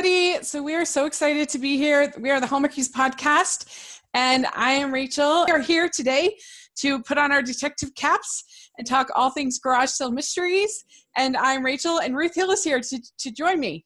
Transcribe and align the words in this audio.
everybody. 0.00 0.42
So 0.42 0.62
we 0.62 0.74
are 0.74 0.86
so 0.86 1.04
excited 1.04 1.50
to 1.50 1.58
be 1.58 1.76
here. 1.76 2.10
We 2.18 2.30
are 2.30 2.40
the 2.40 2.46
Hallmarkies 2.46 2.90
podcast, 2.90 4.00
and 4.14 4.46
I 4.56 4.70
am 4.70 4.94
Rachel. 4.94 5.44
We 5.46 5.52
are 5.52 5.60
here 5.60 5.90
today 5.90 6.38
to 6.76 7.02
put 7.02 7.18
on 7.18 7.32
our 7.32 7.42
detective 7.42 7.94
caps 7.94 8.70
and 8.78 8.86
talk 8.86 9.08
all 9.14 9.28
things 9.28 9.58
garage 9.58 9.90
sale 9.90 10.10
mysteries. 10.10 10.84
And 11.18 11.36
I'm 11.36 11.62
Rachel, 11.62 12.00
and 12.00 12.16
Ruth 12.16 12.34
Hill 12.34 12.50
is 12.50 12.64
here 12.64 12.80
to, 12.80 13.02
to 13.18 13.30
join 13.30 13.60
me. 13.60 13.84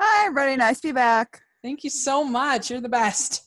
Hi, 0.00 0.26
everybody. 0.26 0.56
Nice 0.56 0.80
to 0.80 0.88
be 0.88 0.92
back. 0.92 1.40
Thank 1.62 1.84
you 1.84 1.90
so 1.90 2.24
much. 2.24 2.68
You're 2.68 2.80
the 2.80 2.88
best. 2.88 3.44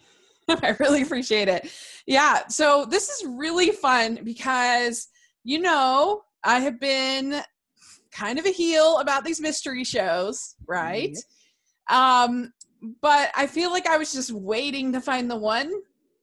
I 0.50 0.76
really 0.80 1.00
appreciate 1.00 1.48
it. 1.48 1.72
Yeah, 2.06 2.46
so 2.48 2.84
this 2.84 3.08
is 3.08 3.26
really 3.26 3.70
fun 3.70 4.18
because, 4.22 5.08
you 5.44 5.60
know, 5.60 6.20
I 6.44 6.60
have 6.60 6.78
been 6.78 7.42
kind 8.12 8.38
of 8.38 8.46
a 8.46 8.50
heel 8.50 8.98
about 8.98 9.24
these 9.24 9.40
mystery 9.40 9.84
shows, 9.84 10.56
right? 10.66 11.16
Um, 11.88 12.52
but 13.02 13.30
I 13.36 13.46
feel 13.46 13.70
like 13.70 13.86
I 13.86 13.98
was 13.98 14.12
just 14.12 14.32
waiting 14.32 14.92
to 14.92 15.00
find 15.00 15.30
the 15.30 15.36
one 15.36 15.70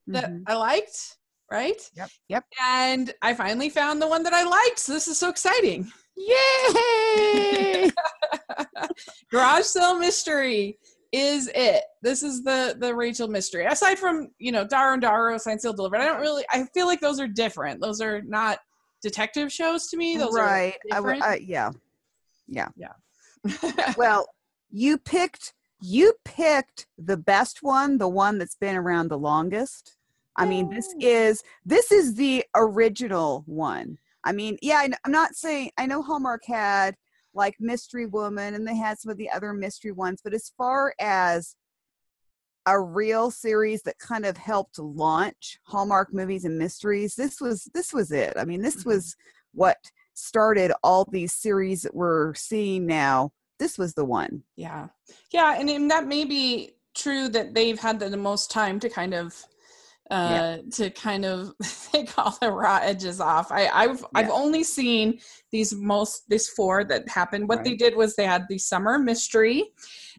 that 0.08 0.30
Mhm. 0.32 0.44
I 0.48 0.56
liked, 0.56 1.18
right? 1.52 1.82
Yep. 1.96 2.10
Yep. 2.30 2.46
And 2.64 3.14
I 3.22 3.34
finally 3.34 3.70
found 3.70 4.02
the 4.02 4.08
one 4.08 4.24
that 4.24 4.34
I 4.34 4.44
liked. 4.44 4.80
So 4.80 4.94
this 4.94 5.08
is 5.08 5.18
so 5.18 5.30
exciting. 5.30 5.92
Yay! 6.16 7.92
Garage 9.32 9.66
sale 9.66 9.98
mystery 10.00 10.80
is 11.12 11.50
it. 11.54 11.84
This 12.02 12.24
is 12.24 12.44
the 12.44 12.76
the 12.80 12.94
Rachel 12.96 13.28
mystery. 13.28 13.66
Aside 13.66 14.00
from 14.00 14.30
you 14.40 14.52
know 14.52 14.66
Darrow 14.66 14.94
and 14.94 15.02
Darrow, 15.02 15.38
Sign 15.38 15.60
Seal 15.60 15.74
Delivered, 15.74 16.00
I 16.02 16.06
don't 16.06 16.20
really. 16.22 16.44
I 16.50 16.64
feel 16.74 16.88
like 16.88 17.02
those 17.02 17.20
are 17.20 17.28
different. 17.28 17.82
Those 17.82 18.02
are 18.02 18.22
not 18.24 18.60
detective 19.02 19.52
shows 19.52 19.88
to 19.88 19.98
me. 19.98 20.18
Those 20.18 20.34
right. 20.34 20.76
I, 20.92 20.96
are 20.96 21.02
different. 21.02 21.24
I, 21.24 21.36
yeah. 21.38 21.72
Yeah. 22.48 22.70
Well, 23.98 24.28
you 24.70 24.98
picked 24.98 25.54
you 25.80 26.14
picked 26.26 26.88
the 26.98 27.18
best 27.18 27.62
one, 27.62 27.98
the 27.98 28.08
one 28.08 28.38
that's 28.38 28.56
been 28.56 28.76
around 28.76 29.10
the 29.10 29.18
longest. 29.18 29.96
I 30.36 30.46
mean, 30.46 30.70
this 30.70 30.94
is 31.00 31.44
this 31.66 31.92
is 31.92 32.16
the 32.16 32.44
original 32.56 33.44
one. 33.48 33.98
I 34.24 34.34
mean, 34.34 34.58
yeah, 34.62 34.78
I 34.78 34.90
I'm 35.04 35.12
not 35.12 35.36
saying 35.36 35.72
I 35.78 35.86
know 35.86 36.02
Hallmark 36.02 36.46
had 36.46 36.96
like 37.34 37.56
Mystery 37.60 38.06
Woman 38.06 38.54
and 38.54 38.68
they 38.68 38.76
had 38.76 39.00
some 39.00 39.12
of 39.12 39.18
the 39.18 39.30
other 39.30 39.54
mystery 39.54 39.92
ones, 39.92 40.22
but 40.24 40.34
as 40.34 40.52
far 40.58 40.94
as 41.00 41.56
a 42.68 42.80
real 42.80 43.32
series 43.32 43.82
that 43.84 43.98
kind 43.98 44.26
of 44.26 44.38
helped 44.38 44.78
launch 44.78 45.58
Hallmark 45.64 46.14
movies 46.14 46.46
and 46.46 46.60
mysteries, 46.60 47.16
this 47.16 47.42
was 47.42 47.64
this 47.74 47.94
was 47.94 48.12
it. 48.12 48.34
I 48.38 48.44
mean, 48.46 48.62
this 48.62 48.84
Mhm. 48.84 48.86
was 48.88 49.16
what 49.54 49.78
started 50.14 50.72
all 50.84 51.06
these 51.10 51.34
series 51.34 51.82
that 51.84 51.96
we're 51.96 52.34
seeing 52.36 52.86
now. 52.86 53.32
This 53.58 53.78
was 53.78 53.94
the 53.94 54.06
one. 54.06 54.44
Yeah. 54.56 54.90
Yeah. 55.32 55.56
And, 55.58 55.70
and 55.70 55.90
that 55.90 56.06
may 56.08 56.26
be 56.26 56.76
true 56.94 57.30
that 57.30 57.54
they've 57.54 57.80
had 57.80 58.00
the, 58.00 58.10
the 58.10 58.18
most 58.18 58.52
time 58.52 58.80
to 58.82 58.90
kind 58.90 59.14
of 59.14 59.46
uh 60.10 60.58
to 60.72 60.90
kind 60.92 61.26
of 61.26 61.54
take 61.92 62.18
all 62.18 62.38
the 62.42 62.52
raw 62.52 62.80
edges 62.82 63.20
off. 63.20 63.52
I, 63.52 63.68
I've 63.68 64.06
I've 64.16 64.30
only 64.30 64.64
seen 64.64 65.20
these 65.52 65.74
most 65.76 66.24
these 66.30 66.48
four 66.50 66.84
that 66.86 67.08
happened. 67.10 67.50
What 67.50 67.64
they 67.64 67.76
did 67.76 67.96
was 67.96 68.16
they 68.16 68.26
had 68.26 68.46
the 68.50 68.58
summer 68.58 68.98
mystery 69.00 69.64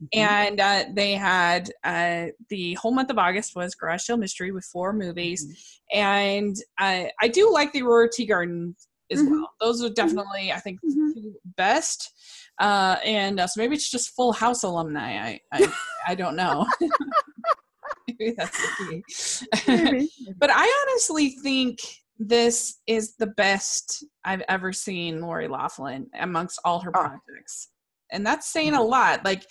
Mhm. 0.00 0.08
and 0.14 0.60
uh, 0.60 0.84
they 0.94 1.12
had 1.14 1.72
uh, 1.84 2.26
the 2.50 2.74
whole 2.74 2.92
month 2.92 3.10
of 3.10 3.18
August 3.18 3.56
was 3.56 3.74
Garage 3.74 4.02
Sale 4.04 4.16
Mystery 4.18 4.52
with 4.52 4.64
four 4.64 4.92
movies, 4.92 5.44
Mm-hmm. 5.44 5.98
and 5.98 6.56
I 6.78 7.10
I 7.20 7.28
do 7.28 7.52
like 7.52 7.72
the 7.72 7.82
Aurora 7.82 8.08
Teagarden 8.08 8.74
as 9.10 9.20
Mhm. 9.20 9.30
well. 9.30 9.50
Those 9.60 9.82
are 9.82 9.90
definitely 9.90 10.52
I 10.52 10.60
think 10.60 10.80
Mhm. 10.82 11.14
two 11.14 11.34
best, 11.56 12.12
uh, 12.60 12.96
and 13.04 13.40
uh, 13.40 13.46
so 13.48 13.60
maybe 13.60 13.74
it's 13.74 13.90
just 13.90 14.14
Full 14.14 14.32
House 14.32 14.62
alumni. 14.62 15.18
I 15.18 15.40
I, 15.52 15.72
I 16.08 16.14
don't 16.14 16.36
know. 16.36 16.66
maybe 18.18 18.34
that's 18.36 18.58
the 18.58 19.02
key. 19.66 20.10
But 20.38 20.50
I 20.52 20.84
honestly 20.88 21.30
think 21.42 21.78
this 22.18 22.80
is 22.86 23.14
the 23.16 23.28
best 23.28 24.04
I've 24.24 24.42
ever 24.48 24.72
seen 24.72 25.20
Lori 25.20 25.46
Loughlin 25.48 26.08
amongst 26.18 26.58
all 26.64 26.80
her 26.80 26.90
Oh. 26.96 27.00
projects. 27.00 27.68
And 28.10 28.26
that's 28.26 28.48
saying 28.50 28.74
a 28.74 28.82
lot. 28.82 29.24
Like, 29.24 29.44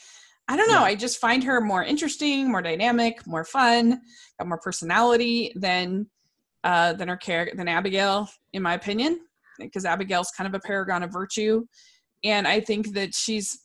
I 0.47 0.55
don't 0.57 0.67
know, 0.69 0.79
Yeah. 0.79 0.83
I 0.85 0.95
just 0.95 1.19
find 1.19 1.43
her 1.43 1.61
more 1.61 1.83
interesting, 1.83 2.49
more 2.51 2.61
dynamic, 2.61 3.25
more 3.27 3.43
fun, 3.45 4.01
got 4.39 4.47
more 4.47 4.57
personality 4.59 5.51
than 5.55 6.07
uh 6.63 6.93
than 6.93 7.07
her 7.07 7.17
character 7.17 7.55
than 7.55 7.67
Abigail, 7.67 8.27
in 8.53 8.63
my 8.63 8.73
opinion. 8.73 9.19
Because 9.59 9.85
Abigail's 9.85 10.31
kind 10.31 10.47
of 10.47 10.53
a 10.53 10.59
paragon 10.65 11.03
of 11.03 11.11
virtue. 11.11 11.65
And 12.23 12.47
I 12.47 12.59
think 12.59 12.93
that 12.93 13.13
she's 13.13 13.59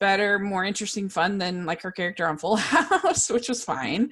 better, 0.00 0.38
more 0.38 0.64
interesting, 0.64 1.08
fun 1.08 1.38
than 1.38 1.64
like 1.64 1.82
her 1.82 1.92
character 1.92 2.26
on 2.26 2.38
Full 2.38 2.56
House, 2.56 3.30
which 3.30 3.48
was 3.48 3.64
fine. 3.64 4.10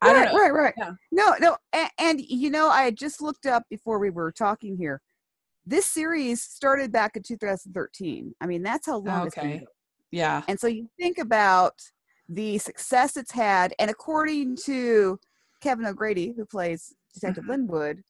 I 0.00 0.12
don't 0.12 0.22
right, 0.22 0.32
know. 0.32 0.38
right, 0.38 0.52
right. 0.52 0.74
Yeah. 0.76 0.90
No, 1.10 1.34
no, 1.40 1.56
and, 1.72 1.90
and 1.98 2.20
you 2.20 2.50
know, 2.50 2.68
I 2.68 2.82
had 2.82 2.96
just 2.96 3.20
looked 3.20 3.46
up 3.46 3.64
before 3.68 3.98
we 3.98 4.10
were 4.10 4.30
talking 4.32 4.76
here. 4.76 5.00
This 5.66 5.86
series 5.86 6.42
started 6.42 6.92
back 6.92 7.16
in 7.16 7.22
2013. 7.22 8.34
I 8.40 8.46
mean, 8.46 8.62
that's 8.62 8.86
how 8.86 8.98
long 8.98 9.26
it's 9.26 9.34
been. 9.34 9.46
Okay. 9.46 9.66
Yeah. 10.10 10.42
And 10.48 10.58
so 10.58 10.66
you 10.66 10.88
think 10.98 11.18
about 11.18 11.74
the 12.28 12.58
success 12.58 13.16
it's 13.16 13.32
had, 13.32 13.74
and 13.78 13.90
according 13.90 14.56
to 14.64 15.18
Kevin 15.62 15.84
O'Grady, 15.86 16.32
who 16.36 16.46
plays 16.46 16.94
Detective 17.12 17.44
Mhm. 17.44 17.48
Linwood, 17.48 18.02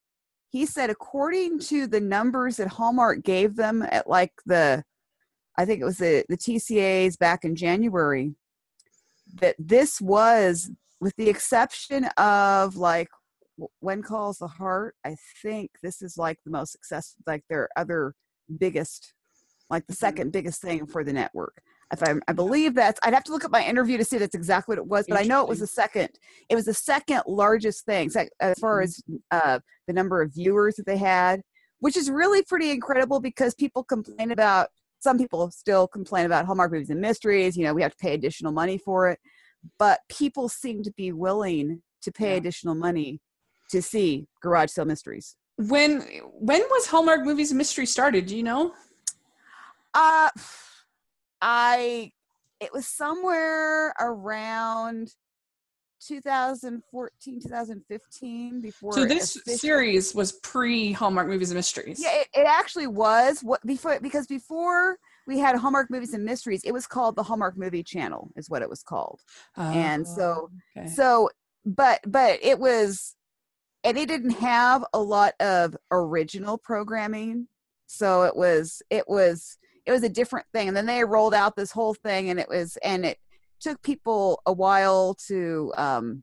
he 0.51 0.67
said 0.67 0.91
according 0.91 1.59
to 1.61 1.87
the 1.87 2.01
numbers 2.01 2.57
that 2.57 2.69
Hallmark 2.69 3.23
gave 3.23 3.57
them 3.57 3.83
at 3.83 4.09
like 4.09 4.33
the, 4.47 4.85
I 5.59 5.65
think 5.65 5.81
it 5.81 5.85
was 5.85 5.99
the 5.99 6.25
the 6.29 6.37
TCAs 6.37 7.19
back 7.19 7.45
in 7.45 7.57
January, 7.57 8.35
that 9.41 9.57
this 9.59 10.01
was, 10.01 10.71
with 11.01 11.15
the 11.17 11.29
exception 11.29 12.05
of 12.17 12.77
like 12.77 13.09
when 13.81 14.03
calls 14.03 14.39
the 14.39 14.47
heart, 14.47 14.95
I 15.05 15.17
think 15.43 15.73
this 15.83 16.01
is 16.01 16.17
like 16.17 16.39
the 16.45 16.53
most 16.53 16.71
successful, 16.73 17.23
like 17.27 17.43
their 17.51 17.69
other 17.77 18.15
biggest, 18.59 19.15
like 19.69 19.87
the 19.89 19.93
Mhm. 19.95 19.99
second 19.99 20.33
biggest 20.33 20.63
thing 20.63 20.87
for 20.87 21.03
the 21.03 21.13
network. 21.13 21.61
If 21.93 22.03
I, 22.05 22.15
I 22.29 22.33
believe 22.35 22.75
that's, 22.75 23.01
I'd 23.03 23.15
have 23.15 23.25
to 23.25 23.33
look 23.33 23.45
at 23.45 23.51
my 23.51 23.65
interview 23.65 23.97
to 23.99 24.05
see 24.05 24.19
that's 24.19 24.35
exactly 24.37 24.73
what 24.75 24.79
it 24.79 24.87
was, 24.87 25.07
but 25.09 25.19
I 25.19 25.25
know 25.25 25.43
it 25.43 25.49
was 25.49 25.59
the 25.59 25.67
second. 25.67 26.11
It 26.49 26.55
was 26.55 26.67
the 26.67 26.75
second 26.75 27.23
largest 27.27 27.85
thing 27.85 28.11
as 28.41 28.59
far 28.61 28.81
Mhm. 28.81 28.85
as 28.85 29.03
uh, 29.33 29.59
the 29.89 29.93
number 29.93 30.23
of 30.23 30.33
viewers 30.33 30.77
that 30.77 30.87
they 30.87 30.99
had, 30.99 31.43
which 31.81 31.97
is 31.97 32.11
really 32.11 32.43
pretty 32.43 32.71
incredible 32.71 33.19
because 33.21 33.55
people 33.55 33.83
complain 33.83 34.31
about. 34.31 34.69
Some 35.01 35.19
people 35.19 35.51
still 35.51 35.87
complain 35.87 36.27
about 36.27 36.47
Hallmark 36.47 36.73
movies 36.73 36.91
and 36.91 37.01
mysteries. 37.01 37.57
You 37.57 37.65
know, 37.65 37.75
we 37.75 37.83
have 37.83 37.93
to 37.93 37.99
pay 37.99 38.15
additional 38.15 38.53
money 38.53 38.79
for 38.79 39.11
it, 39.11 39.21
but 39.79 40.01
people 40.09 40.49
seem 40.49 40.83
to 40.83 40.93
be 40.93 41.13
willing 41.13 41.83
to 42.03 42.13
pay 42.13 42.33
Yeah. 42.33 42.37
additional 42.37 42.75
money 42.75 43.21
to 43.71 43.83
see 43.83 44.27
garage 44.43 44.71
sale 44.71 44.85
mysteries. 44.85 45.37
When 45.57 46.01
when 46.33 46.63
was 46.71 46.87
Hallmark 46.87 47.25
Movies 47.25 47.51
and 47.51 47.59
Mystery 47.59 47.87
started? 47.87 48.27
Do 48.27 48.37
you 48.37 48.43
know? 48.43 48.75
Uh 49.95 50.31
I 51.41 52.13
it 52.61 52.73
was 52.73 52.87
somewhere 52.87 53.95
around 54.01 55.15
2014 56.01 57.41
2015 57.41 58.61
before 58.61 58.93
So 58.93 59.05
this 59.05 59.37
officially- 59.37 59.57
series 59.57 60.15
was 60.15 60.33
pre 60.33 60.93
Hallmark 60.93 61.29
Movies 61.29 61.51
and 61.51 61.57
Mysteries. 61.57 62.01
yeah 62.03 62.15
it, 62.21 62.29
it 62.35 62.47
actually 62.47 62.87
was 62.87 63.41
what 63.43 63.65
before 63.67 63.99
because 64.01 64.27
before 64.27 64.99
we 65.27 65.39
had 65.39 65.57
hallmark 65.57 65.91
movies 65.91 66.15
and 66.15 66.25
mysteries 66.25 66.63
it 66.65 66.73
was 66.73 66.87
called 66.87 67.17
the 67.17 67.23
hallmark 67.23 67.57
movie 67.57 67.83
channel 67.83 68.31
is 68.37 68.49
what 68.49 68.63
it 68.63 68.69
was 68.71 68.83
called 68.83 69.21
oh, 69.57 69.63
and 69.71 70.07
so 70.07 70.51
Oh, 70.77 70.81
okay. 70.81 70.89
so 70.89 71.31
but 71.65 72.01
but 72.07 72.39
it 72.43 72.59
was 72.59 73.15
and 73.85 73.97
it 73.99 74.07
didn't 74.09 74.31
have 74.31 74.85
a 74.93 74.99
lot 75.01 75.35
of 75.41 75.77
original 75.91 76.59
programming 76.59 77.49
so 77.87 78.23
it 78.25 78.37
was 78.37 78.83
it 78.91 79.05
was 79.09 79.59
it 79.87 79.93
was 79.93 80.03
a 80.03 80.09
different 80.09 80.47
thing 80.53 80.69
and 80.69 80.77
then 80.77 80.87
they 80.87 81.05
rolled 81.05 81.35
out 81.35 81.57
this 81.57 81.71
whole 81.73 81.95
thing 81.95 82.31
and 82.31 82.39
it 82.39 82.49
was 82.49 82.77
and 82.83 83.05
it 83.07 83.19
took 83.61 83.83
people 83.83 84.41
a 84.47 84.53
while 84.53 85.15
to 85.27 85.73
um 85.77 86.23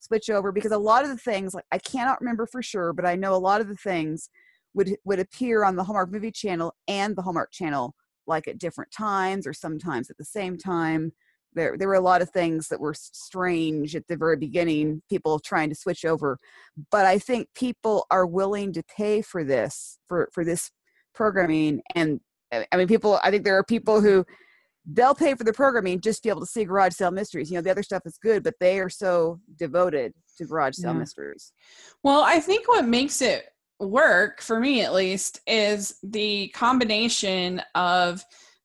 switch 0.00 0.30
over 0.30 0.50
because 0.50 0.72
a 0.72 0.78
lot 0.78 1.04
of 1.04 1.10
the 1.10 1.16
things 1.16 1.54
like 1.54 1.66
i 1.72 1.78
cannot 1.78 2.20
remember 2.20 2.46
for 2.46 2.62
sure 2.62 2.92
but 2.92 3.04
i 3.04 3.14
know 3.14 3.34
a 3.34 3.36
lot 3.36 3.60
of 3.60 3.68
the 3.68 3.76
things 3.76 4.30
would 4.74 4.96
would 5.04 5.18
appear 5.18 5.64
on 5.64 5.76
the 5.76 5.84
hallmark 5.84 6.10
movie 6.10 6.30
channel 6.30 6.74
and 6.88 7.16
the 7.16 7.22
hallmark 7.22 7.50
channel 7.52 7.94
like 8.26 8.48
at 8.48 8.58
different 8.58 8.90
times 8.92 9.46
or 9.46 9.52
sometimes 9.52 10.08
at 10.08 10.16
the 10.16 10.24
same 10.24 10.56
time. 10.56 11.12
There 11.52 11.76
there 11.76 11.88
were 11.88 11.94
a 11.94 12.00
lot 12.00 12.22
of 12.22 12.30
things 12.30 12.68
that 12.68 12.80
were 12.80 12.94
strange 12.94 13.96
at 13.96 14.06
the 14.06 14.16
very 14.16 14.36
beginning 14.36 15.02
people 15.10 15.40
trying 15.40 15.68
to 15.68 15.74
switch 15.74 16.04
over. 16.04 16.38
But 16.90 17.06
i 17.06 17.18
think 17.18 17.48
people 17.54 18.06
are 18.10 18.24
willing 18.24 18.72
to 18.74 18.82
pay 18.84 19.20
for 19.20 19.42
this 19.44 19.98
for 20.08 20.28
for 20.32 20.44
this 20.44 20.70
programming. 21.12 21.82
And 21.94 22.20
I- 22.52 22.76
mean 22.76 22.88
people 22.88 23.18
i 23.24 23.30
think 23.30 23.44
there 23.44 23.58
are 23.58 23.64
people 23.64 24.00
who 24.00 24.24
they'll 24.86 25.14
pay 25.14 25.34
for 25.34 25.44
the 25.44 25.52
programming 25.52 26.00
just 26.00 26.22
to 26.22 26.26
be 26.26 26.30
able 26.30 26.40
to 26.40 26.46
see 26.46 26.64
garage 26.64 26.94
sale 26.94 27.10
mysteries. 27.10 27.50
You 27.50 27.56
know 27.56 27.62
the 27.62 27.70
other 27.70 27.82
stuff 27.82 28.02
is 28.06 28.18
good 28.22 28.42
but 28.42 28.54
they 28.60 28.80
are 28.80 28.88
so 28.90 29.40
devoted 29.58 30.12
to 30.38 30.44
garage 30.46 30.76
sale 30.76 30.92
Yeah. 30.92 31.00
mysteries. 31.00 31.52
Well, 32.02 32.22
I 32.22 32.40
think 32.40 32.66
what 32.68 32.86
makes 32.86 33.20
it 33.22 33.44
work 33.78 34.40
for 34.42 34.60
me 34.60 34.82
at 34.82 34.92
least 34.92 35.40
is 35.46 35.96
the 36.02 36.48
combination 36.48 37.62
of 37.74 38.22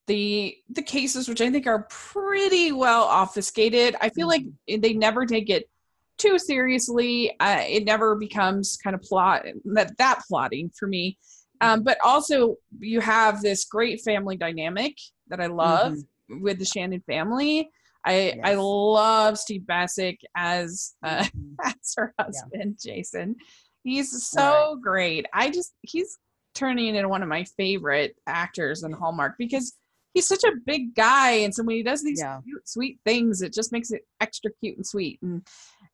the 0.08 0.56
the 0.70 0.82
cases 0.84 1.28
which 1.28 1.40
i 1.42 1.50
think 1.50 1.66
are 1.66 1.88
pretty 1.90 2.72
well 2.72 3.04
obfuscated. 3.06 3.96
I 4.02 4.10
feel 4.10 4.28
like 4.28 4.44
Mm-hmm. 4.44 4.82
they 4.82 4.94
never 4.94 5.26
take 5.26 5.50
it 5.50 5.70
too 6.18 6.38
seriously. 6.40 7.38
Uh, 7.40 7.64
it 7.68 7.84
never 7.86 8.16
becomes 8.16 8.78
kind 8.84 8.94
of 8.96 9.02
plot 9.02 9.46
that 9.74 9.98
that 9.98 10.22
plotting 10.28 10.72
for 10.78 10.88
me. 10.88 11.18
Um, 11.62 11.84
but 11.84 11.98
also 12.04 12.58
you 12.80 13.00
have 13.00 13.42
this 13.42 13.66
great 13.66 14.02
family 14.02 14.38
dynamic 14.38 14.96
that 15.28 15.40
i 15.42 15.48
love 15.48 15.96
with 16.30 16.60
the 16.60 16.66
shannon 16.66 17.02
family. 17.08 17.70
I 18.06 18.36
i 18.44 18.54
love 18.56 19.38
steve 19.38 19.64
Bacic 19.68 20.18
as 20.36 20.94
uh, 21.04 21.24
Mhm. 21.24 21.56
as 21.64 21.94
her 21.98 22.14
husband 22.20 22.78
jason. 22.84 23.36
He's 23.84 24.28
so 24.28 24.80
great. 24.82 25.28
I 25.32 25.52
just 25.52 25.74
he's 25.84 26.18
turning 26.56 26.96
into 26.96 27.08
one 27.08 27.22
of 27.22 27.30
my 27.30 27.44
favorite 27.56 28.16
actors 28.26 28.82
in 28.84 28.92
hallmark 28.92 29.36
because 29.38 29.76
he's 30.16 30.28
such 30.28 30.44
a 30.44 30.54
big 30.66 30.96
guy. 30.96 31.32
And 31.32 31.54
so 31.54 31.64
when 31.64 31.76
he 31.76 31.84
does 31.84 32.02
these 32.04 32.20
Yeah. 32.20 32.40
cute 32.44 32.68
sweet 32.68 33.00
things 33.06 33.42
it 33.44 33.54
just 33.54 33.72
makes 33.72 33.92
it 33.92 34.02
extra 34.22 34.50
cute 34.64 34.78
and 34.78 34.86
sweet. 34.88 35.20
And 35.22 35.46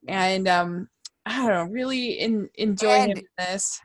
and 0.07 0.47
um 0.47 0.87
i 1.25 1.37
don't 1.37 1.47
know 1.49 1.63
really 1.73 2.13
in, 2.13 2.49
enjoy 2.55 3.01
him 3.01 3.11
in 3.17 3.23
this. 3.37 3.79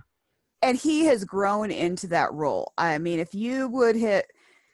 and 0.63 0.79
he 0.79 1.05
has 1.07 1.25
grown 1.25 1.71
into 1.71 2.07
that 2.09 2.33
role. 2.33 2.73
I 2.79 2.99
mean, 2.99 3.19
if 3.19 3.35
you 3.35 3.69
would 3.69 3.97
hit 3.97 4.27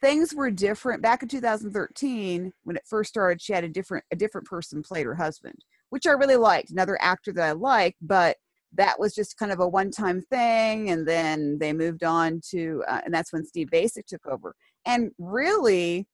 things 0.03 0.35
were 0.35 0.51
different 0.51 1.01
back 1.01 1.23
in 1.23 1.29
2013 1.29 2.51
when 2.63 2.75
it 2.75 2.83
first 2.85 3.09
started. 3.09 3.41
She 3.41 3.53
had 3.53 3.63
a 3.63 3.69
different 3.69 4.03
a 4.11 4.17
different 4.17 4.45
person 4.45 4.83
played 4.83 5.05
her 5.05 5.15
husband, 5.15 5.63
which 5.91 6.05
I 6.05 6.11
really 6.11 6.35
liked. 6.35 6.71
Another 6.71 7.01
actor 7.01 7.31
that 7.31 7.43
I 7.43 7.53
liked, 7.53 7.97
but 8.01 8.35
that 8.73 8.99
was 8.99 9.15
just 9.15 9.37
kind 9.37 9.51
of 9.51 9.61
a 9.61 9.67
one 9.67 9.91
time 9.91 10.21
thing, 10.21 10.89
and 10.89 11.07
then 11.07 11.57
they 11.57 11.71
moved 11.71 12.03
on 12.03 12.41
to, 12.49 12.83
uh, 12.87 12.99
and 13.05 13.13
that's 13.13 13.31
when 13.31 13.45
Steve 13.45 13.69
Bacic 13.71 14.05
took 14.05 14.25
over. 14.27 14.55
And 14.85 15.11
really, 15.17 16.05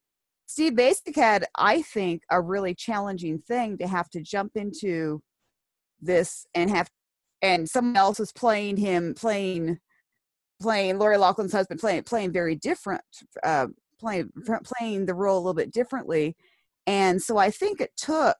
Steve 0.45 0.73
Bacic 0.73 1.15
had, 1.15 1.45
I 1.55 1.81
think, 1.81 2.21
a 2.29 2.39
really 2.39 2.75
challenging 2.75 3.39
thing 3.39 3.77
to 3.79 3.87
have 3.87 4.09
to 4.11 4.21
jump 4.21 4.51
into 4.55 5.21
this 5.99 6.45
and 6.53 6.69
have 6.69 6.89
and 7.41 7.67
someone 7.67 7.97
else 7.97 8.19
is 8.19 8.31
playing 8.33 8.77
him 8.77 9.15
playing 9.15 9.79
playing 10.61 10.99
Lori 10.99 11.17
Loughlin's 11.17 11.53
husband 11.53 11.79
playing 11.79 12.03
playing 12.03 12.31
very 12.31 12.55
different 12.55 13.01
uh 13.43 13.67
playing 13.99 14.31
playing 14.63 15.05
the 15.05 15.13
role 15.13 15.37
a 15.37 15.41
little 15.41 15.53
bit 15.53 15.71
differently 15.73 16.35
and 16.87 17.21
so 17.21 17.37
I 17.37 17.51
think 17.51 17.81
it 17.81 17.91
took 17.95 18.37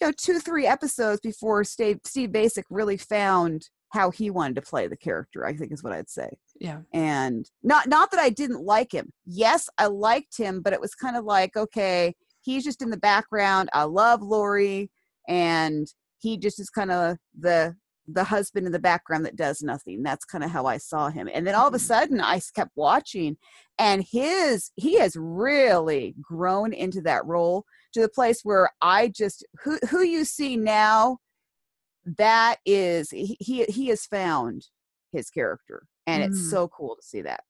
you 0.00 0.06
know 0.06 0.12
two 0.16 0.38
three 0.40 0.66
episodes 0.66 1.20
before 1.20 1.64
Steve 1.64 1.98
Steve 2.04 2.30
Bacic 2.30 2.64
really 2.70 2.96
found 2.96 3.68
how 3.90 4.10
he 4.10 4.30
wanted 4.30 4.56
to 4.56 4.62
play 4.62 4.86
the 4.86 4.96
character 4.96 5.46
I 5.46 5.54
think 5.54 5.72
is 5.72 5.82
what 5.82 5.92
I'd 5.92 6.10
say 6.10 6.30
yeah 6.60 6.80
and 6.92 7.48
not 7.62 7.88
not 7.88 8.10
that 8.10 8.20
I 8.20 8.30
didn't 8.30 8.64
like 8.64 8.92
him. 8.92 9.12
Yes, 9.24 9.68
I 9.78 9.86
liked 9.86 10.36
him, 10.36 10.62
but 10.62 10.72
it 10.72 10.80
was 10.80 10.94
kind 10.94 11.16
of 11.16 11.24
like 11.24 11.56
okay, 11.56 12.14
he's 12.42 12.64
just 12.64 12.82
in 12.82 12.90
the 12.90 12.96
background. 12.96 13.68
I 13.72 13.84
love 13.84 14.22
Lori, 14.22 14.90
and 15.28 15.86
he 16.18 16.38
just 16.38 16.60
is 16.60 16.70
kind 16.70 16.90
of 16.90 17.16
the 17.38 17.76
the 18.08 18.24
husband 18.24 18.66
in 18.66 18.72
the 18.72 18.78
background 18.78 19.24
that 19.26 19.36
does 19.36 19.62
nothing. 19.62 20.02
That's 20.02 20.24
kind 20.24 20.44
of 20.44 20.50
how 20.50 20.66
I 20.66 20.78
saw 20.78 21.08
him. 21.10 21.28
And 21.32 21.46
then 21.46 21.54
all 21.54 21.68
of 21.68 21.74
a 21.74 21.78
Mhm. 21.78 21.80
sudden, 21.80 22.20
I 22.20 22.40
kept 22.54 22.72
watching, 22.76 23.36
and 23.78 24.02
his 24.04 24.70
he 24.76 24.94
has 24.98 25.16
really 25.16 26.14
grown 26.20 26.72
into 26.72 27.00
that 27.02 27.24
role 27.26 27.64
to 27.92 28.00
the 28.00 28.08
place 28.08 28.40
where 28.42 28.70
I 28.80 29.08
just 29.08 29.44
who 29.62 29.78
who 29.90 30.02
you 30.02 30.24
see 30.24 30.56
now. 30.56 31.18
That 32.18 32.58
is 32.64 33.10
he 33.10 33.36
he, 33.40 33.64
he 33.64 33.88
has 33.88 34.06
found 34.06 34.66
his 35.12 35.28
character 35.30 35.86
and 36.06 36.22
Mm. 36.22 36.26
it's 36.26 36.50
so 36.50 36.68
cool 36.68 36.94
to 36.94 37.02
see 37.02 37.20
that 37.22 37.42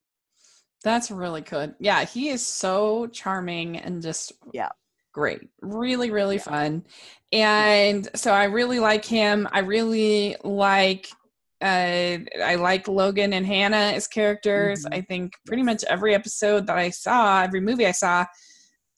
that's 0.82 1.10
really 1.10 1.40
good 1.42 1.74
yeah 1.78 2.04
he 2.04 2.28
is 2.28 2.46
so 2.46 3.06
charming 3.08 3.76
and 3.76 4.00
just 4.00 4.32
Yeah. 4.52 4.70
Great 5.16 5.48
really 5.62 6.10
really 6.10 6.36
Yeah. 6.36 6.42
fun 6.42 6.84
and 7.32 8.06
so 8.14 8.32
i 8.32 8.44
really 8.44 8.78
like 8.80 9.02
him 9.02 9.48
i 9.50 9.60
really 9.60 10.36
like 10.44 11.08
uh 11.62 12.18
i 12.44 12.54
like 12.58 12.86
logan 12.86 13.32
and 13.32 13.46
hannah 13.46 13.92
as 13.96 14.06
characters 14.06 14.84
Mhm. 14.84 14.94
i 14.98 15.00
think 15.00 15.32
pretty 15.46 15.62
much 15.62 15.82
every 15.84 16.14
episode 16.14 16.66
that 16.66 16.76
i 16.76 16.90
saw 16.90 17.40
every 17.42 17.60
movie 17.62 17.86
i 17.86 17.92
saw 17.92 18.26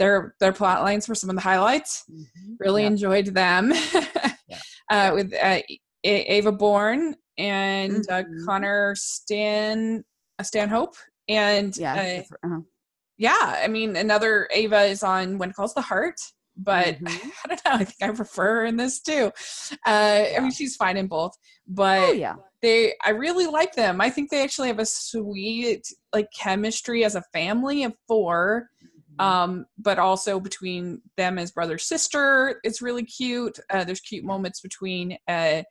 their 0.00 0.34
their 0.40 0.52
plot 0.52 0.82
lines 0.82 1.08
were 1.08 1.14
some 1.14 1.30
of 1.30 1.36
the 1.36 1.42
highlights 1.42 2.04
really 2.58 2.82
Yeah. 2.82 2.88
enjoyed 2.88 3.26
them 3.26 3.72
uh 4.90 5.10
with 5.14 5.32
uh, 5.34 5.60
A- 6.04 6.32
ava 6.36 6.50
bourne 6.50 7.14
and 7.38 8.04
uh, 8.10 8.24
Mhm. 8.24 8.44
connor 8.44 8.94
stan 8.96 10.04
uh, 10.40 10.42
stanhope 10.42 10.96
and 11.28 11.76
yeah 11.76 11.94
uh. 11.94 12.46
Uh-huh. 12.46 12.60
Yeah, 13.18 13.60
I 13.62 13.68
mean, 13.68 13.96
another 13.96 14.48
Ava 14.52 14.84
is 14.84 15.02
on 15.02 15.38
When 15.38 15.52
Calls 15.52 15.74
the 15.74 15.82
Heart, 15.82 16.16
but 16.56 16.98
Mhm. 17.00 17.30
I 17.44 17.48
don't 17.48 17.64
know. 17.64 17.72
I 17.72 17.84
think 17.84 18.10
I 18.10 18.14
prefer 18.14 18.54
her 18.56 18.64
in 18.64 18.76
this 18.76 19.00
too. 19.00 19.30
Uh, 19.86 20.24
I 20.36 20.38
mean, 20.40 20.50
she's 20.52 20.76
fine 20.76 20.96
in 20.96 21.06
both, 21.06 21.32
but 21.66 22.08
oh 22.08 22.12
yeah 22.12 22.34
they, 22.60 22.94
I 23.04 23.10
really 23.10 23.46
like 23.46 23.74
them. 23.74 24.00
I 24.00 24.10
think 24.10 24.30
they 24.30 24.42
actually 24.42 24.68
have 24.68 24.80
a 24.80 24.86
sweet 24.86 25.86
like 26.12 26.28
chemistry 26.36 27.04
as 27.04 27.14
a 27.14 27.22
family 27.32 27.84
of 27.84 27.94
four. 28.06 28.70
Mm-hmm. 28.82 29.24
Um, 29.24 29.66
but 29.78 29.98
also 29.98 30.38
between 30.40 31.00
them 31.16 31.38
as 31.38 31.50
brother 31.52 31.78
sister, 31.78 32.60
it's 32.62 32.82
really 32.82 33.04
cute. 33.04 33.58
Uh, 33.70 33.84
there's 33.84 34.00
cute 34.00 34.24
moments 34.24 34.60
between 34.60 35.12
uh, 35.28 35.62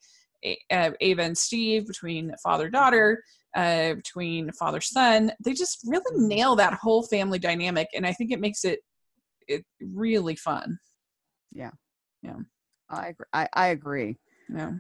A- 0.44 0.58
uh, 0.72 0.92
Ava 1.02 1.24
and 1.24 1.38
Steve, 1.38 1.88
between 1.88 2.34
father 2.44 2.70
daughter, 2.70 3.24
uh, 3.58 3.96
between 3.96 4.52
father 4.54 4.80
son. 4.80 5.32
They 5.44 5.54
just 5.54 5.80
really 5.86 6.16
Mm-hmm. 6.16 6.28
nail 6.28 6.56
that 6.56 6.74
whole 6.76 7.04
family 7.04 7.40
dynamic, 7.40 7.88
and 7.96 8.06
I 8.08 8.14
think 8.14 8.32
it 8.32 8.40
makes 8.40 8.64
it 8.64 8.80
it 9.48 9.66
really 9.82 10.36
fun. 10.38 10.78
Yeah 11.52 11.72
yeah 12.24 12.40
i, 12.90 13.08
agree. 13.10 13.26
I 13.34 13.48
i 13.54 13.68
agree 13.68 14.18
Yeah. 14.50 14.72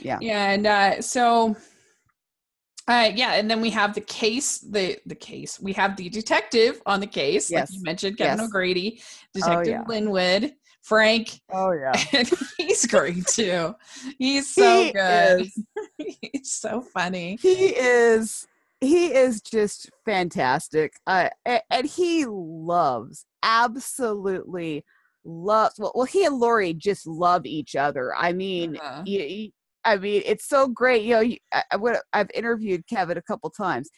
Yeah. 0.00 0.18
And 0.20 0.66
uh, 0.66 1.00
so, 1.00 1.56
uh, 2.88 3.10
yeah, 3.14 3.34
and 3.34 3.48
then 3.50 3.60
we 3.60 3.70
have 3.70 3.94
the 3.94 4.00
case. 4.00 4.58
The 4.58 4.98
the 5.06 5.14
case. 5.14 5.60
We 5.60 5.72
have 5.74 5.96
the 5.96 6.08
detective 6.08 6.82
on 6.86 7.00
the 7.00 7.06
case, 7.06 7.50
like 7.52 7.68
you 7.70 7.82
mentioned, 7.82 8.18
Kevin 8.18 8.38
Yes. 8.40 8.48
O'Grady, 8.48 9.00
Detective 9.32 9.72
yeah. 9.72 9.84
Linwood, 9.86 10.52
Frank. 10.82 11.40
oh 11.52 11.72
yeah 11.72 11.92
he's 12.58 12.86
great 12.86 13.26
too. 13.26 13.74
He's 14.18 14.54
so 14.54 14.84
He 14.84 14.92
good. 14.92 15.48
he's 16.32 16.52
so 16.52 16.80
funny. 16.80 17.38
he 17.40 17.68
is 17.76 18.46
he 18.80 19.14
is 19.14 19.42
just 19.42 19.90
fantastic 20.06 20.94
uh, 21.06 21.28
and 21.44 21.86
he 21.86 22.24
loves 22.26 23.26
absolutely 23.42 24.84
loves 25.24 25.74
well, 25.78 25.92
well 25.94 26.06
he 26.06 26.24
and 26.24 26.38
lori 26.38 26.72
just 26.72 27.06
love 27.06 27.44
each 27.44 27.76
other 27.76 28.14
i 28.16 28.32
mean 28.32 28.76
Uh-huh. 28.78 29.02
i 29.84 29.96
mean 29.98 30.22
it's 30.24 30.46
so 30.48 30.66
great 30.66 31.02
you 31.04 31.14
know 31.14 31.20
you, 31.20 31.36
I, 31.52 31.62
I 31.72 31.76
would, 31.76 31.96
i've 32.14 32.30
interviewed 32.34 32.86
kevin 32.86 33.18
a 33.18 33.22
couple 33.22 33.50
times 33.50 33.90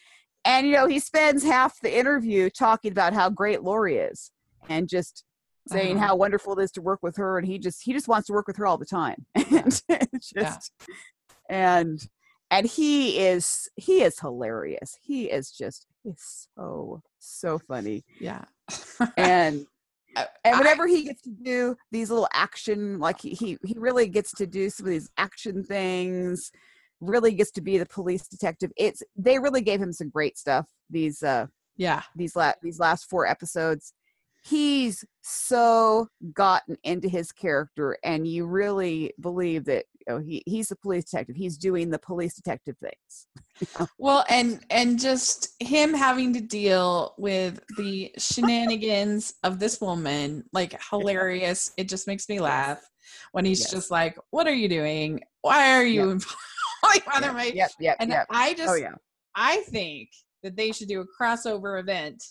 and 0.43 0.67
you 0.67 0.73
know 0.73 0.87
he 0.87 0.99
spends 0.99 1.43
half 1.43 1.79
the 1.81 1.97
interview 1.97 2.49
talking 2.49 2.91
about 2.91 3.13
how 3.13 3.29
great 3.29 3.63
lori 3.63 3.95
is 3.97 4.31
and 4.67 4.89
just 4.89 5.23
saying 5.67 5.97
Uh-huh. 5.97 6.07
how 6.07 6.15
wonderful 6.15 6.57
it 6.59 6.63
is 6.63 6.71
to 6.71 6.81
work 6.81 6.99
with 7.01 7.15
her 7.17 7.37
and 7.37 7.47
he 7.47 7.57
just 7.57 7.83
he 7.83 7.93
just 7.93 8.07
wants 8.07 8.27
to 8.27 8.33
work 8.33 8.47
with 8.47 8.57
her 8.57 8.65
all 8.67 8.77
the 8.77 8.85
time. 8.85 9.25
And 9.35 9.81
just 10.21 10.71
and 11.49 12.07
and 12.51 12.67
he 12.67 13.19
is 13.19 13.69
he 13.75 14.01
is 14.03 14.19
hilarious. 14.19 14.97
He 15.01 15.25
is 15.31 15.51
just 15.51 15.87
he's 16.03 16.47
so 16.55 17.01
so 17.19 17.59
funny. 17.59 18.03
Yeah. 18.19 18.43
and 19.17 19.65
and 20.15 20.27
I- 20.55 20.57
whenever 20.57 20.85
he 20.87 21.03
gets 21.03 21.21
to 21.23 21.31
do 21.31 21.75
these 21.91 22.09
little 22.11 22.27
action 22.33 22.99
like 22.99 23.19
he, 23.21 23.29
he 23.31 23.57
he 23.65 23.75
really 23.77 24.07
gets 24.07 24.31
to 24.33 24.45
do 24.47 24.69
some 24.69 24.85
of 24.85 24.91
these 24.91 25.09
action 25.17 25.63
things 25.63 26.51
really 26.99 27.33
gets 27.33 27.51
to 27.51 27.61
be 27.61 27.77
the 27.77 27.85
police 27.85 28.27
detective. 28.27 28.71
It's 28.77 29.01
they 29.15 29.39
really 29.39 29.61
gave 29.61 29.81
him 29.81 29.91
some 29.93 30.09
great 30.09 30.37
stuff 30.37 30.67
these 30.89 31.23
uh 31.23 31.47
yeah. 31.75 32.03
these 32.15 32.35
last 32.35 32.57
these 32.61 32.79
last 32.79 33.09
four 33.09 33.25
episodes 33.27 33.93
he's 34.43 35.05
so 35.21 36.07
gotten 36.33 36.77
into 36.83 37.07
his 37.07 37.31
character 37.31 37.97
and 38.03 38.27
you 38.27 38.45
really 38.45 39.13
believe 39.19 39.65
that 39.65 39.85
you 40.05 40.13
know, 40.13 40.19
he, 40.19 40.43
he's 40.45 40.69
a 40.69 40.75
police 40.75 41.05
detective. 41.05 41.37
He's 41.37 41.57
doing 41.57 41.89
the 41.89 41.99
police 41.99 42.35
detective 42.35 42.75
things. 42.77 43.27
Well, 43.99 44.25
and 44.29 44.65
and 44.71 44.99
just 44.99 45.49
him 45.61 45.93
having 45.93 46.33
to 46.33 46.41
deal 46.41 47.13
with 47.17 47.61
the 47.77 48.11
shenanigans 48.17 49.35
of 49.43 49.59
this 49.59 49.79
woman, 49.79 50.43
like 50.51 50.77
hilarious. 50.89 51.71
It 51.77 51.87
just 51.87 52.07
makes 52.07 52.27
me 52.27 52.39
laugh 52.39 52.81
when 53.31 53.45
he's 53.45 53.61
Yes. 53.61 53.71
just 53.71 53.91
like, 53.91 54.17
"What 54.31 54.47
are 54.47 54.53
you 54.53 54.67
doing? 54.67 55.21
Why 55.41 55.73
are 55.75 55.85
you 55.85 56.01
employing 56.11 57.03
other 57.13 57.27
yep, 57.27 57.35
my 57.35 57.45
yep 57.45 57.71
yep, 57.79 57.97
And 57.99 58.09
yep. 58.09 58.25
I 58.31 58.51
oh, 58.51 58.53
just, 58.55 58.69
oh 58.69 58.75
yeah. 58.75 58.95
I 59.35 59.57
think 59.67 60.09
that 60.41 60.57
they 60.57 60.71
should 60.71 60.87
do 60.89 61.01
a 61.01 61.05
crossover 61.05 61.79
event 61.79 62.23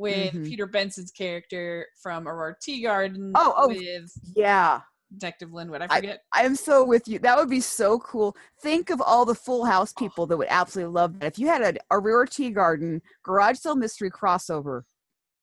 with 0.00 0.32
Mhm. 0.34 0.46
Peter 0.46 0.66
Benson's 0.66 1.10
character 1.10 1.86
from 2.02 2.26
Aurora 2.26 2.56
Teagarden. 2.56 3.32
Oh, 3.34 3.54
oh. 3.56 3.68
with 3.68 4.10
yeah 4.34 4.80
Detective 5.12 5.52
Linwood. 5.52 5.82
I 5.82 5.88
forget. 5.88 6.22
I 6.32 6.44
am 6.44 6.54
so 6.54 6.84
with 6.84 7.08
you. 7.08 7.18
That 7.18 7.36
would 7.36 7.50
be 7.50 7.60
so 7.60 7.98
cool. 7.98 8.36
Think 8.62 8.90
of 8.90 9.00
all 9.00 9.24
the 9.24 9.34
Full 9.34 9.64
House 9.64 9.92
people 9.92 10.26
that 10.28 10.36
would 10.36 10.46
absolutely 10.48 10.92
love 10.92 11.18
that. 11.18 11.26
If 11.26 11.38
you 11.38 11.48
had 11.48 11.62
a 11.62 11.80
Aurora 11.90 12.26
Teagarden 12.28 13.00
garage 13.24 13.58
sale 13.58 13.74
mystery 13.74 14.10
crossover, 14.10 14.82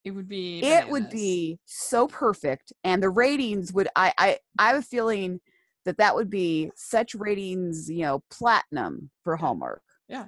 it 0.06 0.12
would 0.12 0.30
be. 0.30 0.62
it 0.64 0.88
would 0.88 1.10
be 1.10 1.60
so 1.66 2.08
perfect, 2.08 2.72
and 2.86 3.04
the 3.04 3.10
ratings 3.10 3.74
would. 3.74 3.90
I 3.96 4.14
I 4.18 4.40
I 4.58 4.68
have 4.70 4.78
a 4.78 4.82
feeling 4.82 5.42
that 5.84 5.98
that 5.98 6.16
would 6.16 6.30
be 6.30 6.72
such 6.76 7.14
ratings, 7.16 7.90
you 7.90 8.04
know, 8.04 8.24
platinum 8.30 9.10
for 9.24 9.36
Hallmark. 9.36 9.82
Yeah. 10.08 10.28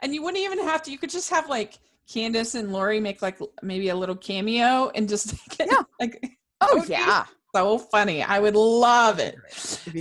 And 0.00 0.14
you 0.14 0.22
wouldn't 0.22 0.42
even 0.42 0.58
have 0.60 0.82
to, 0.82 0.90
you 0.90 0.98
could 0.98 1.10
just 1.10 1.28
have 1.30 1.48
like 1.48 1.78
Candace 2.12 2.54
and 2.54 2.72
Lori 2.72 3.00
make 3.00 3.22
like 3.22 3.38
maybe 3.62 3.88
a 3.88 3.94
little 3.96 4.16
cameo 4.16 4.90
and 4.94 5.08
just 5.08 5.34
Yeah. 5.58 5.82
like 6.00 6.38
Oh 6.60 6.84
yeah, 6.88 7.24
so 7.54 7.78
funny. 7.78 8.22
I 8.22 8.38
would 8.38 8.54
love 8.56 9.18
it. 9.18 9.36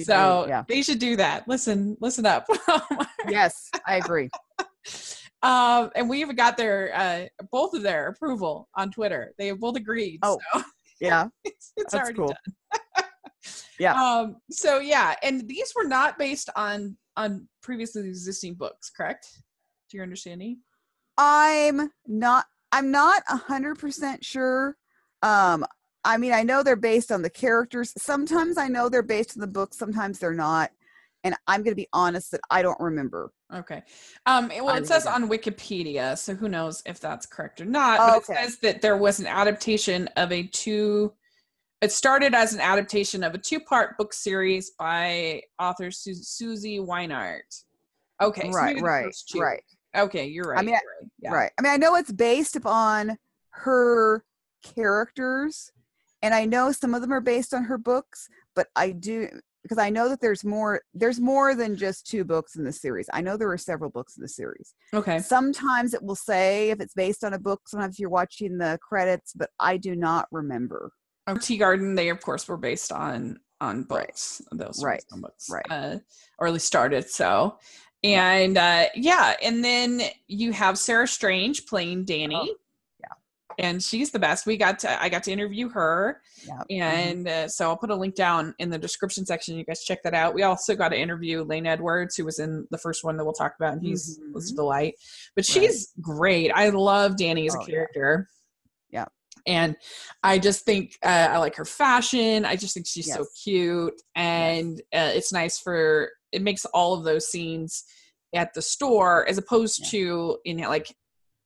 So 0.06 0.46
yeah, 0.48 0.64
they 0.68 0.82
should 0.82 1.00
do 1.00 1.16
that. 1.18 1.48
Listen, 1.48 1.98
listen 2.00 2.26
up. 2.26 2.46
yes, 3.30 3.70
I 3.88 3.98
agree. 3.98 4.30
um, 5.42 5.90
and 5.96 6.08
we 6.10 6.22
even 6.22 6.36
got 6.36 6.56
their 6.58 6.92
uh 6.96 7.26
both 7.52 7.74
of 7.74 7.84
their 7.84 8.08
approval 8.10 8.70
on 8.76 8.92
Twitter. 8.92 9.34
They 9.38 9.48
have 9.48 9.60
both 9.60 9.76
agreed. 9.76 10.20
Oh, 10.24 10.40
so 10.54 10.64
Yeah, 11.02 11.28
it's, 11.44 11.74
it's 11.76 11.92
That's 11.92 12.04
already 12.04 12.18
cool. 12.18 12.28
done. 12.28 13.06
Yeah. 13.80 14.02
Um, 14.02 14.38
so 14.50 14.80
yeah, 14.80 15.16
and 15.22 15.46
these 15.48 15.74
were 15.76 15.84
not 15.88 16.18
based 16.18 16.50
on 16.56 16.96
on 17.18 17.48
previously 17.62 18.08
existing 18.08 18.54
books, 18.54 18.90
correct? 18.90 19.28
To 19.90 19.98
your 19.98 20.04
understanding? 20.04 20.60
I'm 21.18 21.92
not. 22.08 22.46
I'm 22.72 22.92
not 22.92 23.22
a 23.30 23.38
hundred 23.38 23.78
percent 23.78 24.26
sure. 24.26 24.76
Um, 25.22 25.66
I 26.04 26.18
mean, 26.18 26.34
I 26.34 26.44
know 26.44 26.64
they're 26.64 26.76
based 26.76 27.12
on 27.12 27.22
the 27.22 27.30
characters. 27.30 27.94
Sometimes 27.98 28.58
I 28.58 28.68
know 28.68 28.90
they're 28.90 29.04
based 29.04 29.38
on 29.38 29.42
the 29.42 29.48
book. 29.48 29.74
Sometimes 29.74 30.20
they're 30.20 30.34
not. 30.34 30.72
And 31.24 31.36
I'm 31.48 31.62
going 31.62 31.72
to 31.72 31.76
be 31.76 31.88
honest 31.94 32.32
that 32.32 32.42
I 32.50 32.62
don't 32.62 32.80
remember. 32.80 33.32
Okay. 33.54 33.84
Um, 34.26 34.52
it- 34.52 34.64
well, 34.64 34.76
I 34.76 34.80
it 34.80 34.88
says 34.88 35.06
on 35.06 35.30
Wikipedia, 35.30 36.18
so 36.18 36.36
who 36.36 36.50
knows 36.50 36.84
if 36.86 37.00
that's 37.00 37.26
correct 37.26 37.62
or 37.62 37.66
not. 37.66 38.00
But 38.00 38.18
okay. 38.18 38.34
it 38.34 38.46
says 38.46 38.58
that 38.60 38.82
there 38.82 38.98
was 38.98 39.20
an 39.20 39.28
adaptation 39.28 40.10
of 40.18 40.34
a 40.34 40.44
two. 40.44 41.14
It 41.82 41.92
started 41.92 42.34
as 42.34 42.54
an 42.54 42.60
adaptation 42.60 43.24
of 43.24 43.34
a 43.34 43.38
two-part 43.38 43.98
book 43.98 44.14
series 44.14 44.72
by 44.72 45.44
author 45.60 45.92
Su- 45.92 46.12
Suzi 46.12 46.80
Weinert. 46.80 47.64
Okay, 48.22 48.50
right, 48.52 48.78
the 48.78 48.82
right, 48.82 49.14
right, 49.36 49.64
Okay, 49.96 50.26
you're 50.26 50.46
right. 50.46 50.64
mean, 50.66 50.76
I- 50.76 50.80
you're 50.84 50.92
right. 51.02 51.12
Yeah. 51.20 51.32
right. 51.32 51.52
I 51.58 51.62
mean, 51.62 51.72
I 51.72 51.78
know 51.78 51.96
it's 51.96 52.12
based 52.12 52.56
upon 52.56 53.18
her 53.52 54.24
characters, 54.64 55.72
and 56.22 56.34
I 56.34 56.46
know 56.46 56.72
some 56.72 56.94
of 56.96 57.02
them 57.02 57.14
are 57.14 57.22
based 57.22 57.54
on 57.54 57.64
her 57.66 57.78
books. 57.78 58.28
But 58.56 58.68
I 58.76 58.92
do 58.92 59.30
because 59.64 59.78
I 59.78 59.90
know 59.90 60.10
that 60.10 60.20
there's 60.22 60.44
more. 60.44 60.82
There's 60.94 61.20
more 61.20 61.56
than 61.56 61.76
just 61.76 62.08
two 62.08 62.24
books 62.24 62.56
in 62.56 62.64
the 62.64 62.72
series. 62.72 63.10
I 63.14 63.22
know 63.22 63.38
there 63.38 63.52
are 63.52 63.58
several 63.58 63.90
books 63.90 64.18
in 64.18 64.22
the 64.22 64.28
series. 64.28 64.74
Okay. 64.94 65.20
Sometimes 65.20 65.94
it 65.94 66.04
will 66.04 66.16
say 66.16 66.70
if 66.70 66.80
it's 66.80 66.94
based 66.94 67.24
on 67.24 67.34
a 67.34 67.40
book. 67.40 67.62
Sometimes 67.68 68.00
you're 68.00 68.10
watching 68.10 68.58
the 68.58 68.78
credits, 68.88 69.34
but 69.34 69.50
I 69.60 69.78
do 69.78 69.96
not 69.96 70.28
remember. 70.32 70.92
Um, 71.28 71.38
Teagarden, 71.38 71.96
they 71.96 72.10
of 72.10 72.22
course 72.22 72.48
were 72.48 72.58
based 72.58 72.92
on 72.92 73.40
on 73.62 73.78
Right. 73.90 74.08
books. 74.08 74.42
Those 74.52 74.84
Right. 74.84 75.04
books, 75.12 75.50
Right. 75.50 75.66
Uh, 75.70 76.00
or 76.38 76.48
at 76.48 76.54
least 76.54 76.68
started 76.68 77.10
so. 77.10 77.58
And 78.04 78.58
uh, 78.58 78.86
yeah, 78.96 79.36
and 79.42 79.64
then 79.64 80.02
you 80.28 80.52
have 80.52 80.78
Sarah 80.78 81.08
Strange 81.08 81.66
playing 81.66 82.04
Danny. 82.06 82.36
Oh, 82.36 82.56
yeah. 83.00 83.08
and 83.66 83.82
she's 83.82 84.12
the 84.12 84.20
best. 84.20 84.46
We 84.46 84.58
got 84.58 84.80
to 84.80 85.02
I 85.02 85.08
got 85.08 85.24
to 85.24 85.32
interview 85.32 85.70
her, 85.70 86.22
Yeah. 86.70 86.92
and 86.92 87.28
uh, 87.28 87.48
so 87.48 87.70
I'll 87.70 87.78
put 87.78 87.92
a 87.92 87.96
link 87.96 88.16
down 88.16 88.56
in 88.60 88.70
the 88.70 88.78
description 88.78 89.26
section. 89.26 89.56
You 89.58 89.64
guys 89.64 89.84
check 89.86 90.04
that 90.04 90.14
out. 90.14 90.34
We 90.34 90.44
also 90.44 90.76
got 90.76 90.90
to 90.90 91.00
interview 91.00 91.44
Lane 91.44 91.66
Edwards, 91.66 92.16
who 92.18 92.26
was 92.26 92.40
in 92.40 92.68
the 92.72 92.78
first 92.78 93.06
one 93.06 93.16
that 93.16 93.24
we'll 93.24 93.34
talk 93.34 93.54
about, 93.58 93.74
and 93.74 93.82
he's 93.82 94.20
was 94.34 94.52
a 94.52 94.56
delight. 94.56 94.96
But 95.36 95.48
Right. 95.48 95.64
she's 95.64 95.94
great. 96.02 96.52
I 96.52 96.70
love 96.70 97.16
Danny 97.16 97.48
as 97.48 97.56
a 97.56 97.60
Oh, 97.60 97.62
yeah. 97.62 97.74
character. 97.74 98.28
Yeah. 98.90 99.06
And 99.48 99.76
I 100.24 100.40
just 100.40 100.66
think 100.66 100.98
uh, 101.04 101.08
I 101.32 101.38
like 101.38 101.56
her 101.56 101.66
fashion. 101.66 102.44
I 102.44 102.56
just 102.58 102.74
think 102.74 102.86
she's 102.88 103.14
so 103.14 103.26
cute, 103.44 104.02
and 104.16 104.80
uh, 104.94 105.12
it's 105.16 105.32
nice 105.32 105.58
for 105.58 106.10
it 106.34 106.42
makes 106.42 106.66
all 106.66 106.94
of 106.96 107.04
those 107.06 107.28
scenes 107.28 107.84
at 108.36 108.54
the 108.54 108.62
store 108.62 109.28
as 109.30 109.38
opposed 109.38 109.82
Yeah. 109.82 109.90
to 109.92 110.38
in 110.46 110.58
like 110.58 110.94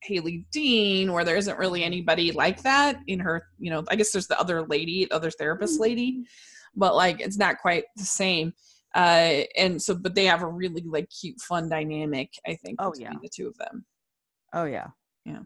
Hailey 0.04 0.46
Dean, 0.52 1.12
where 1.12 1.24
there 1.26 1.36
isn't 1.36 1.58
really 1.60 1.84
anybody 1.84 2.32
like 2.32 2.62
that 2.64 3.00
in 3.08 3.20
her. 3.20 3.44
You 3.60 3.72
know, 3.72 3.84
I 3.90 3.96
guess 3.96 4.12
there's 4.12 4.28
the 4.28 4.40
other 4.40 4.66
lady, 4.66 5.06
the 5.06 5.16
other 5.16 5.32
therapist 5.32 5.80
lady, 5.80 6.24
but 6.76 6.96
like 6.96 7.20
it's 7.20 7.38
not 7.38 7.58
quite 7.60 7.84
the 7.98 8.04
same. 8.06 8.54
Uh, 8.96 9.44
and 9.58 9.82
so, 9.82 9.94
but 9.96 10.16
they 10.16 10.26
have 10.26 10.42
a 10.44 10.48
really 10.48 10.82
like 10.82 11.10
cute, 11.10 11.40
fun 11.42 11.68
dynamic. 11.70 12.30
I 12.48 12.56
think 12.56 12.78
Oh, 12.82 12.94
yeah. 12.98 13.12
the 13.22 13.30
two 13.30 13.48
of 13.48 13.58
them. 13.58 13.86
Oh 14.54 14.64
yeah. 14.64 14.88
Yeah. 15.26 15.42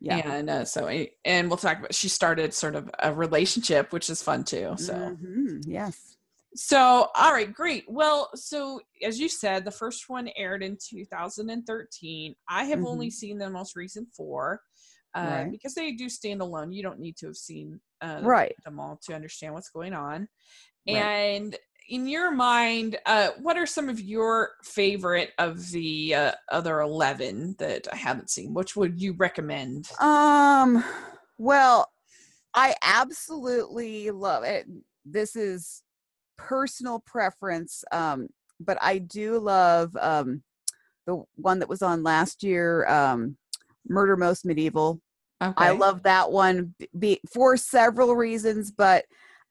Yeah. 0.00 0.32
And 0.32 0.50
uh, 0.50 0.64
so, 0.64 0.86
and 1.24 1.48
we'll 1.48 1.56
talk 1.56 1.78
about. 1.78 1.94
She 1.94 2.08
started 2.08 2.52
sort 2.54 2.74
of 2.76 2.90
a 2.98 3.12
relationship, 3.12 3.92
which 3.92 4.10
is 4.10 4.22
fun 4.22 4.44
too. 4.44 4.74
So, 4.76 4.94
Mhm, 4.94 5.62
Yes. 5.66 6.16
So 6.54 7.08
all 7.14 7.32
right, 7.32 7.52
great. 7.52 7.84
Well, 7.88 8.30
so 8.34 8.80
as 9.02 9.18
you 9.18 9.28
said, 9.28 9.64
the 9.64 9.70
first 9.70 10.08
one 10.08 10.28
aired 10.36 10.62
in 10.62 10.76
2013. 10.88 12.34
I 12.48 12.64
have 12.64 12.84
only 12.84 13.10
seen 13.10 13.38
the 13.38 13.50
most 13.50 13.76
recent 13.76 14.08
four 14.14 14.60
uh, 15.14 15.18
Mm-hmm. 15.20 15.30
Right. 15.32 15.50
because 15.50 15.74
they 15.74 15.92
do 15.92 16.08
stand 16.08 16.40
alone. 16.40 16.72
You 16.72 16.82
don't 16.82 16.98
need 17.00 17.16
to 17.18 17.26
have 17.26 17.36
seen 17.36 17.80
uh, 18.00 18.20
Right. 18.22 18.54
them 18.64 18.80
all 18.80 18.98
to 19.04 19.14
understand 19.14 19.54
what's 19.54 19.68
going 19.70 19.92
on. 19.92 20.28
Right. 20.88 20.96
And 20.96 21.56
in 21.88 22.06
your 22.06 22.30
mind, 22.30 22.98
uh, 23.06 23.30
what 23.40 23.58
are 23.58 23.66
some 23.66 23.88
of 23.88 24.00
your 24.00 24.52
favorite 24.62 25.32
of 25.38 25.70
the 25.70 26.14
uh, 26.14 26.32
other 26.50 26.80
11 26.80 27.56
that 27.58 27.88
I 27.92 27.96
haven't 27.96 28.30
seen? 28.30 28.54
Which 28.54 28.74
would 28.76 29.00
you 29.00 29.14
recommend? 29.18 29.90
Um, 30.00 30.82
well, 31.38 31.88
I 32.54 32.74
absolutely 32.82 34.10
love 34.10 34.44
it. 34.44 34.66
This 35.04 35.36
is 35.36 35.82
personal 36.36 37.00
preference, 37.00 37.84
um, 37.92 38.28
but 38.60 38.78
I 38.80 38.98
do 38.98 39.38
love 39.38 39.96
um, 40.00 40.42
the 41.06 41.24
one 41.36 41.58
that 41.60 41.68
was 41.68 41.82
on 41.82 42.02
last 42.02 42.42
year, 42.42 42.86
um, 42.88 43.36
Murder 43.88 44.16
Most 44.16 44.44
Medieval. 44.44 45.00
Okay. 45.42 45.52
I 45.56 45.70
love 45.72 46.04
that 46.04 46.30
one 46.30 46.74
be, 46.98 47.20
for 47.32 47.56
several 47.56 48.14
reasons, 48.14 48.70
but 48.70 49.04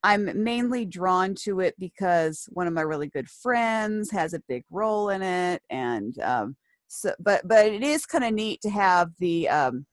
I'm 0.03 0.43
mainly 0.43 0.85
drawn 0.85 1.35
to 1.43 1.59
it 1.59 1.75
because 1.77 2.47
one 2.51 2.65
of 2.67 2.73
my 2.73 2.81
really 2.81 3.07
good 3.09 3.29
friends 3.29 4.09
has 4.11 4.33
a 4.33 4.41
big 4.47 4.63
role 4.71 5.09
in 5.09 5.21
it, 5.21 5.61
and 5.69 6.17
um, 6.21 6.55
so. 6.87 7.13
But 7.19 7.47
but 7.47 7.65
it 7.67 7.83
is 7.83 8.05
kind 8.05 8.23
of 8.23 8.33
neat 8.33 8.61
to 8.61 8.69
have 8.69 9.09
the 9.19 9.47
um, 9.49 9.85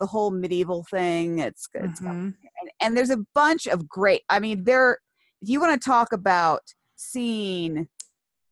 the 0.00 0.06
whole 0.06 0.30
medieval 0.32 0.84
thing. 0.90 1.38
It's 1.38 1.68
it's 1.74 2.00
got- 2.00 2.14
Mhm. 2.14 2.34
and, 2.60 2.70
and 2.80 2.96
there's 2.96 3.10
a 3.10 3.24
bunch 3.34 3.66
of 3.68 3.86
great. 3.88 4.22
I 4.28 4.40
mean, 4.40 4.64
there. 4.64 4.98
If 5.44 5.50
you 5.50 5.60
want 5.60 5.78
to 5.78 5.84
talk 5.86 6.14
about 6.14 6.62
seeing 6.96 7.86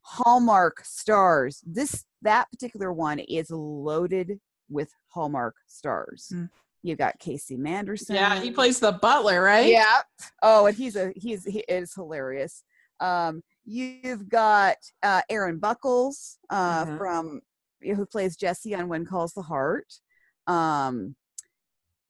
Hallmark 0.02 0.84
stars, 0.84 1.62
this 1.64 2.04
that 2.20 2.50
particular 2.50 2.92
one 2.92 3.18
is 3.18 3.50
loaded 3.50 4.38
with 4.68 4.90
Hallmark 5.08 5.54
stars. 5.66 6.30
Mm. 6.34 6.50
You 6.82 6.94
got 6.94 7.18
Casey 7.18 7.56
Manderson. 7.56 8.14
Yeah, 8.14 8.38
he 8.42 8.50
plays 8.50 8.78
the 8.78 8.92
butler, 8.92 9.40
right? 9.40 9.68
Yeah. 9.68 10.02
Oh, 10.42 10.66
and 10.66 10.76
he's 10.76 10.94
a 10.96 11.14
he's 11.16 11.46
he 11.46 11.60
is 11.60 11.94
hilarious. 11.94 12.62
Um, 13.00 13.42
you've 13.64 14.28
got 14.28 14.76
uh, 15.02 15.22
Aren 15.30 15.60
Buchholz 15.60 16.36
uh, 16.50 16.84
Mhm. 16.84 16.98
from 16.98 17.40
who 17.80 18.04
plays 18.04 18.36
Jesse 18.36 18.74
on 18.74 18.88
When 18.88 19.06
Calls 19.06 19.32
the 19.32 19.40
Heart. 19.40 19.90
Um, 20.46 21.16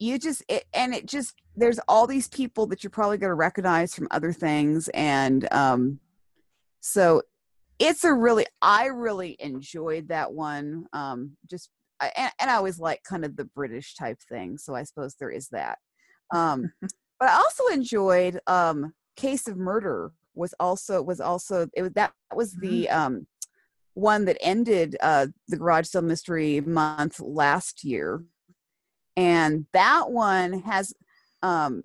you 0.03 0.19
just 0.19 0.43
it, 0.49 0.65
and 0.75 0.95
it 0.95 1.07
just 1.07 1.35
there's 1.57 1.79
all 1.89 2.07
these 2.07 2.29
people 2.29 2.67
that 2.67 2.83
you're 2.83 2.91
probably 2.91 3.19
going 3.19 3.31
to 3.31 3.35
recognize 3.35 3.95
from 3.95 4.09
other 4.11 4.33
things, 4.33 4.89
and 4.89 5.51
um, 5.53 6.01
so 6.81 7.23
it's 7.79 8.05
a 8.05 8.13
really 8.13 8.47
I 8.61 8.87
really 8.87 9.37
enjoyed 9.39 10.09
that 10.09 10.33
one. 10.33 10.87
Um, 10.93 11.37
just 11.49 11.71
I, 12.01 12.11
and, 12.17 12.33
and 12.41 12.51
I 12.51 12.55
always 12.55 12.81
like 12.81 13.03
kind 13.05 13.25
of 13.25 13.37
the 13.37 13.45
British 13.45 13.95
type 13.95 14.19
thing, 14.29 14.59
so 14.59 14.75
I 14.75 14.83
suppose 14.83 15.15
there 15.15 15.31
is 15.31 15.49
that. 15.49 15.79
Um, 16.35 16.73
but 17.21 17.29
I 17.29 17.37
also 17.37 17.67
enjoyed 17.69 18.41
um, 18.47 18.93
Case 19.17 19.47
of 19.47 19.57
Murder 19.57 20.13
was 20.35 20.55
also 20.59 21.01
was 21.01 21.21
also 21.21 21.69
it 21.77 21.83
was 21.83 21.93
that 21.93 22.13
was 22.35 22.55
the 22.55 22.89
um, 22.89 23.27
one 23.95 24.25
that 24.25 24.39
ended 24.41 24.97
uh, 25.01 25.29
the 25.49 25.57
Garage 25.57 25.87
Sale 25.87 26.03
Mystery 26.03 26.61
Month 26.61 27.21
last 27.21 27.85
year, 27.85 28.25
and 29.17 29.67
that 29.73 30.11
one 30.11 30.61
has 30.61 30.93
um, 31.43 31.83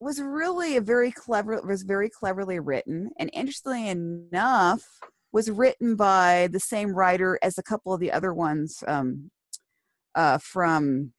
was 0.00 0.20
really 0.20 0.76
a 0.76 0.80
very 0.80 1.12
clever 1.12 1.60
was 1.62 1.82
very 1.82 2.08
cleverly 2.08 2.58
written 2.58 3.10
and 3.18 3.30
interestingly 3.32 3.88
enough 3.88 4.82
was 5.32 5.50
written 5.50 5.96
by 5.96 6.48
the 6.52 6.60
same 6.60 6.92
writer 6.92 7.38
as 7.42 7.56
a 7.56 7.62
couple 7.62 7.92
of 7.92 8.00
the 8.00 8.12
other 8.12 8.34
ones 8.34 8.82
um, 8.86 9.30
uh, 10.14 10.38
from 10.38 11.12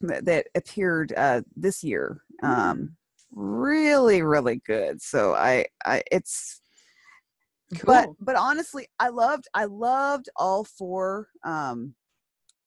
that, 0.00 0.24
that 0.24 0.46
appeared 0.54 1.12
uh, 1.16 1.42
this 1.56 1.82
year 1.82 2.22
um, 2.42 2.96
really 3.32 4.22
really 4.22 4.60
good. 4.66 5.00
So 5.02 5.34
I 5.34 5.66
I 5.84 6.02
it's 6.10 6.60
Cool. 7.74 7.86
but 7.86 8.08
but 8.20 8.36
honestly 8.36 8.86
i 8.98 9.08
loved 9.08 9.48
i 9.54 9.64
loved 9.64 10.28
all 10.36 10.62
four 10.62 11.28
um 11.42 11.94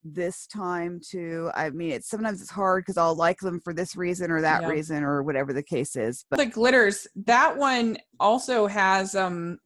this 0.05 0.45
time 0.45 1.01
too 1.03 1.49
i 1.55 1.69
mean 1.71 1.91
it's 1.91 2.07
sometimes 2.07 2.39
it's 2.39 2.51
hard 2.51 2.83
because 2.83 2.95
i'll 2.97 3.15
like 3.15 3.39
them 3.39 3.59
for 3.63 3.73
this 3.73 3.95
reason 3.95 4.29
or 4.29 4.39
that 4.39 4.61
Yeah. 4.61 4.67
reason 4.67 5.03
or 5.03 5.23
whatever 5.23 5.51
the 5.51 5.63
case 5.63 5.95
is 5.95 6.25
but 6.29 6.37
the 6.37 6.45
glitters 6.45 7.07
that 7.25 7.57
one 7.57 7.97
also 8.19 8.67
has 8.67 9.15
um 9.15 9.57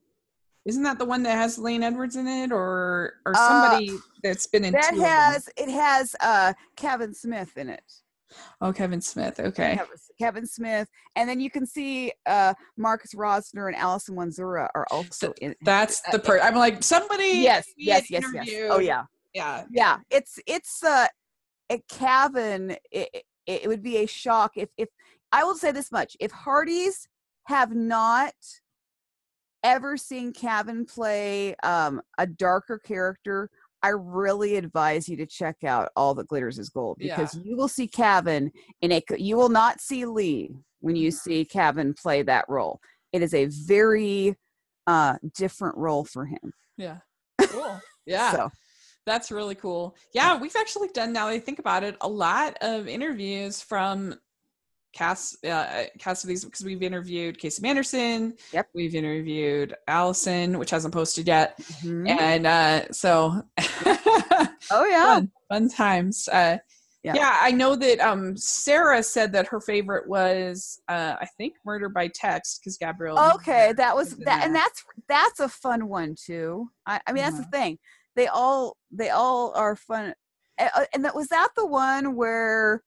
isn't 0.64 0.82
that 0.82 0.98
the 0.98 1.04
one 1.04 1.22
that 1.24 1.36
has 1.36 1.58
lane 1.58 1.82
edwards 1.82 2.16
in 2.16 2.26
it 2.26 2.52
or 2.52 3.14
or 3.26 3.34
Uh, 3.34 3.46
somebody 3.46 3.98
that's 4.22 4.46
been 4.46 4.64
in 4.64 4.72
that 4.72 4.94
has 4.94 5.48
it 5.58 5.68
has 5.68 6.16
uh 6.20 6.52
Kavan 6.76 7.14
Smith 7.14 7.56
in 7.56 7.68
it. 7.68 7.82
Oh 8.62 8.72
Kavan 8.72 9.02
Smith 9.02 9.40
okay. 9.40 9.78
Kavan, 9.78 9.98
Kavan 10.20 10.48
Smith 10.48 10.88
and 11.16 11.28
then 11.28 11.38
you 11.40 11.50
can 11.50 11.66
see 11.66 12.12
uh 12.26 12.54
marcus 12.78 13.14
rosner 13.14 13.66
and 13.68 13.76
Alison 13.76 14.16
Wandzura 14.16 14.68
are 14.74 14.86
also 14.90 15.34
in 15.42 15.54
that's 15.62 16.00
uh, 16.08 16.12
the 16.12 16.18
per 16.18 16.38
i'm 16.40 16.54
like 16.54 16.82
somebody 16.82 17.24
yes 17.24 17.66
yes 17.76 18.10
yes 18.10 18.24
yes. 18.32 18.48
Oh 18.70 18.78
yeah 18.78 19.04
yeah. 19.34 19.64
Yeah 19.70 19.98
it's 20.10 20.38
it's 20.46 20.82
uh 20.82 21.06
at 21.68 21.86
Kavan 21.88 22.76
it, 22.90 23.24
it, 23.46 23.68
would 23.68 23.82
be 23.82 23.98
a 23.98 24.06
shock 24.06 24.52
if 24.56 24.68
if 24.76 24.88
I 25.32 25.44
will 25.44 25.54
say 25.54 25.70
this 25.72 25.92
much 25.92 26.16
if 26.20 26.32
Hearties 26.32 27.06
have 27.44 27.74
not 27.74 28.34
ever 29.62 29.96
seen 29.96 30.32
Kavan 30.32 30.92
play 30.92 31.54
um 31.62 32.00
a 32.18 32.26
darker 32.26 32.78
character 32.78 33.50
I 33.82 33.90
really 33.90 34.56
advise 34.56 35.08
you 35.08 35.16
to 35.16 35.26
check 35.26 35.64
out 35.64 35.90
all 35.96 36.14
that 36.14 36.28
glitters 36.28 36.58
is 36.58 36.68
gold 36.68 36.98
Yeah. 37.00 37.16
because 37.16 37.34
you 37.42 37.56
will 37.56 37.68
see 37.68 37.88
Kavan 37.88 38.50
in 38.82 38.92
a 38.92 39.02
you 39.16 39.36
will 39.36 39.48
not 39.48 39.80
see 39.80 40.04
Lee 40.04 40.54
when 40.80 40.96
you 40.96 41.10
Mhm. 41.10 41.14
see 41.14 41.44
Kavan 41.44 41.96
play 41.98 42.22
that 42.22 42.44
role. 42.48 42.80
It 43.12 43.22
is 43.22 43.34
a 43.34 43.46
very 43.46 44.36
uh 44.86 45.16
different 45.34 45.76
role 45.76 46.04
for 46.04 46.26
him. 46.26 46.52
Yeah. 46.76 46.98
Cool. 47.50 47.80
Yeah. 48.06 48.32
So 48.32 48.50
That's 49.10 49.30
really 49.32 49.56
cool. 49.56 49.96
Yeah, 50.14 50.38
we've 50.38 50.54
actually 50.56 50.88
done 50.88 51.12
now 51.12 51.26
that 51.26 51.32
I 51.32 51.40
think 51.40 51.58
about 51.58 51.82
it 51.82 51.96
a 52.00 52.08
lot 52.08 52.56
of 52.60 52.86
interviews 52.86 53.60
from 53.60 54.14
Cass 54.92 55.36
uh, 55.44 55.84
Cassidy's 55.98 56.44
because 56.44 56.64
we've 56.64 56.82
interviewed 56.82 57.38
Casey 57.38 57.60
Manderson. 57.62 58.34
Yep. 58.52 58.68
We've 58.74 58.94
interviewed 58.94 59.74
Allison, 59.88 60.58
which 60.60 60.70
hasn't 60.70 60.94
posted 60.94 61.26
yet, 61.26 61.58
mhm. 61.82 62.08
and 62.08 62.46
uh, 62.46 62.92
so 62.92 63.42
oh 63.90 64.86
yeah 64.88 65.14
fun, 65.14 65.30
fun 65.48 65.68
times. 65.68 66.28
Uh, 66.28 66.58
Yeah. 67.02 67.14
yeah. 67.14 67.38
I 67.40 67.50
know 67.52 67.76
that 67.76 67.98
um, 68.00 68.36
Sarah 68.36 69.02
said 69.02 69.32
that 69.32 69.46
her 69.48 69.60
favorite 69.60 70.06
was 70.08 70.80
uh, 70.88 71.14
I 71.20 71.26
think 71.38 71.54
Murder 71.64 71.88
by 71.88 72.08
Text 72.14 72.60
because 72.60 72.76
Gabrielle. 72.76 73.18
okay 73.36 73.72
that 73.76 73.96
was 73.96 74.16
that 74.18 74.44
and 74.44 74.54
that's 74.54 74.84
that's 75.08 75.40
a 75.40 75.48
fun 75.48 75.88
one 75.88 76.14
too 76.14 76.68
i, 76.86 77.00
I 77.06 77.12
mean 77.12 77.22
that's 77.24 77.36
Uh-huh. 77.36 77.46
the 77.50 77.56
thing 77.58 77.78
they 78.16 78.26
all 78.26 78.76
they 78.90 79.10
all 79.10 79.52
are 79.54 79.76
fun 79.76 80.14
and 80.92 81.04
that 81.04 81.14
was 81.14 81.28
that 81.28 81.48
the 81.56 81.66
one 81.66 82.16
where 82.16 82.82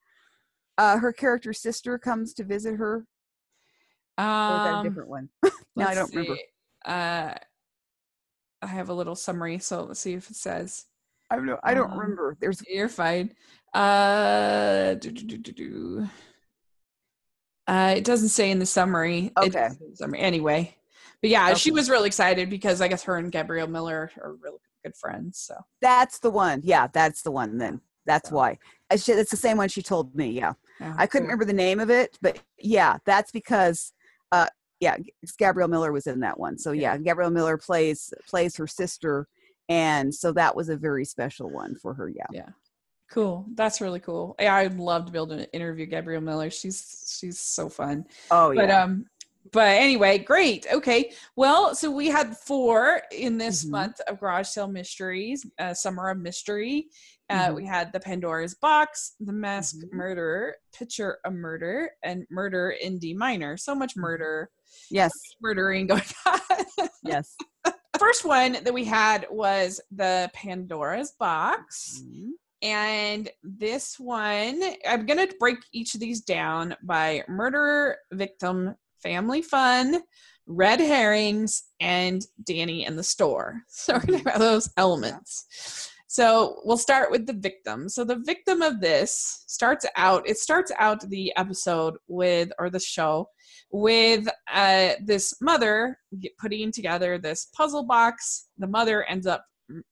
uh 0.77 0.97
her 0.97 1.11
character's 1.11 1.59
sister 1.61 1.97
comes 1.97 2.33
to 2.33 2.43
visit 2.43 2.75
her 2.75 3.05
or 4.17 4.55
is 4.57 4.63
that 4.63 4.73
a 4.73 4.77
Um, 4.77 4.83
different 4.83 5.09
one 5.09 5.29
no 5.75 5.85
i 5.85 5.93
don't 5.95 6.13
remember. 6.13 6.37
Uh, 6.85 7.33
I 8.61 8.67
have 8.67 8.89
a 8.89 8.93
little 8.93 9.15
summary, 9.15 9.59
so 9.59 9.83
let's 9.83 9.99
see 9.99 10.13
if 10.13 10.29
it 10.29 10.35
says. 10.35 10.85
i 11.29 11.35
don't 11.35 11.45
know 11.45 11.57
i 11.63 11.73
don't 11.73 11.91
um, 11.91 11.99
remember 11.99 12.37
there's 12.39 12.61
You're 12.67 12.89
fine. 12.89 13.33
Uh, 13.73 14.93
do, 14.95 15.09
do, 15.11 15.37
do. 15.37 16.07
Uh, 17.67 17.95
it 17.97 18.03
doesn't 18.03 18.29
say 18.29 18.51
in 18.51 18.59
the 18.59 18.65
summary. 18.65 19.31
Okay. 19.37 19.49
doesn't 19.49 19.79
say 19.79 19.85
in 19.85 19.91
the 19.91 19.97
summary. 19.97 20.19
Anyway, 20.19 20.75
but 21.21 21.29
yeah, 21.31 21.53
she 21.55 21.71
was 21.71 21.89
really 21.89 22.07
excited 22.07 22.49
because 22.49 22.81
I 22.81 22.87
guess 22.87 23.03
her 23.03 23.17
and 23.17 23.31
Gabrielle 23.31 23.67
Miller 23.67 24.11
are 24.21 24.33
really 24.33 24.59
good 24.83 24.95
friends. 24.95 25.39
So 25.39 25.55
that's 25.81 26.19
the 26.19 26.29
one 26.29 26.61
yeah 26.63 26.87
that's 26.91 27.21
the 27.21 27.31
one 27.31 27.58
then 27.58 27.81
that's 28.05 28.29
So. 28.29 28.36
why 28.36 28.58
I 28.91 28.95
should, 28.97 29.17
it's 29.17 29.31
the 29.31 29.38
same 29.38 29.58
one 29.58 29.69
she 29.69 29.81
told 29.81 30.13
me 30.15 30.27
yeah 30.29 30.53
yeah, 30.79 30.93
i 30.97 31.05
couldn't 31.08 31.27
cool. 31.27 31.36
remember 31.36 31.45
the 31.45 31.53
name 31.53 31.79
of 31.79 31.89
it 31.89 32.17
but 32.21 32.39
yeah 32.60 32.97
that's 33.05 33.31
because 33.31 33.93
uh 34.31 34.47
yeah 34.79 34.97
gabrielle 35.38 35.69
miller 35.69 35.91
was 35.91 36.08
in 36.08 36.19
that 36.21 36.39
one 36.39 36.58
so 36.58 36.71
Yeah. 36.71 36.93
yeah 36.93 36.97
gabrielle 36.97 37.31
miller 37.31 37.58
plays 37.58 38.13
plays 38.27 38.58
her 38.58 38.67
sister 38.67 39.27
and 39.69 40.13
so 40.13 40.31
that 40.34 40.55
was 40.55 40.67
a 40.69 40.75
very 40.77 41.05
special 41.05 41.49
one 41.49 41.75
for 41.75 41.93
her 41.93 42.10
yeah 42.10 42.25
Yeah. 42.31 42.49
Cool. 43.12 43.45
That's 43.53 43.79
really 43.79 43.99
cool. 43.99 44.34
Yeah, 44.39 44.55
I'd 44.55 44.79
love 44.79 45.05
to 45.05 45.12
be 45.12 45.19
able 45.19 45.27
to 45.38 45.53
interview 45.53 45.86
Gabrielle 45.86 46.19
Miller. 46.21 46.49
She's 46.49 47.15
she's 47.19 47.39
so 47.39 47.69
fun. 47.69 48.05
oh 48.31 48.51
But 48.55 48.69
yeah 48.69 48.81
um 48.84 49.05
but 49.51 49.67
anyway, 49.77 50.17
great. 50.17 50.65
Okay. 50.71 51.12
Well, 51.36 51.75
so 51.75 51.91
we 51.91 52.08
had 52.08 52.38
four 52.38 53.01
in 53.12 53.38
this 53.38 53.65
Mhm. 53.65 53.69
month 53.71 53.99
of 54.08 54.19
garage 54.19 54.47
sale 54.47 54.67
mysteries, 54.67 55.45
uh, 55.60 55.73
summer 55.73 56.10
of 56.10 56.17
mystery. 56.19 56.89
Uh, 57.29 57.49
Mhm. 57.49 57.56
We 57.56 57.65
had 57.65 57.91
the 57.93 57.99
Pandora's 57.99 58.56
box, 58.56 59.15
the 59.19 59.34
mask 59.34 59.75
Mhm. 59.77 59.91
murderer, 59.93 60.56
picture 60.73 61.19
a 61.25 61.32
murder, 61.32 61.91
and 62.03 62.25
murder 62.29 62.71
in 62.71 62.99
D 62.99 63.13
minor. 63.13 63.58
So 63.58 63.75
much 63.75 63.95
murder, 63.95 64.49
yes 64.89 65.12
murdering 65.41 65.88
going 65.88 66.01
on. 66.25 66.89
yes 67.03 67.36
the 67.63 67.99
first 67.99 68.25
one 68.25 68.53
that 68.63 68.73
we 68.73 68.84
had 68.86 69.27
was 69.29 69.79
the 69.91 70.29
Pandora's 70.34 71.12
box. 71.12 72.01
Mhm. 72.03 72.32
And 72.62 73.29
this 73.43 73.99
one, 73.99 74.62
I'm 74.88 75.06
going 75.06 75.27
to 75.27 75.36
break 75.38 75.58
each 75.73 75.95
of 75.95 75.99
these 75.99 76.21
down 76.21 76.75
by 76.82 77.23
murder, 77.27 77.97
victim, 78.12 78.75
family 79.03 79.41
fun, 79.41 80.01
red 80.47 80.79
herrings, 80.79 81.63
and 81.79 82.25
Danny 82.43 82.85
in 82.85 82.95
the 82.95 83.03
store. 83.03 83.61
So 83.69 83.93
we're 83.93 83.99
going 83.99 84.23
to 84.23 84.29
have 84.31 84.39
those 84.39 84.69
elements. 84.77 85.89
So 86.07 86.61
we'll 86.63 86.77
start 86.77 87.09
with 87.09 87.25
the 87.25 87.33
victim. 87.33 87.89
So 87.89 88.03
the 88.03 88.21
victim 88.23 88.61
of 88.61 88.79
this 88.79 89.43
starts 89.47 89.83
out, 89.95 90.29
it 90.29 90.37
starts 90.37 90.71
out 90.77 91.09
the 91.09 91.33
episode 91.35 91.95
with, 92.07 92.51
or 92.59 92.69
the 92.69 92.79
show, 92.79 93.29
with 93.71 94.27
uh, 94.53 94.89
this 95.03 95.33
mother 95.41 95.97
putting 96.39 96.71
together 96.71 97.17
this 97.17 97.47
puzzle 97.55 97.83
box. 97.83 98.47
The 98.59 98.67
mother 98.67 99.03
ends 99.05 99.25
up 99.25 99.43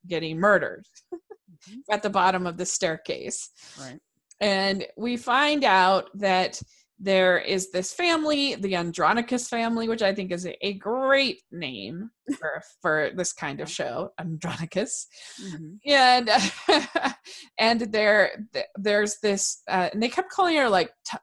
getting 0.08 0.40
murdered 0.40 0.86
at 1.90 2.04
the 2.04 2.10
bottom 2.10 2.46
of 2.46 2.56
the 2.56 2.68
staircase. 2.68 3.50
right 3.80 4.00
And 4.40 4.86
we 4.98 5.18
find 5.18 5.64
out 5.64 6.10
that 6.20 6.62
there 7.04 7.40
is 7.40 7.72
this 7.72 7.92
family, 7.92 8.54
the 8.54 8.76
Andronicus 8.76 9.48
family, 9.48 9.90
which 9.90 10.04
I 10.04 10.14
think 10.14 10.32
is 10.32 10.46
a, 10.46 10.56
a 10.66 10.74
great 10.74 11.42
name 11.52 12.12
for, 12.38 12.62
for 12.80 13.10
this 13.16 13.34
kind 13.34 13.60
of 13.60 13.68
show, 13.70 14.12
Andronicus. 14.20 15.08
Mhm. 15.44 15.80
And 15.88 16.30
and 17.58 17.82
there 17.92 18.46
there's 18.76 19.18
this, 19.20 19.64
uh, 19.68 19.90
and 19.92 20.02
they 20.02 20.10
kept 20.10 20.32
calling 20.32 20.56
her 20.58 20.70
like 20.70 20.92
Ta- 21.04 21.22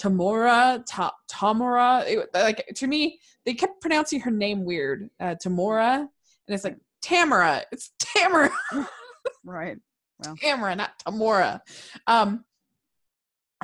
Tamora, 0.00 0.82
Ta- 0.88 1.14
Tamora. 1.30 2.04
It- 2.08 2.28
like 2.34 2.66
to 2.76 2.86
me, 2.88 3.20
they 3.46 3.54
kept 3.54 3.80
pronouncing 3.80 4.20
her 4.20 4.32
name 4.32 4.64
weird, 4.64 5.10
uh, 5.20 5.36
Tamora, 5.42 5.94
and 6.00 6.08
it's 6.48 6.64
like 6.64 6.78
Tamara. 7.02 7.62
It's 7.70 7.92
Tamara. 8.00 8.50
right 9.44 9.78
Tamara, 10.40 10.74
not 10.76 10.98
Tamora. 11.06 11.60
Um, 12.06 12.44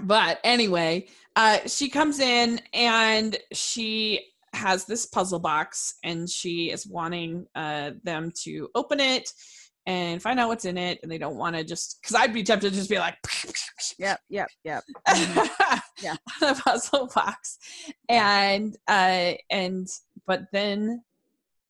but 0.02 0.38
anyway, 0.44 1.09
uh, 1.37 1.59
she 1.66 1.88
comes 1.88 2.18
in 2.18 2.61
and 2.72 3.37
she 3.53 4.27
has 4.55 4.87
this 4.87 5.07
puzzle 5.07 5.38
box 5.38 5.94
and 6.03 6.29
she 6.29 6.70
is 6.70 6.87
wanting 6.87 7.46
uh, 7.55 7.90
them 8.05 8.33
to 8.44 8.68
open 8.75 8.99
it 9.01 9.31
and 9.87 10.20
find 10.20 10.40
out 10.40 10.49
what's 10.49 10.64
in 10.64 10.79
it. 10.79 10.99
And 11.03 11.12
they 11.12 11.18
don't 11.18 11.37
want 11.37 11.55
to 11.55 11.62
just, 11.62 11.99
because 12.01 12.16
I'd 12.16 12.33
be 12.33 12.42
tempted 12.42 12.70
to 12.70 12.77
just 12.77 12.90
be 12.90 12.99
like, 12.99 13.16
yep 13.99 14.18
yep 14.29 14.49
yep 14.64 14.83
Mhm. 15.09 15.81
Yeah. 16.03 16.16
the 16.40 16.61
puzzle 16.64 17.09
box. 17.14 17.59
And, 18.09 18.77
uh, 18.88 19.35
and, 19.51 19.87
but 20.27 20.42
then 20.53 21.03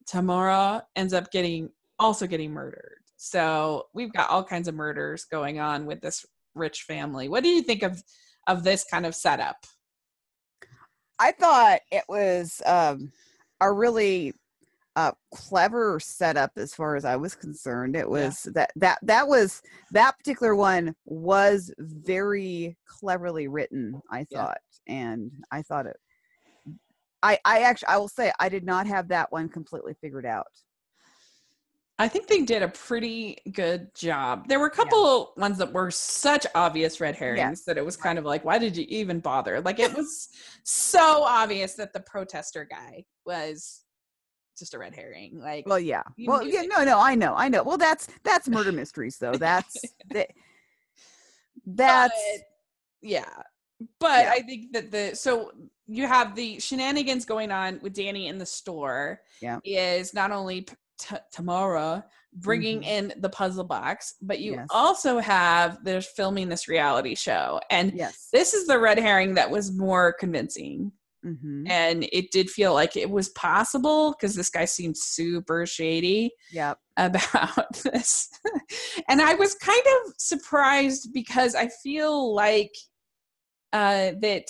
Tamara 0.07 0.85
ends 0.95 1.13
up 1.13 1.31
getting, 1.31 1.71
also 1.99 2.27
getting 2.27 2.53
murdered. 2.53 2.99
So 3.17 3.87
we've 3.95 4.13
got 4.13 4.31
all 4.31 4.45
kinds 4.45 4.69
of 4.69 4.75
murders 4.75 5.25
going 5.25 5.59
on 5.59 5.87
with 5.87 6.01
this 6.01 6.25
rich 6.55 6.83
family. 6.83 7.29
What 7.29 7.43
do 7.43 7.49
you 7.51 7.63
think 7.63 7.83
of, 7.83 8.03
of 8.47 8.65
this 8.65 8.85
kind 8.85 9.07
of 9.07 9.15
setup? 9.15 9.57
i 11.19 11.33
thought 11.33 11.81
it 11.91 12.05
was 12.09 12.61
um 12.67 13.11
a 13.63 13.73
really 13.73 14.35
uh 14.97 15.13
clever 15.33 15.99
setup 15.99 16.51
as 16.57 16.75
far 16.75 16.95
as 16.97 17.05
i 17.07 17.17
was 17.17 17.35
concerned 17.35 17.97
it 17.97 18.09
was 18.09 18.47
that 18.55 18.71
that 18.77 18.99
that 19.03 19.27
was 19.27 19.63
that 19.93 20.17
particular 20.19 20.55
one 20.55 20.95
was 21.07 21.73
very 21.79 22.77
cleverly 22.87 23.49
written 23.49 24.01
i 24.11 24.27
Yeah. 24.31 24.45
thought 24.45 24.59
and 24.87 25.31
i 25.51 25.63
thought 25.63 25.87
it 25.87 25.97
i 27.23 27.39
i 27.47 27.61
actually 27.61 27.89
i 27.89 27.97
will 27.97 28.09
say 28.09 28.31
i 28.39 28.49
did 28.51 28.65
not 28.65 28.87
have 28.87 29.09
that 29.09 29.33
one 29.33 29.49
completely 29.49 29.95
figured 30.01 30.27
out 30.27 30.47
I 31.99 32.09
think 32.09 32.27
they 32.27 32.43
did 32.43 32.63
a 32.63 32.69
pretty 32.69 33.39
good 33.53 33.95
job. 33.95 34.49
There 34.49 34.59
were 34.61 34.67
a 34.67 34.71
couple 34.71 35.33
ones 35.39 35.57
that 35.59 35.73
were 35.73 35.91
such 35.91 36.47
obvious 36.55 37.01
red 37.01 37.15
herrings 37.17 37.39
Yes. 37.39 37.63
that 37.65 37.79
it 37.79 37.85
was 37.85 37.97
kind 37.97 38.19
of 38.19 38.27
like, 38.27 38.45
why 38.45 38.59
did 38.59 38.77
you 38.77 38.85
even 38.89 39.19
bother? 39.21 39.61
Like 39.63 39.79
it 39.79 39.95
was 39.97 40.29
so 40.63 41.23
obvious 41.23 41.75
that 41.75 41.95
the 41.95 42.01
protester 42.01 42.67
guy 42.71 43.05
was 43.25 43.83
just 44.59 44.75
a 44.75 44.79
red 44.79 44.95
herring. 44.95 45.39
Like, 45.41 45.67
Well, 45.67 45.79
yeah. 45.79 46.03
Well, 46.27 46.47
yeah. 46.47 46.63
it. 46.63 46.69
No, 46.71 46.85
no. 46.85 46.99
I 47.01 47.15
know. 47.15 47.35
I 47.35 47.49
know. 47.49 47.63
Well, 47.63 47.79
that's 47.79 48.09
that's 48.25 48.47
murder 48.49 48.73
mysteries, 48.83 49.17
though. 49.19 49.33
That's 49.35 49.81
that. 50.11 50.29
That's 51.65 52.15
but, 52.33 52.43
yeah. 53.03 53.25
But 54.01 54.25
Yeah. 54.25 54.33
I 54.35 54.41
think 54.43 54.73
that 54.73 54.91
the 54.91 55.15
so 55.17 55.51
you 55.87 56.07
have 56.07 56.35
the 56.35 56.59
shenanigans 56.59 57.25
going 57.25 57.51
on 57.51 57.79
with 57.83 57.95
Danny 57.95 58.29
in 58.29 58.37
the 58.39 58.47
store. 58.47 59.21
Yeah. 59.41 59.61
Is 59.65 60.13
not 60.15 60.31
only 60.31 60.67
T- 60.99 61.17
Tamara 61.33 62.05
bringing 62.33 62.83
Mhm. 62.83 62.87
in 62.87 63.13
the 63.21 63.29
puzzle 63.31 63.65
box, 63.65 64.15
but 64.21 64.41
you 64.41 64.53
Yes. 64.55 64.67
also 64.71 65.19
have 65.19 65.83
they're 65.85 66.03
filming 66.03 66.49
this 66.49 66.69
reality 66.69 67.15
show, 67.15 67.61
and 67.71 67.93
yes. 67.95 68.29
this 68.33 68.53
is 68.55 68.67
the 68.67 68.79
red 68.79 68.99
herring 68.99 69.35
that 69.35 69.51
was 69.51 69.73
more 69.73 70.13
convincing, 70.13 70.93
Mm-hmm. 71.25 71.67
and 71.69 72.05
it 72.13 72.31
did 72.31 72.49
feel 72.51 72.73
like 72.75 72.97
it 72.97 73.11
was 73.11 73.31
possible 73.31 74.13
because 74.13 74.35
this 74.37 74.51
guy 74.51 74.65
seemed 74.65 74.97
super 74.97 75.67
shady 75.67 76.31
Yep. 76.53 76.79
about 76.99 77.73
this. 77.83 78.29
and 79.09 79.21
I 79.23 79.35
was 79.35 79.55
kind 79.55 79.83
of 80.05 80.15
surprised 80.19 81.13
because 81.13 81.55
I 81.55 81.69
feel 81.83 82.35
like 82.35 82.73
uh, 83.73 84.13
that 84.21 84.45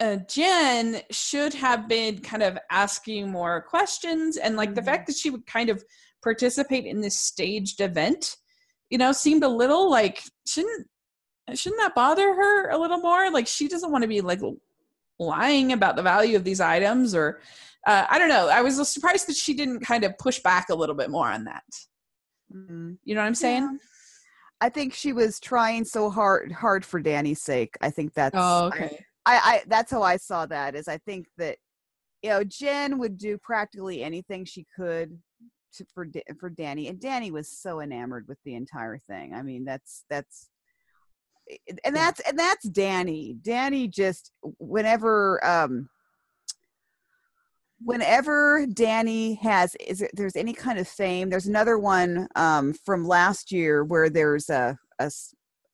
uh, 0.00 0.16
Jen 0.28 1.02
should 1.10 1.54
have 1.54 1.88
been 1.88 2.20
kind 2.20 2.42
of 2.42 2.58
asking 2.70 3.30
more 3.30 3.62
questions. 3.62 4.36
And 4.36 4.56
like 4.56 4.74
the 4.74 4.80
Mhm. 4.80 4.84
fact 4.86 5.06
that 5.08 5.16
she 5.16 5.30
would 5.30 5.46
kind 5.46 5.70
of 5.70 5.84
participate 6.22 6.86
in 6.86 7.00
this 7.00 7.18
staged 7.18 7.80
event, 7.80 8.36
you 8.90 8.98
know, 8.98 9.12
seemed 9.12 9.42
a 9.44 9.48
little 9.48 9.90
like, 9.90 10.22
shouldn't. 10.46 10.86
Shouldn't 11.54 11.80
that 11.80 11.94
bother 11.94 12.34
her 12.34 12.68
a 12.68 12.76
little 12.76 12.98
more? 12.98 13.30
Like 13.30 13.46
she 13.46 13.68
doesn't 13.68 13.90
want 13.90 14.02
to 14.02 14.08
be 14.08 14.20
like 14.20 14.40
lying 15.18 15.72
about 15.72 15.96
the 15.96 16.02
value 16.02 16.36
of 16.36 16.44
these 16.44 16.60
items, 16.60 17.14
or 17.14 17.40
uh, 17.86 18.04
I 18.10 18.18
don't 18.18 18.28
know. 18.28 18.48
I 18.50 18.60
was 18.60 18.86
surprised 18.86 19.26
that 19.28 19.36
she 19.36 19.54
didn't 19.54 19.80
kind 19.80 20.04
of 20.04 20.18
push 20.18 20.40
back 20.40 20.68
a 20.68 20.74
little 20.74 20.94
bit 20.94 21.08
more 21.08 21.26
on 21.26 21.44
that. 21.44 21.64
Mm-hmm. 22.54 22.92
You 23.02 23.14
know 23.14 23.22
what 23.22 23.26
I'm 23.26 23.34
saying? 23.34 23.62
Yeah. 23.62 23.78
I 24.60 24.68
think 24.68 24.92
she 24.92 25.14
was 25.14 25.40
trying 25.40 25.86
so 25.86 26.10
hard 26.10 26.52
hard 26.52 26.84
for 26.84 27.00
Danny's 27.00 27.40
sake. 27.40 27.78
I 27.80 27.88
think 27.88 28.12
that's 28.12 28.34
Oh, 28.36 28.66
okay. 28.66 28.84
I, 28.84 29.04
I 29.36 29.62
that's 29.66 29.90
how 29.90 30.02
I 30.02 30.16
saw 30.16 30.46
that 30.46 30.74
is 30.74 30.88
I 30.88 30.98
think 30.98 31.26
that 31.38 31.58
you 32.22 32.30
know 32.30 32.44
Jen 32.44 32.98
would 32.98 33.18
do 33.18 33.38
practically 33.38 34.02
anything 34.02 34.44
she 34.44 34.66
could 34.76 35.18
to, 35.74 35.84
for 35.94 36.06
for 36.38 36.50
Danny 36.50 36.88
and 36.88 37.00
Danny 37.00 37.30
was 37.30 37.48
so 37.48 37.80
enamored 37.80 38.26
with 38.28 38.38
the 38.44 38.54
entire 38.54 38.98
thing. 38.98 39.34
I 39.34 39.42
mean 39.42 39.64
that's 39.64 40.04
that's 40.10 40.48
and 41.84 41.94
that's 41.94 42.20
and 42.20 42.38
that's 42.38 42.68
Danny. 42.68 43.36
Danny 43.42 43.88
just 43.88 44.32
whenever 44.58 45.44
um 45.44 45.88
whenever 47.82 48.66
Danny 48.66 49.34
has 49.36 49.74
is 49.76 50.04
there's 50.12 50.36
any 50.36 50.52
kind 50.52 50.78
of 50.78 50.88
fame. 50.88 51.30
There's 51.30 51.46
another 51.46 51.78
one 51.78 52.28
um 52.34 52.74
from 52.84 53.04
last 53.04 53.52
year 53.52 53.84
where 53.84 54.10
there's 54.10 54.48
a 54.50 54.78
a 54.98 55.10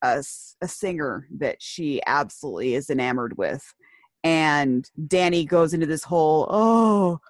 a, 0.04 0.22
a 0.62 0.68
singer 0.68 1.26
that 1.38 1.60
she 1.60 2.00
absolutely 2.06 2.74
is 2.74 2.90
enamored 2.90 3.36
with. 3.36 3.74
And 4.22 4.88
danny 5.06 5.44
goes 5.44 5.74
into 5.74 5.86
this 5.86 6.04
whole 6.04 6.46
oh 6.48 7.20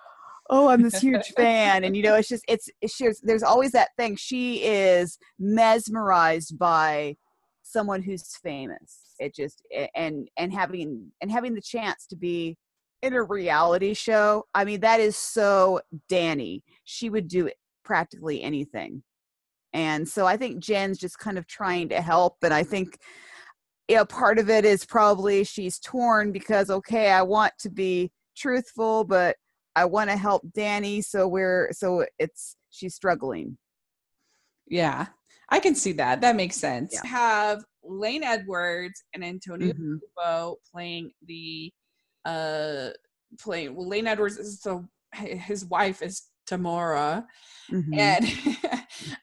oh 0.51 0.69
i'm 0.69 0.83
this 0.83 1.01
huge 1.01 1.33
fan. 1.37 1.85
And 1.85 1.97
you 1.97 2.03
know 2.03 2.15
it's 2.15 2.29
just 2.29 2.45
it's, 2.49 2.69
it's 2.81 2.99
just, 2.99 3.27
there's 3.27 3.43
always 3.43 3.73
that 3.73 3.91
thing. 3.97 4.17
She 4.17 4.63
is 4.65 5.19
mesmerized 5.39 6.59
by 6.59 7.17
someone 7.63 8.03
who's 8.03 8.37
famous. 8.37 9.15
It 9.19 9.35
just 9.35 9.63
and 9.95 10.29
and 10.37 10.53
having 10.53 11.13
and 11.21 11.31
having 11.31 11.55
the 11.55 11.63
chance 11.63 12.07
to 12.09 12.17
be 12.17 12.57
in 13.03 13.13
a 13.13 13.23
reality 13.23 13.93
show 13.93 14.47
i 14.55 14.65
mean 14.65 14.81
that 14.81 14.99
is 14.99 15.17
so 15.17 15.81
danny. 16.09 16.63
She 16.85 17.11
would 17.11 17.29
do 17.29 17.51
practically 17.85 18.43
anything 18.43 19.03
and 19.75 20.09
so 20.09 20.25
I 20.25 20.37
think 20.37 20.61
Jen's 20.63 20.99
just 20.99 21.19
kind 21.19 21.37
of 21.37 21.47
trying 21.47 21.89
to 21.91 22.01
help. 22.01 22.37
And 22.43 22.55
I 22.55 22.63
think, 22.63 22.97
you 23.89 23.97
know, 23.97 24.05
part 24.05 24.39
of 24.39 24.49
it 24.49 24.65
is 24.65 24.87
probably 24.87 25.43
she's 25.45 25.81
torn 25.81 26.31
because, 26.31 26.71
okay, 26.71 27.11
I 27.11 27.23
want 27.23 27.53
to 27.59 27.71
be 27.71 28.13
truthful, 28.37 29.03
but 29.05 29.37
I 29.77 29.85
want 29.85 30.11
to 30.11 30.17
help 30.17 30.43
Danny. 30.55 31.03
So 31.03 31.27
we're, 31.27 31.71
so 31.73 32.07
it's, 32.21 32.57
she's 32.71 32.95
struggling. 32.95 33.59
Yeah, 34.69 35.07
I 35.51 35.59
can 35.59 35.75
see 35.75 35.93
that. 35.95 36.21
That 36.21 36.37
makes 36.37 36.57
sense. 36.57 36.93
Yeah. 36.95 37.07
Have 37.09 37.65
Lane 37.83 38.23
Edwards 38.23 39.03
and 39.13 39.25
Antonio 39.25 39.75
Mhm. 39.75 40.57
Playing 40.73 41.11
the 41.27 41.71
uh 42.25 42.91
playing 43.39 43.75
well 43.75 43.87
Lane 43.89 44.07
Edwards 44.07 44.39
is 44.39 44.61
the, 44.61 44.83
his 45.13 45.67
wife 45.67 46.01
is 46.01 46.23
Tamara 46.47 47.27
Mhm. 47.71 47.99
and 47.99 48.25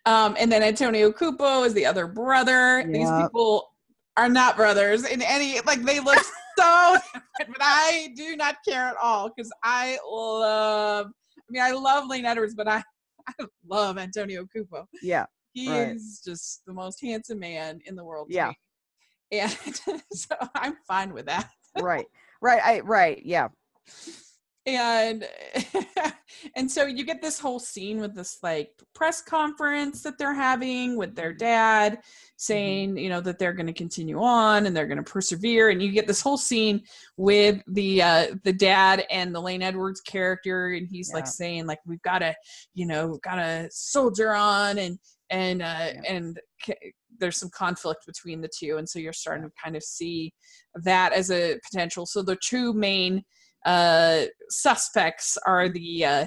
um 0.05 0.35
and 0.39 0.51
then 0.51 0.63
Antonio 0.63 1.11
Cupo 1.11 1.63
is 1.63 1.73
the 1.73 1.85
other 1.85 2.07
brother. 2.07 2.83
These 2.91 3.09
people 3.23 3.73
are 4.17 4.29
not 4.29 4.55
brothers 4.55 5.05
in 5.05 5.21
any 5.21 5.59
like 5.61 5.83
they 5.83 5.99
look 5.99 6.19
so 6.57 6.97
different, 7.13 7.53
but 7.57 7.61
I 7.61 8.13
do 8.15 8.35
not 8.35 8.57
care 8.67 8.87
at 8.87 8.95
all 8.97 9.29
because 9.29 9.51
I 9.63 9.97
love 10.05 11.07
I 11.37 11.41
mean 11.49 11.61
I 11.61 11.71
love 11.71 12.07
Lane 12.07 12.25
Edwards, 12.25 12.55
but 12.55 12.67
I 12.67 12.83
I 13.27 13.45
love 13.67 13.97
Antonio 13.97 14.45
Cupo. 14.45 14.87
Yeah. 15.01 15.25
He 15.53 15.69
Right. 15.69 15.95
is 15.95 16.21
just 16.25 16.65
the 16.65 16.73
most 16.73 17.01
handsome 17.01 17.39
man 17.39 17.79
in 17.85 17.95
the 17.95 18.03
world. 18.03 18.27
Yeah. 18.29 18.49
me. 19.31 19.39
And 19.39 19.51
so 20.13 20.35
I'm 20.55 20.77
fine 20.87 21.13
with 21.13 21.25
that. 21.27 21.49
right. 21.75 22.05
Right. 22.41 22.61
I, 22.63 22.79
right. 22.81 23.21
Yeah. 23.25 23.49
And 24.65 25.27
and 26.55 26.69
so 26.69 26.85
you 26.85 27.03
get 27.03 27.21
this 27.21 27.39
whole 27.39 27.59
scene 27.59 27.99
with 27.99 28.13
this 28.15 28.37
like 28.43 28.69
press 28.93 29.21
conference 29.21 30.03
that 30.03 30.17
they're 30.19 30.33
having 30.35 30.97
with 30.97 31.15
their 31.15 31.33
dad 31.33 31.99
saying, 32.37 32.95
you 32.97 33.09
know, 33.09 33.21
that 33.21 33.39
they're 33.39 33.53
going 33.53 33.67
to 33.67 33.73
continue 33.73 34.19
on 34.21 34.65
and 34.67 34.75
they're 34.77 34.87
going 34.87 35.03
to 35.03 35.11
persevere. 35.11 35.69
And 35.69 35.81
you 35.81 35.91
get 35.91 36.05
this 36.07 36.21
whole 36.21 36.37
scene 36.37 36.81
with 37.17 37.61
the 37.67 38.03
uh 38.03 38.27
the 38.43 38.53
dad 38.53 39.03
and 39.09 39.33
the 39.33 39.41
Lane 39.41 39.63
Edwards 39.63 40.01
character 40.01 40.69
and 40.69 40.87
he's 40.87 41.11
like 41.13 41.27
saying 41.27 41.65
like 41.65 41.79
we've 41.87 42.01
got 42.03 42.19
to, 42.19 42.35
you 42.75 42.85
know, 42.85 43.17
got 43.23 43.35
to 43.35 43.67
soldier 43.71 44.33
on 44.33 44.77
and 44.77 44.99
and 45.31 45.61
uh 45.63 45.89
Yeah. 45.93 46.01
and 46.07 46.39
c- 46.63 46.93
there's 47.17 47.37
some 47.37 47.49
conflict 47.49 48.05
between 48.05 48.41
the 48.41 48.49
two. 48.55 48.77
And 48.77 48.87
so 48.87 48.99
you're 48.99 49.13
starting 49.13 49.43
to 49.45 49.51
kind 49.63 49.75
of 49.75 49.83
see 49.83 50.33
that 50.75 51.13
as 51.13 51.31
a 51.31 51.59
potential. 51.71 52.05
So 52.05 52.21
the 52.21 52.37
two 52.43 52.73
main 52.73 53.23
uh 53.65 54.23
suspects 54.49 55.37
are 55.45 55.69
the 55.69 56.05
uh 56.05 56.25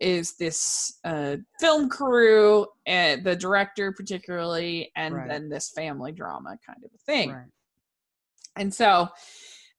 is 0.00 0.36
this 0.36 0.98
uh 1.04 1.36
film 1.60 1.88
crew 1.88 2.64
and 2.86 3.24
the 3.24 3.34
director 3.34 3.92
particularly 3.92 4.90
and 4.94 5.14
Right. 5.14 5.28
then 5.28 5.48
this 5.48 5.70
family 5.70 6.12
drama 6.12 6.56
kind 6.64 6.78
of 6.84 6.90
a 6.94 6.98
thing 6.98 7.30
Right. 7.32 7.46
and 8.56 8.72
so 8.72 9.08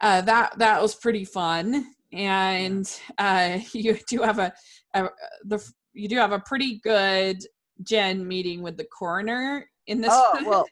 uh 0.01 0.21
that 0.21 0.57
that 0.59 0.81
was 0.81 0.95
pretty 0.95 1.23
fun 1.25 1.85
and 2.11 2.99
uh 3.17 3.59
you 3.73 3.97
do 4.07 4.21
have 4.21 4.39
a, 4.39 4.51
a 4.93 5.07
the 5.45 5.65
you 5.93 6.09
do 6.09 6.17
have 6.17 6.33
a 6.33 6.39
pretty 6.39 6.79
good 6.83 7.37
jen 7.83 8.27
meeting 8.27 8.61
with 8.61 8.75
the 8.75 8.85
coroner 8.85 9.69
in 9.87 10.01
this 10.01 10.11
Oh, 10.13 10.43
well, 10.45 10.67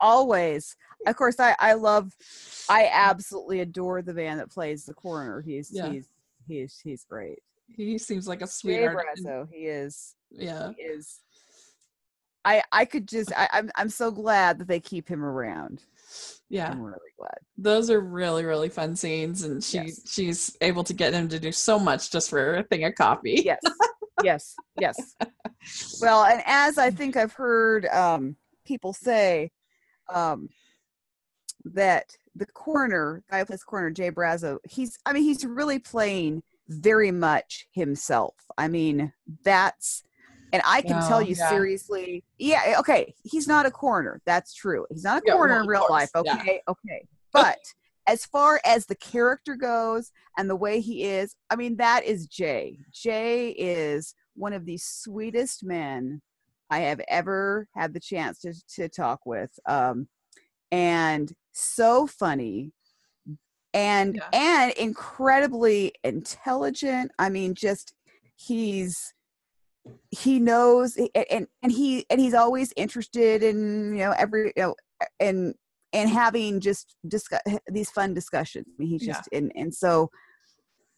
always. 0.00 0.76
Of 1.06 1.16
course, 1.16 1.40
I, 1.40 1.54
I 1.58 1.74
love, 1.74 2.14
I 2.68 2.88
absolutely 2.92 3.60
adore 3.60 4.02
the 4.02 4.14
man 4.14 4.38
that 4.38 4.50
plays 4.50 4.84
the 4.84 4.94
coroner. 4.94 5.40
He's, 5.40 5.70
Yeah. 5.72 5.90
he's, 5.90 6.08
he's, 6.46 6.80
he's 6.82 7.04
great. 7.04 7.38
he 7.74 7.96
seems 7.98 8.26
like 8.28 8.42
a 8.42 8.46
sweetheart 8.46 9.04
Brazeau, 9.16 9.48
he 9.50 9.66
is, 9.66 10.14
yeah 10.32 10.70
he 10.76 10.82
is 10.82 11.20
I 12.44 12.62
I 12.72 12.84
could 12.86 13.06
just 13.08 13.32
I, 13.36 13.48
I'm 13.52 13.70
I'm 13.76 13.88
so 13.90 14.10
glad 14.10 14.58
that 14.58 14.68
they 14.68 14.80
keep 14.80 15.08
him 15.08 15.22
around. 15.24 15.82
yeah 16.48 16.70
I'm 16.70 16.80
really 16.80 16.98
glad. 17.18 17.36
those 17.58 17.90
are 17.90 18.00
really 18.00 18.44
really 18.44 18.68
fun 18.70 18.96
scenes 18.96 19.42
and 19.42 19.62
she 19.62 19.76
Yes. 19.78 20.00
she's 20.10 20.56
able 20.62 20.82
to 20.84 20.94
get 20.94 21.12
him 21.12 21.28
to 21.28 21.38
do 21.38 21.52
so 21.52 21.78
much 21.78 22.10
just 22.10 22.30
for 22.30 22.56
a 22.56 22.62
thing 22.62 22.84
of 22.84 22.94
coffee 22.94 23.42
Yes. 23.44 23.60
yes. 24.22 24.54
Yes. 24.78 24.96
Well, 26.00 26.24
and 26.24 26.42
as 26.46 26.78
I 26.78 26.90
think 26.90 27.16
I've 27.16 27.34
heard 27.34 27.84
um 27.86 28.36
people 28.64 28.92
say 28.92 29.50
um 30.12 30.48
that 31.64 32.16
the 32.34 32.46
coroner, 32.46 33.22
guy 33.30 33.40
who 33.40 33.44
plays 33.44 33.62
coroner, 33.64 33.90
Jay 33.90 34.10
Brazeau, 34.10 34.58
he's 34.68 34.98
I 35.04 35.12
mean, 35.12 35.24
he's 35.24 35.44
really 35.44 35.78
playing 35.78 36.42
very 36.68 37.10
much 37.10 37.66
himself. 37.72 38.34
I 38.56 38.68
mean, 38.68 39.12
that's 39.44 40.02
and 40.52 40.62
I 40.66 40.82
can 40.82 41.00
tell 41.00 41.18
Oh, 41.18 41.20
you 41.20 41.34
yeah. 41.34 41.48
seriously, 41.48 42.24
yeah, 42.38 42.76
okay, 42.80 43.14
he's 43.22 43.46
not 43.46 43.66
a 43.66 43.70
coroner. 43.70 44.20
That's 44.24 44.54
true. 44.54 44.86
He's 44.90 45.04
not 45.04 45.18
a 45.18 45.26
Yeah, 45.26 45.34
coroner 45.34 45.54
well, 45.54 45.62
in 45.62 45.68
real 45.68 45.80
course, 45.80 45.90
life. 45.90 46.10
yeah. 46.24 46.34
Okay, 46.34 46.62
okay. 46.68 47.06
But 47.32 47.58
as 48.06 48.24
far 48.24 48.60
as 48.64 48.86
the 48.86 48.96
character 48.96 49.54
goes 49.54 50.10
and 50.36 50.50
the 50.50 50.56
way 50.56 50.80
he 50.80 51.04
is, 51.04 51.36
I 51.50 51.56
mean, 51.56 51.76
that 51.76 52.04
is 52.04 52.26
Jay. 52.26 52.78
Jay 52.92 53.50
is 53.50 54.14
one 54.34 54.52
of 54.52 54.64
the 54.64 54.78
sweetest 54.78 55.64
men 55.64 56.20
I 56.70 56.80
have 56.80 57.00
ever 57.08 57.66
had 57.74 57.92
the 57.94 58.00
chance 58.00 58.40
to 58.40 58.54
to 58.76 58.88
talk 58.88 59.20
with. 59.26 59.50
Um, 59.66 60.08
and 60.72 61.32
so 61.52 62.06
funny 62.06 62.72
and 63.74 64.16
Yeah. 64.16 64.28
and 64.32 64.72
incredibly 64.72 65.92
intelligent. 66.04 67.12
I 67.18 67.28
mean, 67.28 67.54
just 67.54 67.94
he's 68.36 69.14
he 70.10 70.38
knows 70.38 70.96
and 71.14 71.46
and 71.62 71.72
he 71.72 72.06
and 72.10 72.20
he's 72.20 72.34
always 72.34 72.72
interested 72.76 73.42
in 73.42 73.92
you 73.94 74.00
know 74.04 74.12
every 74.12 74.52
you 74.56 74.62
know 74.62 74.74
and 75.18 75.54
and 75.92 76.08
having 76.08 76.60
just 76.60 76.96
discuss 77.06 77.40
these 77.68 77.90
fun 77.90 78.14
discussions. 78.14 78.66
I 78.68 78.72
mean, 78.78 78.88
he's 78.88 79.02
Yeah. 79.02 79.14
just 79.14 79.28
and 79.32 79.52
and 79.54 79.74
so 79.74 80.10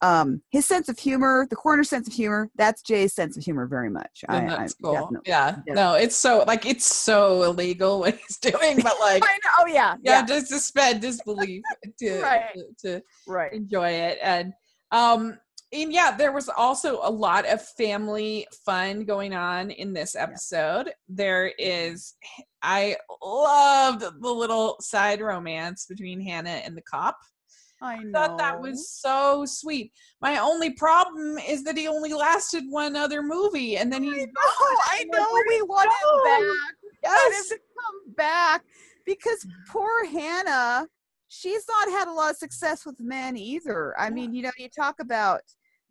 um 0.03 0.43
his 0.51 0.67
sense 0.67 0.89
of 0.89 0.99
humor, 0.99 1.47
the 1.49 1.57
corner 1.57 1.85
sense 1.85 2.07
of 2.09 2.13
humor, 2.13 2.51
that's 2.57 2.83
Jay's 2.83 3.15
sense 3.15 3.37
of 3.37 3.45
humor 3.45 3.67
very 3.67 3.89
much. 3.89 4.25
I, 4.29 4.37
And 4.39 4.51
I 4.51 4.57
that's 4.59 4.75
cool. 4.75 4.93
definitely- 4.93 5.21
Yeah. 5.27 5.57
Yeah. 5.67 5.75
No, 5.75 5.95
it's 5.95 6.17
so 6.17 6.45
like 6.47 6.67
it's 6.67 6.85
so 6.87 7.43
illegal 7.45 8.01
what 8.01 8.17
he's 8.17 8.37
doing, 8.51 8.77
but 8.83 8.95
like 9.01 9.23
I 9.25 9.33
know. 9.45 9.51
Oh 9.61 9.67
yeah, 9.67 9.95
yeah, 10.03 10.21
yeah, 10.21 10.27
just 10.27 10.49
suspend 10.49 11.01
disbelief 11.01 11.63
to, 12.01 12.21
Right. 12.21 12.55
to 12.81 12.99
to 12.99 13.03
right. 13.27 13.53
enjoy 13.53 13.89
it. 13.91 14.19
And 14.23 14.53
um 14.91 15.39
and 15.75 15.91
yeah, 15.91 16.15
there 16.15 16.33
was 16.33 16.51
also 16.51 17.01
a 17.03 17.11
lot 17.11 17.47
of 17.47 17.67
family 17.67 18.47
fun 18.67 19.07
going 19.07 19.33
on 19.35 19.71
in 19.71 19.95
this 19.95 20.15
episode. 20.15 20.93
There 21.09 21.53
is 21.59 22.15
I 22.61 22.97
loved 23.25 24.03
the 24.21 24.31
little 24.31 24.77
side 24.81 25.21
romance 25.21 25.87
between 25.87 26.21
Hannah 26.21 26.51
and 26.65 26.77
the 26.77 26.83
cop. 26.83 27.17
I 27.83 27.95
I 27.95 28.03
know. 28.05 28.13
thought 28.13 28.39
that 28.39 28.61
was 28.61 28.89
so 28.89 29.45
sweet. 29.47 29.93
My 30.21 30.39
only 30.39 30.71
problem 30.75 31.39
is 31.39 31.65
that 31.65 31.77
he 31.77 31.89
only 31.89 32.13
lasted 32.13 32.65
one 32.69 32.97
other 32.97 33.23
movie 33.23 33.77
and 33.77 33.93
then 33.93 34.03
he's 34.03 34.27
Oh, 34.39 34.77
I 34.91 35.05
know. 35.05 35.27
We 35.49 35.63
want 35.63 35.89
him 35.89 35.93
go? 36.03 36.25
back. 36.25 36.41
We 36.83 36.89
want 37.09 37.27
him 37.27 37.33
Yes. 37.33 37.49
to 37.49 37.57
come 37.59 38.15
back 38.17 38.65
because 39.05 39.47
poor 39.69 40.07
Hannah, 40.07 40.87
she's 41.29 41.65
not 41.69 41.89
had 41.99 42.09
a 42.09 42.13
lot 42.13 42.31
of 42.31 42.37
success 42.37 42.87
with 42.87 43.01
men 43.01 43.37
either. 43.37 43.95
I 43.99 44.11
mean, 44.11 44.33
you 44.35 44.43
know, 44.43 44.51
you 44.59 44.69
talk 44.69 44.97
about 45.01 45.41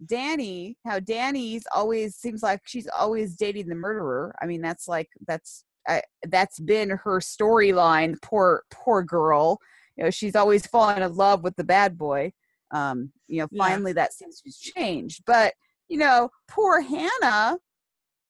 Danny, 0.05 0.77
how 0.85 0.99
Danny's 0.99 1.63
always 1.75 2.15
seems 2.15 2.41
like 2.41 2.61
she's 2.65 2.87
always 2.87 3.35
dating 3.35 3.67
the 3.67 3.75
murderer. 3.75 4.33
I 4.41 4.45
mean, 4.45 4.61
that's 4.61 4.87
like 4.87 5.09
that's 5.27 5.63
I, 5.87 6.01
that's 6.29 6.59
been 6.59 6.89
her 6.89 7.19
storyline. 7.19 8.15
Poor 8.21 8.63
poor 8.71 9.03
girl. 9.03 9.59
You 9.97 10.05
know, 10.05 10.09
she's 10.09 10.35
always 10.35 10.65
fallen 10.65 11.01
in 11.01 11.13
love 11.15 11.43
with 11.43 11.55
the 11.55 11.63
bad 11.63 11.97
boy. 11.97 12.33
Um, 12.71 13.11
you 13.27 13.41
know, 13.41 13.47
Yeah. 13.51 13.63
finally 13.63 13.93
that 13.93 14.13
seems 14.13 14.41
to 14.41 14.51
change. 14.51 15.21
But 15.25 15.53
you 15.89 15.97
know, 15.97 16.29
poor 16.47 16.81
Hannah. 16.81 17.57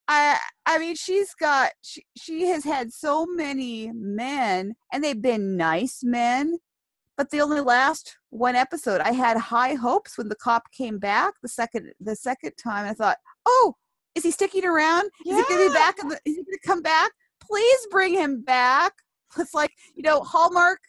I 0.08 0.38
I 0.66 0.80
mean, 0.80 0.96
she's 0.96 1.34
got 1.36 1.72
she, 1.82 2.04
she 2.18 2.48
has 2.48 2.64
had 2.64 2.92
so 2.92 3.26
many 3.26 3.92
men, 3.94 4.76
and 4.92 5.04
they've 5.04 5.22
been 5.22 5.58
nice 5.58 6.02
men, 6.04 6.58
but 7.18 7.30
they 7.30 7.40
only 7.40 7.62
last 7.62 8.18
one 8.30 8.56
episode. 8.56 9.00
I 9.02 9.12
had 9.12 9.38
high 9.38 9.76
hopes 9.76 10.18
when 10.18 10.28
the 10.30 10.36
cop 10.36 10.64
came 10.72 10.98
back 10.98 11.36
the 11.42 11.48
second 11.50 11.94
the 12.00 12.16
second 12.16 12.54
time. 12.62 12.86
I 12.88 12.94
thought, 12.94 13.18
oh, 13.46 13.76
is 14.16 14.24
he 14.24 14.32
sticking 14.32 14.66
around? 14.66 15.06
Is 15.26 15.38
he 15.38 15.44
gonna 15.44 15.70
be 15.70 15.74
back? 15.74 15.96
In 16.02 16.10
the, 16.10 16.16
is 16.26 16.36
he 16.36 16.44
gonna 16.44 16.58
come 16.66 16.82
back? 16.82 17.12
Please 17.40 17.80
bring 17.92 18.14
him 18.14 18.42
back. 18.42 18.94
It's 19.38 19.54
like 19.54 19.72
you 19.96 20.04
know, 20.04 20.20
Hallmark. 20.22 20.80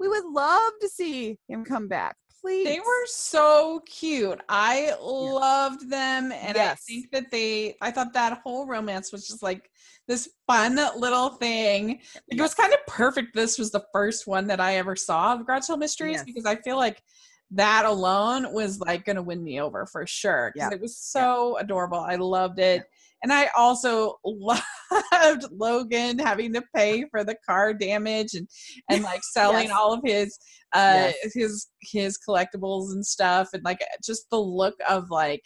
We 0.00 0.08
would 0.08 0.24
love 0.24 0.72
to 0.80 0.88
see 0.88 1.38
him 1.46 1.64
come 1.64 1.86
back. 1.86 2.16
Please. 2.40 2.64
They 2.64 2.80
were 2.80 3.06
so 3.06 3.82
cute. 3.86 4.40
I 4.48 4.94
loved 4.98 5.90
them 5.90 6.32
and 6.32 6.56
I 6.56 6.74
think 6.74 7.10
that 7.12 7.30
they 7.30 7.76
I 7.82 7.90
thought 7.90 8.14
that 8.14 8.40
whole 8.42 8.66
romance 8.66 9.12
was 9.12 9.28
just 9.28 9.42
like 9.42 9.70
this 10.08 10.26
fun 10.46 10.76
little 10.96 11.28
thing. 11.28 11.88
Like, 11.88 12.00
It 12.28 12.40
was 12.40 12.54
kind 12.54 12.72
of 12.72 12.78
perfect. 12.86 13.34
This 13.34 13.58
was 13.58 13.70
the 13.70 13.84
first 13.92 14.26
one 14.26 14.46
that 14.46 14.58
I 14.58 14.76
ever 14.76 14.96
saw 14.96 15.34
of 15.34 15.46
Hill 15.66 15.76
Mysteries 15.76 16.14
Yes. 16.14 16.24
because 16.24 16.46
I 16.46 16.56
feel 16.56 16.78
like 16.78 17.02
that 17.50 17.84
alone 17.84 18.50
was 18.54 18.80
like 18.80 19.04
gonna 19.04 19.22
win 19.22 19.44
me 19.44 19.60
over 19.60 19.84
for 19.84 20.06
sure. 20.06 20.52
Yeah. 20.56 20.70
it 20.72 20.80
was 20.80 20.96
so 20.96 21.58
adorable. 21.58 21.98
I 22.00 22.14
loved 22.16 22.58
it. 22.58 22.84
And 23.22 23.32
I 23.32 23.48
also 23.56 24.16
loved 24.24 25.44
Logan 25.50 26.18
having 26.18 26.52
to 26.54 26.62
pay 26.74 27.04
for 27.10 27.22
the 27.24 27.36
car 27.48 27.74
damage 27.74 28.34
and 28.34 28.48
and 28.88 29.02
like 29.02 29.20
selling 29.32 29.68
Yes. 29.68 29.76
all 29.78 29.92
of 29.92 30.00
his 30.04 30.38
uh 30.72 31.10
Yes. 31.12 31.34
his 31.34 31.68
his 31.82 32.18
collectibles 32.26 32.92
and 32.92 33.04
stuff 33.04 33.48
and 33.52 33.62
like 33.64 33.80
just 34.04 34.28
the 34.30 34.40
look 34.40 34.74
of 34.88 35.10
like 35.10 35.42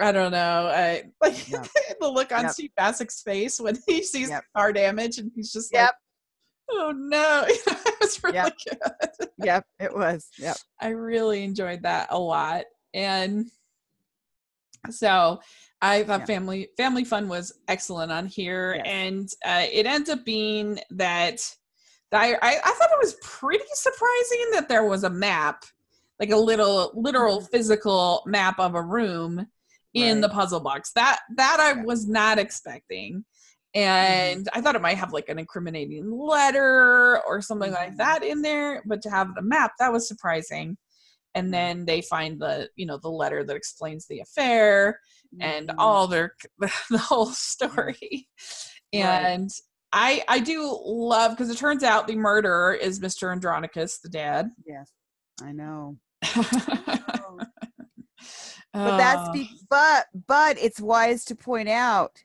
I 0.00 0.12
don't 0.12 0.32
know, 0.32 0.66
uh, 0.66 0.98
like 1.22 1.48
Yep. 1.50 1.66
the 2.00 2.08
look 2.08 2.30
on 2.32 2.42
Yep. 2.42 2.50
Steve 2.52 2.70
Bacic's 2.78 3.22
face 3.22 3.58
when 3.60 3.78
he 3.86 4.02
sees 4.02 4.28
Yep. 4.30 4.44
car 4.56 4.72
damage 4.72 5.18
and 5.18 5.30
he's 5.34 5.52
just 5.52 5.72
Yep. 5.72 5.84
like, 5.84 5.94
"Oh 6.70 6.92
no!" 6.94 7.44
it 7.48 7.94
was 8.00 8.22
really 8.22 8.36
Yep. 8.36 8.52
good. 8.68 9.28
Yep. 9.38 9.64
It 9.80 9.94
was. 9.96 10.28
Yep. 10.38 10.56
I 10.80 10.88
really 10.88 11.44
enjoyed 11.44 11.82
that 11.84 12.08
a 12.10 12.18
lot, 12.18 12.64
and 12.92 13.46
so 14.90 15.40
I 15.82 16.02
thought 16.04 16.20
Yeah. 16.20 16.26
family 16.26 16.68
family 16.76 17.04
fun 17.04 17.28
was 17.28 17.52
excellent 17.68 18.10
on 18.10 18.26
here, 18.26 18.74
Yes. 18.76 18.84
and 18.86 19.28
uh, 19.44 19.66
it 19.70 19.86
ends 19.86 20.08
up 20.10 20.24
being 20.24 20.80
that. 20.90 21.54
I, 22.12 22.34
I 22.42 22.70
thought 22.72 22.90
it 22.92 22.98
was 23.04 23.16
pretty 23.20 23.64
surprising 23.74 24.50
that 24.52 24.68
there 24.68 24.84
was 24.84 25.04
a 25.04 25.10
map, 25.10 25.64
like 26.18 26.30
a 26.30 26.36
little 26.36 26.92
literal 26.94 27.40
Mhm. 27.40 27.50
physical 27.50 28.22
map 28.26 28.58
of 28.58 28.74
a 28.74 28.80
room 28.82 29.46
in 29.92 30.20
the 30.20 30.28
puzzle 30.28 30.60
box. 30.60 30.92
That 30.92 31.20
that 31.36 31.58
I 31.60 31.72
Yeah. 31.78 31.84
was 31.84 32.06
not 32.08 32.38
expecting. 32.38 33.24
And 33.74 34.48
I 34.54 34.62
thought 34.62 34.76
it 34.76 34.80
might 34.80 34.96
have 34.96 35.12
like 35.12 35.28
an 35.28 35.38
incriminating 35.38 36.10
letter 36.10 37.20
or 37.26 37.42
something 37.42 37.72
like 37.72 37.92
Mhm. 37.92 37.96
that 37.98 38.22
in 38.22 38.40
there, 38.40 38.82
but 38.86 39.02
to 39.02 39.10
have 39.10 39.34
the 39.34 39.42
map, 39.42 39.72
that 39.78 39.92
was 39.92 40.08
surprising. 40.08 40.78
And 41.36 41.48
Mhm. 41.48 41.52
then 41.52 41.84
they 41.84 42.00
find 42.02 42.40
the, 42.40 42.70
you 42.76 42.86
know, 42.86 42.96
the 42.98 43.10
letter 43.10 43.44
that 43.44 43.56
explains 43.56 44.06
the 44.06 44.20
affair 44.20 45.00
and 45.40 45.68
Mhm. 45.68 45.74
all 45.78 46.06
their 46.08 46.34
the 46.90 46.98
whole 46.98 47.26
story. 47.26 48.28
Right. 48.92 49.02
And 49.02 49.50
I 49.92 50.24
I 50.28 50.38
do 50.40 50.76
love 50.84 51.32
because 51.32 51.50
it 51.50 51.58
turns 51.58 51.82
out 51.84 52.06
the 52.06 52.16
murderer 52.16 52.72
is 52.74 53.00
Mr. 53.00 53.30
Andronicus, 53.30 53.98
the 54.00 54.08
dad. 54.08 54.50
Yes. 54.66 54.90
I 55.42 55.52
know. 55.52 55.98
but 56.22 57.48
But 58.72 58.96
that's 58.96 59.28
be- 59.30 59.50
but 59.68 60.06
but 60.26 60.58
it's 60.58 60.80
wise 60.80 61.24
to 61.26 61.34
point 61.34 61.68
out 61.68 62.24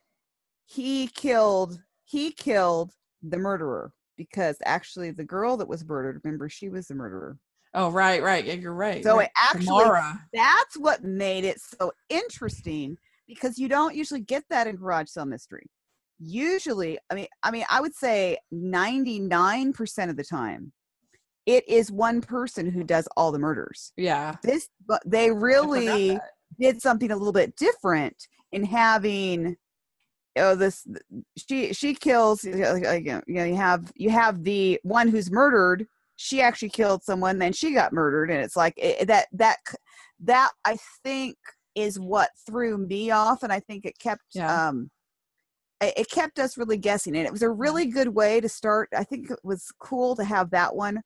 he 0.65 1.07
killed 1.07 1.81
he 2.05 2.31
killed 2.31 2.91
the 3.21 3.37
murderer 3.37 3.93
because 4.17 4.57
actually 4.65 5.11
the 5.11 5.23
girl 5.25 5.57
that 5.57 5.67
was 5.67 5.85
murdered, 5.85 6.21
remember 6.23 6.49
she 6.49 6.69
was 6.69 6.87
the 6.87 6.95
murderer. 6.95 7.37
Oh, 7.73 7.89
right, 7.89 8.21
right. 8.21 8.45
Yeah, 8.45 8.53
you're 8.53 8.73
right. 8.73 9.03
So 9.03 9.17
right. 9.17 9.25
it 9.25 9.31
actually 9.41 9.83
Tamara. 9.83 10.27
that's 10.33 10.77
what 10.77 11.03
made 11.03 11.45
it 11.45 11.59
so 11.61 11.91
interesting 12.09 12.97
because 13.27 13.57
you 13.57 13.69
don't 13.69 13.95
usually 13.95 14.19
get 14.19 14.43
that 14.49 14.67
in 14.67 14.75
garage 14.75 15.09
sale 15.09 15.25
mystery. 15.25 15.67
Usually, 16.19 16.99
I 17.09 17.15
mean, 17.15 17.27
I 17.43 17.51
mean, 17.51 17.65
I 17.69 17.81
would 17.81 17.95
say 17.95 18.37
99% 18.53 20.09
of 20.09 20.17
the 20.17 20.23
time, 20.23 20.73
it 21.45 21.67
is 21.67 21.91
one 21.91 22.21
person 22.21 22.69
who 22.69 22.83
does 22.83 23.07
all 23.17 23.31
the 23.31 23.39
murders. 23.39 23.93
Yeah. 23.97 24.35
This, 24.43 24.67
but 24.85 25.01
they 25.05 25.31
really 25.31 26.19
did 26.59 26.81
something 26.81 27.09
a 27.09 27.15
little 27.15 27.31
bit 27.31 27.55
different 27.55 28.27
in 28.51 28.65
having 28.65 29.55
oh 30.37 30.55
this 30.55 30.87
she 31.35 31.73
she 31.73 31.93
kills 31.93 32.43
you 32.43 32.55
know, 32.55 32.73
like, 32.73 33.05
you 33.05 33.21
know 33.27 33.43
you 33.43 33.55
have 33.55 33.91
you 33.95 34.09
have 34.09 34.43
the 34.43 34.79
one 34.83 35.09
who's 35.09 35.29
murdered 35.29 35.87
she 36.21 36.41
actually 36.41 36.69
killed 36.69 37.03
someone 37.03 37.39
then 37.39 37.51
she 37.51 37.73
got 37.73 37.93
murdered 37.93 38.29
and 38.29 38.41
it's 38.41 38.55
like 38.55 38.73
it, 38.77 39.07
that 39.07 39.27
that 39.31 39.57
that 40.19 40.51
i 40.65 40.77
think 41.03 41.35
is 41.75 41.99
what 41.99 42.29
threw 42.45 42.77
me 42.77 43.09
off 43.11 43.43
and 43.43 43.51
i 43.51 43.59
think 43.59 43.85
it 43.85 43.97
kept 43.99 44.23
Yeah. 44.35 44.67
um 44.69 44.89
it 45.81 45.93
it 45.97 46.09
kept 46.09 46.37
us 46.39 46.57
really 46.57 46.77
guessing 46.77 47.15
and 47.17 47.25
it 47.25 47.31
was 47.31 47.41
a 47.41 47.49
really 47.49 47.85
good 47.87 48.09
way 48.09 48.39
to 48.39 48.47
start 48.49 48.89
i 48.95 49.03
think 49.03 49.31
it 49.31 49.39
was 49.43 49.71
cool 49.79 50.15
to 50.15 50.23
have 50.23 50.51
that 50.51 50.75
one 50.75 51.01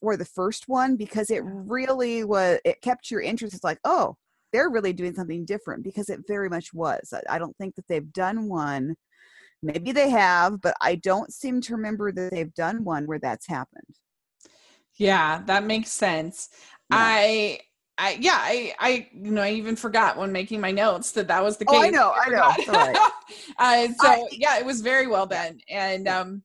for 0.00 0.16
the 0.16 0.24
first 0.24 0.64
one 0.68 0.96
because 0.96 1.30
it 1.30 1.42
really 1.44 2.22
was 2.24 2.58
it 2.64 2.82
kept 2.82 3.10
your 3.10 3.20
interest 3.22 3.54
it's 3.54 3.64
like 3.64 3.78
oh 3.84 4.16
they're 4.52 4.68
really 4.70 4.92
doing 4.92 5.14
something 5.14 5.44
different 5.46 5.82
because 5.82 6.10
it 6.10 6.20
very 6.28 6.48
much 6.50 6.74
was 6.74 7.12
I- 7.14 7.36
i 7.36 7.38
don't 7.38 7.56
think 7.56 7.74
that 7.76 7.88
they've 7.88 8.12
done 8.12 8.48
one 8.48 8.94
maybe 9.62 9.92
they 9.92 10.10
have 10.10 10.60
but 10.60 10.74
i 10.82 10.96
don't 10.96 11.32
seem 11.32 11.60
to 11.62 11.76
remember 11.76 12.10
that 12.12 12.30
they've 12.32 12.52
done 12.54 12.82
one 12.84 13.06
where 13.06 13.20
that's 13.20 13.46
happened 13.46 13.94
Yeah, 14.96 15.42
that 15.46 15.64
makes 15.64 15.90
sense. 15.92 16.48
Yeah. 16.90 16.96
I 17.00 17.60
I 17.98 18.18
yeah, 18.20 18.38
I 18.38 18.74
I 18.78 19.08
you 19.12 19.30
know, 19.30 19.42
I 19.42 19.50
even 19.52 19.76
forgot 19.76 20.16
when 20.16 20.32
making 20.32 20.60
my 20.60 20.70
notes 20.70 21.12
that 21.12 21.28
that 21.28 21.42
was 21.42 21.56
the 21.56 21.64
case. 21.64 21.74
Oh, 21.74 21.80
case. 21.82 21.88
I 21.88 21.90
know, 21.90 22.10
I 22.12 22.28
know. 22.28 22.52
forgot. 22.52 22.58
It's 22.58 22.68
all 22.68 22.74
right. 22.76 22.96
uh, 23.58 23.88
so 23.94 24.08
I- 24.08 24.28
yeah, 24.32 24.58
it 24.58 24.66
was 24.66 24.80
very 24.80 25.06
well 25.06 25.26
done. 25.26 25.58
And 25.68 26.06
Yeah. 26.06 26.20
um 26.20 26.42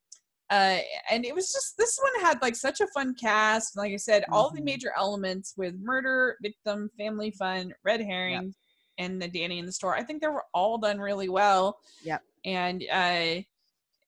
uh 0.49 0.79
and 1.10 1.25
it 1.25 1.36
was 1.36 1.51
just 1.51 1.77
this 1.77 1.99
one 2.01 2.23
had 2.25 2.41
like 2.41 2.55
such 2.55 2.79
a 2.79 2.88
fun 2.88 3.13
cast. 3.15 3.75
Like 3.75 3.91
I 3.93 3.97
said, 3.97 4.23
all 4.31 4.49
the 4.53 4.62
Mhm. 4.62 4.65
major 4.65 4.93
elements 4.97 5.53
with 5.57 5.75
murder, 5.81 6.38
victim, 6.41 6.89
family 6.97 7.31
fun, 7.31 7.73
red 7.83 7.99
herring, 8.01 8.53
and 8.97 9.21
the 9.21 9.27
Danny 9.27 9.60
in 9.60 9.65
the 9.65 9.71
store. 9.73 9.93
I 9.95 10.03
think 10.03 10.21
they 10.21 10.27
were 10.29 10.45
all 10.53 10.77
done 10.77 10.99
really 10.99 11.27
well. 11.29 11.79
Yep. 12.03 12.21
And 12.45 12.83
uh 12.91 13.41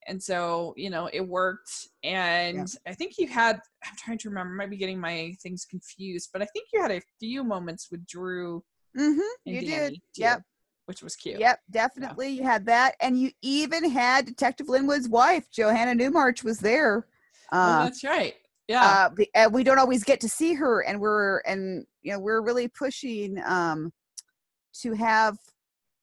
and 0.10 0.22
so, 0.22 0.74
you 0.76 0.90
know, 0.90 1.10
it 1.14 1.22
worked. 1.22 1.88
And 2.04 2.68
I 2.88 2.94
think 2.94 3.18
you 3.18 3.28
had 3.28 3.62
I'm 3.86 3.96
trying 3.98 4.18
to 4.20 4.30
remember, 4.30 4.54
I 4.54 4.58
might 4.58 4.70
be 4.70 4.78
getting 4.78 5.00
my 5.00 5.36
things 5.42 5.66
confused, 5.66 6.32
but 6.34 6.42
I 6.42 6.46
think 6.46 6.68
you 6.74 6.82
had 6.82 6.92
a 6.92 7.02
few 7.20 7.44
moments 7.44 7.90
with 7.92 8.06
Drew 8.06 8.64
Mm-hmm. 8.98 9.20
and 9.46 9.56
You 9.56 9.62
Danny 9.62 9.90
did. 9.90 9.94
too, 10.16 10.22
Yep. 10.22 10.42
which 10.88 11.04
was 11.04 11.16
cute. 11.16 11.40
Yep. 11.40 11.60
Definitely. 11.70 12.30
You 12.30 12.44
had 12.44 12.66
that, 12.66 12.96
and 13.00 13.20
you 13.22 13.32
even 13.44 13.88
had 13.90 14.26
Detective 14.26 14.68
Linwood's 14.68 15.08
wife, 15.08 15.46
Johanna 15.52 15.94
Newmarch, 15.94 16.44
was 16.44 16.58
there. 16.60 17.06
Oh, 17.52 17.58
Uh, 17.58 17.84
that's 17.84 18.04
right. 18.04 18.34
Yeah. 18.68 19.10
uh, 19.12 19.24
uh, 19.36 19.50
we 19.54 19.64
don't 19.64 19.78
always 19.78 20.04
get 20.04 20.20
to 20.22 20.28
see 20.30 20.56
her, 20.56 20.82
and 20.82 21.00
we're 21.00 21.38
and 21.46 21.86
you 22.02 22.12
know 22.14 22.20
we're 22.20 22.42
really 22.42 22.68
pushing 22.68 23.40
um 23.46 23.94
to 24.82 24.94
have. 24.94 25.38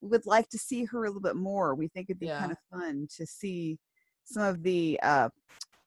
Would 0.03 0.27
like 0.27 0.49
to 0.51 0.59
see 0.59 0.85
her 0.85 1.05
a 1.05 1.09
little 1.09 1.23
bit 1.23 1.37
more. 1.37 1.75
We 1.75 1.89
think 1.89 2.09
it'd 2.11 2.21
be 2.21 2.27
Yeah. 2.27 2.39
kind 2.39 2.53
of 2.53 2.59
fun 2.71 3.09
to 3.17 3.27
see 3.27 3.79
some 4.27 4.43
of 4.43 4.63
the 4.63 4.99
uh 5.03 5.29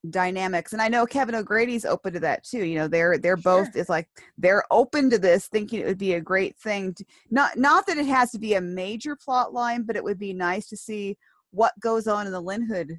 dynamics 0.10 0.71
and 0.71 0.82
i 0.82 0.88
know 0.88 1.06
kevin 1.06 1.36
o'grady's 1.36 1.84
open 1.84 2.13
to 2.13 2.21
that 2.21 2.43
too 2.43 2.63
you 2.63 2.75
know 2.75 2.88
they're 2.88 3.17
they're 3.17 3.36
both 3.36 3.67
Sure. 3.73 3.82
it's 3.82 3.89
like 3.89 4.08
they're 4.38 4.63
open 4.71 5.10
to 5.10 5.19
this 5.19 5.47
thinking 5.47 5.82
it 5.82 5.86
would 5.86 5.97
be 5.97 6.13
a 6.13 6.21
great 6.21 6.56
thing 6.58 6.93
to, 6.93 7.04
not 7.30 7.58
not 7.58 7.86
that 7.86 7.97
it 7.97 8.06
has 8.06 8.32
to 8.32 8.39
be 8.39 8.54
a 8.54 8.62
major 8.62 9.17
plot 9.17 9.54
line 9.54 9.84
but 9.84 9.97
it 9.97 10.04
would 10.04 10.17
be 10.17 10.34
nice 10.34 10.67
to 10.67 10.78
see 10.78 11.17
what 11.52 11.78
goes 11.82 12.08
on 12.08 12.25
in 12.25 12.32
the 12.32 12.39
linwood 12.39 12.97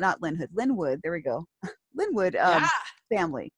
not 0.00 0.22
linwood 0.22 0.48
linwood 0.54 1.00
there 1.02 1.12
we 1.12 1.20
go 1.20 1.44
linwood 1.94 2.34
um, 2.36 2.62
yeah. 2.62 2.68
family 3.14 3.52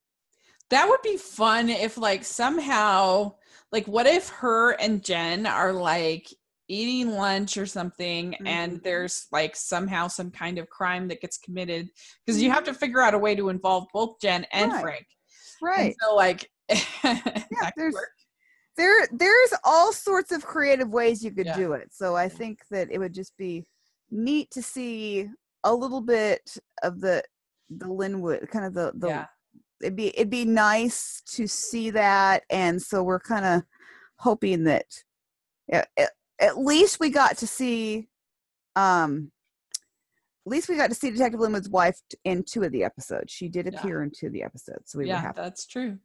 That 0.71 0.88
would 0.88 1.03
be 1.03 1.16
fun 1.16 1.69
if 1.69 1.97
like 1.97 2.25
somehow 2.25 3.35
like 3.71 3.87
what 3.87 4.07
if 4.07 4.31
her 4.31 4.73
and 4.73 5.03
Jen 5.05 5.47
are 5.47 5.73
like 5.73 6.27
eating 6.71 7.11
lunch 7.13 7.57
or 7.57 7.67
something 7.67 8.35
and 8.47 8.75
Mhm. 8.79 8.83
there's 8.85 9.27
like 9.33 9.57
somehow 9.57 10.07
some 10.09 10.31
kind 10.31 10.57
of 10.59 10.69
crime 10.69 11.09
that 11.09 11.21
gets 11.21 11.37
committed 11.37 11.91
because 12.25 12.41
you 12.41 12.51
have 12.51 12.65
to 12.65 12.73
figure 12.75 13.01
out 13.01 13.13
a 13.15 13.19
way 13.19 13.35
to 13.35 13.49
involve 13.49 13.89
both 13.93 14.21
Jen 14.21 14.47
and 14.53 14.71
Right. 14.73 14.81
Frank. 14.81 15.07
And 15.61 15.69
right 15.69 15.95
so 16.01 16.15
like 16.15 16.49
could 17.03 17.73
there's- 17.77 17.95
there 18.77 19.07
there's 19.13 19.53
all 19.65 19.93
sorts 19.93 20.31
of 20.33 20.45
creative 20.45 20.89
ways 20.91 21.25
you 21.25 21.33
could 21.33 21.47
Yeah. 21.47 21.57
do 21.57 21.73
it 21.73 21.89
so 21.93 22.15
i 22.17 22.29
think 22.29 22.61
that 22.71 22.89
it 22.91 22.99
would 22.99 23.13
just 23.13 23.37
be 23.37 23.67
neat 24.11 24.51
to 24.53 24.63
see 24.63 25.29
a 25.65 25.75
little 25.75 26.01
bit 26.01 26.57
of 26.83 27.01
the 27.01 27.23
the 27.69 27.89
linwood 27.93 28.49
kind 28.51 28.65
of 28.65 28.73
the 28.75 28.93
the 28.95 29.09
yeah. 29.09 29.27
it'd 29.83 29.97
be 29.97 30.09
it'd 30.17 30.31
be 30.31 30.45
nice 30.45 31.21
to 31.35 31.47
see 31.49 31.91
that 31.91 32.45
and 32.49 32.81
so 32.81 33.03
we're 33.03 33.21
kind 33.21 33.45
of 33.45 33.63
hoping 34.19 34.65
that 34.65 34.87
yeah, 35.69 35.85
at, 35.99 36.11
at 36.40 36.59
least 36.59 36.98
we 37.00 37.11
got 37.11 37.37
to 37.38 37.46
see 37.46 38.09
um 38.76 39.31
at 40.46 40.50
least 40.50 40.68
we 40.68 40.76
got 40.76 40.88
to 40.88 40.94
see 40.94 41.11
detective 41.11 41.38
linwood's 41.40 41.68
wife 41.68 41.98
in 42.24 42.42
two 42.42 42.62
of 42.62 42.72
the 42.72 42.83
episodes 42.83 43.31
she 43.33 43.48
did 43.48 43.66
Yeah. 43.70 43.79
appear 43.79 44.03
in 44.03 44.11
two 44.11 44.26
of 44.26 44.33
the 44.33 44.42
episodes 44.42 44.90
so 44.90 44.98
we 44.98 45.05
were 45.05 45.09
yeah, 45.09 45.20
happy 45.20 45.40
that's 45.40 45.66
true. 45.66 45.98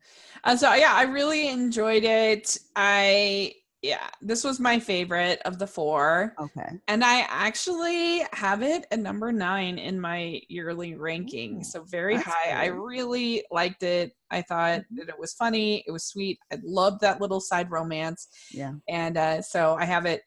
Uh, 0.44 0.56
so 0.58 0.74
yeah, 0.74 0.94
I 0.94 1.04
really 1.04 1.48
enjoyed 1.50 2.04
it. 2.04 2.58
I 2.76 3.54
yeah, 3.82 4.10
this 4.22 4.44
was 4.44 4.60
my 4.60 4.80
favorite 4.80 5.40
of 5.46 5.60
the 5.60 5.68
four. 5.68 6.34
okay 6.40 6.70
And 6.88 7.04
I 7.04 7.22
actually 7.30 8.24
have 8.34 8.64
it 8.64 8.88
at 8.92 9.00
number 9.00 9.32
nine 9.32 9.78
in 9.78 10.00
my 10.00 10.42
yearly 10.50 10.96
ranking. 10.96 11.60
Ooh, 11.60 11.64
so 11.64 11.84
very 11.84 12.16
high. 12.18 12.52
I 12.52 12.66
really 12.68 13.44
liked 13.52 13.84
it. 13.84 14.14
I 14.32 14.42
thought 14.42 14.80
Mhm. 14.82 14.98
that 14.98 15.10
it 15.10 15.20
was 15.20 15.34
funny. 15.34 15.84
It 15.88 15.92
was 15.92 16.06
sweet. 16.06 16.40
I 16.52 16.58
loved 16.64 17.02
that 17.02 17.22
little 17.22 17.40
side 17.42 17.70
romance. 17.70 18.28
yeah 18.52 18.74
And 18.88 19.18
uh, 19.18 19.42
so 19.42 19.76
I 19.80 19.86
have 19.86 20.06
it. 20.06 20.24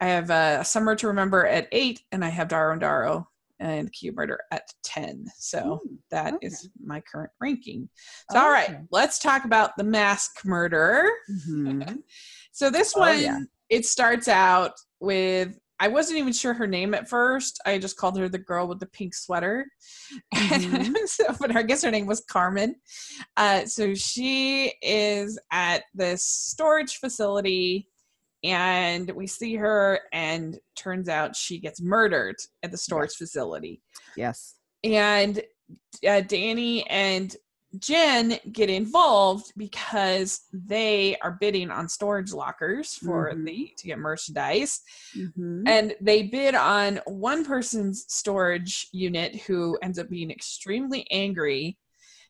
I 0.00 0.06
have 0.06 0.30
uh, 0.30 0.64
Summer 0.64 0.96
to 0.96 1.06
Remember 1.08 1.46
at 1.46 1.68
eight, 1.70 2.00
and 2.10 2.24
I 2.24 2.28
have 2.28 2.48
Darrow 2.48 2.72
and 2.72 2.80
Darrow 2.80 3.28
and 3.60 3.92
Cube 3.92 4.16
Murder 4.16 4.40
at 4.50 4.62
10. 4.82 5.26
So 5.36 5.80
Ooh, 5.84 5.98
that 6.10 6.34
is 6.42 6.64
okay. 6.64 6.72
my 6.84 7.00
current 7.02 7.30
ranking. 7.40 7.88
So, 8.32 8.40
all 8.40 8.50
right, 8.50 8.78
let's 8.90 9.20
talk 9.20 9.44
about 9.44 9.76
the 9.76 9.84
mask 9.84 10.44
murder. 10.44 11.08
Mhm. 11.30 12.02
So 12.52 12.70
this 12.70 12.92
Oh, 12.96 13.00
one, 13.00 13.20
yeah. 13.20 13.38
it 13.68 13.84
starts 13.86 14.28
out 14.28 14.72
with 15.00 15.58
I 15.80 15.88
wasn't 15.88 16.20
even 16.20 16.32
sure 16.32 16.54
her 16.54 16.68
name 16.68 16.94
at 16.94 17.08
first. 17.08 17.60
I 17.66 17.76
just 17.78 17.96
called 17.96 18.16
her 18.16 18.28
the 18.28 18.38
girl 18.38 18.68
with 18.68 18.78
the 18.78 18.86
pink 18.86 19.14
sweater. 19.14 19.66
Mhm. 20.34 20.94
so, 21.08 21.24
but 21.40 21.56
I 21.56 21.62
guess 21.64 21.82
her 21.82 21.90
name 21.90 22.06
was 22.06 22.20
Carmen. 22.30 22.76
Uh, 23.36 23.64
so 23.66 23.92
she 23.94 24.72
is 24.80 25.40
at 25.50 25.82
this 25.92 26.22
storage 26.22 26.98
facility, 26.98 27.88
and 28.44 29.10
we 29.10 29.26
see 29.26 29.56
her, 29.56 29.98
and 30.12 30.56
turns 30.76 31.08
out 31.08 31.34
she 31.34 31.58
gets 31.58 31.80
murdered 31.82 32.36
at 32.62 32.70
the 32.70 32.78
storage 32.78 33.14
facility 33.14 33.82
yes 34.16 34.54
and 34.84 35.40
uh, 36.06 36.20
Danny 36.20 36.88
and 36.90 37.34
Jen 37.78 38.38
get 38.52 38.68
involved 38.70 39.52
because 39.56 40.42
they 40.52 41.16
are 41.22 41.38
bidding 41.40 41.70
on 41.70 41.88
storage 41.88 42.32
lockers 42.32 42.94
for 42.94 43.32
Mhm. 43.32 43.44
the 43.46 43.72
to 43.78 43.86
get 43.86 43.98
merchandise, 43.98 44.80
Mhm. 45.14 45.62
and 45.66 45.94
they 46.00 46.24
bid 46.24 46.54
on 46.54 47.00
one 47.06 47.44
person's 47.44 48.04
storage 48.08 48.88
unit 48.92 49.36
who 49.42 49.78
ends 49.82 49.98
up 49.98 50.08
being 50.08 50.30
extremely 50.30 51.06
angry 51.10 51.78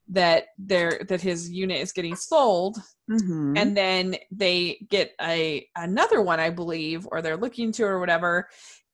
that 0.09 0.47
their 0.59 1.01
that 1.09 1.21
his 1.21 1.49
unit 1.49 1.81
is 1.81 1.93
getting 1.93 2.17
sold 2.17 2.77
Mhm. 3.09 3.57
and 3.57 3.77
then 3.77 4.17
they 4.33 4.85
get 4.91 5.13
a 5.21 5.65
another 5.77 6.21
one 6.21 6.41
i 6.41 6.51
believe 6.51 7.07
or 7.13 7.23
they're 7.23 7.37
looking 7.37 7.71
to 7.71 7.85
or 7.85 8.01
whatever 8.01 8.49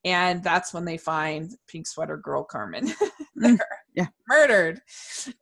and 0.05 0.43
that's 0.43 0.73
when 0.73 0.85
they 0.85 0.97
find 0.97 1.51
pink 1.67 1.85
sweater 1.87 2.17
girl 2.17 2.43
carmen 2.43 2.87
Mm, 3.37 3.57
yeah. 3.95 4.07
murdered 4.27 4.81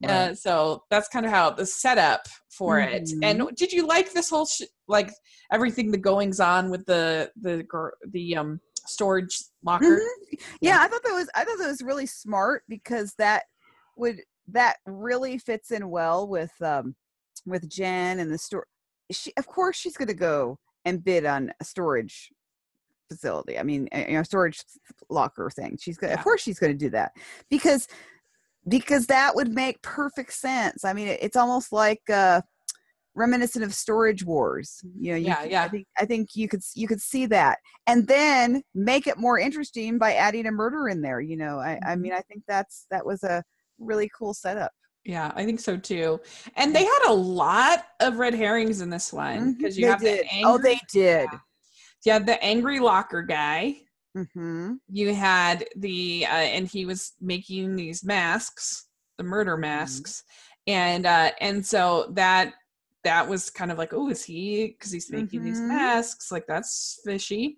uh, 0.08 0.32
so 0.36 0.84
that's 0.92 1.08
kind 1.08 1.26
of 1.26 1.32
how 1.32 1.50
the 1.50 1.66
setup 1.66 2.28
for 2.52 2.80
it 2.80 3.06
Mhm. 3.06 3.20
and 3.24 3.58
did 3.58 3.72
you 3.72 3.88
like 3.88 4.14
this 4.14 4.30
whole 4.30 4.46
sh- 4.46 4.62
like 4.88 5.12
everything 5.52 5.90
the 5.90 5.98
goings 5.98 6.40
on 6.40 6.70
with 6.70 6.86
the 6.86 7.32
the 7.42 7.66
the 8.12 8.36
um 8.38 8.60
storage 8.86 9.36
locker 9.64 10.00
Mhm. 10.00 10.40
yeah 10.62 10.78
i 10.82 10.88
thought 10.88 11.02
that 11.04 11.14
was 11.14 11.28
i 11.34 11.44
thought 11.44 11.58
that 11.58 11.68
was 11.68 11.82
really 11.82 12.06
smart 12.06 12.62
because 12.70 13.16
that 13.18 13.46
would 13.96 14.22
that 14.50 14.78
really 14.86 15.40
fits 15.40 15.72
in 15.72 15.90
well 15.90 16.28
with 16.28 16.52
um 16.62 16.96
with 17.48 17.68
jen 17.68 18.20
and 18.20 18.32
the 18.32 18.38
store 18.38 18.68
she 19.12 19.34
of 19.38 19.48
course 19.48 19.76
she's 19.76 19.98
going 19.98 20.08
to 20.08 20.14
go 20.14 20.60
and 20.86 21.04
bid 21.04 21.26
on 21.26 21.52
storage 21.64 22.30
facility 23.08 23.58
i 23.58 23.64
mean 23.64 23.88
you 23.94 24.14
know 24.14 24.24
storage 24.24 24.64
locker 25.10 25.50
thing 25.50 25.78
she's 25.80 25.98
going 25.98 26.10
to 26.10 26.16
Yeah. 26.16 26.20
of 26.20 26.24
course 26.24 26.42
she's 26.42 26.60
going 26.60 26.72
to 26.72 26.78
do 26.78 26.90
that 26.90 27.12
because 27.50 27.88
because 28.68 29.08
that 29.08 29.36
would 29.36 29.50
make 29.54 29.82
perfect 29.82 30.34
sense 30.34 30.84
i 30.86 30.94
mean 30.94 31.08
it, 31.08 31.20
it's 31.22 31.36
almost 31.38 31.72
like 31.72 32.02
uh 32.12 32.42
reminiscent 33.16 33.64
of 33.66 33.74
storage 33.74 34.24
wars 34.24 34.82
you 35.00 35.12
know 35.12 35.18
you, 35.18 35.26
Yeah, 35.28 35.44
c- 35.44 35.50
yeah. 35.50 35.64
i 35.64 35.68
think 35.70 35.88
i 36.00 36.06
think 36.06 36.30
you 36.36 36.48
could 36.48 36.62
you 36.76 36.88
could 36.88 37.02
see 37.02 37.26
that 37.28 37.58
and 37.88 38.08
then 38.08 38.62
make 38.76 39.08
it 39.08 39.18
more 39.18 39.40
interesting 39.40 39.98
by 39.98 40.14
adding 40.14 40.46
a 40.46 40.52
murder 40.52 40.88
in 40.88 41.02
there 41.02 41.20
you 41.20 41.36
know 41.36 41.58
i 41.60 41.80
i 41.86 41.96
mean 41.96 42.14
i 42.14 42.22
think 42.22 42.44
that's 42.48 42.86
that 42.92 43.06
was 43.06 43.24
a 43.24 43.44
really 43.80 44.10
cool 44.18 44.34
setup 44.34 44.72
Yeah, 45.06 45.32
I 45.36 45.46
think 45.46 45.60
so 45.62 45.78
too. 45.78 46.20
And 46.58 46.76
they 46.76 46.84
had 46.84 47.04
a 47.08 47.14
lot 47.14 47.86
of 48.02 48.18
red 48.18 48.34
herrings 48.34 48.82
in 48.82 48.90
this 48.90 49.14
one 49.14 49.54
because 49.54 49.78
you 49.78 49.86
They 49.86 49.92
have 49.92 50.02
did. 50.02 50.20
the 50.20 50.32
angry, 50.34 50.52
oh 50.52 50.58
they 50.58 50.80
did 50.92 51.30
you 52.06 52.12
had 52.14 52.26
the 52.26 52.42
angry 52.44 52.80
locker 52.80 53.22
guy. 53.22 53.78
hmm 54.16 54.76
You 54.90 55.14
had 55.14 55.66
the 55.76 56.26
uh, 56.26 56.30
and 56.56 56.68
he 56.68 56.86
was 56.86 57.14
making 57.22 57.76
these 57.76 58.04
masks, 58.04 58.88
the 59.18 59.24
murder 59.24 59.58
Mm-hmm. 59.58 59.62
masks, 59.62 60.24
and 60.68 61.06
uh, 61.06 61.32
and 61.42 61.66
so 61.66 62.12
that 62.14 62.54
that 63.04 63.28
was 63.28 63.50
kind 63.50 63.72
of 63.72 63.78
like, 63.78 63.94
oh, 63.94 64.10
is 64.10 64.24
he 64.24 64.68
because 64.68 64.92
he's 64.92 65.12
making 65.12 65.44
these 65.44 65.62
Mhm. 65.62 65.68
masks? 65.68 66.32
Like 66.32 66.46
that's 66.48 67.00
fishy. 67.06 67.58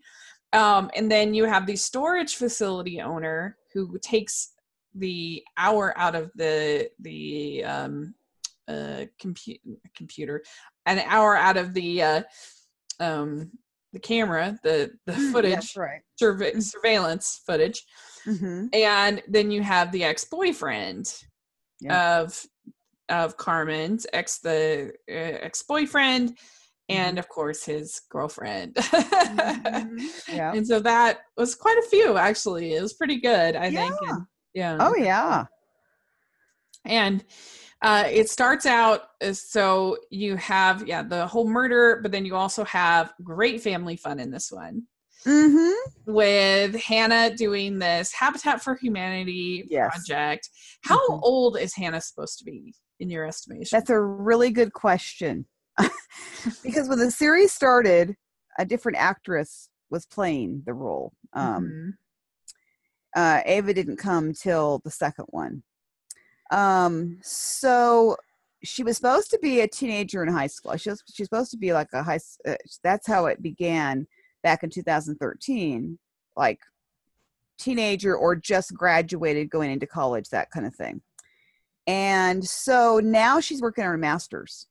Um, 0.54 0.90
and 0.96 1.12
then 1.12 1.34
you 1.34 1.46
have 1.46 1.66
the 1.66 1.76
storage 1.76 2.36
facility 2.36 3.02
owner 3.02 3.58
who 3.74 3.98
takes 4.00 4.54
the 4.96 5.44
hour 5.58 5.94
out 5.98 6.16
of 6.16 6.32
the 6.36 6.90
the 7.00 7.64
um, 7.64 8.16
uh, 8.68 9.06
compu- 9.22 9.60
computer, 9.96 10.44
an 10.86 11.00
hour 11.06 11.36
out 11.38 11.58
of 11.58 11.74
the 11.74 12.02
uh, 12.02 12.22
um, 13.00 13.52
the 13.94 14.00
camera, 14.00 14.58
the 14.64 14.92
the 15.06 15.14
footage, 15.32 15.74
Mm, 15.74 15.78
right. 15.78 16.02
surve- 16.20 16.64
surveillance 16.64 17.42
footage, 17.46 17.84
hmm 18.24 18.68
and 18.74 19.22
then 19.28 19.50
you 19.52 19.62
have 19.64 19.92
the 19.92 20.04
ex-boyfriend 20.04 21.06
Yeah. 21.82 22.20
of 22.22 22.46
of 23.10 23.38
Carmen's 23.38 24.06
ex 24.14 24.40
the 24.40 24.92
uh, 25.10 25.38
ex-boyfriend 25.48 26.38
and 26.90 27.10
Mm-hmm. 27.10 27.18
of 27.20 27.30
course 27.30 27.64
his 27.64 28.02
girlfriend. 28.12 28.76
Yeah. 30.28 30.54
And 30.54 30.66
so 30.66 30.80
that 30.82 31.20
was 31.38 31.56
quite 31.56 31.78
a 31.78 31.88
few 31.90 32.18
actually. 32.18 32.74
It 32.76 32.82
was 32.82 32.94
pretty 32.94 33.20
good 33.20 33.56
i 33.56 33.70
think 33.72 33.94
and, 34.08 34.22
yeah. 34.54 34.78
Oh 34.80 34.96
yeah. 34.96 35.46
And 36.86 37.24
Uh, 37.82 38.04
it 38.08 38.30
starts 38.30 38.66
out 38.66 39.04
as 39.22 39.42
so 39.42 39.98
you 40.10 40.36
have 40.36 40.86
yeah 40.88 41.02
the 41.02 41.26
whole 41.28 41.48
murder, 41.48 42.00
but 42.02 42.12
then 42.12 42.26
you 42.26 42.36
also 42.36 42.64
have 42.66 43.14
great 43.24 43.62
family 43.62 43.96
fun 43.96 44.20
in 44.20 44.32
this 44.32 44.52
one 44.52 44.84
Mm-hmm. 45.26 46.12
with 46.14 46.76
Hannah 46.76 47.36
doing 47.36 47.78
this 47.80 48.12
Habitat 48.14 48.62
for 48.64 48.76
Humanity 48.76 49.66
Yes. 49.70 49.92
project. 49.92 50.50
How 50.82 50.98
Mhm. 50.98 51.20
old 51.24 51.58
is 51.58 51.76
Hannah 51.76 52.02
supposed 52.02 52.40
to 52.40 52.46
be 52.46 52.74
in 53.00 53.10
your 53.10 53.26
estimation? 53.26 53.78
That's 53.78 53.90
a 53.90 54.00
really 54.00 54.52
good 54.52 54.74
question. 54.74 55.46
because 56.64 56.88
when 56.88 57.00
the 57.00 57.12
series 57.12 57.52
started, 57.52 58.16
a 58.58 58.66
different 58.66 58.98
actress 58.98 59.70
was 59.90 60.06
playing 60.06 60.64
the 60.66 60.74
role. 60.74 61.14
Um, 61.34 61.64
Mhm. 61.66 61.94
uh, 63.16 63.42
Ava 63.46 63.74
didn't 63.74 63.98
come 63.98 64.34
till 64.34 64.80
the 64.84 64.92
second 64.92 65.26
one. 65.30 65.64
Um, 66.52 67.20
so 67.22 68.18
she 68.64 68.84
was 68.84 68.98
supposed 68.98 69.32
to 69.32 69.40
be 69.40 69.62
a 69.62 69.68
teenager 69.68 70.24
in 70.24 70.32
high 70.32 70.48
school. 70.48 70.76
She 70.78 70.90
was 70.90 71.04
she's 71.14 71.28
supposed 71.28 71.52
to 71.52 71.58
be 71.58 71.74
like 71.74 71.90
a 71.94 72.04
high. 72.04 72.20
Uh, 72.48 72.56
that's 72.84 73.08
how 73.08 73.28
it 73.28 73.42
began 73.42 74.08
back 74.44 74.64
in 74.64 74.70
2013, 74.70 75.98
like 76.36 76.60
teenager 77.58 78.16
or 78.16 78.36
just 78.36 78.74
graduated, 78.74 79.50
going 79.50 79.72
into 79.72 79.86
college, 79.86 80.30
that 80.30 80.50
kind 80.52 80.66
of 80.66 80.76
thing. 80.76 81.02
And 81.88 82.46
so 82.46 83.00
now 83.04 83.40
she's 83.40 83.62
working 83.62 83.84
on 83.84 83.92
her 83.92 83.98
master's, 83.98 84.68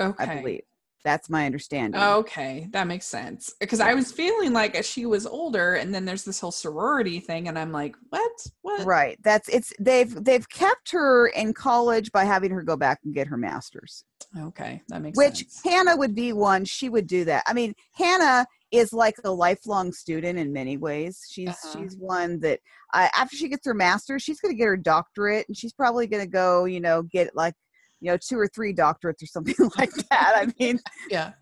okay. 0.00 0.24
I 0.24 0.36
believe. 0.36 0.62
That's 1.04 1.30
my 1.30 1.46
understanding. 1.46 2.00
Okay, 2.00 2.68
that 2.72 2.86
makes 2.86 3.06
sense. 3.06 3.54
Because 3.58 3.80
I 3.80 3.94
was 3.94 4.12
feeling 4.12 4.52
like 4.52 4.82
she 4.84 5.06
was 5.06 5.26
older, 5.26 5.76
and 5.76 5.94
then 5.94 6.04
there's 6.04 6.24
this 6.24 6.40
whole 6.40 6.52
sorority 6.52 7.20
thing, 7.20 7.48
and 7.48 7.58
I'm 7.58 7.72
like, 7.72 7.96
what? 8.10 8.46
What? 8.62 8.86
right. 8.86 9.18
That's 9.22 9.48
it's 9.48 9.72
they've 9.80 10.12
they've 10.24 10.48
kept 10.48 10.90
her 10.90 11.28
in 11.28 11.54
college 11.54 12.12
by 12.12 12.24
having 12.24 12.50
her 12.50 12.62
go 12.62 12.76
back 12.76 13.00
and 13.04 13.14
get 13.14 13.26
her 13.28 13.36
master's. 13.38 14.04
Okay, 14.38 14.82
that 14.88 15.00
makes 15.02 15.16
which 15.16 15.38
sense. 15.38 15.60
Hannah 15.64 15.96
would 15.96 16.14
be 16.14 16.32
one. 16.32 16.64
She 16.64 16.88
would 16.88 17.06
do 17.06 17.24
that. 17.24 17.44
I 17.46 17.54
mean, 17.54 17.74
Hannah 17.94 18.46
is 18.70 18.92
like 18.92 19.16
a 19.24 19.30
lifelong 19.30 19.92
student 19.92 20.38
in 20.38 20.52
many 20.52 20.76
ways. 20.76 21.26
She's 21.30 21.48
Uh-huh. 21.48 21.78
she's 21.78 21.96
one 21.96 22.38
that 22.40 22.60
uh, 22.92 23.08
after 23.16 23.36
she 23.36 23.48
gets 23.48 23.66
her 23.66 23.74
master's, 23.74 24.22
she's 24.22 24.40
going 24.40 24.54
to 24.54 24.58
get 24.58 24.66
her 24.66 24.76
doctorate, 24.76 25.48
and 25.48 25.56
she's 25.56 25.72
probably 25.72 26.06
going 26.06 26.22
to 26.22 26.30
go, 26.30 26.66
you 26.66 26.80
know, 26.80 27.02
get 27.02 27.34
like 27.34 27.54
you 28.00 28.10
know 28.10 28.16
two 28.16 28.38
or 28.38 28.48
three 28.48 28.74
doctorates 28.74 29.22
or 29.22 29.26
something 29.26 29.54
like 29.78 29.92
that. 30.10 30.32
I 30.36 30.52
mean, 30.58 30.78
Yeah. 31.10 31.32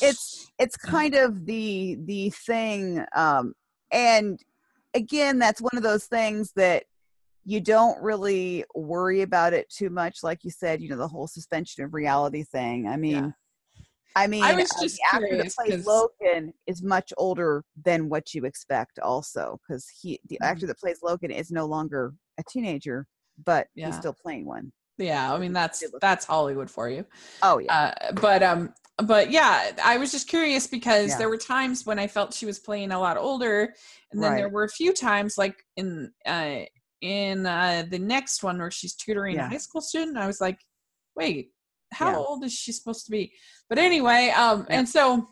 it's 0.00 0.50
it's 0.58 0.76
kind 0.76 1.14
of 1.14 1.46
the 1.46 1.96
the 2.04 2.30
thing 2.30 3.04
um 3.16 3.52
and 3.92 4.40
again 4.94 5.38
that's 5.38 5.60
one 5.60 5.76
of 5.76 5.82
those 5.82 6.06
things 6.06 6.52
that 6.56 6.84
you 7.44 7.60
don't 7.60 8.00
really 8.02 8.64
worry 8.74 9.22
about 9.22 9.52
it 9.52 9.68
too 9.70 9.90
much 9.90 10.18
like 10.22 10.40
you 10.42 10.50
said 10.50 10.80
you 10.80 10.88
know 10.88 10.96
the 10.96 11.08
whole 11.08 11.26
suspension 11.26 11.84
of 11.84 11.94
reality 11.94 12.42
thing 12.42 12.88
i 12.88 12.96
mean 12.96 13.32
i 14.16 14.26
mean 14.26 14.42
I 14.44 14.54
was 14.54 14.70
just 14.80 14.96
the 14.96 15.02
actor 15.12 15.36
that 15.36 15.36
curious 15.36 15.54
plays 15.54 15.86
logan 15.86 16.52
is 16.66 16.82
much 16.82 17.12
older 17.16 17.64
than 17.84 18.08
what 18.08 18.34
you 18.34 18.44
expect 18.44 18.98
also 18.98 19.60
because 19.66 19.88
he 19.88 20.20
the 20.28 20.38
Mhm. 20.42 20.46
actor 20.46 20.66
that 20.66 20.78
plays 20.78 21.00
logan 21.02 21.30
is 21.30 21.50
no 21.50 21.66
longer 21.66 22.14
a 22.38 22.42
teenager 22.48 23.06
but 23.44 23.68
Yeah. 23.74 23.86
he's 23.86 23.96
still 23.96 24.14
playing 24.14 24.46
one. 24.46 24.72
Yeah. 24.98 25.32
I 25.32 25.38
mean, 25.38 25.52
that's 25.52 25.82
that's 26.00 26.24
Hollywood 26.24 26.70
for 26.70 26.88
you. 26.88 27.04
Oh 27.42 27.58
yeah 27.58 27.92
Uh, 28.08 28.12
but 28.12 28.42
um, 28.42 28.72
but 29.02 29.30
yeah, 29.30 29.72
I 29.82 29.96
was 29.96 30.12
just 30.12 30.28
curious 30.28 30.66
because 30.68 31.10
Yeah. 31.10 31.18
there 31.18 31.28
were 31.28 31.36
times 31.36 31.84
when 31.84 31.98
I 31.98 32.06
felt 32.06 32.32
she 32.32 32.46
was 32.46 32.60
playing 32.60 32.92
a 32.92 32.98
lot 33.00 33.16
older, 33.16 33.74
and 34.12 34.22
then 34.22 34.36
there 34.36 34.48
were 34.48 34.64
a 34.64 34.68
few 34.68 34.92
times 34.92 35.36
like 35.36 35.56
in 35.76 36.12
uh 36.26 36.60
in 37.00 37.44
uh 37.44 37.84
the 37.88 37.98
next 37.98 38.42
one 38.44 38.58
where 38.58 38.70
she's 38.70 38.94
tutoring 38.94 39.36
a 39.38 39.48
high 39.48 39.56
school 39.58 39.80
student. 39.80 40.16
I 40.16 40.26
was 40.28 40.40
like, 40.40 40.58
wait, 41.16 41.50
how 41.92 42.10
Yeah. 42.12 42.18
old 42.18 42.44
is 42.44 42.52
she 42.52 42.70
supposed 42.72 43.04
to 43.06 43.10
be? 43.10 43.32
But 43.68 43.78
anyway, 43.78 44.32
um, 44.36 44.66
Yeah. 44.70 44.78
and 44.78 44.88
so. 44.88 45.28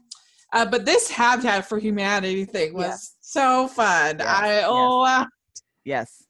Uh, 0.54 0.66
but 0.66 0.84
this 0.84 1.10
Habitat 1.10 1.64
for 1.66 1.78
Humanity 1.78 2.44
thing 2.44 2.74
was 2.74 2.84
Yes. 2.84 3.16
so 3.22 3.68
fun. 3.68 4.16
Yes, 4.18 4.28
I 4.28 4.46
yes. 4.56 4.64
oh, 4.66 5.00
wow. 5.02 5.26
yes 5.84 6.26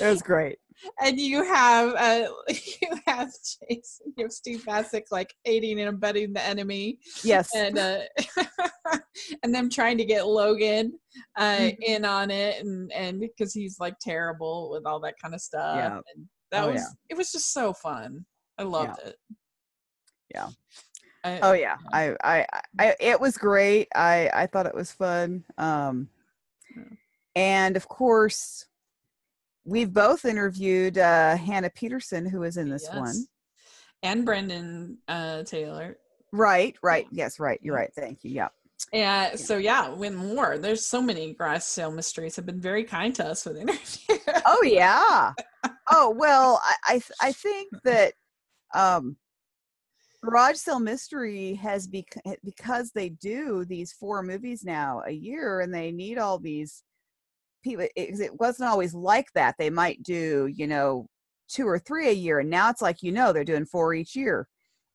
it 0.00 0.06
was 0.06 0.22
great 0.22 0.58
and 1.02 1.18
you 1.20 1.44
have 1.44 1.94
uh, 1.94 2.28
you 2.48 2.88
have 3.06 3.30
Jason, 3.68 4.12
you 4.16 4.24
have 4.24 4.32
Steve 4.32 4.64
Bacic 4.66 5.04
like 5.10 5.34
aiding 5.44 5.80
and 5.80 5.88
abetting 5.88 6.32
the 6.32 6.42
enemy, 6.42 6.98
yes 7.24 7.50
and 7.54 7.78
uh, 7.78 8.00
and 9.42 9.54
them 9.54 9.68
trying 9.70 9.98
to 9.98 10.04
get 10.04 10.26
Logan 10.26 10.98
uh, 11.36 11.56
Mhm. 11.58 11.76
in 11.82 12.04
on 12.04 12.30
it, 12.30 12.64
and 12.64 12.92
and 12.92 13.20
because 13.20 13.52
he's 13.52 13.78
like 13.80 13.98
terrible 14.00 14.70
with 14.70 14.86
all 14.86 15.00
that 15.00 15.14
kind 15.20 15.34
of 15.34 15.40
stuff. 15.40 15.76
Yeah. 15.76 16.00
And 16.14 16.28
that 16.50 16.64
Oh, 16.64 16.72
was 16.72 16.80
yeah. 16.80 16.88
it 17.10 17.16
was 17.16 17.32
just 17.32 17.52
so 17.52 17.72
fun. 17.72 18.24
I 18.58 18.62
loved 18.62 18.98
it. 19.04 19.16
Yeah. 20.34 20.48
I- 21.24 21.40
Oh 21.42 21.52
yeah, 21.52 21.76
I, 21.92 22.14
I, 22.22 22.46
I, 22.78 22.96
it 23.00 23.20
was 23.20 23.36
great. 23.36 23.88
I, 23.94 24.30
I 24.32 24.46
thought 24.46 24.66
it 24.66 24.74
was 24.74 24.92
fun. 24.92 25.44
Um, 25.58 26.08
Yeah. 26.74 26.84
and 27.34 27.76
of 27.76 27.88
course, 27.88 28.66
we've 29.68 29.92
both 29.92 30.24
interviewed 30.24 30.98
uh, 30.98 31.36
Hannah 31.36 31.70
Peterson, 31.70 32.26
who 32.26 32.42
is 32.42 32.56
in 32.56 32.70
this 32.70 32.88
one. 32.92 33.14
And 34.02 34.24
Brendan 34.24 34.98
uh, 35.06 35.42
Taylor. 35.42 35.98
Right, 36.32 36.76
right, 36.82 37.06
yes, 37.10 37.38
right. 37.38 37.58
You're 37.62 37.74
right. 37.74 37.92
Thank 37.94 38.24
you. 38.24 38.30
Yeah, 38.30 38.48
Yeah, 38.92 39.36
so 39.36 39.58
yeah, 39.58 39.88
win 39.88 40.14
more. 40.14 40.58
There's 40.58 40.86
so 40.86 41.02
many 41.02 41.34
Garage 41.34 41.62
Sale 41.62 41.90
Mysteries 41.90 42.36
have 42.36 42.46
been 42.46 42.60
very 42.60 42.84
kind 42.84 43.14
to 43.16 43.26
us 43.26 43.44
with 43.44 43.56
interviews. 43.56 43.98
Oh 44.46 44.62
yeah. 44.62 45.32
oh 45.90 46.10
well, 46.10 46.60
I, 46.62 46.74
I, 46.94 47.28
I 47.28 47.32
think 47.32 47.70
that 47.84 48.14
um, 48.74 49.16
Garage 50.22 50.56
Sale 50.56 50.80
Mystery 50.80 51.54
has 51.54 51.86
bec- 51.86 52.22
because 52.44 52.90
they 52.92 53.08
do 53.08 53.64
these 53.64 53.92
four 53.92 54.22
movies 54.22 54.64
now 54.64 55.02
a 55.06 55.12
year, 55.12 55.60
and 55.60 55.74
they 55.74 55.90
need 55.90 56.18
all 56.18 56.38
these 56.38 56.82
people. 57.62 57.86
It, 57.96 58.20
it 58.20 58.40
wasn't 58.40 58.68
always 58.68 58.94
like 58.94 59.26
that. 59.34 59.56
They 59.58 59.70
might 59.70 60.02
do, 60.02 60.48
you 60.52 60.66
know, 60.66 61.06
two 61.48 61.66
or 61.66 61.78
three 61.78 62.08
a 62.08 62.12
year, 62.12 62.40
and 62.40 62.50
now 62.50 62.70
it's 62.70 62.82
like 62.82 63.02
you 63.02 63.12
know 63.12 63.32
they're 63.32 63.44
doing 63.44 63.66
four 63.66 63.94
each 63.94 64.14
year, 64.14 64.48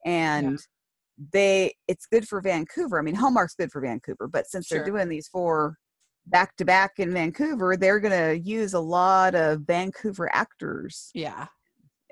and 0.05 0.59
they 1.31 1.73
it's 1.87 2.05
good 2.05 2.27
for 2.27 2.41
Vancouver. 2.41 2.99
I 2.99 3.01
mean, 3.01 3.15
Hallmark's 3.15 3.55
good 3.55 3.71
for 3.71 3.81
Vancouver, 3.81 4.27
but 4.27 4.47
since 4.47 4.67
Sure. 4.67 4.79
they're 4.79 4.87
doing 4.87 5.09
these 5.09 5.27
four 5.27 5.77
back 6.27 6.55
to 6.57 6.65
back 6.65 6.93
in 6.97 7.11
Vancouver, 7.11 7.75
they're 7.75 7.99
going 7.99 8.11
to 8.11 8.39
use 8.39 8.73
a 8.73 8.79
lot 8.79 9.35
of 9.35 9.61
Vancouver 9.61 10.33
actors, 10.33 11.11
yeah. 11.13 11.47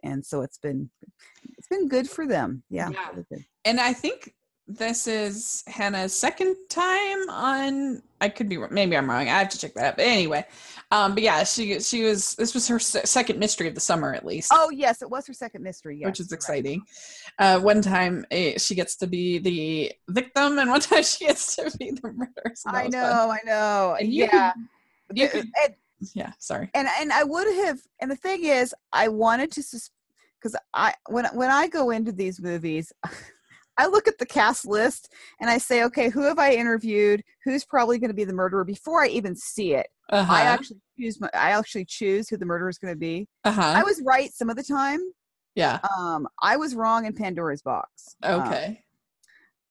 and 0.03 0.25
so 0.25 0.41
it's 0.41 0.57
been 0.57 0.89
it's 1.57 1.67
been 1.67 1.87
good 1.87 2.09
for 2.09 2.27
them. 2.27 2.63
Yeah, 2.69 2.89
Yeah. 2.89 3.37
And 3.65 3.79
I 3.79 3.93
think 3.93 4.33
this 4.77 5.07
is 5.07 5.63
Hannah's 5.67 6.13
second 6.13 6.55
time 6.69 7.29
on. 7.29 8.01
I 8.19 8.29
could 8.29 8.47
be 8.49 8.57
maybe 8.69 8.95
I'm 8.95 9.09
wrong. 9.09 9.27
I 9.27 9.39
have 9.39 9.49
to 9.49 9.57
check 9.57 9.73
that 9.75 9.83
out. 9.83 9.97
But 9.97 10.05
anyway, 10.05 10.45
um, 10.91 11.13
but 11.13 11.23
yeah, 11.23 11.43
she 11.43 11.79
she 11.79 12.03
was 12.03 12.35
this 12.35 12.53
was 12.53 12.67
her 12.67 12.79
se- 12.79 13.05
second 13.05 13.39
mystery 13.39 13.67
of 13.67 13.75
the 13.75 13.81
summer 13.81 14.13
at 14.13 14.25
least. 14.25 14.51
Oh 14.53 14.69
yes, 14.69 15.01
it 15.01 15.09
was 15.09 15.25
her 15.27 15.33
second 15.33 15.63
mystery. 15.63 15.97
Yes, 15.99 16.05
which 16.05 16.19
is 16.19 16.29
you're 16.29 16.35
right. 16.35 16.59
exciting. 16.59 16.81
Uh, 17.39 17.59
one 17.59 17.81
time 17.81 18.25
eh, 18.31 18.57
she 18.57 18.75
gets 18.75 18.95
to 18.97 19.07
be 19.07 19.39
the 19.39 19.91
victim, 20.09 20.59
and 20.59 20.69
one 20.69 20.81
time 20.91 21.03
she 21.03 21.25
gets 21.25 21.55
to 21.55 21.75
be 21.77 21.91
the 21.91 22.01
murderer. 22.13 22.51
So 22.55 22.69
I 22.69 22.85
was 22.85 22.93
fun. 22.93 23.01
know, 23.01 23.31
I 23.31 23.39
know. 23.45 23.97
And 23.99 24.13
you 24.13 24.25
yeah, 24.25 24.53
could- 24.53 24.61
you 25.17 25.29
could- 25.29 25.49
and, 25.63 25.75
yeah. 26.13 26.31
Sorry. 26.39 26.69
and 26.73 26.87
and 26.99 27.11
I 27.11 27.23
would 27.23 27.47
have. 27.65 27.79
And 27.99 28.09
the 28.11 28.15
thing 28.15 28.43
is, 28.45 28.73
I 28.93 29.07
wanted 29.07 29.51
to, 29.53 29.63
because 30.39 30.55
I 30.73 30.93
when 31.09 31.25
when 31.33 31.49
I 31.49 31.67
go 31.67 31.89
into 31.89 32.11
these 32.11 32.39
movies. 32.41 32.91
I 33.81 33.87
look 33.87 34.07
at 34.07 34.17
the 34.19 34.25
cast 34.25 34.67
list 34.67 35.11
and 35.39 35.49
I 35.49 35.57
say, 35.57 35.83
okay, 35.85 36.09
who 36.09 36.21
have 36.21 36.37
I 36.39 36.53
interviewed? 36.53 37.23
Who's 37.43 37.65
probably 37.65 37.97
going 37.97 38.09
to 38.11 38.15
be 38.15 38.23
the 38.23 38.33
murderer 38.33 38.63
before 38.63 39.03
I 39.03 39.07
even 39.07 39.35
see 39.35 39.73
it? 39.73 39.87
Uh-huh. 40.11 40.31
I 40.33 40.41
actually 40.43 40.79
choose. 40.99 41.19
My, 41.19 41.29
I 41.33 41.51
actually 41.51 41.85
choose 41.85 42.29
who 42.29 42.37
the 42.37 42.45
murderer 42.45 42.69
is 42.69 42.77
going 42.77 42.93
to 42.93 42.99
be. 42.99 43.27
uh-huh. 43.43 43.73
I 43.77 43.83
was 43.83 44.01
right 44.05 44.31
some 44.33 44.49
of 44.49 44.55
the 44.55 44.63
time. 44.63 44.99
yeah. 45.55 45.79
Um, 45.97 46.27
I 46.41 46.57
was 46.57 46.75
wrong 46.75 47.05
in 47.05 47.13
Pandora's 47.13 47.61
box. 47.61 48.15
um, 48.23 48.41
Okay. 48.41 48.83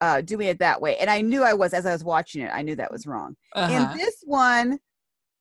uh, 0.01 0.21
doing 0.23 0.49
it 0.49 0.59
that 0.59 0.81
way, 0.81 0.97
and 0.97 1.09
I 1.11 1.21
knew 1.21 1.43
I 1.43 1.53
was 1.55 1.73
as 1.75 1.87
I 1.87 1.93
was 1.93 2.03
watching 2.05 2.43
it. 2.43 2.51
I 2.53 2.63
knew 2.63 2.75
that 2.77 2.91
was 2.91 3.07
wrong. 3.07 3.37
uh-huh. 3.55 3.73
In 3.93 3.99
this 3.99 4.17
one, 4.25 4.79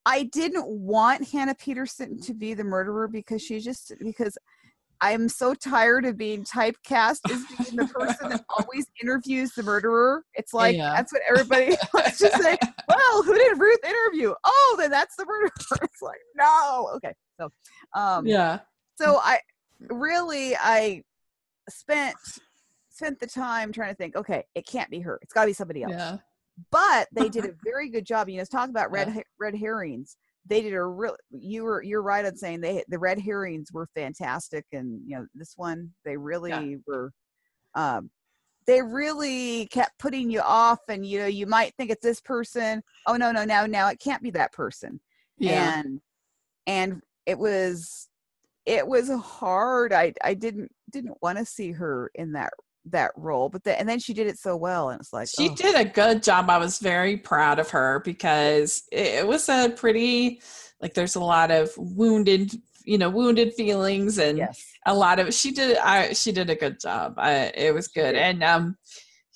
I 0.06 0.24
didn't 0.24 0.68
want 0.68 1.28
Hannah 1.30 1.56
Peterson 1.56 2.20
to 2.22 2.34
be 2.34 2.54
the 2.54 2.64
murderer 2.64 3.08
because 3.08 3.42
she 3.42 3.60
just 3.60 3.94
because 4.00 4.38
I'm 5.02 5.30
so 5.30 5.54
tired 5.54 6.06
of 6.06 6.18
being 6.18 6.44
typecast 6.44 7.20
as 7.32 7.44
being 7.58 7.78
the 7.78 7.88
person 7.94 8.30
that 8.30 8.44
always 8.58 8.86
interviews 9.02 9.54
the 9.54 9.64
murderer. 9.64 10.24
It's 10.34 10.54
like 10.54 10.76
Yeah. 10.76 10.94
that's 10.96 11.14
what 11.14 11.22
everybody 11.30 11.76
wants 11.94 12.18
to 12.20 12.30
say. 12.32 12.58
Well, 12.88 13.24
who 13.24 13.34
did 13.36 13.58
Ruth 13.60 13.80
interview? 13.86 14.34
Oh, 14.44 14.76
then 14.78 14.92
that's 14.92 15.16
the 15.16 15.26
murderer. 15.26 15.52
It's 15.84 16.02
like 16.02 16.20
no, 16.36 16.92
okay. 16.96 17.14
So, 17.40 17.50
um, 17.96 18.28
yeah. 18.28 18.60
so 18.96 19.20
I 19.24 19.40
really 19.80 20.56
I 20.58 21.04
spent 21.70 22.16
spent 22.90 23.20
the 23.20 23.28
time 23.28 23.72
trying 23.72 23.90
to 23.92 23.96
think. 23.96 24.16
Okay, 24.18 24.44
it 24.56 24.68
can't 24.68 24.90
be 24.90 25.00
her. 25.00 25.20
It's 25.22 25.34
got 25.34 25.42
to 25.44 25.48
be 25.48 25.54
somebody 25.54 25.84
else 25.84 25.94
Yeah. 25.94 26.18
but 26.72 27.08
they 27.14 27.30
did 27.30 27.46
a 27.46 27.54
very 27.64 27.90
good 27.90 28.06
job. 28.06 28.28
You 28.28 28.38
know, 28.38 28.44
talk 28.44 28.70
about 28.70 28.92
red 28.92 29.14
yeah. 29.16 29.22
red 29.40 29.56
herrings. 29.56 30.18
They 30.50 30.62
did 30.62 30.74
a 30.74 30.84
real. 30.84 31.16
You 31.30 31.64
were 31.64 31.84
you're 31.84 32.02
right 32.02 32.26
on 32.26 32.36
saying 32.36 32.62
they 32.62 32.84
the 32.88 33.00
red 33.00 33.20
herrings 33.20 33.72
were 33.72 33.88
fantastic, 33.96 34.66
and 34.74 35.00
you 35.06 35.18
know 35.18 35.26
this 35.36 35.54
one 35.56 35.92
they 36.06 36.18
really 36.18 36.50
yeah. 36.50 36.76
were. 36.88 37.12
Um, 37.76 38.10
they 38.68 38.82
really 38.82 39.68
kept 39.68 39.98
putting 40.00 40.30
you 40.30 40.42
off, 40.42 40.80
and 40.90 41.06
you 41.06 41.20
know 41.20 41.28
you 41.28 41.46
might 41.46 41.74
think 41.76 41.92
it's 41.92 42.04
this 42.04 42.22
person. 42.22 42.82
Oh 43.08 43.16
no 43.16 43.32
no 43.32 43.46
now 43.46 43.66
now 43.66 43.90
it 43.90 44.00
can't 44.00 44.24
be 44.24 44.32
that 44.32 44.52
person. 44.52 45.00
Yeah. 45.38 45.80
And 45.80 46.02
and 46.68 47.02
it 47.26 47.38
was 47.38 48.10
it 48.66 48.88
was 48.88 49.10
hard. 49.10 49.94
I 49.94 50.14
I 50.24 50.34
didn't 50.34 50.72
didn't 50.92 51.18
want 51.22 51.38
to 51.38 51.46
see 51.46 51.72
her 51.72 52.12
in 52.16 52.34
that 52.34 52.52
that 52.92 53.12
role 53.16 53.50
but 53.50 53.64
the, 53.64 53.78
and 53.80 53.88
then 53.88 54.00
she 54.00 54.14
did 54.14 54.28
it 54.28 54.38
so 54.38 54.56
well 54.56 54.90
and 54.90 55.00
it's 55.00 55.14
like 55.14 55.28
she 55.28 55.50
oh. 55.50 55.56
did 55.56 55.76
a 55.76 55.86
good 55.86 56.24
job 56.24 56.50
i 56.50 56.58
was 56.58 56.80
very 56.80 57.18
proud 57.18 57.60
of 57.60 57.70
her 57.70 58.02
because 58.04 58.84
it, 58.92 59.28
was 59.28 59.50
a 59.50 59.70
pretty 59.70 60.42
like 60.82 60.94
there's 60.94 61.16
a 61.16 61.20
lot 61.20 61.52
of 61.52 61.70
wounded 61.78 62.52
you 62.86 62.98
know 62.98 63.10
wounded 63.10 63.54
feelings 63.54 64.18
and 64.18 64.38
yes. 64.38 64.66
a 64.86 64.94
lot 64.94 65.20
of 65.20 65.34
she 65.34 65.52
did 65.52 65.78
i 65.78 66.14
she 66.14 66.32
did 66.32 66.50
a 66.50 66.56
good 66.56 66.80
job 66.80 67.14
I, 67.18 67.52
it 67.56 67.74
was 67.74 67.88
good 67.88 68.16
and 68.16 68.44
um 68.44 68.78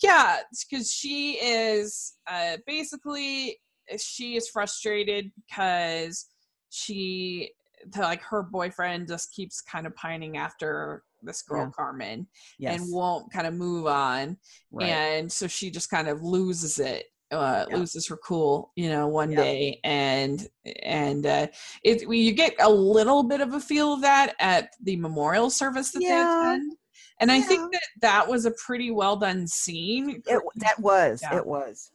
yeah 0.01 0.39
because 0.69 0.91
she 0.91 1.33
is 1.33 2.13
uh 2.27 2.57
basically 2.65 3.59
she 3.97 4.35
is 4.35 4.49
frustrated 4.49 5.31
because 5.35 6.27
she 6.69 7.51
like 7.97 8.21
her 8.21 8.43
boyfriend 8.43 9.07
just 9.07 9.31
keeps 9.33 9.61
kind 9.61 9.85
of 9.85 9.95
pining 9.95 10.37
after 10.37 11.03
this 11.23 11.41
girl 11.41 11.65
yeah. 11.65 11.71
Carmen 11.75 12.27
yes. 12.59 12.81
and 12.81 12.93
won't 12.93 13.31
kind 13.31 13.47
of 13.47 13.53
move 13.53 13.87
on. 13.87 14.37
Right. 14.71 14.87
And 14.87 15.31
so 15.31 15.47
she 15.47 15.71
just 15.71 15.89
kind 15.89 16.07
of 16.07 16.21
loses 16.23 16.79
it. 16.79 17.05
Uh, 17.31 17.65
yeah. 17.67 17.77
loses 17.77 18.07
her 18.07 18.17
cool, 18.17 18.71
you 18.75 18.89
know, 18.89 19.07
one 19.07 19.31
yeah. 19.31 19.37
day, 19.37 19.79
and 19.83 20.47
and 20.83 21.25
uh, 21.25 21.47
it 21.83 22.07
you 22.07 22.31
get 22.31 22.53
a 22.59 22.69
little 22.69 23.23
bit 23.23 23.41
of 23.41 23.55
a 23.55 23.59
feel 23.59 23.93
of 23.93 24.01
that 24.01 24.35
at 24.39 24.69
the 24.83 24.95
memorial 24.97 25.49
service 25.49 25.91
that 25.93 26.03
yeah. 26.03 26.09
they 26.09 26.21
attend, 26.21 26.73
and 27.19 27.31
I 27.31 27.41
think 27.41 27.71
that 27.71 27.81
that 28.01 28.27
was 28.27 28.45
a 28.45 28.51
pretty 28.51 28.91
well 28.91 29.15
done 29.15 29.47
scene. 29.47 30.21
It, 30.27 30.41
that 30.57 30.79
was 30.79 31.23
it 31.31 31.43
was. 31.43 31.89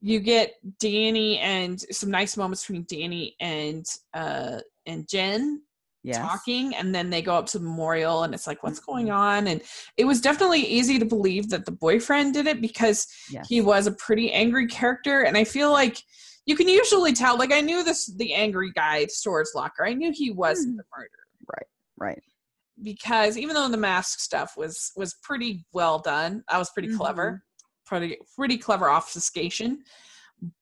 You 0.00 0.20
get 0.20 0.54
Danny 0.78 1.38
and 1.38 1.80
some 1.90 2.12
nice 2.12 2.36
moments 2.36 2.62
between 2.62 2.86
Danny 2.88 3.34
and 3.40 3.84
uh 4.14 4.60
and 4.86 5.08
Jen 5.08 5.62
yes. 6.02 6.18
talking 6.18 6.74
and 6.74 6.94
then 6.94 7.10
they 7.10 7.22
go 7.22 7.34
up 7.34 7.46
to 7.46 7.58
memorial 7.58 8.22
and 8.22 8.34
it's 8.34 8.46
like 8.46 8.62
what's 8.62 8.80
going 8.80 9.06
mm-hmm. 9.06 9.16
on 9.16 9.46
and 9.48 9.62
it 9.96 10.04
was 10.04 10.20
definitely 10.20 10.60
easy 10.60 10.98
to 10.98 11.04
believe 11.04 11.50
that 11.50 11.64
the 11.64 11.72
boyfriend 11.72 12.34
did 12.34 12.46
it 12.46 12.60
because 12.60 13.06
yes. 13.30 13.46
he 13.48 13.60
was 13.60 13.86
a 13.86 13.92
pretty 13.92 14.32
angry 14.32 14.66
character 14.66 15.22
and 15.22 15.36
i 15.36 15.44
feel 15.44 15.70
like 15.70 16.02
you 16.46 16.56
can 16.56 16.68
usually 16.68 17.12
tell 17.12 17.36
like 17.38 17.52
i 17.52 17.60
knew 17.60 17.82
this 17.82 18.06
the 18.16 18.34
angry 18.34 18.70
guy 18.74 19.04
storage 19.06 19.48
locker 19.54 19.84
i 19.84 19.92
knew 19.92 20.12
he 20.12 20.30
wasn't 20.30 20.74
mm. 20.74 20.78
the 20.78 20.84
murderer 20.96 21.10
right 21.52 21.66
right 21.96 22.22
because 22.82 23.36
even 23.36 23.54
though 23.54 23.68
the 23.68 23.76
mask 23.76 24.20
stuff 24.20 24.54
was 24.56 24.92
was 24.96 25.16
pretty 25.22 25.64
well 25.72 25.98
done 25.98 26.42
that 26.48 26.58
was 26.58 26.70
pretty 26.70 26.88
mm-hmm. 26.88 26.98
clever 26.98 27.42
pretty 27.86 28.16
pretty 28.36 28.56
clever 28.56 28.88
obfuscation 28.88 29.82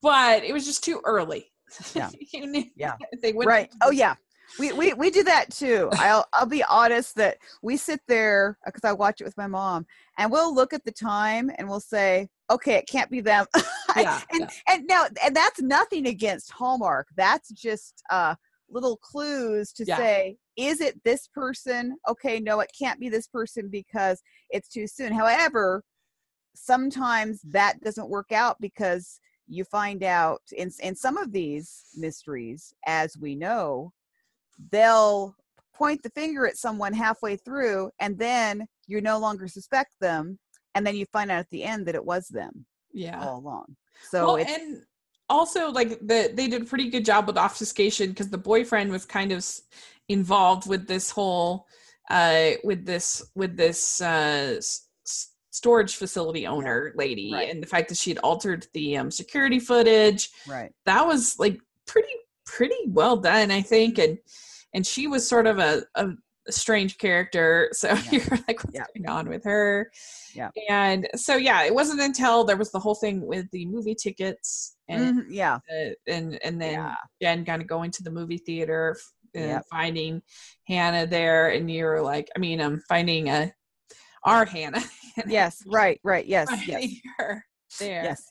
but 0.01 0.43
it 0.43 0.53
was 0.53 0.65
just 0.65 0.83
too 0.83 0.99
early 1.05 1.51
yeah 1.93 2.09
yeah 2.75 2.95
they 3.21 3.33
would 3.33 3.45
right 3.45 3.69
oh 3.83 3.91
yeah 3.91 4.15
we, 4.59 4.71
we 4.73 4.93
we 4.93 5.09
do 5.09 5.23
that 5.23 5.51
too. 5.51 5.89
I'll 5.93 6.25
I'll 6.33 6.45
be 6.45 6.63
honest 6.63 7.15
that 7.15 7.37
we 7.61 7.77
sit 7.77 8.01
there 8.07 8.57
because 8.65 8.83
I 8.83 8.93
watch 8.93 9.21
it 9.21 9.25
with 9.25 9.37
my 9.37 9.47
mom, 9.47 9.85
and 10.17 10.31
we'll 10.31 10.53
look 10.53 10.73
at 10.73 10.83
the 10.85 10.91
time 10.91 11.51
and 11.57 11.67
we'll 11.67 11.79
say, 11.79 12.29
okay, 12.49 12.75
it 12.75 12.87
can't 12.87 13.09
be 13.09 13.21
them. 13.21 13.45
Yeah, 13.95 14.21
and 14.31 14.41
yeah. 14.41 14.75
and 14.75 14.85
now 14.85 15.05
and 15.25 15.35
that's 15.35 15.59
nothing 15.59 16.05
against 16.05 16.51
Hallmark. 16.51 17.07
That's 17.15 17.49
just 17.49 18.03
uh 18.11 18.35
little 18.69 18.97
clues 18.97 19.71
to 19.73 19.85
yeah. 19.85 19.97
say, 19.97 20.37
is 20.55 20.81
it 20.81 21.03
this 21.03 21.27
person? 21.27 21.97
Okay, 22.07 22.39
no, 22.39 22.59
it 22.59 22.69
can't 22.77 22.99
be 22.99 23.09
this 23.09 23.27
person 23.27 23.69
because 23.69 24.21
it's 24.51 24.69
too 24.69 24.85
soon. 24.85 25.11
However, 25.13 25.83
sometimes 26.53 27.41
that 27.43 27.81
doesn't 27.81 28.09
work 28.09 28.31
out 28.31 28.57
because 28.59 29.19
you 29.47 29.63
find 29.63 30.03
out 30.03 30.41
in 30.55 30.69
in 30.83 30.95
some 30.95 31.17
of 31.17 31.31
these 31.31 31.85
mysteries, 31.95 32.73
as 32.85 33.17
we 33.17 33.33
know, 33.33 33.93
they'll 34.71 35.35
point 35.73 36.01
the 36.03 36.09
finger 36.09 36.47
at 36.47 36.57
someone 36.57 36.93
halfway 36.93 37.35
through 37.35 37.91
and 37.99 38.17
then 38.17 38.65
you 38.87 38.99
no 38.99 39.19
longer 39.19 39.47
suspect 39.47 39.93
them 40.01 40.39
and 40.75 40.85
then 40.85 40.95
you 40.95 41.05
find 41.13 41.29
out 41.29 41.39
at 41.39 41.49
the 41.49 41.63
end 41.63 41.85
that 41.85 41.95
it 41.95 42.03
was 42.03 42.27
them 42.27 42.65
yeah 42.91 43.19
all 43.21 43.39
along 43.39 43.75
so 44.09 44.25
well, 44.25 44.45
and 44.45 44.81
also 45.29 45.69
like 45.69 45.99
the 45.99 46.31
they 46.33 46.47
did 46.47 46.63
a 46.63 46.65
pretty 46.65 46.89
good 46.89 47.05
job 47.05 47.27
with 47.27 47.37
obfuscation 47.37 48.09
because 48.09 48.29
the 48.29 48.37
boyfriend 48.37 48.91
was 48.91 49.05
kind 49.05 49.31
of 49.31 49.45
involved 50.09 50.67
with 50.67 50.87
this 50.87 51.11
whole 51.11 51.67
uh 52.09 52.51
with 52.63 52.85
this 52.85 53.29
with 53.35 53.57
this 53.57 54.01
uh 54.01 54.55
s- 54.57 54.87
storage 55.51 55.95
facility 55.95 56.47
owner 56.47 56.87
yeah. 56.87 56.97
lady 56.97 57.33
right. 57.33 57.49
and 57.49 57.61
the 57.61 57.67
fact 57.67 57.89
that 57.89 57.97
she 57.97 58.09
had 58.09 58.19
altered 58.19 58.67
the 58.73 58.97
um, 58.97 59.11
security 59.11 59.59
footage 59.59 60.29
right 60.47 60.71
that 60.85 61.05
was 61.05 61.37
like 61.39 61.59
pretty 61.85 62.07
pretty 62.45 62.75
well 62.87 63.17
done 63.17 63.51
i 63.51 63.61
think 63.61 63.97
and 63.97 64.17
and 64.73 64.85
she 64.85 65.07
was 65.07 65.27
sort 65.27 65.47
of 65.47 65.59
a, 65.59 65.83
a, 65.95 66.09
strange 66.49 66.97
character. 66.97 67.69
So 67.73 67.89
yeah. 67.89 68.03
you're 68.11 68.39
like, 68.47 68.63
what's 68.63 68.73
yeah. 68.73 68.85
going 68.95 69.09
on 69.09 69.27
with 69.27 69.43
her? 69.43 69.91
Yeah. 70.33 70.49
And 70.69 71.07
so 71.15 71.35
yeah, 71.35 71.63
it 71.63 71.73
wasn't 71.73 72.01
until 72.01 72.43
there 72.43 72.57
was 72.57 72.71
the 72.71 72.79
whole 72.79 72.95
thing 72.95 73.25
with 73.25 73.49
the 73.51 73.65
movie 73.65 73.95
tickets 73.95 74.77
and 74.87 75.19
mm-hmm. 75.19 75.33
yeah, 75.33 75.55
uh, 75.55 75.91
and 76.07 76.39
and 76.43 76.61
then 76.61 76.73
yeah. 76.73 76.95
Jen 77.21 77.45
kind 77.45 77.61
of 77.61 77.67
going 77.67 77.91
to 77.91 78.03
the 78.03 78.11
movie 78.11 78.37
theater 78.37 78.97
and 79.35 79.49
yep. 79.49 79.65
finding 79.69 80.21
Hannah 80.67 81.05
there, 81.05 81.49
and 81.49 81.69
you're 81.69 82.01
like, 82.01 82.29
I 82.35 82.39
mean, 82.39 82.61
I'm 82.61 82.81
finding 82.87 83.29
a 83.29 83.51
our 84.23 84.45
Hannah. 84.45 84.83
yes, 85.27 85.61
right, 85.67 85.99
right, 86.03 86.25
yes, 86.25 86.49
yes. 86.65 86.89
Her 87.17 87.43
there. 87.79 88.03
Yes. 88.03 88.23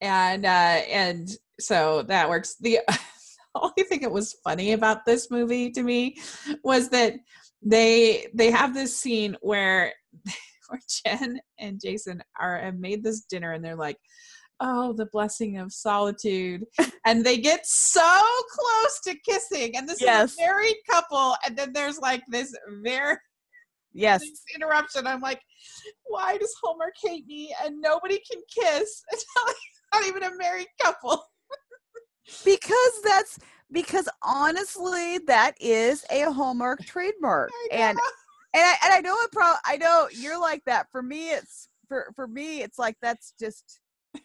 And 0.00 0.44
uh 0.44 0.48
and 0.48 1.28
so 1.60 2.02
that 2.02 2.28
works. 2.28 2.56
The 2.60 2.80
only 3.62 3.82
thing 3.88 4.00
that 4.00 4.12
was 4.12 4.36
funny 4.44 4.72
about 4.72 5.04
this 5.04 5.30
movie 5.30 5.70
to 5.70 5.82
me 5.82 6.16
was 6.64 6.88
that 6.90 7.14
they 7.62 8.26
they 8.34 8.50
have 8.50 8.74
this 8.74 8.96
scene 8.96 9.36
where 9.40 9.92
where 10.68 10.80
Jen 11.04 11.40
and 11.58 11.80
Jason 11.82 12.22
are 12.40 12.58
have 12.58 12.78
made 12.78 13.02
this 13.02 13.22
dinner 13.22 13.52
and 13.52 13.64
they're 13.64 13.76
like, 13.76 13.98
oh, 14.60 14.92
the 14.92 15.06
blessing 15.06 15.58
of 15.58 15.72
solitude. 15.72 16.64
and 17.06 17.24
they 17.24 17.36
get 17.36 17.66
so 17.66 18.00
close 18.50 19.00
to 19.04 19.18
kissing. 19.28 19.76
And 19.76 19.88
this 19.88 20.00
yes. 20.00 20.32
is 20.32 20.38
a 20.38 20.42
married 20.42 20.76
couple. 20.90 21.36
And 21.44 21.56
then 21.56 21.72
there's 21.72 21.98
like 21.98 22.22
this 22.28 22.54
very 22.82 23.16
yes 23.92 24.22
interruption. 24.54 25.06
I'm 25.06 25.20
like, 25.20 25.40
why 26.06 26.38
does 26.38 26.54
Homer 26.62 26.92
hate 27.04 27.26
me 27.26 27.54
and 27.62 27.80
nobody 27.80 28.18
can 28.30 28.40
kiss? 28.48 29.02
It's 29.12 29.26
not 29.92 30.06
even 30.06 30.22
a 30.22 30.36
married 30.36 30.68
couple 30.80 31.22
because 32.44 33.02
that's 33.04 33.38
because 33.70 34.08
honestly 34.22 35.18
that 35.26 35.54
is 35.60 36.04
a 36.10 36.30
hallmark 36.32 36.84
trademark 36.84 37.50
and 37.70 37.98
and 38.54 38.62
I, 38.62 38.74
and 38.84 38.94
I 38.94 39.00
know 39.00 39.16
it 39.22 39.32
pro 39.32 39.52
I 39.64 39.76
know 39.76 40.08
you're 40.12 40.40
like 40.40 40.62
that 40.66 40.86
for 40.92 41.02
me 41.02 41.30
it's 41.30 41.68
for 41.88 42.12
for 42.14 42.26
me 42.26 42.62
it's 42.62 42.78
like 42.78 42.96
that's 43.02 43.34
just 43.38 43.80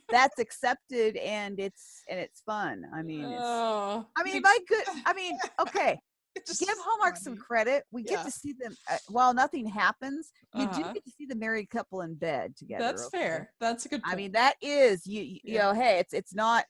that's 0.10 0.38
accepted 0.40 1.16
and 1.18 1.60
it's 1.60 2.04
and 2.10 2.20
it's 2.20 2.42
fun 2.42 2.84
I 2.94 3.04
mean 3.04 3.26
it's, 3.26 3.42
oh, 3.44 4.06
I 4.18 4.24
mean 4.24 4.42
my 4.42 4.58
good 4.68 4.84
I 5.06 5.14
mean 5.14 5.38
okay 5.62 6.00
give 6.46 6.78
Hallmark 6.80 7.16
funny. 7.16 7.24
some 7.24 7.38
credit. 7.38 7.84
We 7.92 8.04
yeah. 8.04 8.18
get 8.18 8.26
to 8.26 8.32
see 8.32 8.54
them 8.54 8.76
uh, 8.90 8.98
while 9.10 9.34
nothing 9.34 9.66
happens. 9.66 10.32
You 10.54 10.64
uh-huh. 10.64 10.84
do 10.84 10.94
get 10.94 11.06
to 11.06 11.12
see 11.12 11.26
the 11.26 11.36
married 11.36 11.70
couple 11.70 12.02
in 12.02 12.16
bed 12.16 12.56
together. 12.56 12.84
That's 12.84 13.08
okay? 13.08 13.18
fair. 13.18 13.54
That's 13.60 13.86
a 13.86 13.90
good. 13.90 14.04
Point. 14.04 14.14
I 14.14 14.18
mean, 14.18 14.32
that 14.34 14.56
is 14.62 15.06
you. 15.06 15.22
You 15.24 15.40
yeah. 15.44 15.64
know, 15.64 15.74
hey, 15.74 16.00
it's 16.00 16.14
it's 16.14 16.34
not 16.34 16.66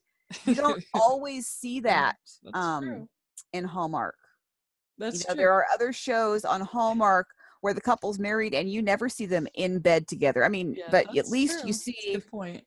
you 0.45 0.55
don't 0.55 0.83
always 0.93 1.47
see 1.47 1.79
that 1.81 2.17
um, 2.53 3.07
in 3.53 3.63
Hallmark. 3.63 4.15
That's 4.97 5.19
you 5.21 5.25
know, 5.29 5.33
true. 5.33 5.37
There 5.37 5.53
are 5.53 5.65
other 5.73 5.93
shows 5.93 6.45
on 6.45 6.61
Hallmark 6.61 7.27
where 7.61 7.73
the 7.73 7.81
couple's 7.81 8.19
married 8.19 8.53
and 8.53 8.71
you 8.71 8.81
never 8.81 9.09
see 9.09 9.25
them 9.25 9.47
in 9.55 9.79
bed 9.79 10.07
together. 10.07 10.43
I 10.43 10.49
mean, 10.49 10.75
yeah, 10.77 10.85
but 10.91 11.17
at 11.17 11.27
least 11.27 11.59
true. 11.59 11.67
you 11.67 11.73
see. 11.73 11.95
Good 12.13 12.27
point. 12.27 12.63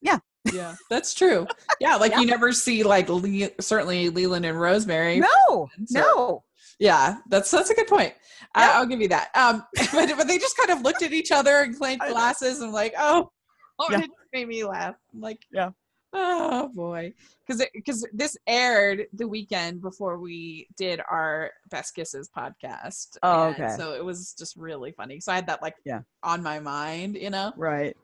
Yeah. 0.00 0.18
Yeah, 0.52 0.74
that's 0.90 1.14
true. 1.14 1.46
Yeah, 1.80 1.96
like 1.96 2.12
yeah. 2.12 2.20
you 2.20 2.26
never 2.26 2.52
see 2.52 2.82
like 2.82 3.08
Le- 3.08 3.50
certainly 3.60 4.08
Leland 4.08 4.44
and 4.44 4.60
Rosemary. 4.60 5.20
No, 5.20 5.68
so, 5.86 6.00
no. 6.00 6.44
Yeah, 6.78 7.18
that's 7.28 7.50
that's 7.50 7.70
a 7.70 7.74
good 7.74 7.88
point. 7.88 8.14
Yeah. 8.56 8.72
I, 8.72 8.80
will 8.80 8.86
give 8.86 9.00
you 9.00 9.08
that. 9.08 9.30
Um, 9.34 9.64
but 9.92 10.16
but 10.16 10.28
they 10.28 10.38
just 10.38 10.56
kind 10.56 10.70
of 10.70 10.82
looked 10.82 11.02
at 11.02 11.12
each 11.12 11.32
other 11.32 11.62
and 11.62 11.76
clanked 11.76 12.06
glasses 12.08 12.60
and 12.60 12.72
like, 12.72 12.94
oh, 12.98 13.30
oh, 13.78 13.88
yeah. 13.90 14.02
it 14.02 14.10
made 14.32 14.48
me 14.48 14.64
laugh. 14.64 14.94
I'm 15.12 15.20
like, 15.20 15.40
yeah, 15.52 15.70
oh 16.12 16.68
boy 16.74 17.12
because 17.46 17.64
because 17.74 18.06
this 18.12 18.36
aired 18.46 19.06
the 19.14 19.26
weekend 19.26 19.80
before 19.80 20.18
we 20.18 20.66
did 20.76 21.00
our 21.10 21.50
best 21.70 21.94
kisses 21.94 22.28
podcast 22.36 23.16
oh 23.22 23.44
okay 23.48 23.74
so 23.76 23.94
it 23.94 24.04
was 24.04 24.34
just 24.38 24.56
really 24.56 24.92
funny 24.92 25.20
so 25.20 25.32
i 25.32 25.34
had 25.34 25.46
that 25.46 25.62
like 25.62 25.74
yeah 25.84 26.00
on 26.22 26.42
my 26.42 26.58
mind 26.60 27.16
you 27.16 27.30
know 27.30 27.52
right 27.56 27.96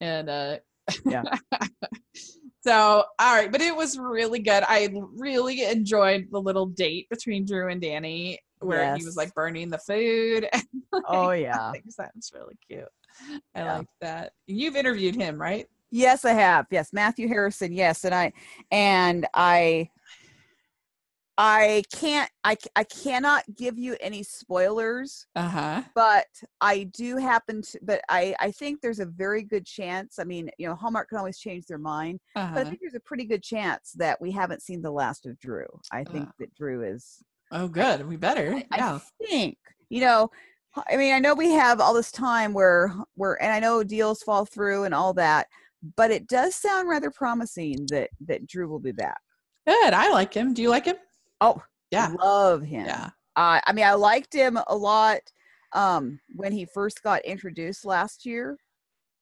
and 0.00 0.28
uh 0.30 0.56
yeah 1.06 1.22
So, 2.62 3.04
all 3.18 3.34
right, 3.34 3.50
but 3.50 3.62
it 3.62 3.74
was 3.74 3.98
really 3.98 4.40
good. 4.40 4.62
I 4.68 4.90
really 5.16 5.64
enjoyed 5.64 6.28
the 6.30 6.40
little 6.40 6.66
date 6.66 7.08
between 7.08 7.46
Drew 7.46 7.70
and 7.70 7.80
Danny 7.80 8.38
where 8.58 8.94
he 8.94 9.02
was 9.06 9.16
like 9.16 9.32
burning 9.34 9.70
the 9.70 9.78
food. 9.78 10.46
Oh 11.06 11.30
yeah 11.30 11.30
I 11.30 11.36
yeah. 11.38 11.72
think 11.72 11.84
that's 11.96 12.32
really 12.34 12.58
cute. 12.68 12.84
I 13.54 13.60
Yeah. 13.60 13.78
like 13.78 13.86
that. 14.02 14.32
You've 14.46 14.76
interviewed 14.76 15.14
him, 15.14 15.40
right? 15.40 15.66
Yes, 15.90 16.24
I 16.24 16.32
have. 16.32 16.66
Yes, 16.70 16.92
Matthew 16.92 17.28
Harrison. 17.28 17.72
Yes, 17.72 18.04
and 18.04 18.14
I 18.14 18.32
and 18.70 19.26
I 19.34 19.90
I 21.36 21.82
can't 21.92 22.30
I 22.44 22.56
I 22.76 22.84
cannot 22.84 23.44
give 23.56 23.78
you 23.78 23.96
any 24.00 24.22
spoilers, 24.22 25.26
Uh 25.34 25.48
huh. 25.48 25.82
but 25.94 26.26
I 26.60 26.84
do 26.84 27.16
happen 27.16 27.62
to 27.62 27.78
but 27.82 28.02
I 28.08 28.34
I 28.38 28.50
think 28.50 28.80
there's 28.80 29.00
a 29.00 29.06
very 29.06 29.42
good 29.42 29.66
chance. 29.66 30.18
I 30.18 30.24
mean, 30.24 30.50
you 30.58 30.68
know, 30.68 30.74
Hallmark 30.74 31.08
can 31.08 31.18
always 31.18 31.38
change 31.38 31.66
their 31.66 31.78
mind, 31.78 32.20
uh-huh. 32.36 32.46
but 32.54 32.58
I 32.58 32.60
Uh-huh. 32.62 32.68
think 32.70 32.80
there's 32.82 32.94
a 32.94 33.00
pretty 33.00 33.24
good 33.24 33.42
chance 33.42 33.92
that 33.96 34.20
we 34.20 34.30
haven't 34.30 34.62
seen 34.62 34.82
the 34.82 34.90
last 34.92 35.26
of 35.26 35.38
Drew. 35.40 35.66
I 35.90 36.04
think 36.04 36.28
Uh. 36.28 36.32
that 36.40 36.54
Drew 36.54 36.82
is 36.84 37.22
Oh, 37.52 37.66
good. 37.66 38.06
We 38.06 38.16
better. 38.16 38.62
I, 38.70 38.76
yeah. 38.76 38.94
I 38.94 39.24
think 39.26 39.58
you 39.88 40.00
know 40.02 40.30
i 40.88 40.96
mean 40.96 41.12
i 41.12 41.18
know 41.18 41.34
we 41.34 41.50
have 41.50 41.80
all 41.80 41.92
this 41.92 42.12
time 42.12 42.52
where 42.52 42.94
where 43.16 43.42
and 43.42 43.52
i 43.52 43.58
know 43.58 43.82
deals 43.82 44.22
fall 44.22 44.44
through 44.44 44.84
and 44.84 44.94
all 44.94 45.12
that 45.12 45.48
but 45.96 46.10
it 46.10 46.26
does 46.26 46.54
sound 46.54 46.88
rather 46.88 47.10
promising 47.10 47.86
that 47.90 48.10
that 48.26 48.46
drew 48.46 48.68
will 48.68 48.78
be 48.80 48.92
back 48.92 49.18
Good. 49.66 49.92
I 49.92 50.10
like 50.10 50.34
him. 50.34 50.52
Do 50.54 50.62
you 50.62 50.70
like 50.70 50.84
him? 50.86 50.96
oh 51.40 51.62
Yeah. 51.90 52.08
I 52.18 52.24
love 52.24 52.62
him 52.62 52.86
Yeah. 52.86 53.10
uh, 53.36 53.60
i 53.66 53.72
mean 53.72 53.84
i 53.84 53.94
liked 53.94 54.32
him 54.34 54.58
a 54.66 54.76
lot 54.76 55.20
um 55.72 56.18
when 56.34 56.52
he 56.52 56.66
first 56.74 57.02
got 57.02 57.24
introduced 57.24 57.84
last 57.84 58.26
year 58.26 58.56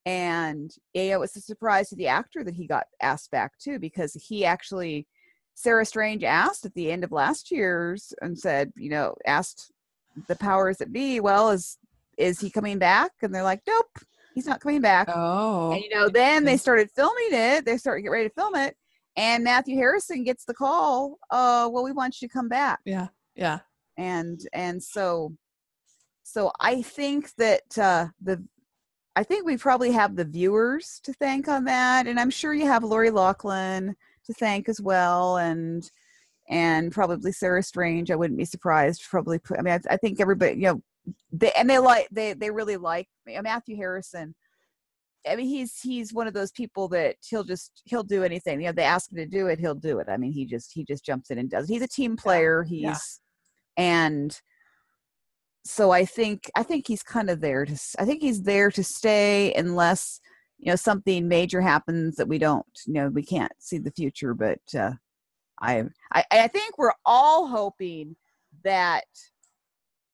and 0.07 0.71
yeah, 0.95 1.15
it 1.15 1.21
was 1.21 1.37
a 1.37 1.41
surprise 1.41 1.91
to 1.91 1.97
the 1.97 2.07
actor 2.07 2.43
that 2.43 2.55
he 2.55 2.67
got 2.67 2.87
asked 3.03 3.31
back 3.31 3.53
too 3.59 3.79
because 3.79 4.15
he 4.15 4.45
actually 4.45 5.07
sarah 5.55 5.85
strange 5.85 6.25
asked 6.25 6.65
at 6.65 6.73
the 6.75 6.91
end 6.91 7.05
of 7.05 7.13
last 7.13 7.51
year's 7.51 8.13
and 8.23 8.39
said 8.39 8.73
you 8.77 8.89
know 8.89 9.15
asked 9.27 9.71
the 10.29 10.37
powers 10.37 10.79
that 10.79 10.93
be 10.93 11.21
well 11.21 11.51
is 11.51 11.79
is 12.17 12.41
he 12.41 12.49
coming 12.51 12.79
back 12.79 13.13
and 13.23 13.35
they're 13.35 13.43
like 13.43 13.61
nope 13.67 13.87
he's 14.39 14.47
not 14.47 14.61
coming 14.61 14.81
back 14.81 15.09
Oh. 15.13 15.73
and 15.73 15.83
you 15.83 15.91
know 15.91 16.09
then 16.09 16.45
they 16.45 16.57
started 16.57 16.89
filming 16.95 17.29
it 17.33 17.65
they 17.65 17.77
started 17.77 18.03
get 18.03 18.11
ready 18.11 18.29
to 18.29 18.35
film 18.35 18.55
it 18.55 18.77
and 19.17 19.43
matthew 19.43 19.77
harrison 19.77 20.23
gets 20.23 20.45
the 20.45 20.55
call 20.55 21.19
uh 21.31 21.69
well 21.71 21.83
we 21.85 21.93
want 21.93 22.21
you 22.23 22.29
to 22.29 22.33
come 22.33 22.49
back 22.49 22.79
Yeah. 22.85 23.09
Yeah. 23.35 23.59
and 23.97 24.41
and 24.53 24.81
so 24.83 25.35
so 26.23 26.53
i 26.61 26.83
think 26.83 27.35
that 27.37 27.77
uh 27.79 28.07
the 28.23 28.43
i 29.17 29.23
think 29.25 29.45
we 29.45 29.57
probably 29.57 29.91
have 29.93 30.15
the 30.15 30.25
viewers 30.25 31.01
to 31.03 31.13
thank 31.15 31.49
on 31.49 31.65
that 31.65 32.07
and 32.07 32.21
i'm 32.21 32.31
sure 32.31 32.55
you 32.55 32.67
have 32.67 32.85
lori 32.85 33.11
Loughlin 33.11 33.97
to 34.27 34.33
thank 34.35 34.69
as 34.69 34.81
well 34.81 35.39
and 35.39 35.91
and 36.51 36.93
probably 36.93 37.33
sarah 37.33 37.63
strange 37.63 38.11
i 38.11 38.15
wouldn't 38.17 38.39
be 38.39 38.45
surprised 38.45 39.03
probably 39.11 39.39
put, 39.39 39.59
i 39.59 39.63
mean 39.63 39.75
I, 39.75 39.95
I 39.95 39.97
think 39.97 40.21
everybody 40.21 40.53
you 40.55 40.63
know 40.63 40.83
they 41.33 41.53
and 41.53 41.69
they 41.69 41.79
like 41.79 42.09
they 42.11 42.33
they 42.33 42.51
really 42.51 42.77
like 42.77 43.09
uh, 43.37 43.43
matthew 43.43 43.77
harrison 43.77 44.35
I 45.27 45.37
mean, 45.37 45.47
he's 45.47 45.81
he's 45.81 46.13
one 46.13 46.27
of 46.27 46.35
those 46.35 46.53
people 46.53 46.89
that 46.89 47.17
he'll 47.29 47.45
just 47.45 47.83
he'll 47.85 48.03
do 48.03 48.25
anything. 48.25 48.61
You 48.61 48.69
know, 48.69 48.73
they 48.73 48.83
ask 48.83 49.11
him 49.11 49.19
to 49.19 49.27
do 49.27 49.49
it, 49.49 49.59
he'll 49.59 49.75
do 49.75 49.99
it. 49.99 50.09
I 50.09 50.17
mean, 50.17 50.33
he 50.33 50.47
just 50.47 50.73
he 50.73 50.85
just 50.85 51.05
jumps 51.05 51.31
in 51.31 51.39
and 51.39 51.51
does. 51.51 51.69
it. 51.69 51.73
He's 51.73 51.83
a 51.83 51.89
team 51.89 52.17
player. 52.17 52.63
He's 52.63 52.83
yeah. 52.83 52.95
and 53.77 54.41
so 55.65 55.91
I 55.91 56.05
think 56.05 56.51
I 56.57 56.63
think 56.63 56.87
he's 56.87 57.03
kind 57.03 57.31
of 57.31 57.41
there 57.41 57.65
to 57.67 57.79
I 57.99 58.05
think 58.05 58.23
he's 58.23 58.43
there 58.43 58.71
to 58.71 58.85
stay 58.85 59.53
unless 59.55 60.21
you 60.59 60.73
know 60.73 60.77
something 60.77 61.29
major 61.29 61.61
happens 61.61 62.17
that 62.17 62.29
we 62.29 62.39
don't 62.39 62.67
you 62.87 62.95
know 62.95 63.09
we 63.09 63.23
can't 63.23 63.53
see 63.59 63.79
the 63.79 63.93
future. 63.93 64.35
But 64.35 64.61
uh, 64.77 64.93
I 65.61 65.85
I 66.13 66.25
I 66.31 66.49
think 66.49 66.79
we're 66.79 66.93
all 67.05 67.49
hoping 67.49 68.17
that 68.65 69.05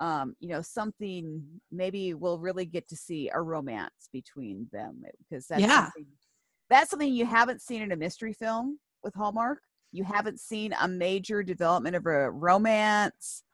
um 0.01 0.35
you 0.41 0.49
know 0.49 0.61
something 0.63 1.43
maybe 1.71 2.15
we'll 2.15 2.39
really 2.39 2.65
get 2.65 2.89
to 2.89 2.97
see 2.97 3.31
a 3.33 3.41
romance 3.41 4.09
between 4.13 4.67
them 4.73 5.03
because 5.19 5.47
that's 5.47 5.63
Yeah. 5.63 5.85
something, 5.85 6.07
that's 6.69 6.91
something 6.91 7.13
you 7.13 7.27
haven't 7.27 7.63
seen 7.63 7.83
in 7.83 7.93
a 7.93 7.97
mystery 7.97 8.33
film 8.33 8.79
with 9.03 9.15
Hallmark. 9.15 9.61
You 9.93 10.03
haven't 10.05 10.41
seen 10.41 10.75
a 10.81 10.89
major 10.89 11.43
development 11.43 11.95
of 11.95 12.07
a 12.07 12.31
romance 12.31 13.45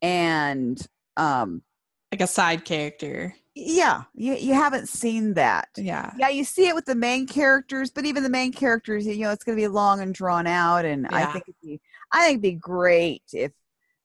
and 0.00 0.80
um 1.16 1.62
Like 2.10 2.20
a 2.22 2.26
side 2.26 2.64
character. 2.64 3.34
yeah, 3.54 4.04
you 4.14 4.34
you 4.34 4.54
haven't 4.54 4.88
seen 4.88 5.34
that. 5.34 5.68
Yeah. 5.76 6.12
Yeah, 6.16 6.28
you 6.30 6.44
see 6.44 6.68
it 6.68 6.74
with 6.74 6.86
the 6.86 6.94
main 6.94 7.26
characters, 7.26 7.90
but 7.90 8.06
even 8.06 8.22
the 8.22 8.30
main 8.30 8.52
characters, 8.52 9.06
you 9.06 9.18
know, 9.18 9.30
it's 9.30 9.44
going 9.44 9.58
to 9.58 9.62
be 9.62 9.68
long 9.68 10.00
and 10.00 10.14
drawn 10.14 10.46
out. 10.46 10.84
And 10.86 11.06
I 11.08 11.26
think 11.26 11.44
it'd 11.48 11.60
be, 11.62 11.80
I 12.12 12.20
think 12.20 12.30
it'd 12.36 12.42
be 12.42 12.52
great 12.52 13.22
if 13.32 13.52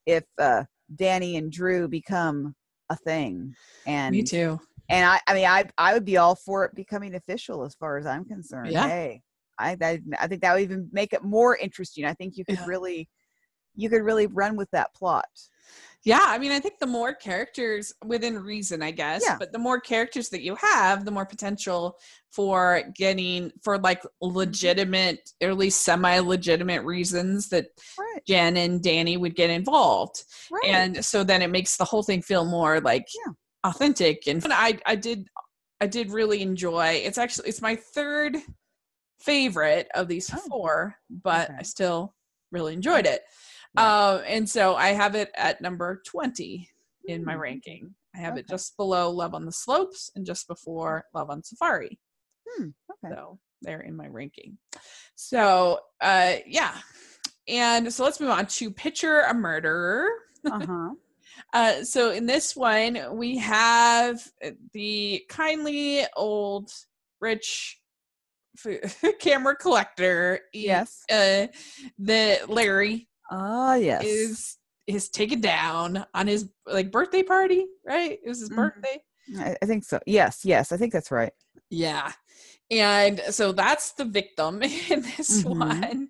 if 0.05 0.25
uh, 0.37 0.63
Danny 0.95 1.35
and 1.37 1.51
Drew 1.51 1.87
become 1.87 2.55
a 2.89 2.95
thing. 2.95 3.55
And 3.85 4.13
Me 4.13 4.23
too. 4.23 4.59
and 4.89 5.05
I, 5.05 5.19
I 5.27 5.33
mean, 5.33 5.45
I 5.45 5.65
I 5.77 5.93
would 5.93 6.05
be 6.05 6.17
all 6.17 6.35
for 6.35 6.65
it 6.65 6.75
becoming 6.75 7.15
official 7.15 7.63
as 7.63 7.75
far 7.75 7.97
as 7.97 8.05
I'm 8.05 8.25
concerned. 8.25 8.71
Yeah. 8.71 8.87
Hey, 8.87 9.21
I 9.59 9.77
I, 9.81 9.99
I 10.19 10.27
think 10.27 10.41
that 10.41 10.53
would 10.53 10.63
even 10.63 10.89
make 10.91 11.13
it 11.13 11.23
more 11.23 11.57
interesting. 11.57 12.05
I 12.05 12.13
think 12.13 12.37
you 12.37 12.45
could 12.45 12.55
Yeah. 12.59 12.65
really 12.65 13.09
you 13.77 13.89
could 13.89 14.01
really 14.03 14.27
run 14.27 14.57
with 14.57 14.69
that 14.71 14.93
plot. 14.93 15.25
Yeah, 16.03 16.23
I 16.23 16.37
mean, 16.37 16.53
I 16.53 16.59
think 16.61 16.79
the 16.79 16.87
more 16.87 17.13
characters 17.13 17.93
within 18.05 18.39
reason, 18.39 18.81
I 18.81 18.91
guess, 18.91 19.23
Yeah. 19.25 19.35
but 19.37 19.51
the 19.51 19.59
more 19.59 19.79
characters 19.79 20.29
that 20.29 20.41
you 20.41 20.55
have, 20.55 21.03
the 21.03 21.11
more 21.11 21.25
potential 21.25 21.97
for 22.31 22.83
getting 22.95 23.51
for 23.61 23.77
like 23.77 24.01
legitimate, 24.21 25.31
or 25.41 25.49
at 25.49 25.57
least 25.57 25.83
semi-legitimate 25.83 26.83
reasons 26.83 27.49
that 27.49 27.67
Right. 27.99 28.21
Jen 28.25 28.55
and 28.55 28.81
Danny 28.81 29.17
would 29.17 29.35
get 29.35 29.49
involved. 29.49 30.23
Right. 30.49 30.65
And 30.65 31.05
so 31.05 31.23
then 31.25 31.41
it 31.41 31.49
makes 31.49 31.75
the 31.75 31.85
whole 31.85 32.03
thing 32.03 32.21
feel 32.21 32.45
more 32.45 32.79
like 32.79 33.07
Yeah. 33.25 33.33
authentic. 33.65 34.27
And 34.27 34.45
I 34.49 34.79
I 34.85 34.95
did 34.95 35.27
I 35.81 35.87
did 35.87 36.11
really 36.11 36.41
enjoy. 36.41 37.01
It's 37.03 37.17
actually 37.17 37.49
it's 37.49 37.61
my 37.61 37.75
third 37.75 38.37
favorite 39.19 39.89
of 39.93 40.07
these 40.07 40.31
oh. 40.33 40.37
four, 40.47 40.95
but 41.09 41.49
I 41.59 41.63
still 41.63 42.13
really 42.51 42.73
enjoyed 42.73 43.05
it. 43.05 43.23
Um, 43.75 44.21
and 44.27 44.49
so 44.49 44.75
I 44.75 44.89
have 44.89 45.15
it 45.15 45.31
at 45.35 45.61
number 45.61 46.01
20 46.05 46.69
in 47.07 47.25
my 47.25 47.33
Hmm, 47.33 47.39
ranking. 47.39 47.95
I 48.15 48.19
have 48.19 48.37
it 48.37 48.47
just 48.47 48.77
below 48.77 49.11
Love 49.11 49.33
on 49.35 49.45
the 49.45 49.51
Slopes 49.51 50.11
and 50.15 50.25
just 50.25 50.47
before 50.47 51.05
Love 51.13 51.29
on 51.29 51.43
Safari. 51.43 51.99
Hmm, 52.47 52.69
okay. 52.91 53.13
So 53.15 53.39
they're 53.61 53.81
in 53.81 53.95
my 53.95 54.07
ranking. 54.07 54.57
So 55.15 55.79
uh 56.01 56.35
yeah. 56.45 56.75
And 57.47 57.91
so 57.93 58.03
let's 58.03 58.19
move 58.19 58.29
on 58.29 58.45
to 58.47 58.71
Picture 58.71 59.21
a 59.21 59.33
Murderer. 59.33 60.07
Uh-huh. 60.45 60.91
Uh, 61.53 61.83
so 61.83 62.11
in 62.11 62.25
this 62.25 62.55
one, 62.55 63.17
we 63.17 63.37
have 63.37 64.21
uh, 64.45 64.51
the 64.73 65.23
kindly 65.27 66.05
old 66.15 66.71
rich 67.19 67.79
camera 69.19 69.55
collector. 69.55 70.41
Yes. 70.53 71.03
Uh, 71.09 71.47
the 71.99 72.39
Larry 72.47 73.07
Ah, 73.31 73.75
yes. 73.75 74.03
is 74.03 74.57
is 74.87 75.09
taken 75.09 75.41
down 75.41 76.05
on 76.13 76.27
his 76.27 76.49
like 76.65 76.91
birthday 76.91 77.23
party, 77.23 77.65
right? 77.85 78.19
It 78.23 78.27
was 78.27 78.39
his 78.39 78.49
Mhm. 78.49 78.55
birthday. 78.55 79.01
I, 79.39 79.57
I 79.61 79.65
think 79.65 79.83
so. 79.83 79.99
Yes, 80.05 80.45
yes, 80.45 80.71
I 80.71 80.77
think 80.77 80.93
that's 80.93 81.11
right. 81.11 81.33
Yeah. 81.69 82.13
And 82.71 83.19
so 83.29 83.51
that's 83.51 83.91
the 83.93 84.05
victim 84.05 84.61
in 84.89 85.01
this 85.01 85.43
Mhm. 85.43 85.59
one. 85.59 86.09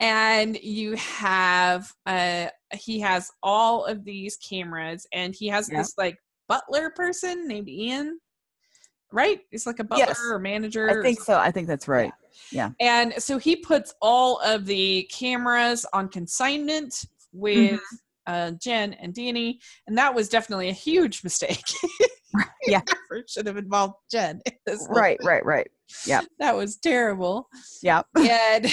And 0.00 0.56
you 0.62 0.96
have 0.96 1.92
uh 2.06 2.48
he 2.74 2.98
has 3.00 3.30
all 3.42 3.84
of 3.84 4.04
these 4.04 4.36
cameras 4.36 5.06
and 5.12 5.34
he 5.34 5.46
has 5.48 5.68
Yeah. 5.70 5.78
this 5.78 5.94
like 5.96 6.18
butler 6.48 6.90
person 6.90 7.46
named 7.46 7.68
Ian. 7.68 8.18
Right? 9.12 9.40
It's 9.50 9.66
like 9.66 9.78
a 9.78 9.84
butler 9.84 10.06
Yes. 10.08 10.20
or 10.30 10.38
manager. 10.38 10.90
I 10.90 11.02
think 11.02 11.20
so. 11.20 11.38
I 11.38 11.50
think 11.50 11.66
that's 11.68 11.88
right. 11.88 12.12
Yeah. 12.52 12.70
And 12.80 13.14
so 13.18 13.38
he 13.38 13.56
puts 13.56 13.94
all 14.02 14.38
of 14.40 14.66
the 14.66 15.08
cameras 15.10 15.86
on 15.92 16.08
consignment 16.08 16.94
with 17.32 17.72
Mm-hmm. 17.80 17.96
uh, 18.26 18.50
Jen 18.62 18.92
and 18.94 19.14
Danny, 19.14 19.60
and 19.86 19.96
that 19.96 20.14
was 20.14 20.28
definitely 20.28 20.68
a 20.68 20.72
huge 20.74 21.22
mistake. 21.24 21.62
Yeah. 22.66 22.82
Should 23.26 23.46
have 23.46 23.56
involved 23.56 23.94
Jen. 24.10 24.42
in 24.66 24.78
Right, 24.90 25.18
right, 25.24 25.44
right. 25.46 25.66
That 26.38 26.54
was 26.54 26.76
terrible. 26.76 27.48
Yeah. 27.82 28.02
And 28.16 28.66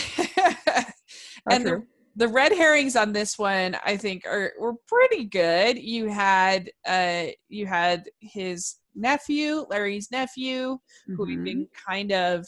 and 1.50 1.66
the, 1.66 1.84
the 2.16 2.28
red 2.28 2.52
herrings 2.52 2.96
on 2.96 3.14
this 3.14 3.38
one, 3.40 3.78
I 3.86 3.96
think, 3.98 4.26
are 4.26 4.52
were 4.60 4.74
pretty 4.88 5.26
good. 5.26 5.78
You 5.78 6.10
had 6.10 6.70
uh 6.86 7.28
you 7.48 7.66
had 7.66 8.10
his 8.20 8.76
nephew, 8.96 9.66
Larry's 9.70 10.12
nephew, 10.12 10.80
who 11.16 11.26
we've 11.26 11.44
been 11.44 11.68
kind 11.88 12.12
of 12.12 12.46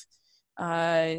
uh 0.58 1.16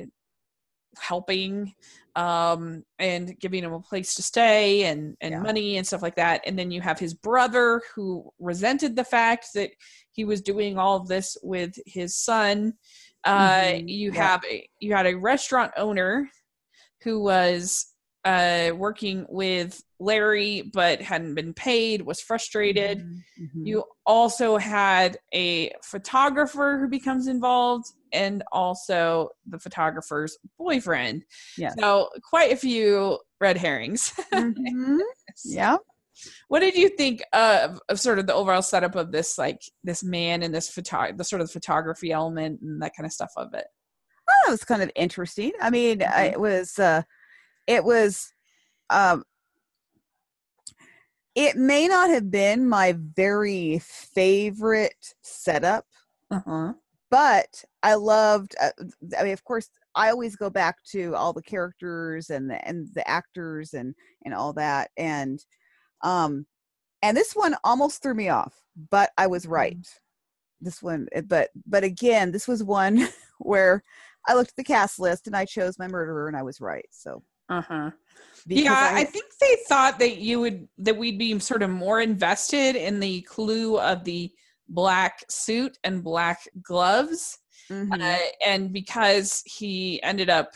helping 0.99 1.73
um 2.17 2.83
and 2.99 3.39
giving 3.39 3.63
him 3.63 3.73
a 3.73 3.81
place 3.81 4.15
to 4.15 4.23
stay 4.23 4.85
and 4.85 5.17
and 5.21 5.33
Yeah. 5.33 5.41
money 5.41 5.77
and 5.77 5.87
stuff 5.87 6.03
like 6.03 6.17
that 6.17 6.41
and 6.45 6.59
then 6.59 6.73
you 6.73 6.81
have 6.81 6.99
his 6.99 7.15
brother 7.15 7.81
who 7.95 8.29
resented 8.41 8.97
the 8.97 9.05
fact 9.05 9.49
that 9.55 9.71
he 10.11 10.25
was 10.25 10.41
doing 10.41 10.77
all 10.77 10.97
of 10.97 11.07
this 11.07 11.37
with 11.43 11.75
his 11.87 12.17
son 12.17 12.73
Uh, 13.25 13.75
Mhm, 13.79 13.89
you 13.89 14.11
yeah. 14.11 14.23
have 14.23 14.45
a 14.51 14.69
you 14.81 14.93
had 14.95 15.07
a 15.07 15.15
restaurant 15.17 15.71
owner 15.77 16.29
who 17.03 17.23
was 17.23 17.88
uh, 18.25 18.71
working 18.77 19.25
with 19.29 19.83
Larry 20.01 20.63
but 20.73 21.01
hadn't 21.01 21.35
been 21.35 21.55
paid, 21.55 22.03
was 22.03 22.21
frustrated. 22.21 22.99
Mhm, 22.99 23.23
mhm. 23.41 23.67
You 23.67 23.85
also 24.07 24.57
had 24.59 25.19
a 25.35 25.73
photographer 25.83 26.79
who 26.81 26.89
becomes 26.89 27.27
involved, 27.27 27.87
and 28.13 28.43
also 28.53 29.31
the 29.47 29.59
photographer's 29.59 30.39
boyfriend. 30.59 31.25
Yeah. 31.57 31.73
So 31.79 32.09
quite 32.29 32.53
a 32.53 32.57
few 32.57 33.19
red 33.41 33.57
herrings. 33.57 34.13
Mhm. 34.33 34.99
Yeah. 35.45 35.77
What 36.49 36.61
did 36.61 36.75
you 36.75 36.89
think 36.89 37.23
of, 37.33 37.81
of 37.89 38.01
sort 38.01 38.19
of 38.19 38.27
the 38.27 38.35
overall 38.35 38.63
setup 38.63 38.97
of 38.97 39.13
this, 39.13 39.39
like 39.39 39.61
this 39.85 40.03
man 40.03 40.43
and 40.43 40.53
this 40.53 40.69
photo, 40.69 41.13
the 41.13 41.23
sort 41.23 41.41
of 41.43 41.51
photography 41.51 42.11
element 42.11 42.61
and 42.61 42.83
that 42.83 42.97
kind 42.97 43.07
of 43.07 43.13
stuff 43.13 43.31
of 43.37 43.55
it? 43.55 43.67
Oh, 44.29 44.35
that 44.47 44.51
was 44.51 44.65
kind 44.65 44.83
of 44.83 44.91
interesting. 44.97 45.53
I 45.61 45.71
mean, 45.71 46.03
I- 46.03 46.29
Mhm. 46.29 46.33
it 46.33 46.41
was 46.41 46.79
uh 46.79 47.03
it 47.69 47.85
was 47.85 48.35
um 48.91 49.25
it 51.35 51.57
may 51.57 51.87
not 51.89 52.11
have 52.11 52.31
been 52.31 52.69
my 52.69 52.95
very 52.99 53.79
favorite 53.81 55.15
setup, 55.23 55.87
Uh 56.31 56.41
huh. 56.47 56.75
but 57.11 57.65
I 57.83 57.95
loved 57.95 58.55
uh, 58.61 58.71
I 59.19 59.25
mean 59.25 59.33
of 59.33 59.45
course 59.45 59.71
I 59.95 60.11
always 60.11 60.37
go 60.37 60.51
back 60.51 60.83
to 60.93 61.15
all 61.15 61.33
the 61.33 61.43
characters 61.43 62.31
and 62.31 62.51
the 62.51 62.67
and 62.67 62.89
the 62.95 63.09
actors 63.09 63.75
and 63.75 63.95
and 64.25 64.35
all 64.35 64.53
that 64.55 64.91
and 64.97 65.45
um 66.03 66.47
and 67.03 67.17
this 67.17 67.35
one 67.37 67.57
almost 67.65 68.03
threw 68.03 68.15
me 68.15 68.31
off, 68.31 68.63
but 68.91 69.13
I 69.19 69.29
was 69.29 69.47
right. 69.49 69.79
This 70.61 70.83
one 70.83 71.09
eh, 71.13 71.23
but 71.23 71.51
but 71.67 71.85
again, 71.85 72.33
this 72.33 72.49
was 72.49 72.65
one 72.65 73.09
where 73.41 73.83
I 74.29 74.35
looked 74.35 74.51
at 74.53 74.57
the 74.57 74.65
cast 74.65 75.01
list 75.01 75.27
and 75.29 75.37
I 75.37 75.47
chose 75.47 75.79
my 75.79 75.89
murderer 75.89 76.29
and 76.29 76.37
I 76.39 76.43
was 76.45 76.61
right. 76.61 76.87
So 76.93 77.23
Uh 77.49 77.63
huh. 77.63 77.91
because 78.47 78.65
Yeah, 78.65 78.93
I, 78.95 79.05
think 79.05 79.27
they 79.41 79.57
thought 79.69 79.99
that 80.01 80.19
you 80.19 80.41
would 80.41 80.69
that 80.79 80.97
we'd 80.97 81.19
be 81.19 81.39
sort 81.39 81.63
of 81.63 81.71
more 81.71 82.01
invested 82.01 82.77
in 82.77 83.01
the 83.01 83.23
clue 83.23 83.79
of 83.79 84.05
the 84.05 84.31
black 84.69 85.25
suit 85.31 85.79
and 85.85 86.05
black 86.05 86.41
gloves, 86.63 87.39
Mhm. 87.71 88.01
uh, 88.03 88.19
and 88.45 88.73
because 88.73 89.43
he 89.47 90.03
ended 90.03 90.29
up 90.31 90.53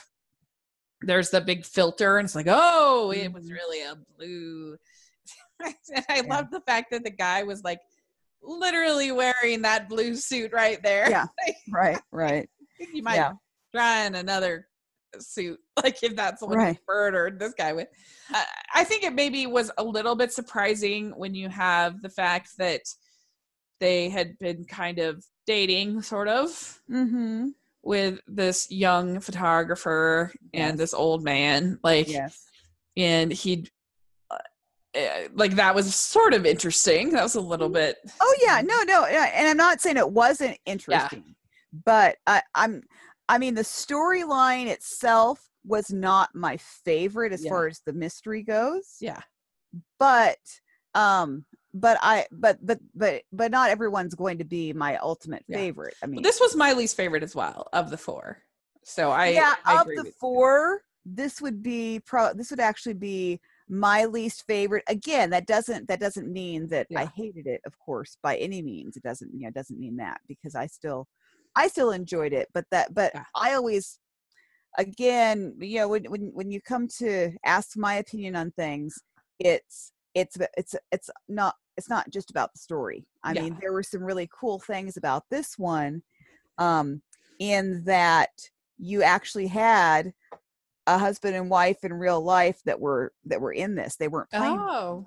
there's 1.05 1.31
the 1.31 1.41
big 1.41 1.65
filter, 1.65 2.19
and 2.19 2.27
it's 2.27 2.35
like, 2.37 2.47
oh, 2.49 3.11
it 3.11 3.33
was 3.33 3.51
really 3.51 3.83
a 3.83 3.97
blue. 4.17 4.77
and 5.61 5.75
I 6.09 6.17
Yeah. 6.17 6.23
love 6.35 6.51
the 6.51 6.61
fact 6.61 6.91
that 6.93 7.03
the 7.05 7.11
guy 7.11 7.43
was 7.43 7.65
like 7.65 7.81
literally 8.43 9.13
wearing 9.13 9.63
that 9.63 9.89
blue 9.89 10.15
suit 10.17 10.53
right 10.53 10.83
there. 10.83 11.09
Yeah. 11.11 11.27
Right, 11.71 12.01
right. 12.11 12.49
I 12.61 12.67
think 12.77 12.95
you 12.95 13.03
might 13.03 13.15
Yeah. 13.17 13.33
try 13.75 14.05
in 14.05 14.15
another 14.15 14.69
suit, 15.21 15.59
like 15.83 16.03
if 16.03 16.15
that's 16.17 16.43
what 16.43 16.57
Right. 16.57 16.75
he 16.77 16.81
murdered 16.89 17.39
this 17.39 17.55
guy 17.55 17.73
with. 17.73 17.89
Uh, 18.35 18.43
I 18.75 18.85
think 18.85 19.03
it 19.05 19.13
maybe 19.15 19.47
was 19.47 19.71
a 19.79 19.85
little 19.85 20.15
bit 20.17 20.33
surprising 20.33 21.11
when 21.17 21.35
you 21.35 21.49
have 21.49 22.01
the 22.03 22.09
fact 22.09 22.51
that 22.59 22.83
they 23.81 24.09
had 24.09 24.39
been 24.39 24.65
kind 24.65 24.99
of 24.99 25.25
dating, 25.47 26.03
sort 26.03 26.29
of, 26.29 26.81
Mm-hmm. 26.91 27.49
with 27.83 28.21
this 28.29 28.71
young 28.71 29.19
photographer 29.21 30.33
and 30.55 30.79
this 30.79 30.95
old 30.95 31.25
man, 31.25 31.79
like, 31.83 32.09
Yes. 32.09 32.47
and 32.97 33.33
he'd. 33.33 33.71
uh, 34.31 34.39
eh, 34.95 35.29
Like 35.35 35.57
that 35.57 35.75
was 35.75 35.93
sort 35.95 36.33
of 36.33 36.47
interesting. 36.47 37.11
That 37.11 37.25
was 37.25 37.35
a 37.35 37.41
little 37.41 37.69
bit. 37.69 37.97
Oh 38.21 38.35
yeah, 38.41 38.61
no, 38.65 38.83
no, 38.85 39.05
and 39.05 39.49
I'm 39.49 39.57
not 39.57 39.81
saying 39.81 39.97
it 39.97 40.11
wasn't 40.11 40.59
interesting, 40.65 41.35
but 41.85 42.17
I, 42.27 42.43
I'm, 42.55 42.83
I 43.33 43.39
mean, 43.39 43.55
the 43.55 43.63
storyline 43.63 44.67
itself 44.67 45.49
was 45.65 45.91
not 45.91 46.35
my 46.35 46.59
favorite 46.59 47.33
as 47.33 47.43
Yeah. 47.43 47.49
far 47.51 47.67
as 47.67 47.81
the 47.81 47.93
mystery 47.95 48.43
goes. 48.43 48.97
Yeah. 49.01 49.21
But, 49.99 50.39
um, 50.95 51.47
but 51.73 51.97
I, 52.03 52.27
but 52.31 52.59
but 52.65 52.79
but 52.95 53.23
but 53.33 53.51
not 53.51 53.71
everyone's 53.71 54.15
going 54.15 54.37
to 54.39 54.45
be 54.45 54.75
my 54.75 54.99
ultimate 54.99 55.45
Yeah. 55.49 55.57
favorite. 55.57 55.95
I 56.03 56.07
mean, 56.07 56.23
This 56.23 56.41
was 56.41 56.55
my 56.55 56.75
least 56.75 56.95
favorite 56.95 57.23
as 57.23 57.35
well 57.35 57.69
of 57.73 57.89
the 57.89 57.97
four. 57.97 58.43
So 58.83 59.11
I 59.11 59.29
yeah, 59.29 59.55
I 59.65 59.81
of 59.81 59.87
the 59.87 59.95
with 59.97 60.07
you. 60.07 60.13
four, 60.21 60.83
this 61.07 61.41
would 61.41 61.63
be 61.63 62.01
pro. 62.05 62.35
This 62.35 62.51
would 62.51 62.61
actually 62.61 62.95
be 62.95 63.41
my 63.69 64.05
least 64.05 64.45
favorite. 64.47 64.85
Again, 64.89 65.31
that 65.31 65.47
doesn't 65.47 65.89
that 65.89 66.01
doesn't 66.01 66.31
mean 66.31 66.67
that 66.69 66.89
I 66.95 67.07
hated 67.07 67.47
it. 67.47 67.63
Of 67.65 67.79
course, 67.79 68.19
by 68.23 68.37
any 68.37 68.61
means, 68.61 68.99
it 68.99 69.03
doesn't. 69.03 69.33
You 69.33 69.43
know, 69.43 69.49
it 69.49 69.55
doesn't 69.55 69.81
mean 69.81 69.97
that 69.97 70.21
because 70.29 70.55
I 70.55 70.67
still, 70.67 71.09
I 71.57 71.69
still 71.69 71.91
enjoyed 71.91 72.33
it. 72.33 72.49
But 72.53 72.67
that, 72.71 72.95
but 72.95 73.13
Yeah. 73.15 73.25
I 73.35 73.55
always, 73.55 73.99
again, 74.79 75.55
you 75.61 75.79
know, 75.79 75.89
when 75.89 76.05
when 76.05 76.31
when 76.35 76.51
you 76.51 76.61
come 76.61 76.89
to 76.99 77.33
ask 77.45 77.77
my 77.77 77.95
opinion 77.95 78.37
on 78.37 78.51
things, 78.53 78.99
it's 79.39 79.93
it's 80.15 80.37
it's 80.57 80.75
it's 80.91 81.11
not 81.29 81.55
it's 81.77 81.89
not 81.89 82.11
just 82.11 82.31
about 82.31 82.53
the 82.53 82.59
story. 82.59 83.05
I 83.25 83.35
Yeah. 83.35 83.43
mean, 83.43 83.59
there 83.61 83.73
were 83.73 83.83
some 83.83 84.03
really 84.03 84.29
cool 84.39 84.59
things 84.59 84.97
about 84.97 85.25
this 85.31 85.59
one, 85.59 86.03
um, 86.59 87.03
in 87.39 87.85
that 87.85 88.31
you 88.79 89.03
actually 89.03 89.47
had 89.47 90.13
a 90.87 90.99
husband 90.99 91.37
and 91.37 91.49
wife 91.49 91.79
in 91.85 91.93
real 91.93 92.21
life 92.21 92.61
that 92.65 92.81
were 92.81 93.13
that 93.25 93.41
were 93.41 93.53
in 93.53 93.75
this. 93.75 93.97
They 93.97 94.09
weren't 94.09 94.31
playing, 94.31 94.59
Oh, 94.59 95.05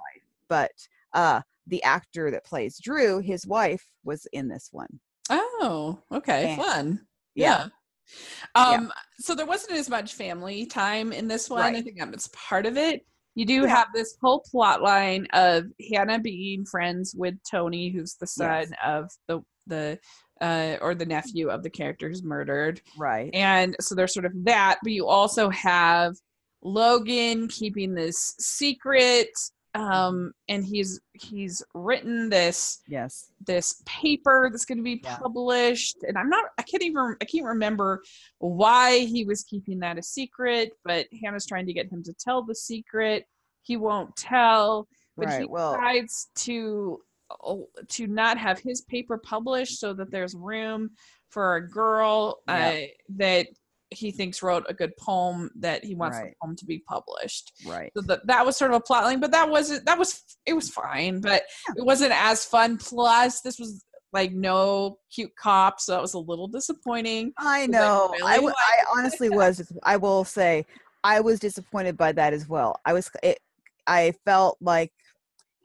but 0.47 0.71
uh, 1.13 1.41
the 1.67 1.83
actor 1.83 2.31
that 2.31 2.45
plays 2.45 2.79
Drew, 2.79 3.19
his 3.19 3.45
wife, 3.47 3.85
was 4.03 4.27
in 4.31 4.47
this 4.47 4.69
one. 4.71 4.99
Oh, 5.29 5.99
okay, 6.11 6.55
fun. 6.57 7.01
yeah. 7.35 7.67
Yeah. 7.67 7.67
Um, 8.53 8.93
so 9.17 9.33
there 9.33 9.47
wasn't 9.47 9.73
as 9.79 9.89
much 9.89 10.13
family 10.13 10.65
time 10.67 11.11
in 11.11 11.27
this 11.27 11.49
one. 11.49 11.75
I 11.75 11.81
think 11.81 11.97
that 11.97 12.11
was 12.11 12.27
part 12.29 12.65
of 12.67 12.77
it. 12.77 13.03
You 13.33 13.45
do 13.45 13.61
Yeah. 13.63 13.67
have 13.67 13.87
this 13.93 14.15
whole 14.21 14.41
plot 14.49 14.81
line 14.83 15.27
of 15.33 15.65
Hannah 15.91 16.19
being 16.19 16.65
friends 16.65 17.15
with 17.17 17.33
Tony, 17.49 17.89
who's 17.89 18.13
the 18.15 18.27
son 18.27 18.67
Yes. 18.69 18.71
of 18.85 19.09
the 19.27 19.41
the 19.67 19.99
uh 20.41 20.77
or 20.81 20.93
the 20.93 21.05
nephew 21.07 21.49
of 21.49 21.63
the 21.63 21.69
character 21.71 22.07
who's 22.07 22.23
murdered. 22.23 22.79
Right. 22.97 23.31
And 23.33 23.75
so 23.81 23.95
there's 23.95 24.13
sort 24.13 24.25
of 24.27 24.33
that, 24.45 24.77
but 24.83 24.91
you 24.91 25.07
also 25.07 25.49
have 25.49 26.13
Logan 26.61 27.47
keeping 27.47 27.95
this 27.95 28.35
secret. 28.39 29.29
Um, 29.75 30.31
and 30.47 30.63
he's 30.63 31.01
he's 31.13 31.61
written 31.73 32.29
this 32.29 32.81
yes. 32.87 33.31
this 33.45 33.81
paper 33.85 34.49
that's 34.51 34.65
going 34.65 34.77
to 34.77 34.83
be 34.83 35.01
Yeah. 35.03 35.17
published 35.17 35.97
and 36.07 36.17
i'm 36.17 36.29
not 36.29 36.45
i 36.57 36.61
can't 36.61 36.83
even 36.83 37.15
i 37.21 37.25
can't 37.25 37.45
remember 37.45 38.01
why 38.39 38.99
he 38.99 39.25
was 39.25 39.43
keeping 39.43 39.79
that 39.79 39.97
a 39.97 40.03
secret 40.03 40.71
but 40.83 41.07
hannah's 41.21 41.45
trying 41.45 41.65
to 41.65 41.73
get 41.73 41.91
him 41.91 42.03
to 42.03 42.13
tell 42.13 42.43
the 42.43 42.55
secret 42.55 43.25
he 43.63 43.75
won't 43.77 44.15
tell 44.15 44.87
but 45.17 45.29
he 45.29 45.35
Right. 45.39 45.49
Well, 45.49 45.73
decides 45.73 46.29
to 46.35 46.99
oh, 47.43 47.67
to 47.89 48.07
not 48.07 48.37
have 48.37 48.59
his 48.59 48.81
paper 48.81 49.17
published 49.17 49.79
so 49.79 49.93
that 49.93 50.11
there's 50.11 50.35
room 50.35 50.91
for 51.29 51.55
a 51.57 51.69
girl 51.69 52.39
uh, 52.47 52.73
that 53.15 53.47
he 53.91 54.11
thinks 54.11 54.41
wrote 54.41 54.65
a 54.67 54.73
good 54.73 54.95
poem 54.97 55.49
that 55.55 55.83
he 55.85 55.95
wants 55.95 56.17
Right. 56.17 56.31
the 56.31 56.35
poem 56.45 56.55
to 56.55 56.65
be 56.65 56.79
published 56.87 57.51
right. 57.67 57.91
so 57.95 58.01
that 58.07 58.25
that 58.27 58.45
was 58.45 58.57
sort 58.57 58.71
of 58.71 58.77
a 58.77 58.81
plot 58.81 59.03
line 59.03 59.19
but 59.19 59.31
that 59.31 59.49
wasn't 59.49 59.85
that 59.85 59.97
was 59.99 60.23
it 60.45 60.53
was 60.53 60.69
fine 60.69 61.21
but 61.21 61.43
Yeah. 61.67 61.73
it 61.77 61.85
wasn't 61.85 62.11
as 62.13 62.43
fun 62.45 62.77
plus 62.77 63.41
this 63.41 63.59
was 63.59 63.83
like 64.11 64.31
no 64.33 64.97
cute 65.13 65.31
cop 65.39 65.79
so 65.79 65.91
that 65.91 66.01
was 66.01 66.13
a 66.15 66.19
little 66.19 66.47
disappointing 66.47 67.31
I 67.37 67.67
know. 67.67 68.13
I, 68.23 68.35
really 68.35 68.35
w- 68.35 68.53
I 68.57 68.97
honestly 68.97 69.29
was. 69.29 69.71
I 69.83 69.97
will 69.97 70.23
say, 70.23 70.65
I 71.03 71.19
was 71.19 71.39
disappointed 71.39 71.97
by 71.97 72.13
that 72.13 72.31
as 72.33 72.47
well. 72.47 72.79
I 72.85 72.93
was. 72.93 73.11
It, 73.21 73.39
I 73.87 74.13
felt 74.25 74.57
like 74.61 74.91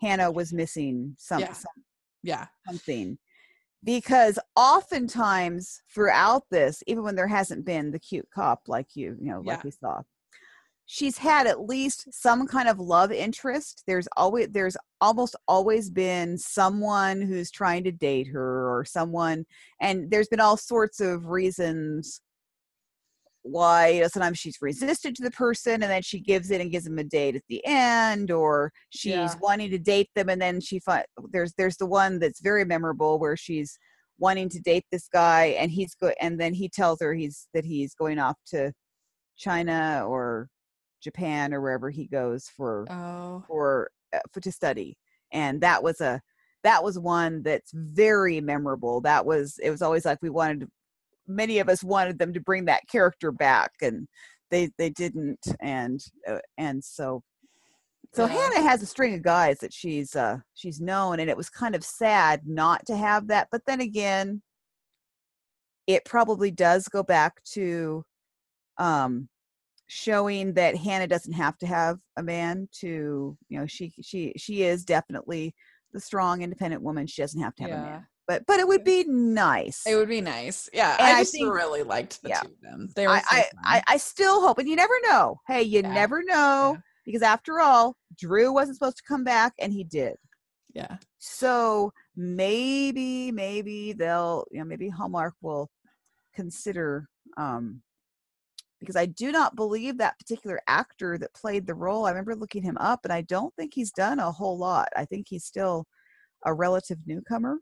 Hannah 0.03 0.31
was 0.33 0.53
missing 0.53 1.14
some, 1.18 1.41
Yeah. 1.41 1.53
some 1.53 1.73
yeah 2.23 2.47
something 2.66 3.18
because 3.85 4.39
oftentimes 4.57 5.83
throughout 5.93 6.43
this 6.51 6.83
even 6.87 7.03
when 7.03 7.14
there 7.16 7.26
hasn't 7.28 7.64
been 7.64 7.91
the 7.91 7.99
cute 7.99 8.28
cop 8.35 8.62
like 8.68 8.89
you 8.95 9.16
you 9.20 9.31
know 9.31 9.41
like 9.41 9.59
Yeah. 9.59 9.62
we 9.64 9.70
saw 9.70 10.03
she's 10.87 11.16
had 11.16 11.47
at 11.47 11.66
least 11.68 12.12
some 12.12 12.47
kind 12.47 12.68
of 12.68 12.78
love 12.81 13.12
interest 13.12 13.83
there's 13.87 14.09
always 14.16 14.49
there's 14.51 14.76
almost 15.01 15.37
always 15.49 15.89
been 15.89 16.37
someone 16.37 17.20
who's 17.22 17.51
trying 17.51 17.85
to 17.85 17.93
date 17.93 18.26
her 18.26 18.76
or 18.76 18.85
someone 18.85 19.47
and 19.81 20.11
there's 20.11 20.28
been 20.28 20.41
all 20.41 20.57
sorts 20.57 21.01
of 21.01 21.26
reasons 21.26 22.20
why 23.43 23.88
you 23.88 24.01
know, 24.03 24.09
sometimes 24.09 24.38
she's 24.38 24.59
resistant 24.61 25.16
to 25.16 25.22
the 25.22 25.30
person 25.30 25.82
and 25.82 25.91
then 25.91 26.03
she 26.03 26.20
gives 26.20 26.51
it 26.51 26.61
and 26.61 26.70
gives 26.70 26.84
them 26.84 26.99
a 26.99 27.05
date 27.05 27.36
at 27.36 27.43
the 27.49 27.64
end 27.64 28.30
or 28.30 28.70
she's 28.91 29.12
Yeah. 29.12 29.34
wanting 29.41 29.70
to 29.70 29.78
date 29.78 30.11
them 30.14 30.28
and 30.28 30.41
then 30.41 30.61
she 30.61 30.78
fi- 30.78 31.07
there's 31.30 31.55
there's 31.57 31.76
the 31.78 31.86
one 31.86 32.18
that's 32.18 32.41
very 32.41 32.64
memorable 32.64 33.18
where 33.18 33.36
she's 33.36 33.78
wanting 34.18 34.51
to 34.51 34.61
date 34.61 34.84
this 34.93 35.09
guy 35.09 35.57
and 35.59 35.70
he's 35.70 35.95
go 35.95 36.12
and 36.20 36.38
then 36.38 36.53
he 36.53 36.68
tells 36.68 37.01
her 37.01 37.14
he's 37.14 37.49
that 37.55 37.64
he's 37.64 37.95
going 37.95 38.18
off 38.18 38.36
to 38.49 38.72
China 39.38 40.05
or 40.07 40.49
Japan 41.03 41.55
or 41.55 41.61
wherever 41.61 41.91
he 41.91 42.07
goes 42.07 42.47
for 42.57 42.86
oh. 42.91 43.43
for, 43.47 43.91
uh, 44.14 44.18
for 44.32 44.41
to 44.41 44.53
study. 44.53 44.97
And 45.32 45.61
that 45.62 45.82
was 45.82 46.01
a 46.01 46.20
that 46.62 46.84
was 46.84 46.99
one 46.99 47.43
that's 47.43 47.72
very 47.72 48.41
memorable. 48.41 49.01
That 49.01 49.24
was 49.24 49.59
it 49.62 49.70
was 49.70 49.82
always 49.82 50.05
like 50.05 50.18
we 50.20 50.30
wanted 50.30 50.61
to 50.61 50.68
many 51.31 51.59
of 51.59 51.68
us 51.68 51.83
wanted 51.83 52.18
them 52.18 52.33
to 52.33 52.41
bring 52.41 52.64
that 52.66 52.87
character 52.91 53.33
back 53.33 53.72
and 53.81 54.09
they 54.51 54.70
they 54.78 54.91
didn't 54.91 55.47
and 55.61 56.01
uh, 56.28 56.39
and 56.59 56.83
so 56.83 57.22
so 58.12 58.26
Yeah. 58.26 58.33
Hannah 58.33 58.68
has 58.68 58.83
a 58.83 58.87
string 58.87 59.14
of 59.14 59.22
guys 59.22 59.59
that 59.61 59.72
she's 59.72 60.16
uh 60.16 60.39
she's 60.55 60.81
known 60.81 61.20
and 61.20 61.31
it 61.31 61.37
was 61.37 61.49
kind 61.49 61.74
of 61.74 61.85
sad 61.85 62.43
not 62.47 62.85
to 62.87 62.97
have 62.97 63.28
that 63.28 63.49
but 63.51 63.62
then 63.66 63.81
again 63.81 64.43
it 65.87 66.05
probably 66.05 66.51
does 66.51 66.89
go 66.89 67.03
back 67.03 67.43
to 67.45 68.05
um 68.78 69.28
showing 69.87 70.53
that 70.55 70.76
Hannah 70.76 71.09
doesn't 71.09 71.33
have 71.33 71.59
to 71.59 71.66
have 71.66 71.99
a 72.16 72.22
man 72.22 72.68
to 72.81 73.37
you 73.49 73.59
know 73.59 73.66
she 73.66 73.93
she 74.03 74.33
she 74.37 74.62
is 74.62 74.85
definitely 74.85 75.55
the 75.93 76.01
strong 76.01 76.43
independent 76.43 76.83
woman. 76.83 77.07
She 77.07 77.22
doesn't 77.22 77.41
have 77.41 77.57
to 77.57 77.62
have 77.64 77.72
a 77.72 77.83
man 77.83 78.07
but 78.31 78.47
but 78.47 78.61
it 78.61 78.68
would 78.68 78.85
be 78.85 79.03
nice 79.05 79.85
It 79.87 79.97
would 79.97 80.09
be 80.09 80.20
nice. 80.20 80.68
Yeah. 80.72 80.97
And 80.99 81.07
I 81.09 81.18
I 81.18 81.20
just 81.22 81.33
think- 81.33 81.53
really 81.53 81.83
liked 81.83 82.22
the 82.22 82.28
yeah. 82.28 82.41
two 82.43 82.49
of 82.49 82.61
them. 82.61 82.89
They 82.95 83.07
were 83.09 83.14
I, 83.14 83.20
so 83.20 83.26
I. 83.37 83.45
I 83.64 83.83
I 83.89 83.97
still 83.97 84.41
hope 84.47 84.59
and 84.59 84.68
you 84.68 84.76
never 84.76 84.95
know 85.09 85.41
hey 85.49 85.62
you 85.62 85.81
Yeah. 85.83 85.93
never 85.93 86.22
know 86.22 86.74
Yeah. 86.76 86.81
because 87.05 87.22
after 87.22 87.61
all 87.61 87.97
Drew 88.16 88.53
wasn't 88.53 88.76
supposed 88.76 88.99
to 88.99 89.03
come 89.09 89.24
back 89.24 89.53
and 89.59 89.72
he 89.72 89.83
did 89.85 90.16
yeah. 90.72 90.97
so 91.18 91.93
maybe 92.14 93.33
maybe 93.33 93.93
they'll 93.93 94.45
you 94.53 94.59
know 94.61 94.64
maybe 94.64 94.89
hallmark 94.89 95.35
will 95.43 95.68
consider 96.35 97.09
um 97.37 97.83
because 98.78 98.95
i 98.97 99.05
do 99.07 99.33
not 99.33 99.57
believe 99.57 99.99
that 99.99 100.18
particular 100.18 100.61
actor 100.68 101.18
that 101.18 101.33
played 101.35 101.66
the 101.66 101.74
role 101.74 102.07
i 102.07 102.11
remember 102.11 102.37
looking 102.37 102.62
him 102.62 102.76
up 102.78 103.01
and 103.05 103.12
i 103.12 103.20
don't 103.22 103.53
think 103.57 103.72
he's 103.74 103.91
done 103.91 104.18
a 104.20 104.31
whole 104.31 104.57
lot 104.57 104.89
i 104.97 105.05
think 105.05 105.26
he's 105.28 105.45
still 105.45 105.87
a 106.45 106.55
relative 106.55 106.99
newcomer 107.07 107.59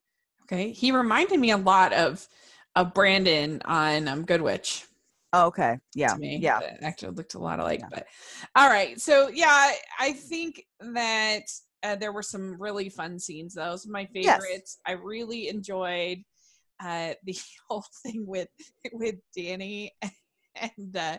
Okay. 0.50 0.72
He 0.72 0.92
reminded 0.92 1.38
me 1.38 1.50
a 1.50 1.56
lot 1.56 1.92
of 1.92 2.26
of 2.74 2.94
Brandon 2.94 3.60
on 3.64 4.08
um, 4.08 4.24
Good 4.24 4.40
Witch. 4.40 4.84
oh, 5.32 5.46
okay 5.46 5.78
yeah 5.94 6.14
me. 6.14 6.38
yeah 6.38 6.60
actor 6.80 7.10
looked 7.10 7.34
a 7.34 7.38
lot 7.38 7.60
alike. 7.60 7.80
Yeah. 7.80 7.88
But 7.90 8.06
all 8.56 8.68
right. 8.68 9.00
So 9.00 9.28
yeah, 9.28 9.72
I, 9.98 10.12
think 10.12 10.64
that 10.80 11.42
uh, 11.82 11.96
there 11.96 12.12
were 12.12 12.22
some 12.22 12.60
really 12.60 12.88
fun 12.88 13.18
scenes. 13.18 13.54
Those 13.54 13.86
my 13.86 14.08
Yes. 14.14 14.42
favorites. 14.42 14.78
I 14.86 14.92
really 14.92 15.48
enjoyed 15.48 16.18
uh, 16.80 17.14
the 17.24 17.38
whole 17.68 17.84
thing 18.02 18.26
with 18.26 18.48
with 18.92 19.16
Danny 19.36 19.92
and 20.56 20.96
uh, 20.96 21.18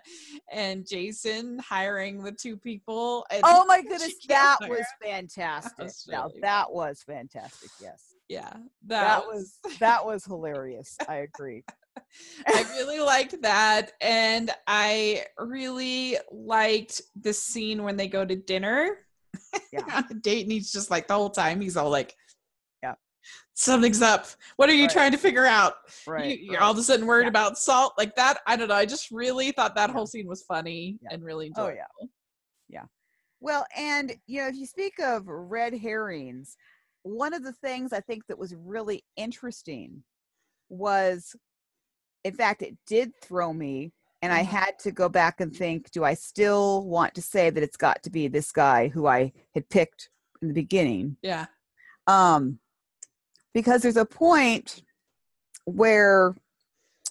and 0.51 0.87
Jason 0.87 1.59
hiring 1.59 2.23
the 2.23 2.31
two 2.31 2.57
people. 2.57 3.25
Oh 3.43 3.65
my 3.65 3.81
goodness 3.87 4.13
that 4.27 4.57
was 4.61 4.85
fantastic 5.03 5.85
was 5.85 6.07
now 6.09 6.27
really 6.27 6.39
that 6.41 6.71
was 6.71 7.03
fantastic 7.05 7.69
yes 7.79 8.08
yeah, 8.29 8.53
that 8.87 9.25
was 9.25 9.57
that 9.79 10.05
was 10.05 10.23
hilarious 10.31 10.95
i 11.09 11.15
agree 11.17 11.63
I 12.47 12.61
really 12.77 13.01
liked 13.01 13.41
that. 13.41 13.91
And 13.99 14.51
I 14.67 15.25
really 15.37 16.17
liked 16.31 17.01
the 17.19 17.33
scene 17.33 17.83
when 17.83 17.97
they 17.97 18.07
go 18.07 18.23
to 18.23 18.35
dinner 18.37 18.99
Yeah. 19.73 19.81
on 19.93 20.05
a 20.09 20.13
date. 20.13 20.43
And 20.43 20.51
he's 20.51 20.71
just 20.71 20.89
like, 20.89 21.07
the 21.07 21.15
whole 21.15 21.29
time, 21.29 21.59
he's 21.59 21.75
all 21.75 21.89
like, 21.89 22.15
Yeah. 22.81 22.95
something's 23.53 24.01
up. 24.01 24.27
What 24.55 24.69
are 24.69 24.73
you 24.73 24.83
Right. 24.83 24.91
trying 24.91 25.11
to 25.11 25.17
figure 25.17 25.45
out? 25.45 25.73
right 26.07 26.39
you, 26.39 26.45
you're 26.51 26.53
right. 26.59 26.63
all 26.63 26.71
of 26.71 26.77
a 26.77 26.83
sudden 26.83 27.05
worried 27.05 27.23
Yeah. 27.23 27.29
about 27.29 27.57
salt 27.57 27.93
like 27.97 28.15
that. 28.15 28.39
I 28.47 28.55
don't 28.55 28.69
know. 28.69 28.75
I 28.75 28.85
just 28.85 29.11
really 29.11 29.51
thought 29.51 29.75
that 29.75 29.89
Yeah. 29.89 29.93
whole 29.95 30.07
scene 30.07 30.27
was 30.27 30.43
funny 30.43 30.99
Yeah. 31.01 31.09
and 31.11 31.23
really 31.23 31.51
Oh, 31.57 31.67
enjoyable. 31.67 32.09
yeah. 32.69 32.85
Well, 33.41 33.65
and 33.75 34.13
you 34.25 34.41
know, 34.41 34.47
if 34.47 34.55
you 34.55 34.65
speak 34.65 34.99
of 34.99 35.27
red 35.27 35.73
herrings, 35.73 36.55
one 37.03 37.33
of 37.33 37.43
the 37.43 37.53
things 37.53 37.93
I 37.93 38.01
think 38.01 38.27
that 38.27 38.37
was 38.37 38.53
really 38.55 39.03
interesting 39.15 40.03
was, 40.69 41.35
in 42.23 42.33
fact, 42.33 42.61
it 42.61 42.77
did 42.85 43.13
throw 43.21 43.53
me, 43.53 43.91
and 44.21 44.31
I 44.33 44.43
Mhm. 44.43 44.47
had 44.47 44.79
to 44.79 44.91
go 44.91 45.09
back 45.09 45.39
and 45.41 45.55
think: 45.55 45.91
Do 45.91 46.03
I 46.03 46.13
still 46.13 46.85
want 46.85 47.15
to 47.15 47.21
say 47.21 47.49
that 47.49 47.63
it's 47.63 47.77
got 47.77 48.03
to 48.03 48.09
be 48.09 48.27
this 48.27 48.51
guy 48.51 48.89
who 48.89 49.07
I 49.07 49.31
had 49.53 49.69
picked 49.69 50.09
in 50.41 50.47
the 50.49 50.53
beginning? 50.53 51.17
Yeah. 51.21 51.47
um 52.07 52.59
because 53.53 53.81
there's 53.81 53.97
a 53.97 54.05
point 54.05 54.83
where 55.65 56.33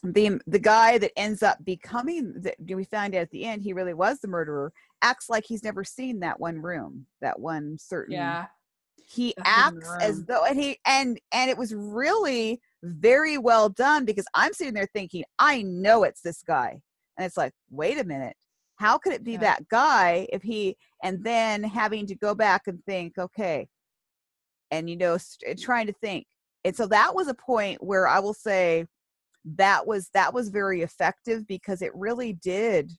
the 0.03 0.41
the 0.47 0.59
guy 0.59 0.99
that 0.99 1.16
ends 1.18 1.43
up 1.43 1.64
becoming 1.64 2.32
that 2.41 2.57
we 2.61 2.84
find 2.84 3.14
out 3.14 3.22
at 3.22 3.30
the 3.30 3.45
end 3.45 3.62
he 3.62 3.72
really 3.72 3.95
was 3.95 4.20
the 4.20 4.28
murderer 4.28 4.72
acts 5.03 5.28
like 5.28 5.45
he's 5.45 5.62
never 5.64 5.84
seen 5.84 6.20
that 6.20 6.39
one 6.41 6.61
room 6.61 7.07
that 7.20 7.39
one 7.39 7.76
certain 7.78 8.14
Yeah. 8.14 8.47
He 9.11 9.34
acts 9.44 9.88
as 10.02 10.24
though 10.24 10.44
and 10.44 10.61
he 10.61 10.78
and 10.86 11.18
and 11.32 11.50
it 11.50 11.56
was 11.56 11.74
really 11.74 12.61
very 12.82 13.38
well 13.38 13.70
done 13.70 14.04
because 14.04 14.26
i'm 14.34 14.52
sitting 14.52 14.74
there 14.74 14.88
thinking 14.92 15.24
i 15.38 15.62
know 15.62 16.04
it's 16.04 16.20
this 16.20 16.42
guy. 16.42 16.80
And 17.16 17.24
it's 17.26 17.36
like 17.36 17.52
wait 17.70 17.98
a 17.98 18.04
minute. 18.04 18.36
How 18.76 18.98
could 18.98 19.12
it 19.14 19.24
be 19.24 19.32
Yeah. 19.32 19.38
that 19.40 19.68
guy 19.68 20.28
if 20.32 20.42
he 20.42 20.76
and 21.02 21.24
then 21.24 21.64
having 21.64 22.06
to 22.06 22.14
go 22.14 22.34
back 22.34 22.62
and 22.68 22.84
think 22.84 23.18
okay 23.18 23.68
and 24.70 24.88
you 24.90 24.96
know 24.96 25.16
st- 25.16 25.59
trying 25.59 25.86
to 25.86 25.94
think. 25.94 26.26
And 26.64 26.76
so 26.76 26.86
that 26.88 27.14
was 27.14 27.28
a 27.28 27.34
point 27.34 27.82
where 27.82 28.06
i 28.06 28.18
will 28.18 28.34
say 28.34 28.84
that 29.56 29.86
was 29.86 30.11
that 30.12 30.34
was 30.34 30.50
very 30.50 30.82
effective 30.82 31.46
because 31.46 31.80
it 31.80 31.92
really 31.94 32.34
did 32.34 32.92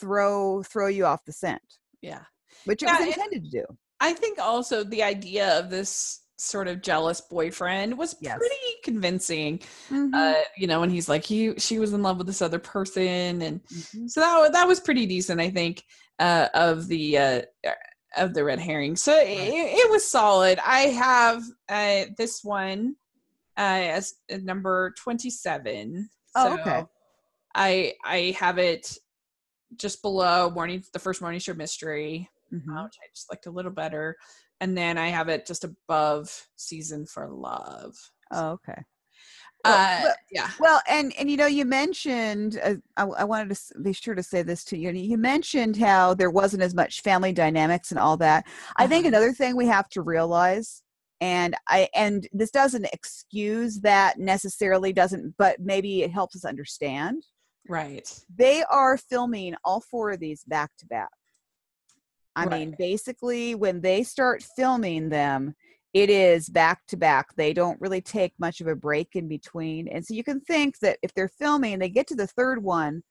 throw 0.00 0.62
throw 0.64 0.88
you 0.88 1.06
off 1.06 1.24
the 1.24 1.32
scent. 1.32 1.62
Yeah. 2.02 2.22
which 2.64 2.82
it 2.82 2.86
Yeah, 2.86 2.98
was 2.98 3.08
intended 3.08 3.44
to 3.44 3.50
do 3.60 3.64
I 4.00 4.12
think 4.12 4.38
also 4.38 4.84
the 4.84 5.02
idea 5.02 5.58
of 5.58 5.70
this 5.70 6.20
sort 6.36 6.68
of 6.68 6.82
jealous 6.82 7.20
boyfriend 7.20 7.96
was 7.96 8.16
Yes. 8.20 8.36
pretty 8.38 8.54
convincing. 8.82 9.60
Mhm. 9.88 10.10
Uh, 10.12 10.42
you 10.58 10.66
know, 10.66 10.80
when 10.80 10.90
he's 10.90 11.08
like 11.08 11.24
he 11.24 11.54
she 11.58 11.78
was 11.78 11.92
in 11.92 12.02
love 12.02 12.18
with 12.18 12.26
this 12.26 12.42
other 12.42 12.58
person 12.58 13.40
and 13.42 13.60
Mhm. 13.64 14.10
so 14.10 14.20
that 14.20 14.52
that 14.52 14.68
was 14.68 14.80
pretty 14.80 15.06
decent 15.06 15.40
i 15.40 15.48
think 15.48 15.82
uh 16.18 16.48
of 16.54 16.86
the 16.88 17.16
uh 17.18 17.42
of 18.16 18.34
the 18.34 18.44
red 18.44 18.58
herring 18.60 18.94
so 18.94 19.12
it, 19.18 19.26
it 19.26 19.90
was 19.90 20.08
solid 20.08 20.58
i 20.64 20.80
have 20.82 21.42
uh 21.68 22.04
this 22.18 22.44
one 22.44 22.94
uh 23.56 23.60
as 23.96 24.14
uh, 24.32 24.36
number 24.42 24.92
27 24.98 26.08
Oh, 26.36 26.54
okay. 26.54 26.84
i 27.54 27.94
i 28.04 28.36
have 28.38 28.58
it 28.58 28.96
just 29.76 30.02
below 30.02 30.50
morning 30.50 30.82
the 30.92 30.98
first 30.98 31.20
morning 31.20 31.40
show 31.40 31.54
mystery 31.54 32.28
Which 32.84 32.94
i 33.02 33.06
just 33.14 33.30
liked 33.30 33.46
a 33.46 33.50
little 33.50 33.70
better 33.72 34.16
and 34.60 34.76
then 34.76 34.98
i 34.98 35.08
have 35.08 35.28
it 35.28 35.46
just 35.46 35.64
above 35.64 36.46
season 36.56 37.06
for 37.06 37.28
love 37.28 37.94
Oh, 38.30 38.50
okay. 38.52 38.82
Uh 39.64 40.02
but- 40.02 40.16
yeah 40.30 40.50
Well, 40.60 40.80
and 40.88 41.12
and 41.18 41.30
you 41.30 41.36
know, 41.36 41.46
you 41.46 41.64
mentioned 41.64 42.60
uh, 42.62 42.74
I, 42.96 43.04
I 43.04 43.24
wanted 43.24 43.54
to 43.56 43.78
be 43.80 43.92
sure 43.92 44.14
to 44.14 44.22
say 44.22 44.42
this 44.42 44.64
to 44.64 44.76
you. 44.78 44.90
You 44.90 45.16
mentioned 45.18 45.76
how 45.76 46.14
there 46.14 46.30
wasn't 46.30 46.62
as 46.62 46.74
much 46.74 47.00
family 47.02 47.32
dynamics 47.32 47.90
and 47.90 47.98
all 47.98 48.16
that. 48.18 48.46
I 48.76 48.86
think 48.86 49.04
Uh-huh. 49.04 49.08
another 49.08 49.32
thing 49.32 49.56
we 49.56 49.66
have 49.66 49.88
to 49.90 50.02
realize, 50.02 50.82
and 51.20 51.54
I 51.68 51.88
and 51.94 52.26
this 52.32 52.50
doesn't 52.50 52.86
excuse 52.92 53.80
that 53.80 54.18
necessarily, 54.18 54.92
doesn't, 54.92 55.34
but 55.38 55.60
maybe 55.60 56.02
it 56.02 56.10
helps 56.10 56.34
us 56.36 56.44
understand. 56.44 57.24
right 57.68 58.08
They 58.36 58.64
are 58.70 58.96
filming 58.98 59.54
all 59.64 59.80
four 59.80 60.10
of 60.12 60.20
these 60.20 60.44
back 60.44 60.70
to 60.78 60.86
back. 60.86 61.08
I 62.36 62.46
Right. 62.46 62.60
mean, 62.60 62.74
basically, 62.78 63.54
when 63.54 63.80
they 63.80 64.02
start 64.02 64.42
filming 64.56 65.08
them, 65.08 65.54
it 65.92 66.10
is 66.10 66.48
back 66.48 66.84
to 66.88 66.96
back. 66.96 67.34
They 67.36 67.52
don't 67.52 67.80
really 67.80 68.00
take 68.00 68.34
much 68.38 68.60
of 68.60 68.66
a 68.66 68.74
break 68.74 69.14
in 69.14 69.28
between. 69.28 69.86
And 69.88 70.04
so 70.04 70.14
you 70.14 70.24
can 70.24 70.40
think 70.40 70.78
that 70.80 70.98
if 71.02 71.14
they're 71.14 71.28
filming, 71.28 71.74
and 71.74 71.82
they 71.82 71.88
get 71.88 72.08
to 72.08 72.16
the 72.16 72.26
third 72.26 72.62
one, 72.62 73.02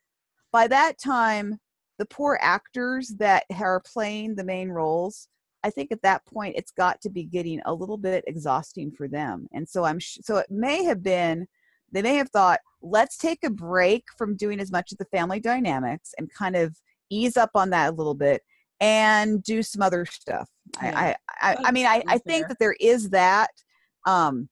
by 0.51 0.67
that 0.67 0.99
time, 0.99 1.59
the 1.97 2.05
poor 2.05 2.37
actors 2.41 3.09
that 3.19 3.45
are 3.53 3.81
playing 3.81 4.35
the 4.35 4.43
main 4.43 4.69
roles, 4.69 5.29
I 5.63 5.69
think 5.69 5.91
at 5.91 6.01
that 6.01 6.25
point 6.25 6.55
it's 6.57 6.71
got 6.71 6.99
to 7.01 7.09
be 7.09 7.23
getting 7.23 7.61
a 7.65 7.73
little 7.73 7.97
bit 7.97 8.25
exhausting 8.27 8.91
for 8.91 9.07
them. 9.07 9.47
And 9.53 9.67
so 9.69 9.85
I'm 9.85 9.99
sh- 9.99 10.17
so 10.21 10.37
it 10.37 10.51
may 10.51 10.83
have 10.83 11.01
been 11.03 11.47
they 11.91 12.01
may 12.01 12.15
have 12.15 12.29
thought, 12.31 12.59
let's 12.81 13.17
take 13.17 13.43
a 13.43 13.51
break 13.51 14.05
from 14.17 14.35
doing 14.35 14.59
as 14.59 14.71
much 14.71 14.91
of 14.91 14.97
the 14.97 15.05
family 15.05 15.39
dynamics 15.39 16.13
and 16.17 16.33
kind 16.33 16.55
of 16.55 16.75
ease 17.11 17.37
up 17.37 17.51
on 17.55 17.69
that 17.69 17.89
a 17.93 17.95
little 17.95 18.15
bit 18.15 18.41
and 18.79 19.41
do 19.43 19.63
some 19.63 19.81
other 19.81 20.05
stuff. 20.05 20.49
Yeah. 20.81 20.97
I, 20.99 21.15
I, 21.41 21.53
I, 21.53 21.57
I 21.65 21.71
mean, 21.71 21.85
I, 21.85 22.03
I 22.07 22.17
think 22.17 22.47
that 22.47 22.59
there 22.59 22.75
is 22.79 23.09
that. 23.11 23.51
Um, 24.05 24.49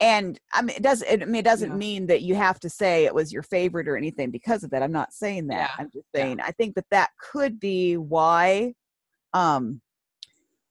and 0.00 0.38
I 0.52 0.62
mean, 0.62 0.76
it 0.76 0.82
doesn't. 0.82 1.08
It, 1.08 1.22
I 1.22 1.24
mean, 1.24 1.36
it 1.36 1.44
doesn't 1.44 1.70
Yeah. 1.70 1.76
mean 1.76 2.06
that 2.08 2.22
you 2.22 2.34
have 2.34 2.60
to 2.60 2.68
say 2.70 3.04
it 3.04 3.14
was 3.14 3.32
your 3.32 3.42
favorite 3.42 3.88
or 3.88 3.96
anything 3.96 4.30
because 4.30 4.62
of 4.64 4.70
that. 4.70 4.82
I'm 4.82 4.92
not 4.92 5.12
saying 5.12 5.46
that. 5.48 5.54
Yeah. 5.70 5.70
I'm 5.78 5.90
just 5.90 6.06
saying 6.14 6.40
I 6.40 6.50
think 6.50 6.74
that 6.74 6.86
that 6.90 7.10
could 7.20 7.58
be 7.58 7.96
why. 7.96 8.74
Um, 9.32 9.80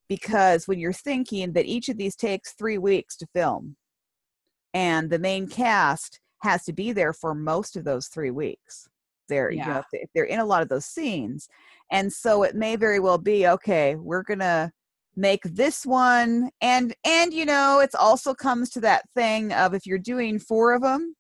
because 0.08 0.68
when 0.68 0.78
you're 0.80 0.94
thinking 0.94 1.54
that 1.54 1.66
each 1.66 1.90
of 1.90 1.98
these 1.98 2.16
takes 2.16 2.54
three 2.54 2.78
weeks 2.78 3.16
to 3.18 3.28
film, 3.34 3.76
and 4.74 5.10
the 5.10 5.18
main 5.20 5.48
cast 5.48 6.20
has 6.44 6.64
to 6.66 6.74
be 6.74 6.92
there 6.92 7.14
for 7.14 7.34
most 7.34 7.76
of 7.76 7.84
those 7.84 8.08
three 8.08 8.30
weeks, 8.32 8.88
they're 9.28 9.50
you 9.50 9.60
know 9.62 9.68
Yeah. 9.68 9.80
if 9.80 9.86
they- 9.92 10.02
if 10.02 10.10
they're 10.14 10.26
in 10.26 10.40
a 10.40 10.46
lot 10.46 10.62
of 10.62 10.70
those 10.70 10.86
scenes, 10.86 11.48
and 11.92 12.12
so 12.12 12.44
it 12.44 12.56
may 12.56 12.76
very 12.76 13.00
well 13.00 13.18
be 13.18 13.48
okay. 13.48 13.96
We're 13.96 14.24
gonna 14.24 14.72
make 15.18 15.44
this 15.44 15.86
one 15.86 16.50
and 16.60 16.94
and 17.06 17.34
you 17.34 17.46
know 17.46 17.80
it's 17.80 17.96
also 17.96 18.34
comes 18.34 18.70
to 18.70 18.82
that 18.82 19.06
thing 19.16 19.54
of 19.54 19.74
if 19.74 19.86
you're 19.86 19.98
doing 19.98 20.38
four 20.38 20.74
of 20.74 20.82
them 20.82 21.16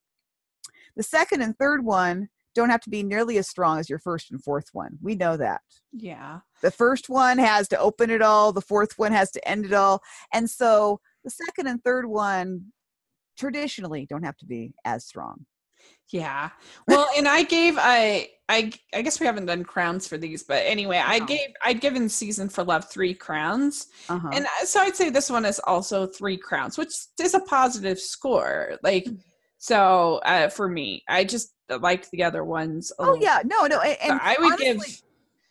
the 0.97 1.03
second 1.03 1.41
and 1.41 1.57
third 1.57 1.85
one 1.85 2.27
don't 2.55 2.69
have 2.69 2.81
to 2.81 2.89
be 2.89 3.03
nearly 3.03 3.37
as 3.37 3.47
strong 3.47 3.79
as 3.79 3.89
your 3.89 3.99
first 3.99 4.31
and 4.31 4.41
fourth 4.41 4.69
one. 4.71 4.97
We 5.01 5.13
know 5.13 5.37
that. 5.37 5.61
Yeah. 5.91 6.39
The 6.61 6.71
first 6.71 7.09
one 7.09 7.37
has 7.37 7.67
to 7.67 7.79
open 7.79 8.09
it 8.09 8.21
all, 8.21 8.53
the 8.53 8.61
fourth 8.61 8.97
one 8.97 9.11
has 9.11 9.29
to 9.31 9.47
end 9.47 9.65
it 9.65 9.73
all. 9.73 10.01
And 10.33 10.49
so 10.49 11.01
the 11.23 11.29
second 11.29 11.67
and 11.67 11.83
third 11.83 12.05
one 12.05 12.71
traditionally 13.37 14.07
don't 14.09 14.23
have 14.23 14.37
to 14.37 14.45
be 14.45 14.73
as 14.85 15.05
strong. 15.05 15.45
Yeah. 16.11 16.49
Well, 16.87 17.07
and 17.17 17.27
I 17.27 17.43
gave 17.43 17.77
I 17.79 18.29
I 18.47 18.71
I 18.93 19.01
guess 19.01 19.19
we 19.19 19.25
haven't 19.25 19.47
done 19.47 19.63
crowns 19.63 20.07
for 20.07 20.17
these, 20.17 20.43
but 20.43 20.61
anyway, 20.65 21.01
I 21.03 21.19
gave 21.19 21.49
I'd 21.63 21.81
given 21.81 22.07
season 22.09 22.47
for 22.47 22.63
love 22.63 22.89
three 22.91 23.13
crowns, 23.15 23.87
Uh-huh. 24.07 24.29
and 24.31 24.45
uh, 24.45 24.65
so 24.65 24.81
I'd 24.81 24.95
say 24.95 25.09
this 25.09 25.29
one 25.31 25.45
is 25.45 25.59
also 25.65 26.05
three 26.05 26.37
crowns, 26.37 26.77
which 26.77 26.93
is 27.19 27.33
a 27.33 27.39
positive 27.39 27.99
score. 27.99 28.77
Like, 28.83 29.05
Mm. 29.05 29.19
so 29.57 30.21
uh, 30.25 30.49
for 30.49 30.69
me, 30.69 31.03
I 31.09 31.23
just 31.23 31.53
liked 31.79 32.11
the 32.11 32.23
other 32.23 32.43
ones. 32.43 32.91
a 32.91 33.01
oh 33.01 33.05
little 33.13 33.23
yeah, 33.23 33.41
no, 33.43 33.65
no, 33.65 33.79
and, 33.81 33.97
So 34.19 34.19
I 34.21 34.35
would 34.39 34.53
honestly, 34.53 34.75
give 34.75 35.01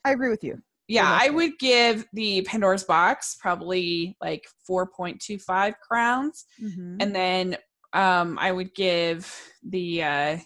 I 0.05 0.13
agree 0.13 0.31
with 0.31 0.45
you. 0.45 0.63
yeah, 0.87 1.19
I 1.21 1.31
would 1.31 1.59
give 1.59 2.07
the 2.13 2.43
Pandora's 2.43 2.85
box 2.85 3.37
probably 3.41 4.17
like 4.21 4.45
4.25 4.71 5.75
crowns. 5.81 6.45
Mhm. 6.63 6.97
And 7.01 7.15
then 7.15 7.57
um 7.95 8.39
I 8.41 8.53
would 8.53 8.75
give 8.75 9.33
the 9.67 10.03
uh 10.03 10.37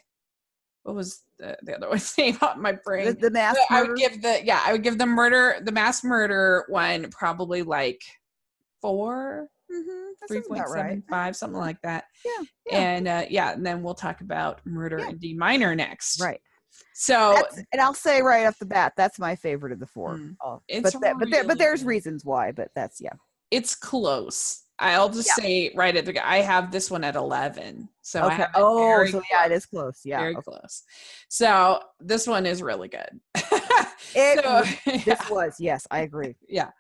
what 0.85 0.95
was 0.95 1.23
the, 1.39 1.57
the 1.63 1.77
other 1.77 1.89
one's 1.91 2.17
name 2.17 2.39
on 2.41 2.63
my 2.63 2.73
brain? 2.85 3.07
the, 3.07 3.13
the 3.15 3.31
mass 3.31 3.57
I 3.71 3.83
would 3.83 3.97
give 3.97 4.23
the 4.23 4.41
yeah, 4.45 4.63
I 4.65 4.73
would 4.73 4.83
give 4.83 4.99
the 4.99 5.07
murder 5.07 5.61
the 5.63 5.73
mass 5.73 6.05
murder 6.05 6.65
one 6.69 7.11
probably 7.11 7.63
like 7.63 8.01
four, 8.81 9.49
Mhm, 9.71 10.13
that 10.21 10.29
three 10.29 10.37
sounds 10.39 10.49
point 10.49 10.61
about 10.61 10.71
seven 10.71 10.87
right. 10.91 11.03
five, 11.11 11.37
something 11.37 11.59
like 11.61 11.81
that. 11.83 12.05
Yeah, 12.25 12.45
yeah. 12.71 12.79
And 12.79 13.09
uh 13.09 13.25
yeah, 13.29 13.53
and 13.53 13.67
then 13.67 13.83
we'll 13.83 13.95
talk 13.95 14.21
about 14.21 14.61
murder 14.65 14.99
Yeah. 15.01 15.09
in 15.11 15.19
D 15.19 15.35
minor 15.35 15.75
next. 15.75 16.21
Right. 16.23 16.41
So 16.95 17.35
That's, 17.35 17.63
and 17.73 17.81
I'll 17.83 17.95
say 17.95 18.23
right 18.23 18.47
off 18.47 18.59
the 18.59 18.67
bat, 18.67 18.93
that's 18.97 19.19
my 19.19 19.37
favorite 19.37 19.73
of 19.73 19.81
the 19.81 19.87
four. 19.87 20.15
Mm. 20.17 20.37
Oh, 20.45 20.63
It's 20.69 20.93
but 20.93 21.01
that, 21.03 21.19
but 21.19 21.31
there, 21.31 21.45
but 21.45 21.59
there's 21.59 21.85
reasons 21.85 22.25
why. 22.25 22.53
But 22.53 22.71
that's 22.75 23.01
yeah. 23.01 23.13
it's 23.51 23.75
close. 23.75 24.65
I'll 24.81 25.09
just 25.09 25.29
Yeah. 25.37 25.43
say 25.45 25.73
right 25.75 25.97
at 25.97 26.05
the 26.07 26.27
I 26.27 26.39
have 26.39 26.71
this 26.71 26.91
one 26.91 27.05
at 27.05 27.17
eleven. 27.17 27.89
So 28.03 28.23
I 28.23 28.35
Okay. 28.35 28.47
Oh, 28.55 29.07
so 29.07 29.23
yeah, 29.31 29.47
it 29.47 29.53
is 29.53 29.67
close. 29.67 30.01
Yeah. 30.05 30.19
very 30.21 30.35
okay. 30.37 30.43
close. 30.43 30.83
So 31.29 31.81
this 32.01 32.27
one 32.27 32.47
is 32.47 32.63
really 32.63 32.89
good. 32.89 33.21
It 34.15 34.43
so, 34.43 34.51
was- 34.51 34.75
yeah. 34.87 35.03
This 35.05 35.31
was 35.31 35.55
yes, 35.59 35.87
I 35.91 36.01
agree. 36.01 36.35
yeah. 36.49 36.71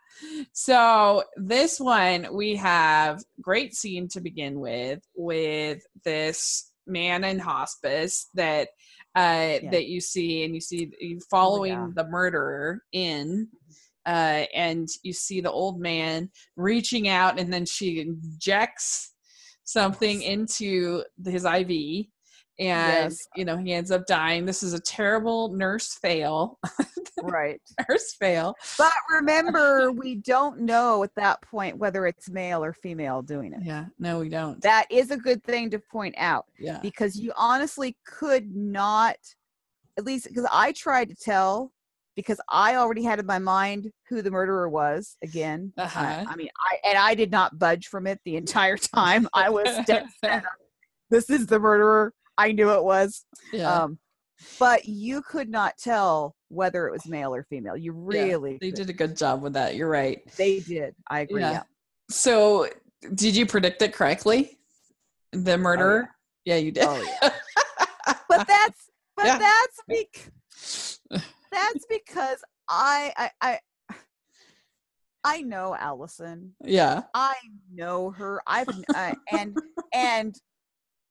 So 0.53 1.24
this 1.36 1.78
one 1.78 2.28
we 2.32 2.57
have 2.57 3.22
great 3.40 3.74
scene 3.74 4.09
to 4.09 4.20
begin 4.20 4.61
with 4.61 5.01
with 5.14 5.82
this 6.05 6.72
man 6.86 7.24
in 7.24 7.38
hospice 7.38 8.28
that 8.34 8.68
uh 9.16 9.59
Yeah. 9.62 9.70
that 9.72 9.86
you 9.86 10.01
see 10.01 10.44
and 10.44 10.55
you 10.55 10.61
see 10.61 10.90
you 11.01 11.20
following 11.30 11.72
yeah. 11.72 11.88
the 11.94 12.07
murderer 12.09 12.82
in 12.92 13.49
uh 14.09 14.44
and 14.54 14.88
you 15.04 15.12
see 15.12 15.40
the 15.40 15.50
old 15.52 15.80
man 15.80 16.28
reaching 16.56 17.06
out 17.09 17.38
and 17.38 17.52
then 17.52 17.64
she 17.64 18.00
injects 18.00 19.12
something 19.64 20.22
into 20.22 21.04
his 21.24 21.44
IV 21.44 22.06
and 22.59 23.12
Yes. 23.12 23.28
you 23.36 23.44
know 23.44 23.56
he 23.56 23.72
ends 23.72 23.90
up 23.92 24.06
dying 24.06 24.44
this 24.46 24.62
is 24.62 24.72
a 24.72 24.80
terrible 24.80 25.52
nurse 25.52 25.94
fail 25.94 26.59
Right. 27.22 27.61
nurse 27.88 28.14
fail 28.14 28.54
But 28.78 28.92
remember, 29.11 29.90
we 30.04 30.14
don't 30.16 30.61
know 30.61 31.02
at 31.02 31.14
that 31.16 31.42
point 31.42 31.76
whether 31.76 32.06
it's 32.06 32.30
male 32.30 32.62
or 32.64 32.72
female 32.72 33.22
doing 33.22 33.52
it. 33.52 33.61
Yeah, 33.64 33.86
no, 33.98 34.20
we 34.20 34.28
don't. 34.28 34.61
That 34.62 34.86
is 34.90 35.11
a 35.11 35.16
good 35.16 35.42
thing 35.42 35.68
to 35.70 35.80
point 35.80 36.14
out 36.16 36.46
yeah, 36.61 36.78
because 36.80 37.16
you 37.18 37.32
honestly 37.36 37.96
could 38.06 38.54
not, 38.54 39.16
at 39.98 40.04
least 40.04 40.28
because 40.28 40.46
I 40.52 40.70
tried 40.72 41.09
to 41.09 41.16
tell, 41.16 41.72
because 42.19 42.41
I 42.51 42.75
already 42.75 43.05
had 43.05 43.21
in 43.21 43.27
my 43.27 43.39
mind 43.39 43.93
who 44.09 44.23
the 44.23 44.31
murderer 44.33 44.69
was. 44.69 45.16
Again, 45.23 45.73
I- 45.79 45.83
Uh-huh. 45.85 46.25
I, 46.29 46.35
mean, 46.35 46.49
I 46.59 46.89
and 46.89 46.99
I 46.99 47.14
did 47.14 47.31
not 47.31 47.57
budge 47.61 47.87
from 47.87 48.09
it 48.09 48.19
the 48.25 48.35
entire 48.43 48.77
time. 48.77 49.29
I 49.33 49.51
was 49.51 49.69
dead 49.87 50.07
set 50.21 50.43
this 51.11 51.31
is 51.31 51.47
the 51.47 51.61
murderer. 51.61 52.12
I 52.37 52.51
knew 52.51 52.71
it 52.73 52.83
was. 52.83 53.25
yeah. 53.53 53.73
Um, 53.73 53.99
but 54.59 54.87
you 54.87 55.23
could 55.23 55.49
not 55.49 55.79
tell 55.79 56.35
whether 56.49 56.89
it 56.89 56.93
was 56.93 57.07
male 57.07 57.33
or 57.33 57.45
female. 57.45 57.77
You 57.77 57.93
Yeah, 58.11 58.23
really, 58.25 58.59
they 58.61 58.71
could- 58.73 58.77
did 58.79 58.91
a 58.91 58.93
good 58.93 59.16
job 59.16 59.41
with 59.43 59.53
that. 59.53 59.77
You're 59.77 59.89
right. 59.89 60.21
They 60.37 60.59
did. 60.59 60.97
I 61.09 61.21
agree. 61.21 61.41
Yeah. 61.43 61.53
Yeah. 61.53 61.62
So, 62.11 62.69
did 63.14 63.37
you 63.37 63.47
predict 63.47 63.81
it 63.83 63.93
correctly? 63.93 64.59
The 65.33 65.57
murderer? 65.57 66.11
yeah. 66.45 66.57
you 66.57 66.73
did. 66.73 66.83
Oh, 66.85 67.01
yeah. 67.23 67.31
But 68.29 68.47
that's 68.49 68.81
but 69.16 69.27
Yeah. 69.27 69.39
that's 69.39 69.79
bec- 69.89 71.23
that's 71.59 71.86
because 71.86 72.42
I 72.68 73.12
I 73.16 73.30
I 73.40 73.59
I 75.24 75.42
know 75.42 75.74
Alison. 75.74 76.54
yeah. 76.64 77.02
I 77.14 77.34
know 77.72 78.11
her. 78.11 78.40
I've 78.46 78.68
uh, 78.94 79.14
and 79.30 79.56
and 79.92 80.34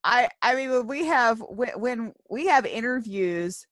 I 0.04 0.28
I 0.42 0.54
mean 0.54 0.70
when 0.70 0.86
we 0.86 1.06
have 1.06 1.40
when, 1.40 1.70
when 1.78 2.12
we 2.30 2.46
have 2.46 2.66
interviews, 2.66 3.66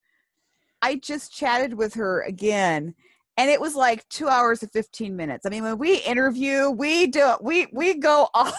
I 0.83 0.97
just 0.97 1.33
chatted 1.33 1.75
with 1.75 1.95
her 1.95 2.23
again, 2.23 2.95
and 3.37 3.51
it 3.51 3.61
was 3.61 3.75
like 3.75 4.09
two 4.09 4.29
hours 4.29 4.63
and 4.63 4.71
fifteen 4.71 5.17
minutes. 5.17 5.47
I 5.47 5.49
mean 5.49 5.65
when 5.65 5.79
we 5.79 5.97
interview, 5.97 6.71
we 6.71 7.07
do 7.07 7.35
we 7.41 7.67
we 7.73 7.95
go 7.95 8.29
off. 8.35 8.55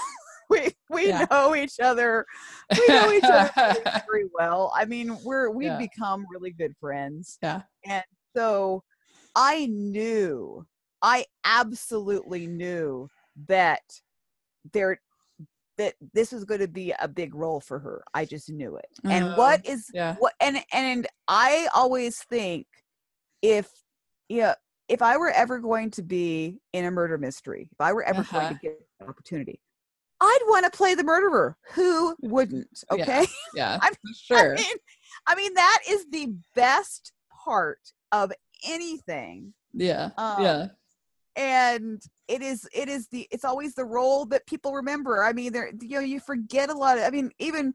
We 0.49 0.71
we 0.89 1.07
Yeah. 1.09 1.25
know 1.29 1.55
each 1.55 1.79
other. 1.79 2.25
We 2.79 2.87
know 2.93 3.11
each 3.11 3.23
other 3.23 3.51
very, 3.57 3.83
very 4.09 4.25
well. 4.33 4.71
I 4.75 4.85
mean 4.85 5.17
we're 5.23 5.49
we've 5.49 5.67
Yeah. 5.69 5.77
become 5.77 6.25
really 6.31 6.51
good 6.51 6.73
friends. 6.79 7.37
Yeah. 7.41 7.63
And 7.85 8.03
so 8.35 8.83
I 9.35 9.67
knew, 9.67 10.65
I 11.01 11.25
absolutely 11.45 12.47
knew 12.47 13.09
that 13.47 13.81
there 14.73 14.99
that 15.77 15.93
this 16.13 16.31
was 16.31 16.43
going 16.43 16.59
to 16.61 16.67
be 16.67 16.91
a 16.99 17.07
big 17.07 17.35
role 17.35 17.59
for 17.59 17.77
her. 17.79 18.03
I 18.13 18.25
just 18.25 18.49
knew 18.49 18.77
it. 18.77 18.87
And 19.05 19.25
Uh, 19.27 19.35
what 19.37 19.65
is 19.65 19.89
yeah. 19.93 20.15
what 20.19 20.33
and 20.39 20.63
and 20.73 21.07
I 21.27 21.67
always 21.75 22.23
think 22.23 22.65
if 23.41 23.69
yeah, 24.29 24.55
if 24.87 25.01
I 25.01 25.17
were 25.17 25.29
ever 25.31 25.59
going 25.59 25.91
to 25.91 26.01
be 26.03 26.59
in 26.73 26.85
a 26.85 26.91
murder 26.91 27.17
mystery, 27.17 27.69
if 27.71 27.79
I 27.81 27.93
were 27.93 28.03
ever 28.03 28.23
going 28.23 28.47
Uh-huh. 28.47 28.53
to 28.53 28.59
get 28.59 28.79
an 29.01 29.07
opportunity, 29.09 29.59
I'd 30.19 30.39
want 30.47 30.65
to 30.65 30.75
play 30.75 30.95
the 30.95 31.03
murderer. 31.03 31.57
Who 31.73 32.15
wouldn't? 32.21 32.83
Okay. 32.91 33.25
Yeah. 33.55 33.77
I'm- 33.81 33.93
sure. 34.15 34.53
I 34.53 34.55
mean, 34.55 34.75
I 35.27 35.35
mean 35.35 35.53
that 35.55 35.79
is 35.89 36.05
the 36.11 36.33
best 36.55 37.11
part 37.45 37.79
of 38.11 38.31
anything. 38.67 39.53
yeah. 39.73 40.09
um, 40.17 40.43
yeah. 40.43 40.67
And 41.35 42.01
it 42.27 42.41
is 42.41 42.67
it 42.73 42.89
is 42.89 43.07
the 43.09 43.27
it's 43.29 43.45
always 43.45 43.75
the 43.75 43.85
role 43.85 44.25
that 44.27 44.47
people 44.47 44.73
remember. 44.73 45.23
I 45.23 45.33
mean, 45.33 45.53
there 45.53 45.69
you 45.79 45.89
know 45.97 45.99
you 45.99 46.19
forget 46.19 46.69
a 46.71 46.73
lot 46.73 46.97
of. 46.97 47.03
I 47.03 47.11
mean, 47.11 47.31
even 47.37 47.73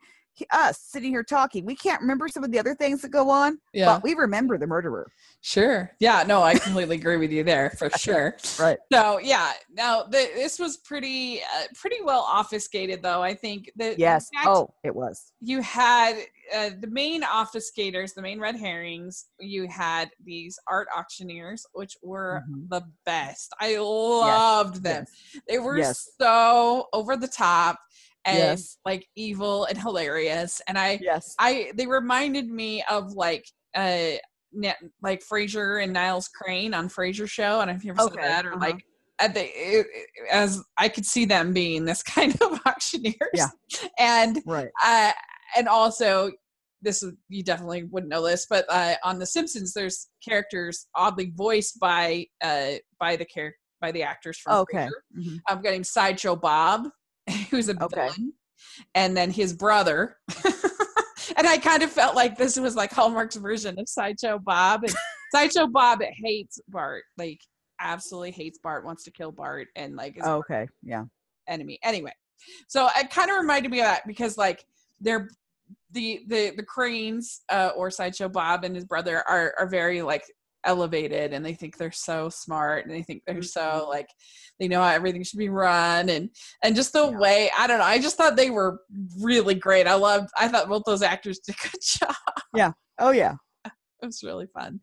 us 0.50 0.78
sitting 0.80 1.10
here 1.12 1.22
talking, 1.22 1.64
we 1.64 1.76
can't 1.76 2.00
remember 2.00 2.28
some 2.28 2.42
of 2.44 2.50
the 2.50 2.58
other 2.58 2.74
things 2.74 3.02
that 3.02 3.10
go 3.10 3.28
on, 3.30 3.58
Yeah. 3.72 3.86
but 3.86 4.02
we 4.02 4.14
remember 4.14 4.58
the 4.58 4.66
murderer. 4.66 5.06
Sure. 5.40 5.90
Yeah. 6.00 6.24
No, 6.26 6.42
I 6.42 6.54
completely 6.58 6.96
agree 6.96 7.16
with 7.16 7.30
you 7.30 7.44
there 7.44 7.70
for 7.78 7.90
sure. 7.98 8.36
Right. 8.58 8.78
So 8.92 9.18
yeah. 9.18 9.52
Now 9.72 10.04
the, 10.04 10.30
this 10.34 10.58
was 10.58 10.78
pretty 10.78 11.40
uh, 11.42 11.64
pretty 11.74 11.96
well 12.02 12.26
obfuscated 12.30 13.02
though. 13.02 13.22
I 13.22 13.34
think 13.34 13.70
that 13.76 13.98
Yes. 13.98 14.28
fact, 14.34 14.46
Oh, 14.48 14.72
it 14.84 14.94
was. 14.94 15.32
you 15.40 15.60
had 15.62 16.16
uh, 16.54 16.70
the 16.80 16.88
main 16.88 17.22
obfuscators, 17.22 18.14
the 18.14 18.22
main 18.22 18.40
red 18.40 18.56
herrings. 18.56 19.26
You 19.40 19.68
had 19.68 20.10
these 20.24 20.58
art 20.68 20.88
auctioneers, 20.96 21.66
which 21.72 21.96
were 22.02 22.42
Mhm. 22.50 22.68
the 22.68 22.82
best. 23.04 23.52
I 23.60 23.76
loved 23.78 24.82
them. 24.82 25.04
Yes. 25.34 25.42
They 25.48 25.58
were 25.58 25.78
Yes. 25.78 26.08
so 26.20 26.88
over 26.92 27.16
the 27.16 27.28
top 27.28 27.78
and 28.24 28.38
Yes. 28.38 28.78
like 28.84 29.06
evil 29.16 29.64
and 29.64 29.76
hilarious. 29.78 30.60
And 30.68 30.78
I, 30.78 30.98
Yes. 31.02 31.34
I, 31.38 31.72
they 31.74 31.86
reminded 31.86 32.48
me 32.48 32.84
of 32.90 33.12
like, 33.12 33.44
uh, 33.74 34.12
like 35.02 35.22
Frasier 35.24 35.82
and 35.82 35.92
Niles 35.92 36.28
Crane 36.28 36.74
on 36.74 36.88
Frasier 36.88 37.28
Show. 37.28 37.60
And 37.60 37.70
I 37.70 37.74
don't 37.74 37.74
know 37.74 37.76
if 37.78 37.84
you 37.84 37.90
ever 37.92 38.02
Okay, 38.02 38.14
saw 38.14 38.28
that 38.28 38.46
or 38.46 38.52
uh-huh. 38.54 38.66
like. 38.66 38.84
At 39.18 39.34
the, 39.34 39.44
it- 39.44 39.86
as 40.30 40.62
I 40.78 40.88
could 40.88 41.06
see 41.06 41.24
them 41.24 41.52
being 41.52 41.84
this 41.84 42.02
kind 42.02 42.34
of 42.42 42.60
auctioneers, 42.66 43.16
Yeah. 43.34 43.48
and 43.98 44.40
Right. 44.46 44.68
uh, 44.84 45.12
and 45.56 45.68
also 45.68 46.32
this 46.80 47.02
is 47.04 47.12
you 47.28 47.44
definitely 47.44 47.84
wouldn't 47.84 48.10
know 48.10 48.26
this 48.26 48.46
but 48.50 48.64
uh, 48.68 48.94
on 49.04 49.20
the 49.20 49.26
simpsons 49.26 49.72
there's 49.72 50.08
characters 50.26 50.88
oddly 50.96 51.32
voiced 51.36 51.78
by 51.78 52.26
uh 52.42 52.72
by 52.98 53.14
the 53.14 53.24
character 53.24 53.56
by 53.80 53.92
the 53.92 54.02
actors 54.02 54.36
from 54.38 54.56
Okay. 54.56 54.88
Frasier. 54.88 55.20
Mhm. 55.24 55.36
i'm 55.48 55.62
getting 55.62 55.84
sideshow 55.84 56.34
bob 56.34 56.88
who's 57.50 57.68
a 57.68 57.72
Okay. 57.82 58.00
villain 58.00 58.32
and 58.94 59.16
then 59.16 59.30
his 59.30 59.52
brother 59.52 60.16
and 61.36 61.46
i 61.46 61.58
kind 61.58 61.82
of 61.82 61.90
felt 61.90 62.14
like 62.16 62.36
this 62.36 62.58
was 62.58 62.74
like 62.76 62.92
hallmark's 62.92 63.36
version 63.36 63.78
of 63.78 63.88
sideshow 63.88 64.38
bob 64.38 64.82
and 64.84 64.94
sideshow 65.34 65.66
bob 65.66 66.00
hates 66.22 66.60
bart 66.68 67.04
like 67.18 67.40
absolutely 67.80 68.30
hates 68.30 68.58
bart 68.62 68.84
wants 68.84 69.04
to 69.04 69.10
kill 69.10 69.32
bart 69.32 69.68
and 69.76 69.96
like 69.96 70.16
is 70.16 70.24
Okay. 70.24 70.68
Yeah. 70.82 71.04
enemy. 71.48 71.78
Anyway, 71.82 72.12
so 72.68 72.88
it 72.96 73.10
kind 73.10 73.30
of 73.30 73.38
reminded 73.38 73.70
me 73.70 73.80
of 73.80 73.86
that 73.86 74.06
because 74.06 74.38
like 74.38 74.64
they're 75.00 75.28
the 75.90 76.20
the 76.28 76.52
the 76.56 76.62
Cranes 76.62 77.42
uh, 77.50 77.70
or 77.76 77.90
Sideshow 77.90 78.28
Bob 78.28 78.62
and 78.64 78.74
his 78.76 78.84
brother 78.84 79.24
are 79.28 79.54
are 79.58 79.66
very 79.66 80.00
like 80.02 80.22
elevated 80.64 81.32
and 81.32 81.44
they 81.44 81.54
think 81.54 81.76
they're 81.76 81.90
so 81.92 82.28
smart 82.28 82.84
and 82.86 82.94
they 82.94 83.02
think 83.02 83.22
they're 83.26 83.42
so 83.42 83.60
Mhm. 83.84 83.88
like 83.88 84.08
they 84.60 84.68
know 84.68 84.80
how 84.82 84.88
everything 84.90 85.22
should 85.24 85.38
be 85.38 85.48
run 85.48 86.08
and 86.08 86.30
and 86.62 86.76
just 86.76 86.92
the 86.92 87.10
Yeah. 87.10 87.18
way 87.18 87.50
I 87.56 87.66
don't 87.66 87.78
know 87.78 87.84
I 87.84 87.98
just 87.98 88.16
thought 88.16 88.36
they 88.36 88.50
were 88.50 88.80
really 89.20 89.54
great 89.54 89.86
I 89.86 89.94
loved 89.94 90.28
I 90.38 90.48
thought 90.48 90.68
both 90.68 90.82
those 90.86 91.02
actors 91.02 91.38
did 91.46 91.56
a 91.56 91.68
good 91.68 91.80
job 91.82 92.16
yeah 92.54 92.72
Oh 92.98 93.10
yeah. 93.10 93.34
it 93.64 94.06
was 94.06 94.22
really 94.22 94.46
fun 94.46 94.80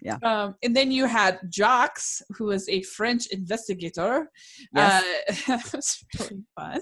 Yeah. 0.00 0.18
um 0.24 0.54
and 0.62 0.74
then 0.74 0.90
you 0.90 1.06
had 1.06 1.38
Jacques 1.52 2.00
who 2.36 2.46
was 2.46 2.68
a 2.68 2.82
French 2.82 3.26
investigator 3.28 4.28
Yes. 4.74 5.04
uh, 5.28 5.34
that 5.56 5.72
was 5.72 6.04
really 6.18 6.42
fun 6.58 6.80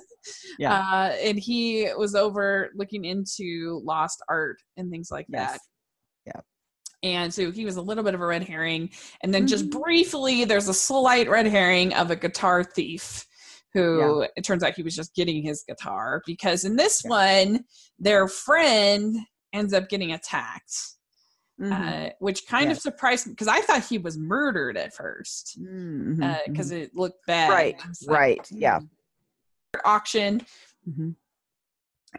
Yeah. 0.59 0.78
uh 0.78 1.12
and 1.22 1.38
he 1.38 1.88
was 1.97 2.14
over 2.14 2.70
looking 2.74 3.05
into 3.05 3.80
lost 3.84 4.22
art 4.28 4.59
and 4.76 4.91
things 4.91 5.11
like 5.11 5.26
yes. 5.28 5.53
that. 5.53 5.61
And 7.03 7.32
so 7.32 7.51
he 7.51 7.64
was 7.64 7.76
a 7.76 7.82
little 7.82 8.05
bit 8.05 8.14
of 8.14 8.20
a 8.20 8.26
red 8.26 8.42
herring. 8.46 8.90
And 9.22 9.32
then 9.32 9.46
just 9.46 9.66
Mhm. 9.66 9.80
briefly, 9.80 10.44
there's 10.44 10.68
a 10.68 10.74
slight 10.74 11.28
red 11.28 11.46
herring 11.46 11.94
of 11.94 12.11
a 12.11 12.16
guitar 12.16 12.62
thief 12.64 13.26
who 13.72 14.26
it 14.36 14.42
turns 14.42 14.62
out 14.64 14.74
he 14.74 14.82
was 14.82 14.96
just 14.96 15.14
getting 15.14 15.42
his 15.42 15.62
guitar 15.62 16.22
because 16.26 16.64
in 16.64 16.76
this 16.76 17.03
Yeah. 17.05 17.11
one, 17.11 17.64
their 17.98 18.26
friend 18.28 19.16
ends 19.53 19.72
up 19.72 19.88
getting 19.88 20.12
attacked, 20.12 20.74
Mhm. 21.61 22.09
uh, 22.09 22.12
which 22.18 22.46
kind 22.46 22.70
of 22.70 22.78
surprised 22.78 23.26
me 23.26 23.32
because 23.32 23.48
I 23.48 23.61
thought 23.61 23.84
he 23.84 23.98
was 23.98 24.18
murdered 24.18 24.76
at 24.76 24.92
first 24.94 25.57
because 25.57 26.70
mhm. 26.70 26.72
it 26.72 26.94
looked 26.96 27.24
bad. 27.26 27.48
Right, 27.51 27.76
like, 28.07 28.18
right, 28.18 28.51
yeah. 28.51 28.80
"Hmm." 28.80 28.86
Auction 29.84 30.44
Mhm. 30.88 31.14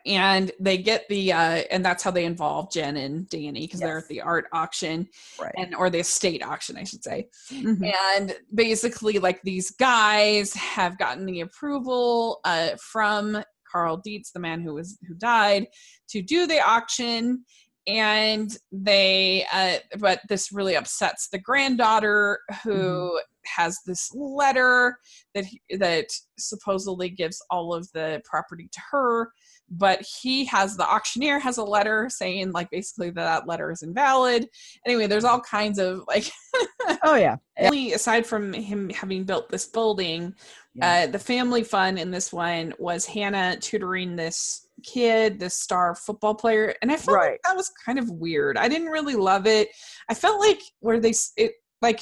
And 0.05 0.51
they 0.59 0.77
get 0.77 1.07
the 1.09 1.33
uh 1.33 1.63
and 1.69 1.83
that's 1.83 2.01
how 2.03 2.11
they 2.11 2.25
involve 2.25 2.71
jen 2.71 2.97
and 2.97 3.27
danny 3.29 3.61
because 3.61 3.79
they're 3.79 3.97
at 3.97 4.07
the 4.07 4.21
art 4.21 4.45
auction 4.53 5.07
Right. 5.39 5.53
and 5.57 5.75
or 5.75 5.89
the 5.89 5.99
estate 5.99 6.43
auction 6.43 6.77
i 6.77 6.83
should 6.83 7.03
say. 7.03 7.27
Mhm. 7.51 7.93
and 8.17 8.35
basically 8.55 9.19
like 9.19 9.41
these 9.43 9.71
guys 9.71 10.53
have 10.53 10.97
gotten 10.97 11.25
the 11.25 11.41
approval 11.41 12.39
uh 12.45 12.69
from 12.81 13.43
carl 13.69 13.97
dietz 13.97 14.31
the 14.31 14.39
man 14.39 14.61
who 14.61 14.73
was 14.75 14.97
who 15.07 15.13
died 15.15 15.67
to 16.09 16.21
do 16.21 16.47
the 16.47 16.59
auction. 16.65 17.45
And 17.87 18.55
they 18.71 19.43
uh 19.51 19.77
but 19.97 20.19
this 20.29 20.51
really 20.51 20.75
upsets 20.75 21.29
the 21.29 21.39
granddaughter 21.39 22.37
who 22.63 23.19
has 23.45 23.79
this 23.87 24.13
letter 24.13 24.99
that 25.33 25.45
he, 25.45 25.59
that 25.77 26.05
supposedly 26.37 27.09
gives 27.09 27.43
all 27.49 27.73
of 27.73 27.91
the 27.93 28.21
property 28.23 28.69
to 28.71 28.79
her 28.91 29.31
but 29.73 30.01
he 30.21 30.43
has 30.45 30.75
the 30.75 30.85
auctioneer 30.85 31.39
has 31.39 31.57
a 31.57 31.63
letter 31.63 32.09
saying 32.09 32.51
like 32.51 32.69
basically 32.69 33.09
that 33.09 33.23
that 33.23 33.47
letter 33.47 33.71
is 33.71 33.81
invalid 33.83 34.47
anyway 34.85 35.07
there's 35.07 35.23
all 35.23 35.39
kinds 35.39 35.79
of 35.79 36.03
like 36.07 36.29
Oh 37.03 37.15
yeah. 37.15 37.37
Yeah. 37.57 37.67
only 37.67 37.93
aside 37.93 38.25
from 38.25 38.51
him 38.51 38.89
having 38.89 39.23
built 39.23 39.49
this 39.49 39.65
building 39.67 40.33
Yeah. 40.75 41.05
uh, 41.07 41.11
the 41.11 41.19
family 41.19 41.63
fun 41.63 41.97
in 41.97 42.11
this 42.11 42.33
one 42.33 42.73
was 42.79 43.05
hannah 43.05 43.55
tutoring 43.57 44.15
this 44.17 44.67
kid 44.83 45.39
this 45.39 45.55
star 45.55 45.95
football 45.95 46.35
player 46.35 46.75
and 46.81 46.91
i 46.91 46.97
felt 46.97 47.15
Right. 47.17 47.31
like 47.31 47.41
that 47.45 47.55
was 47.55 47.71
kind 47.85 47.97
of 47.97 48.09
weird 48.09 48.57
i 48.57 48.67
didn't 48.67 48.87
really 48.89 49.15
love 49.15 49.47
it 49.47 49.69
i 50.09 50.13
felt 50.13 50.39
like 50.41 50.59
where 50.81 50.99
they 50.99 51.11
s- 51.11 51.31
it 51.37 51.53
like 51.81 52.01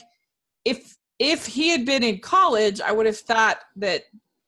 if 0.66 0.96
if 1.20 1.46
he 1.46 1.70
had 1.70 1.86
been 1.86 2.04
in 2.04 2.20
college 2.20 2.80
i 2.82 2.92
would 2.92 3.06
have 3.06 3.18
thought 3.18 3.60
that 3.76 4.04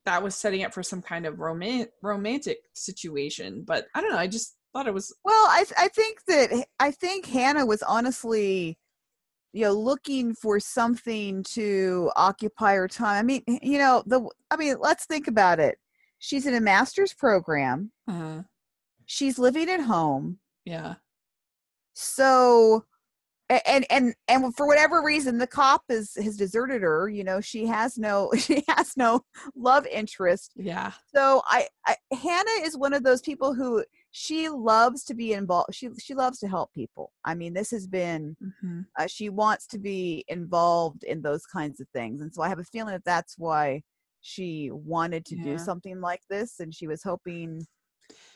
that 0.05 0.23
was 0.23 0.35
setting 0.35 0.63
up 0.63 0.73
for 0.73 0.83
some 0.83 1.01
kind 1.01 1.25
of 1.25 1.39
roman- 1.39 1.87
romantic 2.01 2.57
situation 2.73 3.63
but 3.65 3.85
i 3.95 4.01
don't 4.01 4.11
know 4.11 4.17
i 4.17 4.27
just 4.27 4.55
thought 4.73 4.87
it 4.87 4.93
was 4.93 5.13
Well, 5.25 5.47
I 5.49 5.65
th- 5.65 5.73
I 5.77 5.89
think 5.89 6.23
that 6.27 6.65
I 6.79 6.91
think 6.91 7.25
Hannah 7.25 7.65
was 7.65 7.83
honestly, 7.83 8.77
you 9.51 9.65
know, 9.65 9.73
looking 9.73 10.33
for 10.33 10.61
something 10.61 11.43
to 11.55 12.09
occupy 12.15 12.75
her 12.75 12.87
time. 12.87 13.17
I 13.19 13.21
mean, 13.23 13.43
you 13.61 13.77
know, 13.77 14.01
the 14.05 14.29
I 14.49 14.55
mean, 14.55 14.77
let's 14.79 15.05
think 15.05 15.27
about 15.27 15.59
it. 15.59 15.77
She's 16.19 16.45
in 16.45 16.53
a 16.55 16.61
master's 16.61 17.13
program. 17.13 17.91
Uh-huh. 18.07 18.43
She's 19.05 19.37
living 19.37 19.69
at 19.69 19.81
home. 19.81 20.39
yeah 20.63 20.95
So 21.93 22.85
and 23.65 23.85
and 23.89 24.15
and 24.27 24.55
for 24.55 24.67
whatever 24.67 25.01
reason 25.01 25.37
the 25.37 25.47
cop 25.47 25.83
is 25.89 26.13
has 26.15 26.37
deserted 26.37 26.81
her, 26.81 27.09
you 27.09 27.23
know, 27.23 27.41
she 27.41 27.65
has 27.65 27.97
no 27.97 28.31
she 28.37 28.63
has 28.67 28.95
no 28.97 29.21
love 29.55 29.85
interest 29.87 30.53
yeah 30.55 30.91
so 31.13 31.41
I, 31.45 31.67
I 31.85 31.95
hannah 32.13 32.63
is 32.65 32.77
one 32.77 32.93
of 32.93 33.03
those 33.03 33.21
people 33.21 33.53
who 33.53 33.83
she 34.11 34.49
loves 34.49 35.03
to 35.05 35.13
be 35.13 35.33
involved 35.33 35.73
she 35.73 35.89
she 35.99 36.13
loves 36.13 36.39
to 36.39 36.47
help 36.47 36.73
people 36.73 37.11
i 37.25 37.33
mean 37.35 37.53
this 37.53 37.71
has 37.71 37.87
been 37.87 38.35
hmm 38.39 38.81
uh, 38.99 39.07
she 39.07 39.29
wants 39.29 39.67
to 39.67 39.79
be 39.79 40.25
involved 40.27 41.03
in 41.03 41.21
those 41.21 41.45
kinds 41.45 41.79
of 41.79 41.87
things 41.93 42.21
and 42.21 42.33
so 42.33 42.41
i 42.41 42.49
have 42.49 42.59
a 42.59 42.63
feeling 42.63 42.91
that 42.93 43.05
that's 43.05 43.37
why 43.37 43.81
she 44.21 44.69
wanted 44.71 45.25
to 45.25 45.35
Yeah. 45.35 45.43
do 45.43 45.57
something 45.57 46.01
like 46.01 46.21
this 46.29 46.59
and 46.59 46.73
she 46.75 46.87
was 46.87 47.01
hoping 47.03 47.65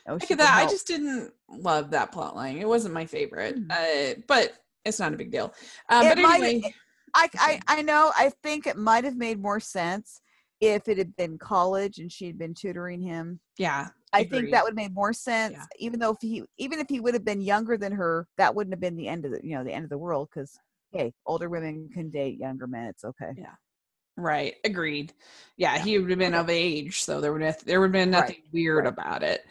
oh, 0.07 0.13
Look 0.13 0.31
at 0.31 0.37
that. 0.37 0.57
I 0.57 0.65
just 0.65 0.87
didn't 0.87 1.33
love 1.49 1.91
that 1.91 2.11
plot 2.11 2.35
line. 2.35 2.57
It 2.57 2.67
wasn't 2.67 2.93
my 2.93 3.05
favorite, 3.05 3.55
Hmm. 3.57 3.71
uh, 3.71 4.13
but 4.27 4.53
it's 4.85 4.99
not 4.99 5.13
a 5.13 5.17
big 5.17 5.31
deal. 5.31 5.53
Um, 5.89 6.05
It 6.05 6.15
but 6.15 6.21
might- 6.21 6.73
I, 7.17 7.29
I 7.35 7.59
i 7.67 7.81
know 7.81 8.11
i 8.17 8.29
think 8.43 8.67
it 8.67 8.75
might 8.75 9.05
have 9.05 9.15
made 9.15 9.41
more 9.41 9.61
sense 9.61 10.19
if 10.59 10.89
it 10.89 10.97
had 10.97 11.15
been 11.15 11.37
college 11.37 11.99
and 11.99 12.11
she'd 12.11 12.37
been 12.37 12.53
tutoring 12.53 12.99
him 13.01 13.39
yeah, 13.57 13.87
I 14.11 14.21
Agreed. 14.21 14.39
think 14.41 14.51
that 14.51 14.63
would 14.65 14.75
make 14.75 14.93
more 14.93 15.13
sense, 15.13 15.53
Yeah. 15.53 15.65
even 15.79 15.99
though 15.99 16.11
if 16.11 16.17
he, 16.21 16.43
even 16.57 16.79
if 16.79 16.87
he 16.89 16.99
would 16.99 17.13
have 17.13 17.23
been 17.25 17.39
younger 17.41 17.77
than 17.77 17.91
her, 17.93 18.27
that 18.37 18.53
wouldn't 18.53 18.73
have 18.73 18.81
been 18.81 18.95
the 18.97 19.07
end 19.07 19.25
of 19.25 19.31
the, 19.31 19.39
you 19.43 19.55
know, 19.55 19.63
the 19.63 19.71
end 19.73 19.83
of 19.85 19.89
the 19.89 19.97
world. 19.97 20.27
Because 20.33 20.57
hey, 20.91 21.13
older 21.25 21.49
women 21.49 21.89
can 21.93 22.09
date 22.09 22.37
younger 22.37 22.67
men. 22.67 22.87
It's 22.87 23.03
okay. 23.05 23.31
Right. 24.17 24.55
Agreed. 24.63 25.13
Yeah, 25.57 25.77
he 25.77 25.97
would 25.97 26.09
have 26.09 26.19
been 26.19 26.33
of 26.33 26.49
age, 26.49 27.03
so 27.03 27.21
there 27.21 27.31
would 27.31 27.41
have, 27.41 27.63
there 27.63 27.79
would 27.79 27.87
have 27.87 27.91
been 27.93 28.11
Right, 28.11 28.19
nothing 28.21 28.41
weird 28.51 28.83
right. 28.83 28.87
about 28.93 29.23
it. 29.23 29.45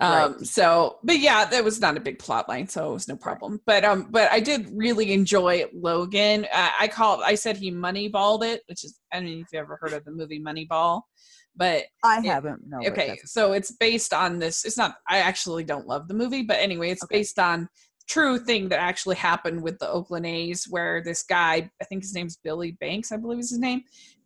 Right. 0.00 0.22
Um, 0.24 0.42
so, 0.44 0.98
but 1.04 1.18
yeah, 1.18 1.44
that 1.44 1.62
was 1.62 1.78
not 1.80 1.98
a 1.98 2.00
big 2.00 2.18
plot 2.18 2.48
line, 2.48 2.66
so 2.66 2.90
it 2.90 2.94
was 2.94 3.08
no 3.08 3.16
problem. 3.16 3.60
But 3.66 3.84
um, 3.84 4.06
but 4.10 4.32
I 4.32 4.40
did 4.40 4.70
really 4.72 5.12
enjoy 5.12 5.66
Logan. 5.74 6.46
Uh, 6.50 6.70
I 6.80 6.88
called, 6.88 7.20
I 7.22 7.34
said 7.34 7.58
he 7.58 7.70
moneyballed 7.70 8.42
it, 8.42 8.62
which 8.66 8.84
is 8.84 8.98
I 9.12 9.16
don't 9.20 9.26
know 9.26 9.40
if 9.40 9.48
you 9.52 9.58
ever 9.58 9.76
heard 9.78 9.92
of 9.92 10.06
the 10.06 10.10
movie 10.12 10.40
Moneyball, 10.40 11.02
but 11.54 11.84
I 12.02 12.20
Yeah. 12.20 12.34
haven't. 12.34 12.62
No. 12.66 12.78
okay 12.88 13.18
so 13.26 13.52
it's 13.52 13.72
based 13.72 14.14
on 14.14 14.38
this 14.38 14.64
it's 14.64 14.78
not 14.78 14.94
i 15.08 15.18
actually 15.18 15.64
don't 15.64 15.86
love 15.86 16.06
the 16.08 16.14
movie 16.14 16.42
but 16.42 16.56
anyway 16.58 16.88
it's 16.90 17.02
Okay. 17.04 17.18
based 17.18 17.38
on 17.38 17.68
true 18.10 18.38
thing 18.38 18.68
that 18.68 18.80
actually 18.80 19.14
happened 19.14 19.62
with 19.62 19.78
the 19.78 19.88
oakland 19.88 20.26
a's 20.26 20.66
where 20.68 21.00
this 21.00 21.22
guy 21.22 21.70
i 21.80 21.84
think 21.84 22.02
his 22.02 22.12
name's 22.12 22.36
billy 22.42 22.72
banks 22.72 23.12
i 23.12 23.16
believe 23.16 23.38
is 23.38 23.50
his 23.50 23.58
name. 23.60 23.82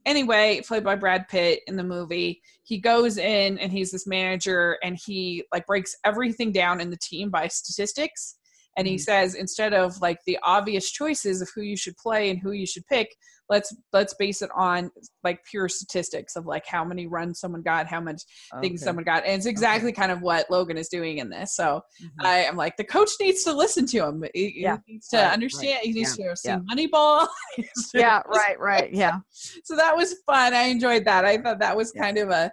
Anyway 0.06 0.62
played 0.66 0.84
by 0.84 0.94
brad 0.94 1.28
pitt 1.28 1.60
in 1.66 1.76
the 1.76 1.84
movie. 1.84 2.40
He 2.62 2.78
goes 2.78 3.18
in 3.18 3.58
and 3.58 3.70
he's 3.70 3.90
this 3.90 4.06
manager 4.06 4.78
and 4.82 4.98
he 5.02 5.44
like 5.52 5.66
breaks 5.66 5.96
everything 6.04 6.52
down 6.52 6.80
in 6.80 6.90
the 6.90 6.98
team 6.98 7.30
by 7.30 7.48
statistics 7.48 8.36
and 8.76 8.86
he 8.86 8.96
Mhm. 8.96 9.00
says 9.00 9.34
instead 9.34 9.72
of 9.74 10.00
like 10.00 10.18
the 10.26 10.38
obvious 10.42 10.90
choices 10.90 11.40
of 11.42 11.48
who 11.54 11.62
you 11.62 11.76
should 11.76 11.96
play 11.96 12.30
and 12.30 12.38
who 12.40 12.52
you 12.52 12.66
should 12.66 12.86
pick 12.86 13.08
let's 13.50 13.76
let's 13.92 14.14
base 14.14 14.40
it 14.40 14.48
on 14.56 14.90
like 15.22 15.38
pure 15.44 15.68
statistics 15.68 16.34
of 16.34 16.46
like 16.46 16.64
how 16.66 16.82
many 16.82 17.06
runs 17.06 17.38
someone 17.40 17.60
got 17.60 17.86
how 17.86 18.00
much 18.00 18.22
things 18.62 18.82
someone 18.82 19.04
got 19.04 19.22
and 19.26 19.34
it's 19.34 19.44
exactly 19.46 19.92
kind 19.92 20.10
of 20.10 20.22
what 20.22 20.50
logan 20.50 20.78
is 20.78 20.88
doing 20.88 21.18
in 21.18 21.28
this 21.28 21.54
so 21.54 21.82
Mhm. 22.02 22.24
i 22.24 22.38
am 22.44 22.56
like 22.56 22.74
the 22.78 22.84
coach 22.84 23.10
needs 23.20 23.44
to 23.44 23.52
listen 23.52 23.84
to 23.86 23.98
him 24.06 24.24
he, 24.32 24.48
he 24.48 24.60
Yeah, 24.62 24.78
needs 24.88 25.08
to 25.08 25.18
right, 25.18 25.24
right. 25.24 25.32
understand 25.34 25.78
he 25.82 25.92
needs 25.92 26.16
to 26.16 26.34
see 26.36 26.48
yeah. 26.48 26.58
moneyball 26.72 27.28
He 27.56 27.66
yeah. 27.94 28.22
Right. 28.26 28.58
Right. 28.58 28.90
Yeah. 28.94 29.18
so 29.30 29.76
that 29.76 29.94
was 29.94 30.14
fun 30.24 30.54
i 30.54 30.62
enjoyed 30.62 31.04
that 31.04 31.26
i 31.26 31.36
thought 31.36 31.58
that 31.60 31.76
was 31.76 31.92
Yeah. 31.94 32.02
kind 32.02 32.18
of 32.18 32.30
a 32.30 32.50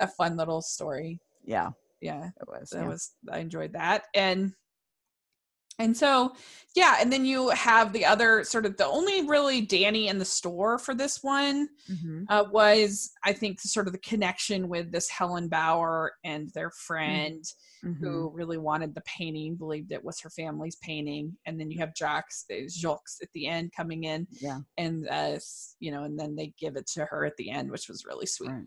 a 0.00 0.06
fun 0.06 0.36
little 0.36 0.62
story 0.62 1.20
Yeah. 1.44 1.70
yeah 2.00 2.28
It 2.40 2.48
was. 2.48 2.70
it 2.72 2.78
yeah. 2.78 2.86
was 2.88 3.10
i 3.32 3.38
enjoyed 3.38 3.72
that 3.72 4.04
and 4.14 4.52
and 5.80 5.96
so 5.96 6.32
yeah 6.76 6.96
and 7.00 7.12
then 7.12 7.24
you 7.24 7.48
have 7.50 7.92
the 7.92 8.04
other 8.04 8.44
sort 8.44 8.64
of 8.64 8.76
the 8.76 8.86
only 8.86 9.26
really 9.26 9.60
danny 9.60 10.08
in 10.08 10.18
the 10.18 10.24
store 10.24 10.78
for 10.78 10.94
this 10.94 11.22
one 11.22 11.68
Mhm. 11.90 12.24
uh, 12.28 12.44
was 12.52 13.10
i 13.24 13.32
think 13.32 13.60
sort 13.60 13.86
of 13.86 13.92
the 13.92 13.98
connection 13.98 14.68
with 14.68 14.92
this 14.92 15.08
helen 15.08 15.48
bauer 15.48 16.12
and 16.24 16.48
their 16.54 16.70
friend 16.70 17.44
Mhm. 17.82 17.96
who 17.98 18.30
really 18.34 18.58
wanted 18.58 18.94
the 18.94 19.00
painting 19.02 19.56
believed 19.56 19.90
it 19.90 20.04
was 20.04 20.20
her 20.20 20.30
family's 20.30 20.76
painting 20.76 21.36
and 21.46 21.58
then 21.58 21.70
you 21.70 21.78
have 21.78 21.92
jacques 21.96 22.30
jacques 22.68 23.00
at 23.22 23.28
the 23.32 23.46
end 23.46 23.72
coming 23.76 24.04
in 24.04 24.26
Yeah. 24.30 24.60
and 24.76 25.08
uh 25.08 25.38
you 25.80 25.90
know 25.90 26.04
and 26.04 26.18
then 26.18 26.36
they 26.36 26.52
give 26.58 26.76
it 26.76 26.86
to 26.88 27.04
her 27.06 27.24
at 27.24 27.36
the 27.38 27.50
end 27.50 27.70
which 27.70 27.88
was 27.88 28.04
really 28.04 28.26
sweet 28.26 28.50
Right. 28.50 28.66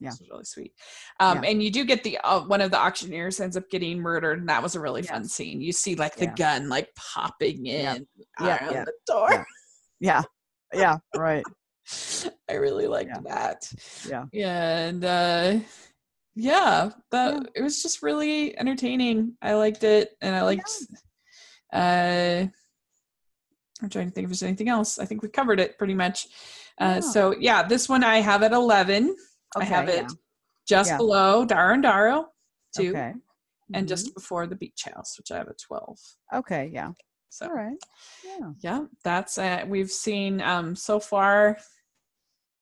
Yeah. 0.00 0.08
Was 0.10 0.22
really 0.30 0.44
sweet 0.44 0.72
um 1.20 1.42
Yeah. 1.42 1.50
and 1.50 1.62
you 1.62 1.70
do 1.70 1.84
get 1.84 2.02
the 2.02 2.18
uh, 2.18 2.40
one 2.44 2.60
of 2.60 2.70
the 2.70 2.78
auctioneers 2.78 3.40
ends 3.40 3.56
up 3.56 3.70
getting 3.70 4.00
murdered 4.00 4.40
and 4.40 4.48
that 4.48 4.62
was 4.62 4.74
a 4.74 4.80
really 4.80 5.02
fun 5.02 5.24
scene 5.26 5.60
you 5.60 5.72
see 5.72 5.94
like 5.94 6.16
the 6.16 6.24
Yeah. 6.26 6.34
gun 6.34 6.68
like 6.68 6.88
popping 6.96 7.66
in 7.66 8.06
Yeah, 8.40 8.70
yeah, 8.70 8.84
the 8.84 8.92
door 9.06 9.46
Yeah. 10.00 10.22
Yeah. 10.72 10.98
Right. 11.16 11.44
i 12.50 12.54
really 12.54 12.86
liked 12.88 13.10
Yeah. 13.10 13.20
that 13.34 13.70
Yeah. 14.08 14.24
yeah 14.32 14.78
and 14.88 15.04
uh 15.04 15.58
yeah, 16.36 16.90
the 17.12 17.48
it 17.54 17.62
was 17.62 17.80
just 17.80 18.02
really 18.02 18.58
entertaining. 18.58 19.36
I 19.40 19.54
liked 19.54 19.84
it, 19.84 20.16
and 20.20 20.34
I 20.34 20.42
liked. 20.42 20.68
Uh, 21.72 22.46
I'm 23.82 23.88
trying 23.88 24.08
to 24.08 24.10
think 24.10 24.24
if 24.24 24.30
there's 24.30 24.42
anything 24.42 24.68
else. 24.68 24.98
I 24.98 25.04
think 25.04 25.22
we 25.22 25.28
covered 25.28 25.60
it 25.60 25.78
pretty 25.78 25.94
much. 25.94 26.26
Uh, 26.80 26.94
Yeah. 26.96 27.00
So 27.00 27.34
yeah, 27.38 27.62
this 27.62 27.88
one 27.88 28.02
I 28.02 28.16
have 28.18 28.42
at 28.42 28.50
11. 28.52 29.14
I 29.60 29.64
have 29.64 29.88
it 29.88 30.02
yeah. 30.02 30.08
just 30.66 30.90
Yeah. 30.90 30.96
below 30.96 31.44
Darrow 31.44 31.74
and 31.74 31.82
Darrow, 31.82 32.28
two, 32.76 32.90
Okay. 32.90 33.12
and 33.72 33.86
Mhm. 33.86 33.88
just 33.88 34.14
before 34.14 34.46
the 34.46 34.56
Beach 34.56 34.82
House, 34.84 35.16
which 35.18 35.30
I 35.30 35.38
have 35.38 35.48
at 35.48 35.58
12. 35.58 35.98
okay, 36.32 36.70
yeah. 36.72 36.92
So 37.30 37.46
All 37.46 37.54
right. 37.54 37.76
Yeah. 38.24 38.50
yeah, 38.60 38.84
that's 39.02 39.38
uh, 39.38 39.64
we've 39.66 39.90
seen 39.90 40.40
um 40.40 40.76
so 40.76 41.00
far. 41.00 41.58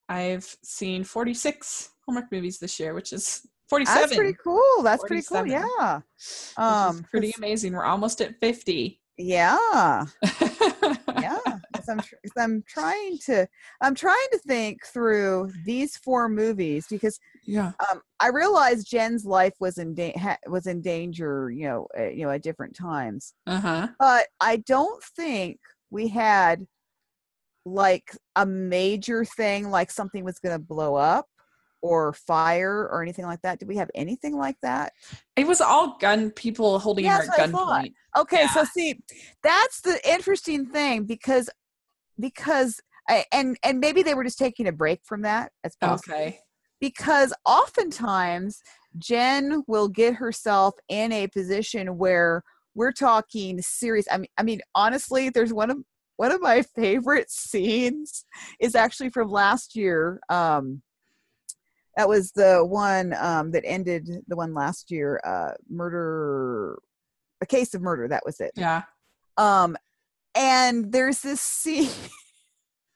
I've 0.08 0.56
seen 0.64 1.04
46 1.04 1.90
Hallmark 2.06 2.30
movies 2.32 2.58
this 2.58 2.78
year, 2.80 2.94
which 2.94 3.12
is 3.12 3.46
47. 3.68 4.00
That's 4.02 4.16
pretty 4.16 4.36
cool. 4.42 4.82
That's 4.82 5.02
pretty 5.04 5.22
cool. 5.26 5.46
Yeah. 5.46 6.00
Um 6.56 7.04
pretty 7.10 7.32
amazing. 7.36 7.72
We're 7.74 7.84
almost 7.84 8.20
at 8.20 8.38
50. 8.40 9.00
yeah. 9.18 10.04
yeah 11.88 11.94
I'm, 11.94 12.42
I'm 12.42 12.64
trying 12.68 13.18
to 13.26 13.46
i'm 13.80 13.94
trying 13.94 14.26
to 14.32 14.38
think 14.38 14.84
through 14.86 15.50
these 15.64 15.96
four 15.96 16.28
movies 16.28 16.86
because 16.90 17.18
yeah. 17.44 17.72
um, 17.90 18.00
i 18.20 18.28
realized 18.28 18.90
jen's 18.90 19.24
life 19.24 19.54
was 19.60 19.78
in 19.78 19.94
da- 19.94 20.16
ha- 20.18 20.38
was 20.48 20.66
in 20.66 20.80
danger 20.80 21.50
you 21.50 21.66
know 21.68 21.86
uh, 21.98 22.08
you 22.08 22.24
know 22.24 22.30
at 22.30 22.42
different 22.42 22.76
times 22.76 23.34
Uh-huh. 23.46 23.88
but 23.98 24.26
i 24.40 24.56
don't 24.56 25.02
think 25.16 25.58
we 25.90 26.08
had 26.08 26.66
like 27.64 28.10
a 28.36 28.44
major 28.46 29.24
thing 29.24 29.70
like 29.70 29.90
something 29.90 30.24
was 30.24 30.38
going 30.38 30.54
to 30.58 30.64
blow 30.64 30.96
up 30.96 31.26
or 31.80 32.12
fire 32.12 32.88
or 32.90 33.02
anything 33.02 33.24
like 33.24 33.40
that 33.42 33.58
did 33.58 33.68
we 33.68 33.76
have 33.76 33.90
anything 33.94 34.36
like 34.36 34.56
that 34.62 34.92
It 35.36 35.46
was 35.46 35.60
all 35.60 35.96
gun 36.00 36.30
people 36.30 36.78
holding 36.78 37.04
Yeah, 37.04 37.18
her 37.18 37.22
at 37.22 37.28
what 37.28 37.40
I 37.40 37.46
thought. 37.48 37.84
gunpoint. 37.84 37.92
Okay, 38.18 38.46
so 38.48 38.64
see, 38.64 39.00
that's 39.42 39.80
the 39.80 39.98
interesting 40.08 40.66
thing 40.66 41.04
because 41.04 41.48
because 42.18 42.80
I, 43.08 43.24
and 43.32 43.56
and 43.62 43.80
maybe 43.80 44.02
they 44.02 44.14
were 44.14 44.24
just 44.24 44.38
taking 44.38 44.68
a 44.68 44.72
break 44.72 45.00
from 45.04 45.22
that 45.22 45.52
as 45.64 45.76
possible 45.76 46.14
Okay. 46.14 46.38
because 46.80 47.32
oftentimes 47.44 48.62
Jen 48.98 49.64
will 49.66 49.88
get 49.88 50.14
herself 50.14 50.74
in 50.88 51.12
a 51.12 51.26
position 51.28 51.98
where 51.98 52.42
we're 52.74 52.92
talking 52.92 53.60
serious. 53.60 54.06
I 54.10 54.18
mean, 54.18 54.28
I 54.38 54.42
mean, 54.42 54.60
honestly, 54.74 55.30
there's 55.30 55.52
one 55.52 55.70
of 55.70 55.78
one 56.16 56.30
of 56.30 56.40
my 56.40 56.62
favorite 56.62 57.30
scenes 57.30 58.24
is 58.60 58.74
actually 58.74 59.10
from 59.10 59.28
last 59.28 59.74
year. 59.74 60.20
Um, 60.28 60.82
that 61.96 62.08
was 62.08 62.32
the 62.32 62.64
one 62.64 63.14
um, 63.18 63.50
that 63.50 63.64
ended 63.66 64.08
the 64.28 64.36
one 64.36 64.54
last 64.54 64.90
year. 64.90 65.20
Uh, 65.24 65.52
murder, 65.68 66.78
a 67.42 67.46
case 67.46 67.74
of 67.74 67.82
murder. 67.82 68.08
That 68.08 68.22
was 68.24 68.40
it. 68.40 68.52
Yeah. 68.56 68.82
Um, 69.36 69.76
and 70.34 70.92
there's 70.92 71.20
this 71.20 71.40
scene 71.40 71.90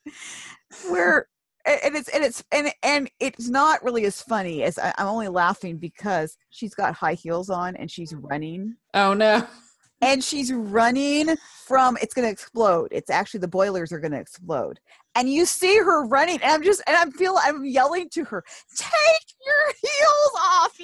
where 0.91 1.29
and 1.67 1.97
it's 1.97 2.09
and 2.09 2.25
it's 2.25 2.45
and 2.53 2.73
and 2.83 3.11
it's 3.19 3.49
not 3.49 3.83
really 3.83 4.05
as 4.05 4.23
funny 4.23 4.63
as 4.63 4.79
I, 4.79 4.95
I'm 4.99 5.09
only 5.09 5.29
laughing 5.29 5.79
because 5.79 6.37
she's 6.51 6.75
got 6.75 6.95
high 6.95 7.15
heels 7.15 7.51
on 7.51 7.77
and 7.77 7.91
she's 7.91 8.15
running 8.15 8.77
Oh 8.95 9.15
no. 9.15 9.47
And 10.01 10.23
she's 10.23 10.53
running 10.53 11.37
from 11.67 11.97
it's 12.01 12.15
going 12.15 12.27
to 12.27 12.33
explode. 12.33 12.89
It's 12.93 13.11
actually 13.11 13.41
the 13.41 13.49
boilers 13.49 13.93
are 13.93 13.99
going 14.01 14.13
to 14.13 14.21
explode, 14.21 14.79
and 15.15 15.29
you 15.31 15.45
see 15.47 15.77
her 15.79 16.07
running, 16.07 16.41
and 16.43 16.53
I'm 16.53 16.63
just 16.63 16.83
and 16.87 16.97
I'm 16.97 17.11
feel 17.13 17.37
I'm 17.43 17.65
yelling 17.65 18.09
to 18.11 18.25
her, 18.25 18.45
"Take 18.77 19.35
your 19.45 19.73
heels 19.81 20.33
off! 20.39 20.79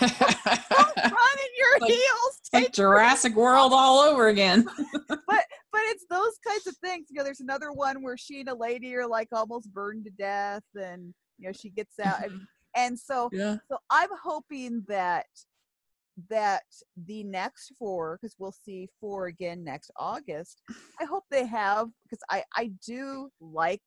Don't 0.00 0.96
run 1.12 1.36
in 1.38 1.52
your 1.58 1.78
Like- 1.80 1.90
heels! 1.90 2.40
like 2.52 2.62
Take 2.64 2.76
your 2.78 2.92
Jurassic 2.94 3.34
World 3.34 3.72
all 3.74 3.98
over 4.00 4.28
again. 4.28 4.66
But 5.08 5.44
but 5.72 5.80
it's 5.90 6.06
those 6.08 6.32
kinds 6.46 6.66
of 6.66 6.76
things. 6.78 7.06
You 7.10 7.18
know, 7.18 7.24
there's 7.24 7.40
another 7.40 7.70
one 7.72 8.02
where 8.02 8.16
she 8.16 8.40
and 8.40 8.48
a 8.48 8.54
lady 8.54 8.94
are 8.94 9.06
like 9.06 9.28
almost 9.32 9.72
burned 9.72 10.04
to 10.04 10.10
death, 10.10 10.62
and 10.74 11.12
you 11.38 11.46
know 11.48 11.52
she 11.52 11.68
gets 11.70 11.98
out, 12.02 12.24
and, 12.24 12.40
and 12.76 12.98
so 12.98 13.28
Yeah. 13.32 13.56
so 13.70 13.78
I'm 13.90 14.08
hoping 14.22 14.84
that 14.88 15.26
that 16.30 16.62
the 17.06 17.24
next 17.24 17.72
four, 17.78 18.18
because 18.20 18.36
we'll 18.38 18.52
see 18.52 18.88
four 19.00 19.26
again 19.26 19.62
next 19.62 19.90
August. 19.96 20.62
I 21.00 21.04
hope 21.04 21.24
they 21.30 21.46
have 21.46 21.88
because 22.04 22.22
I 22.30 22.44
I 22.54 22.72
do 22.84 23.30
like, 23.40 23.82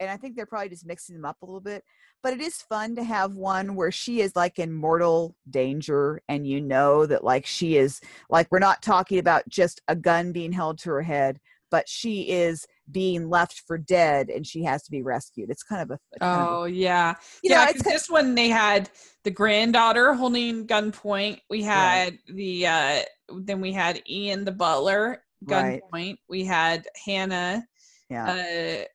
and 0.00 0.10
I 0.10 0.16
think 0.16 0.36
they're 0.36 0.46
probably 0.46 0.68
just 0.68 0.86
mixing 0.86 1.16
them 1.16 1.24
up 1.24 1.36
a 1.42 1.46
little 1.46 1.60
bit. 1.60 1.84
But 2.22 2.32
it 2.32 2.40
is 2.40 2.62
fun 2.62 2.96
to 2.96 3.04
have 3.04 3.34
one 3.34 3.74
where 3.74 3.92
she 3.92 4.20
is 4.20 4.34
like 4.36 4.58
in 4.58 4.72
mortal 4.72 5.36
danger, 5.50 6.22
and 6.28 6.46
you 6.46 6.60
know 6.60 7.06
that 7.06 7.24
like 7.24 7.46
she 7.46 7.76
is 7.76 8.00
like 8.30 8.48
we're 8.50 8.58
not 8.60 8.82
talking 8.82 9.18
about 9.18 9.48
just 9.48 9.80
a 9.88 9.96
gun 9.96 10.32
being 10.32 10.52
held 10.52 10.78
to 10.78 10.90
her 10.90 11.02
head, 11.02 11.40
but 11.70 11.88
she 11.88 12.30
is 12.30 12.66
being 12.90 13.28
left 13.30 13.62
for 13.66 13.78
dead, 13.78 14.28
and 14.28 14.46
she 14.46 14.62
has 14.64 14.82
to 14.84 14.90
be 14.90 15.02
rescued. 15.02 15.50
It's 15.50 15.62
kind 15.62 15.82
of 15.82 15.90
a, 15.90 16.18
kind 16.18 16.40
of 16.40 16.46
a- 16.46 16.50
Oh 16.50 16.64
yeah. 16.64 17.14
you 17.42 17.50
know, 17.50 17.56
yeah, 17.56 17.70
it's 17.70 17.82
'cause 17.82 17.92
this 17.92 18.10
one 18.10 18.34
they 18.34 18.48
had 18.48 18.90
the 19.24 19.30
granddaughter 19.30 20.12
holding 20.14 20.66
gun-point. 20.66 21.40
We 21.48 21.62
had 21.62 22.18
the 22.28 22.66
uh 22.66 23.02
then 23.38 23.60
we 23.60 23.72
had 23.72 24.02
Ian 24.08 24.44
the 24.44 24.52
butler 24.52 25.22
Right. 25.46 25.82
gunpoint. 25.92 26.16
We 26.28 26.44
had 26.44 26.86
Hannah 27.04 27.64
yeah, 28.10 28.86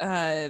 uh 0.00 0.04
uh 0.04 0.48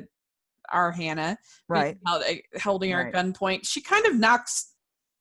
our 0.73 0.91
Hannah 0.93 1.37
right. 1.69 1.97
held, 2.07 2.23
uh, 2.23 2.59
holding 2.63 2.91
her 2.93 3.05
Right. 3.05 3.15
gunpoint. 3.15 3.61
She 3.67 3.81
kind 3.83 4.07
of 4.07 4.17
knocks 4.17 4.73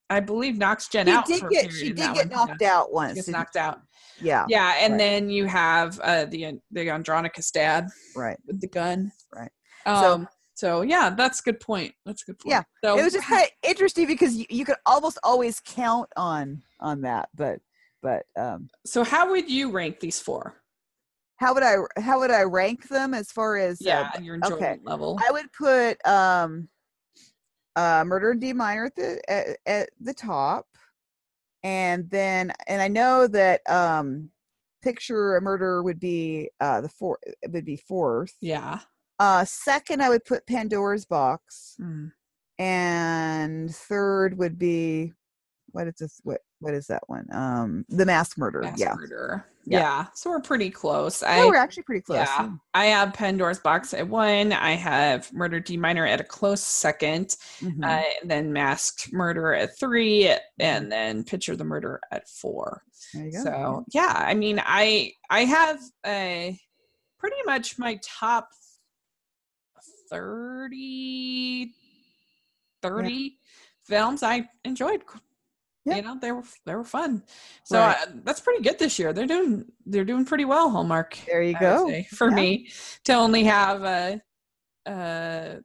I 0.10 0.22
believe 0.22 0.58
knocks 0.58 0.88
Jen 0.88 1.06
She 1.08 1.12
out. 1.12 1.26
did 1.26 1.44
get 1.50 1.72
she 1.74 1.88
did 1.90 1.98
get 1.98 2.16
one. 2.16 2.30
knocked 2.30 2.62
Yeah, 2.62 2.78
out 2.78 2.88
She 2.88 2.94
once. 2.94 3.14
gets 3.16 3.28
knocked 3.28 3.56
out. 3.58 3.82
Yeah, 4.22 4.46
Yeah, 4.50 4.76
and 4.80 4.94
right. 4.94 4.98
then 4.98 5.30
you 5.30 5.46
have 5.46 6.00
uh 6.02 6.26
the 6.26 6.60
the 6.72 6.90
Andronicus 6.90 7.52
dad 7.52 7.88
right. 8.16 8.38
with 8.46 8.60
the 8.62 8.68
gun. 8.68 9.12
Right. 9.34 9.52
Um 9.86 10.24
So- 10.24 10.28
so, 10.54 10.82
yeah, 10.82 11.12
that's 11.12 11.40
a 11.40 11.44
good 11.44 11.60
point. 11.60 11.94
That's 12.04 12.24
a 12.24 12.26
good 12.26 12.40
point. 12.40 12.50
Yeah, 12.50 12.64
So 12.84 12.98
It 12.98 13.04
was 13.04 13.14
just 13.14 13.28
kind 13.30 13.44
of 13.44 13.50
interesting 13.70 14.08
because 14.08 14.36
you, 14.36 14.46
you 14.50 14.66
could 14.66 14.78
almost 14.88 15.20
always 15.22 15.60
count 15.60 16.10
on 16.18 16.64
on 16.80 17.02
that, 17.02 17.30
but 17.36 17.60
but 18.02 18.26
um, 18.36 18.68
so 18.84 19.04
how 19.04 19.30
would 19.30 19.52
you 19.52 19.70
rank 19.70 20.00
these 20.00 20.20
four? 20.20 20.56
how 21.36 21.54
would 21.54 21.62
I 21.62 21.76
how 22.02 22.20
would 22.20 22.32
I 22.32 22.42
rank 22.42 22.88
them 22.88 23.14
as 23.14 23.32
far 23.32 23.58
as 23.58 23.80
uh, 23.82 23.86
Yeah, 23.86 24.20
your 24.20 24.34
enjoyment 24.34 24.62
okay. 24.64 24.80
level. 24.84 25.20
I 25.28 25.32
would 25.32 25.54
put 25.54 26.04
um, 26.08 26.68
uh, 27.76 28.04
Murder 28.04 28.32
and 28.32 28.42
D 28.42 28.52
minor 28.54 28.86
at 28.86 28.96
the 28.96 29.22
at, 29.30 29.58
at 29.68 29.90
the 30.02 30.14
top, 30.16 30.66
and 31.64 32.10
then 32.10 32.54
and 32.68 32.82
I 32.82 32.88
know 32.88 33.28
that 33.28 33.62
um, 33.70 34.30
Picture 34.82 35.36
a 35.38 35.42
Murder 35.42 35.84
would 35.84 36.00
be 36.00 36.50
uh, 36.60 36.82
the 36.82 36.90
four 36.90 37.20
it 37.24 37.52
would 37.52 37.66
be 37.66 37.78
fourth. 37.78 38.36
yeah. 38.42 38.80
Uh, 39.20 39.44
second, 39.46 40.04
I 40.04 40.10
would 40.10 40.24
put 40.26 40.46
Pandora's 40.46 41.06
Box, 41.06 41.76
Mm. 41.82 42.12
and 42.60 43.74
third 43.76 44.38
would 44.38 44.58
be 44.60 45.14
what 45.72 45.88
is 45.88 45.96
this? 46.00 46.20
What 46.24 46.42
what 46.60 46.74
is 46.74 46.88
that 46.88 47.04
one? 47.08 47.26
Um, 47.32 47.86
The 47.90 48.06
Mask 48.06 48.38
Murder. 48.38 48.62
Mass 48.62 48.80
yeah, 48.80 48.94
murder. 48.96 49.46
Yeah. 49.70 49.80
Yeah. 49.80 50.06
So 50.14 50.30
we're 50.30 50.40
pretty 50.40 50.70
close. 50.70 51.22
yeah, 51.22 51.42
I 51.42 51.46
we're 51.46 51.56
actually 51.58 51.84
pretty 51.84 52.02
close. 52.02 52.20
yeah. 52.20 52.52
I 52.74 52.86
have 52.86 53.14
Pandora's 53.14 53.60
box 53.60 53.94
at 53.94 54.08
one. 54.08 54.54
I 54.54 54.72
have 54.72 55.32
Murder 55.34 55.60
D 55.60 55.76
minor 55.76 56.06
at 56.06 56.22
a 56.22 56.24
close 56.24 56.64
second. 56.64 57.36
Mhm. 57.60 57.84
Uh, 57.84 58.04
and 58.22 58.32
then 58.32 58.54
Masked 58.54 59.12
Murder 59.12 59.54
at 59.54 59.78
three, 59.78 60.34
and 60.60 60.90
then 60.92 61.24
Picture 61.26 61.56
the 61.58 61.66
Murder 61.66 62.00
at 62.12 62.30
four. 62.30 62.84
there 63.14 63.26
you 63.26 63.32
go. 63.34 63.44
So 63.44 63.86
yeah, 63.92 64.14
I 64.16 64.34
mean, 64.36 64.62
I 64.66 65.12
I 65.30 65.44
have 65.46 65.80
a 66.06 66.58
pretty 67.20 67.36
much 67.46 67.78
my 67.78 68.00
top 68.04 68.48
30, 70.10 71.74
30 72.82 73.38
films 73.84 74.24
I 74.24 74.48
enjoyed. 74.64 75.04
Yeah. 75.88 75.96
You 75.98 76.02
know, 76.02 76.18
they 76.20 76.32
were 76.32 76.44
they 76.66 76.76
were 76.76 76.84
fun. 76.84 77.24
So 77.64 77.80
Right. 77.80 77.98
uh, 78.02 78.12
that's 78.24 78.42
pretty 78.42 78.62
good 78.64 78.78
this 78.78 79.00
year. 79.00 79.14
They're 79.14 79.26
doing 79.26 79.66
they're 79.86 80.06
doing 80.06 80.26
pretty 80.26 80.46
well, 80.46 80.70
Hallmark. 80.70 81.18
there 81.28 81.42
you 81.42 81.56
I 81.56 81.60
go. 81.60 81.86
say, 81.88 82.08
for 82.12 82.28
Yeah. 82.30 82.36
me 82.36 82.70
to 83.06 83.14
only 83.14 83.44
have 83.46 83.84
a 83.84 84.22
uh 84.86 85.56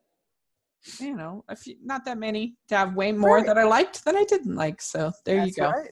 you 1.01 1.15
know 1.17 1.45
a 1.49 1.55
few 1.57 1.77
not 1.85 2.05
that 2.05 2.19
many 2.19 2.57
to 2.69 2.77
have 2.77 2.95
way 2.97 3.13
more 3.13 3.37
Right. 3.37 3.47
that 3.47 3.57
i 3.57 3.63
liked 3.63 4.05
than 4.05 4.17
i 4.17 4.25
didn't 4.25 4.57
like 4.57 4.83
so 4.83 5.13
there 5.25 5.37
That's 5.37 5.57
you 5.57 5.63
go 5.63 5.71
Right. 5.71 5.91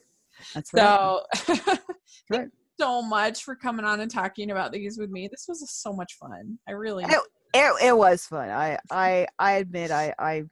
That's 0.52 0.74
right. 0.74 0.98
so 1.46 1.76
Right. 2.28 2.40
you 2.42 2.50
so 2.80 3.00
much 3.02 3.44
for 3.44 3.54
coming 3.54 3.84
on 3.84 4.00
and 4.00 4.10
talking 4.10 4.50
about 4.50 4.72
these 4.72 4.98
with 4.98 5.10
me 5.10 5.28
this 5.30 5.44
was 5.48 5.64
so 5.70 5.92
much 5.92 6.14
fun 6.14 6.58
i 6.68 6.72
really 6.72 7.04
And 7.04 7.12
it, 7.54 7.72
it 7.82 7.96
was 7.96 8.24
fun. 8.26 8.48
I 8.50 8.78
I 8.90 9.26
I 9.38 9.52
admit 9.52 9.90
I 9.92 10.14
I 10.18 10.44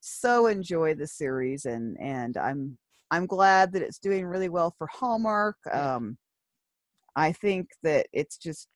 so 0.00 0.46
enjoy 0.46 0.94
the 0.94 1.06
series 1.06 1.66
and 1.66 1.98
and 2.00 2.36
I'm 2.36 2.78
I'm 3.10 3.26
glad 3.26 3.72
that 3.72 3.82
it's 3.82 3.98
doing 3.98 4.26
really 4.26 4.48
well 4.48 4.74
for 4.78 4.86
Hallmark. 4.86 5.56
Um 5.72 6.18
I 7.16 7.32
think 7.32 7.70
that 7.82 8.06
it's 8.12 8.38
just 8.38 8.68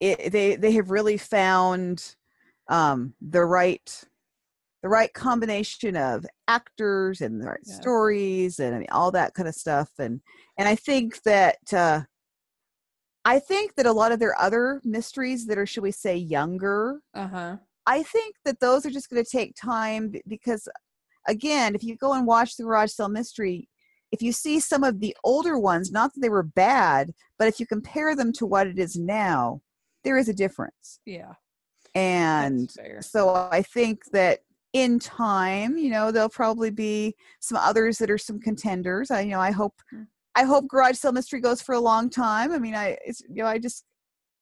it 0.00 0.32
they 0.32 0.56
they 0.56 0.72
have 0.72 0.90
really 0.90 1.16
found 1.18 2.16
um 2.68 3.14
the 3.20 3.44
right 3.44 4.04
the 4.82 4.88
right 4.88 5.12
combination 5.14 5.96
of 5.96 6.26
actors 6.48 7.20
and 7.20 7.40
the 7.42 7.46
right 7.46 7.66
Yes. 7.66 7.76
stories 7.76 8.58
and 8.60 8.74
I 8.74 8.78
mean, 8.78 8.88
all 8.92 9.10
that 9.12 9.34
kind 9.34 9.48
of 9.48 9.54
stuff 9.54 9.90
and 9.98 10.20
and 10.58 10.68
I 10.68 10.74
think 10.76 11.22
that 11.22 11.58
uh 11.72 12.02
I 13.24 13.38
think 13.38 13.74
that 13.74 13.86
a 13.86 13.92
lot 13.92 14.12
of 14.12 14.18
their 14.18 14.38
other 14.40 14.80
mysteries 14.84 15.46
that 15.46 15.58
are 15.58 15.66
should 15.66 15.82
we 15.82 15.92
say 15.92 16.16
younger 16.16 17.00
Uh-huh. 17.14 17.58
I 17.86 18.02
think 18.04 18.36
that 18.44 18.60
those 18.60 18.86
are 18.86 18.90
just 18.90 19.10
going 19.10 19.24
to 19.24 19.30
take 19.30 19.56
time 19.56 20.14
because, 20.28 20.68
again, 21.28 21.74
if 21.74 21.82
you 21.82 21.96
go 21.96 22.12
and 22.14 22.26
watch 22.26 22.56
the 22.56 22.64
Garage 22.64 22.92
Sale 22.92 23.08
Mystery, 23.08 23.68
if 24.12 24.22
you 24.22 24.32
see 24.32 24.58
some 24.58 24.82
of 24.82 25.00
the 25.00 25.16
older 25.24 25.58
ones, 25.58 25.92
not 25.92 26.12
that 26.14 26.20
they 26.20 26.28
were 26.28 26.42
bad, 26.42 27.12
but 27.38 27.48
if 27.48 27.60
you 27.60 27.66
compare 27.66 28.16
them 28.16 28.32
to 28.34 28.46
what 28.46 28.66
it 28.66 28.78
is 28.78 28.96
now, 28.96 29.60
there 30.02 30.16
is 30.16 30.28
a 30.28 30.34
difference. 30.34 31.00
Yeah. 31.04 31.34
And 31.94 32.70
so 33.00 33.48
I 33.50 33.62
think 33.62 34.04
that 34.12 34.40
in 34.72 34.98
time, 34.98 35.76
you 35.76 35.90
know, 35.90 36.10
there'll 36.10 36.28
probably 36.28 36.70
be 36.70 37.16
some 37.40 37.58
others 37.58 37.98
that 37.98 38.10
are 38.10 38.18
some 38.18 38.40
contenders. 38.40 39.10
I, 39.10 39.22
you 39.22 39.32
know, 39.32 39.40
I 39.40 39.50
hope, 39.50 39.74
Mm. 39.92 40.06
I 40.36 40.44
hope 40.44 40.68
Garage 40.68 40.96
Sale 40.96 41.12
Mystery 41.12 41.40
goes 41.40 41.60
for 41.60 41.74
a 41.74 41.80
long 41.80 42.08
time. 42.08 42.52
I 42.52 42.58
mean, 42.58 42.74
I, 42.74 42.96
it's, 43.04 43.20
you 43.22 43.42
know, 43.42 43.46
I 43.46 43.58
just, 43.58 43.84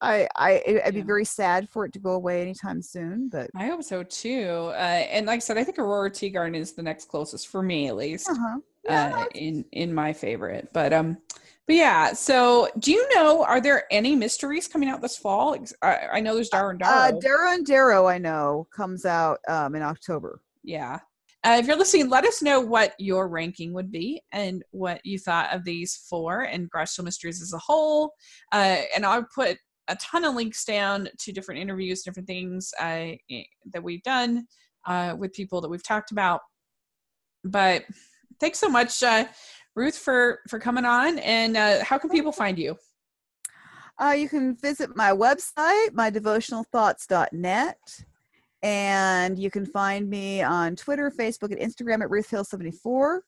I, 0.00 0.28
I, 0.36 0.80
I'd 0.84 0.94
be 0.94 1.00
Yeah. 1.00 1.06
very 1.06 1.24
sad 1.24 1.68
for 1.68 1.84
it 1.84 1.92
to 1.94 1.98
go 1.98 2.12
away 2.12 2.40
anytime 2.42 2.80
soon, 2.82 3.28
but. 3.28 3.50
I 3.56 3.66
hope 3.66 3.82
so 3.82 4.02
too. 4.02 4.70
Uh, 4.72 5.04
and 5.10 5.26
like 5.26 5.36
I 5.36 5.40
said, 5.40 5.58
I 5.58 5.64
think 5.64 5.78
Aurora 5.78 6.10
Teagarden 6.10 6.54
is 6.56 6.72
the 6.72 6.82
next 6.82 7.08
closest 7.08 7.48
for 7.48 7.62
me, 7.62 7.88
at 7.88 7.96
least, 7.96 8.28
Uh-huh. 8.30 8.58
Yeah, 8.84 9.12
uh, 9.16 9.24
in 9.34 9.64
in 9.72 9.92
my 9.92 10.12
favorite. 10.12 10.70
But 10.72 10.92
um, 10.92 11.18
but 11.66 11.76
yeah. 11.76 12.12
So, 12.12 12.68
do 12.78 12.92
you 12.92 13.06
know? 13.14 13.44
Are 13.44 13.60
there 13.60 13.84
any 13.90 14.14
mysteries 14.14 14.68
coming 14.68 14.88
out 14.88 15.02
this 15.02 15.16
fall? 15.18 15.56
I, 15.82 15.98
I 16.14 16.20
know 16.20 16.34
there's 16.34 16.48
Darren 16.48 16.80
Uh, 16.82 17.10
Darrow. 17.10 17.20
Darrow 17.20 17.52
and 17.52 17.66
Darrow, 17.66 18.06
I 18.06 18.18
know, 18.18 18.66
comes 18.74 19.04
out 19.04 19.40
um, 19.48 19.74
in 19.74 19.82
October. 19.82 20.40
yeah. 20.62 21.00
Uh, 21.44 21.56
if 21.60 21.68
you're 21.68 21.76
listening, 21.76 22.08
let 22.08 22.24
us 22.24 22.42
know 22.42 22.60
what 22.60 22.94
your 22.98 23.28
ranking 23.28 23.72
would 23.72 23.92
be 23.92 24.20
and 24.32 24.64
what 24.72 25.00
you 25.06 25.18
thought 25.20 25.54
of 25.54 25.62
these 25.64 25.94
four 26.10 26.40
and 26.42 26.68
Garage 26.68 26.98
Mysteries 26.98 27.40
as 27.40 27.52
a 27.52 27.58
whole. 27.58 28.12
Uh, 28.52 28.78
and 28.94 29.06
I'll 29.06 29.24
put 29.32 29.56
a 29.88 29.96
ton 29.96 30.24
of 30.24 30.34
links 30.34 30.64
down 30.64 31.08
to 31.18 31.32
different 31.32 31.60
interviews, 31.60 32.02
different 32.02 32.26
things 32.26 32.72
uh, 32.80 33.08
that 33.72 33.82
we've 33.82 34.02
done 34.02 34.46
uh, 34.86 35.14
with 35.18 35.32
people 35.32 35.60
that 35.60 35.68
we've 35.68 35.82
talked 35.82 36.12
about. 36.12 36.40
But 37.44 37.84
thanks 38.40 38.58
so 38.58 38.68
much, 38.68 39.02
uh, 39.02 39.26
Ruth, 39.74 39.96
for 39.96 40.40
for 40.48 40.58
coming 40.58 40.84
on. 40.84 41.18
And 41.20 41.56
uh, 41.56 41.84
how 41.84 41.98
can 41.98 42.10
people 42.10 42.32
find 42.32 42.58
you? 42.58 42.76
Uh, 44.00 44.14
you 44.16 44.28
can 44.28 44.56
visit 44.56 44.96
my 44.96 45.10
website, 45.10 45.88
mydevotionalthoughts.net. 45.90 47.78
And 48.62 49.38
you 49.38 49.50
can 49.50 49.66
find 49.66 50.08
me 50.08 50.42
on 50.42 50.74
Twitter, 50.76 51.12
Facebook, 51.16 51.52
and 51.52 51.60
Instagram 51.60 52.02
at 52.02 52.10
RuthHill74. 52.10 53.20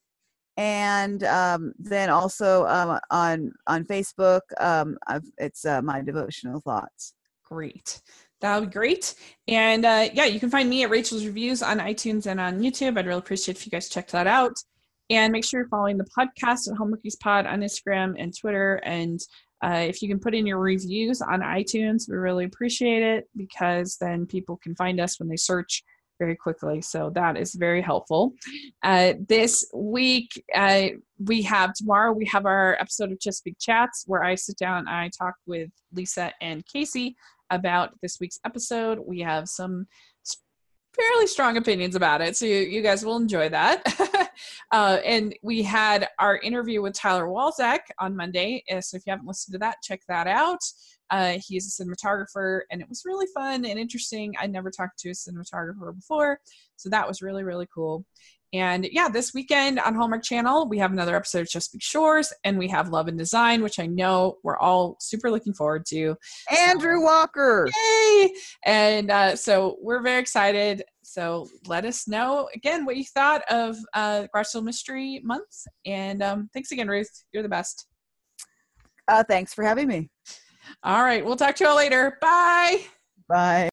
And 0.60 1.24
um, 1.24 1.72
then 1.78 2.10
also 2.10 2.66
um, 2.66 3.00
on 3.10 3.50
on 3.66 3.84
Facebook, 3.84 4.42
um, 4.58 4.98
it's 5.38 5.64
uh, 5.64 5.80
my 5.80 6.02
devotional 6.02 6.60
thoughts. 6.60 7.14
Great. 7.42 8.02
That 8.42 8.60
would 8.60 8.68
be 8.68 8.74
great. 8.74 9.14
And 9.48 9.86
uh, 9.86 10.10
yeah, 10.12 10.26
you 10.26 10.38
can 10.38 10.50
find 10.50 10.68
me 10.68 10.82
at 10.82 10.90
Rachel's 10.90 11.24
Reviews 11.24 11.62
on 11.62 11.78
iTunes 11.78 12.26
and 12.26 12.38
on 12.38 12.60
YouTube. 12.60 12.98
I'd 12.98 13.06
really 13.06 13.20
appreciate 13.20 13.56
if 13.56 13.64
you 13.64 13.70
guys 13.70 13.88
check 13.88 14.08
that 14.08 14.26
out. 14.26 14.52
And 15.08 15.32
make 15.32 15.46
sure 15.46 15.60
you're 15.60 15.68
following 15.70 15.96
the 15.96 16.06
podcast 16.16 16.70
at 16.70 16.78
Hallmarkies 16.78 17.18
Pod 17.18 17.46
on 17.46 17.62
Instagram 17.62 18.14
and 18.18 18.36
Twitter. 18.38 18.76
And 18.84 19.18
uh, 19.64 19.84
if 19.88 20.02
you 20.02 20.08
can 20.08 20.20
put 20.20 20.34
in 20.34 20.46
your 20.46 20.58
reviews 20.58 21.22
on 21.22 21.40
iTunes, 21.40 22.08
we 22.08 22.16
really 22.16 22.44
appreciate 22.44 23.02
it 23.02 23.28
because 23.34 23.96
then 23.98 24.26
people 24.26 24.58
can 24.58 24.74
find 24.76 25.00
us 25.00 25.18
when 25.18 25.28
they 25.28 25.36
search 25.36 25.82
very 26.20 26.36
quickly. 26.36 26.80
So 26.80 27.10
that 27.14 27.36
is 27.36 27.54
very 27.54 27.82
helpful. 27.82 28.34
Uh, 28.84 29.14
this 29.28 29.66
week, 29.74 30.30
uh, 30.54 30.88
we 31.18 31.42
have 31.42 31.74
tomorrow, 31.74 32.12
we 32.12 32.26
have 32.26 32.46
our 32.46 32.76
episode 32.78 33.10
of 33.10 33.18
Chesapeake 33.18 33.58
Chats 33.58 34.04
where 34.06 34.22
I 34.22 34.36
sit 34.36 34.56
down 34.56 34.80
and 34.86 34.90
I 34.90 35.10
talk 35.18 35.34
with 35.46 35.70
Lisa 35.92 36.32
and 36.40 36.64
Casey 36.66 37.16
about 37.50 37.90
this 38.02 38.20
week's 38.20 38.38
episode. 38.44 39.00
We 39.04 39.20
have 39.20 39.48
some 39.48 39.86
fairly 40.94 41.26
strong 41.26 41.56
opinions 41.56 41.94
about 41.94 42.20
it, 42.20 42.36
so 42.36 42.44
you, 42.44 42.56
you 42.56 42.82
guys 42.82 43.04
will 43.04 43.16
enjoy 43.16 43.48
that. 43.48 44.30
uh, 44.72 44.98
and 45.04 45.34
we 45.42 45.62
had 45.62 46.08
our 46.18 46.36
interview 46.38 46.82
with 46.82 46.94
Tyler 46.94 47.26
Walzak 47.26 47.80
on 47.98 48.14
Monday. 48.14 48.62
uh, 48.70 48.80
So 48.80 48.96
if 48.96 49.04
you 49.06 49.10
haven't 49.10 49.26
listened 49.26 49.54
to 49.54 49.58
that, 49.60 49.76
check 49.82 50.00
that 50.08 50.26
out. 50.26 50.60
Uh, 51.10 51.38
he 51.46 51.56
is 51.56 51.66
a 51.66 51.82
cinematographer, 51.82 52.62
and 52.70 52.80
it 52.80 52.88
was 52.88 53.02
really 53.04 53.26
fun 53.34 53.64
and 53.64 53.78
interesting. 53.78 54.34
I 54.38 54.46
never 54.46 54.70
talked 54.70 54.98
to 55.00 55.10
a 55.10 55.12
cinematographer 55.12 55.94
before, 55.94 56.40
so 56.76 56.88
that 56.90 57.06
was 57.06 57.22
really 57.22 57.44
really 57.44 57.66
cool. 57.72 58.04
And 58.52 58.88
yeah, 58.90 59.08
this 59.08 59.32
weekend 59.32 59.78
on 59.78 59.94
Hallmark 59.94 60.24
Channel, 60.24 60.68
we 60.68 60.78
have 60.78 60.90
another 60.90 61.14
episode 61.14 61.42
of 61.42 61.48
Chesapeake 61.48 61.82
Shores, 61.82 62.32
and 62.42 62.58
we 62.58 62.66
have 62.68 62.88
Love 62.88 63.06
and 63.06 63.16
Design, 63.16 63.62
which 63.62 63.78
I 63.78 63.86
know 63.86 64.38
we're 64.42 64.58
all 64.58 64.96
super 64.98 65.30
looking 65.30 65.54
forward 65.54 65.86
to. 65.86 66.16
Andrew 66.50 67.00
Walker. 67.00 67.68
Yay! 67.76 68.32
And 68.64 69.10
uh, 69.10 69.36
so 69.36 69.76
we're 69.80 70.02
very 70.02 70.20
excited. 70.20 70.82
So 71.02 71.48
let 71.66 71.84
us 71.84 72.08
know 72.08 72.48
again 72.54 72.84
what 72.84 72.96
you 72.96 73.04
thought 73.04 73.42
of 73.50 73.76
uh, 73.94 74.26
Mystery 74.62 75.20
Month. 75.22 75.66
And 75.86 76.20
um, 76.20 76.50
thanks 76.52 76.72
again, 76.72 76.88
Ruth. 76.88 77.24
You're 77.32 77.44
the 77.44 77.48
best. 77.48 77.86
Uh, 79.06 79.22
thanks 79.22 79.54
for 79.54 79.64
having 79.64 79.86
me. 79.86 80.10
All 80.82 81.02
right, 81.02 81.24
we'll 81.24 81.36
talk 81.36 81.56
to 81.56 81.64
you 81.64 81.70
all 81.70 81.76
later. 81.76 82.18
Bye. 82.20 82.82
Bye. 83.28 83.66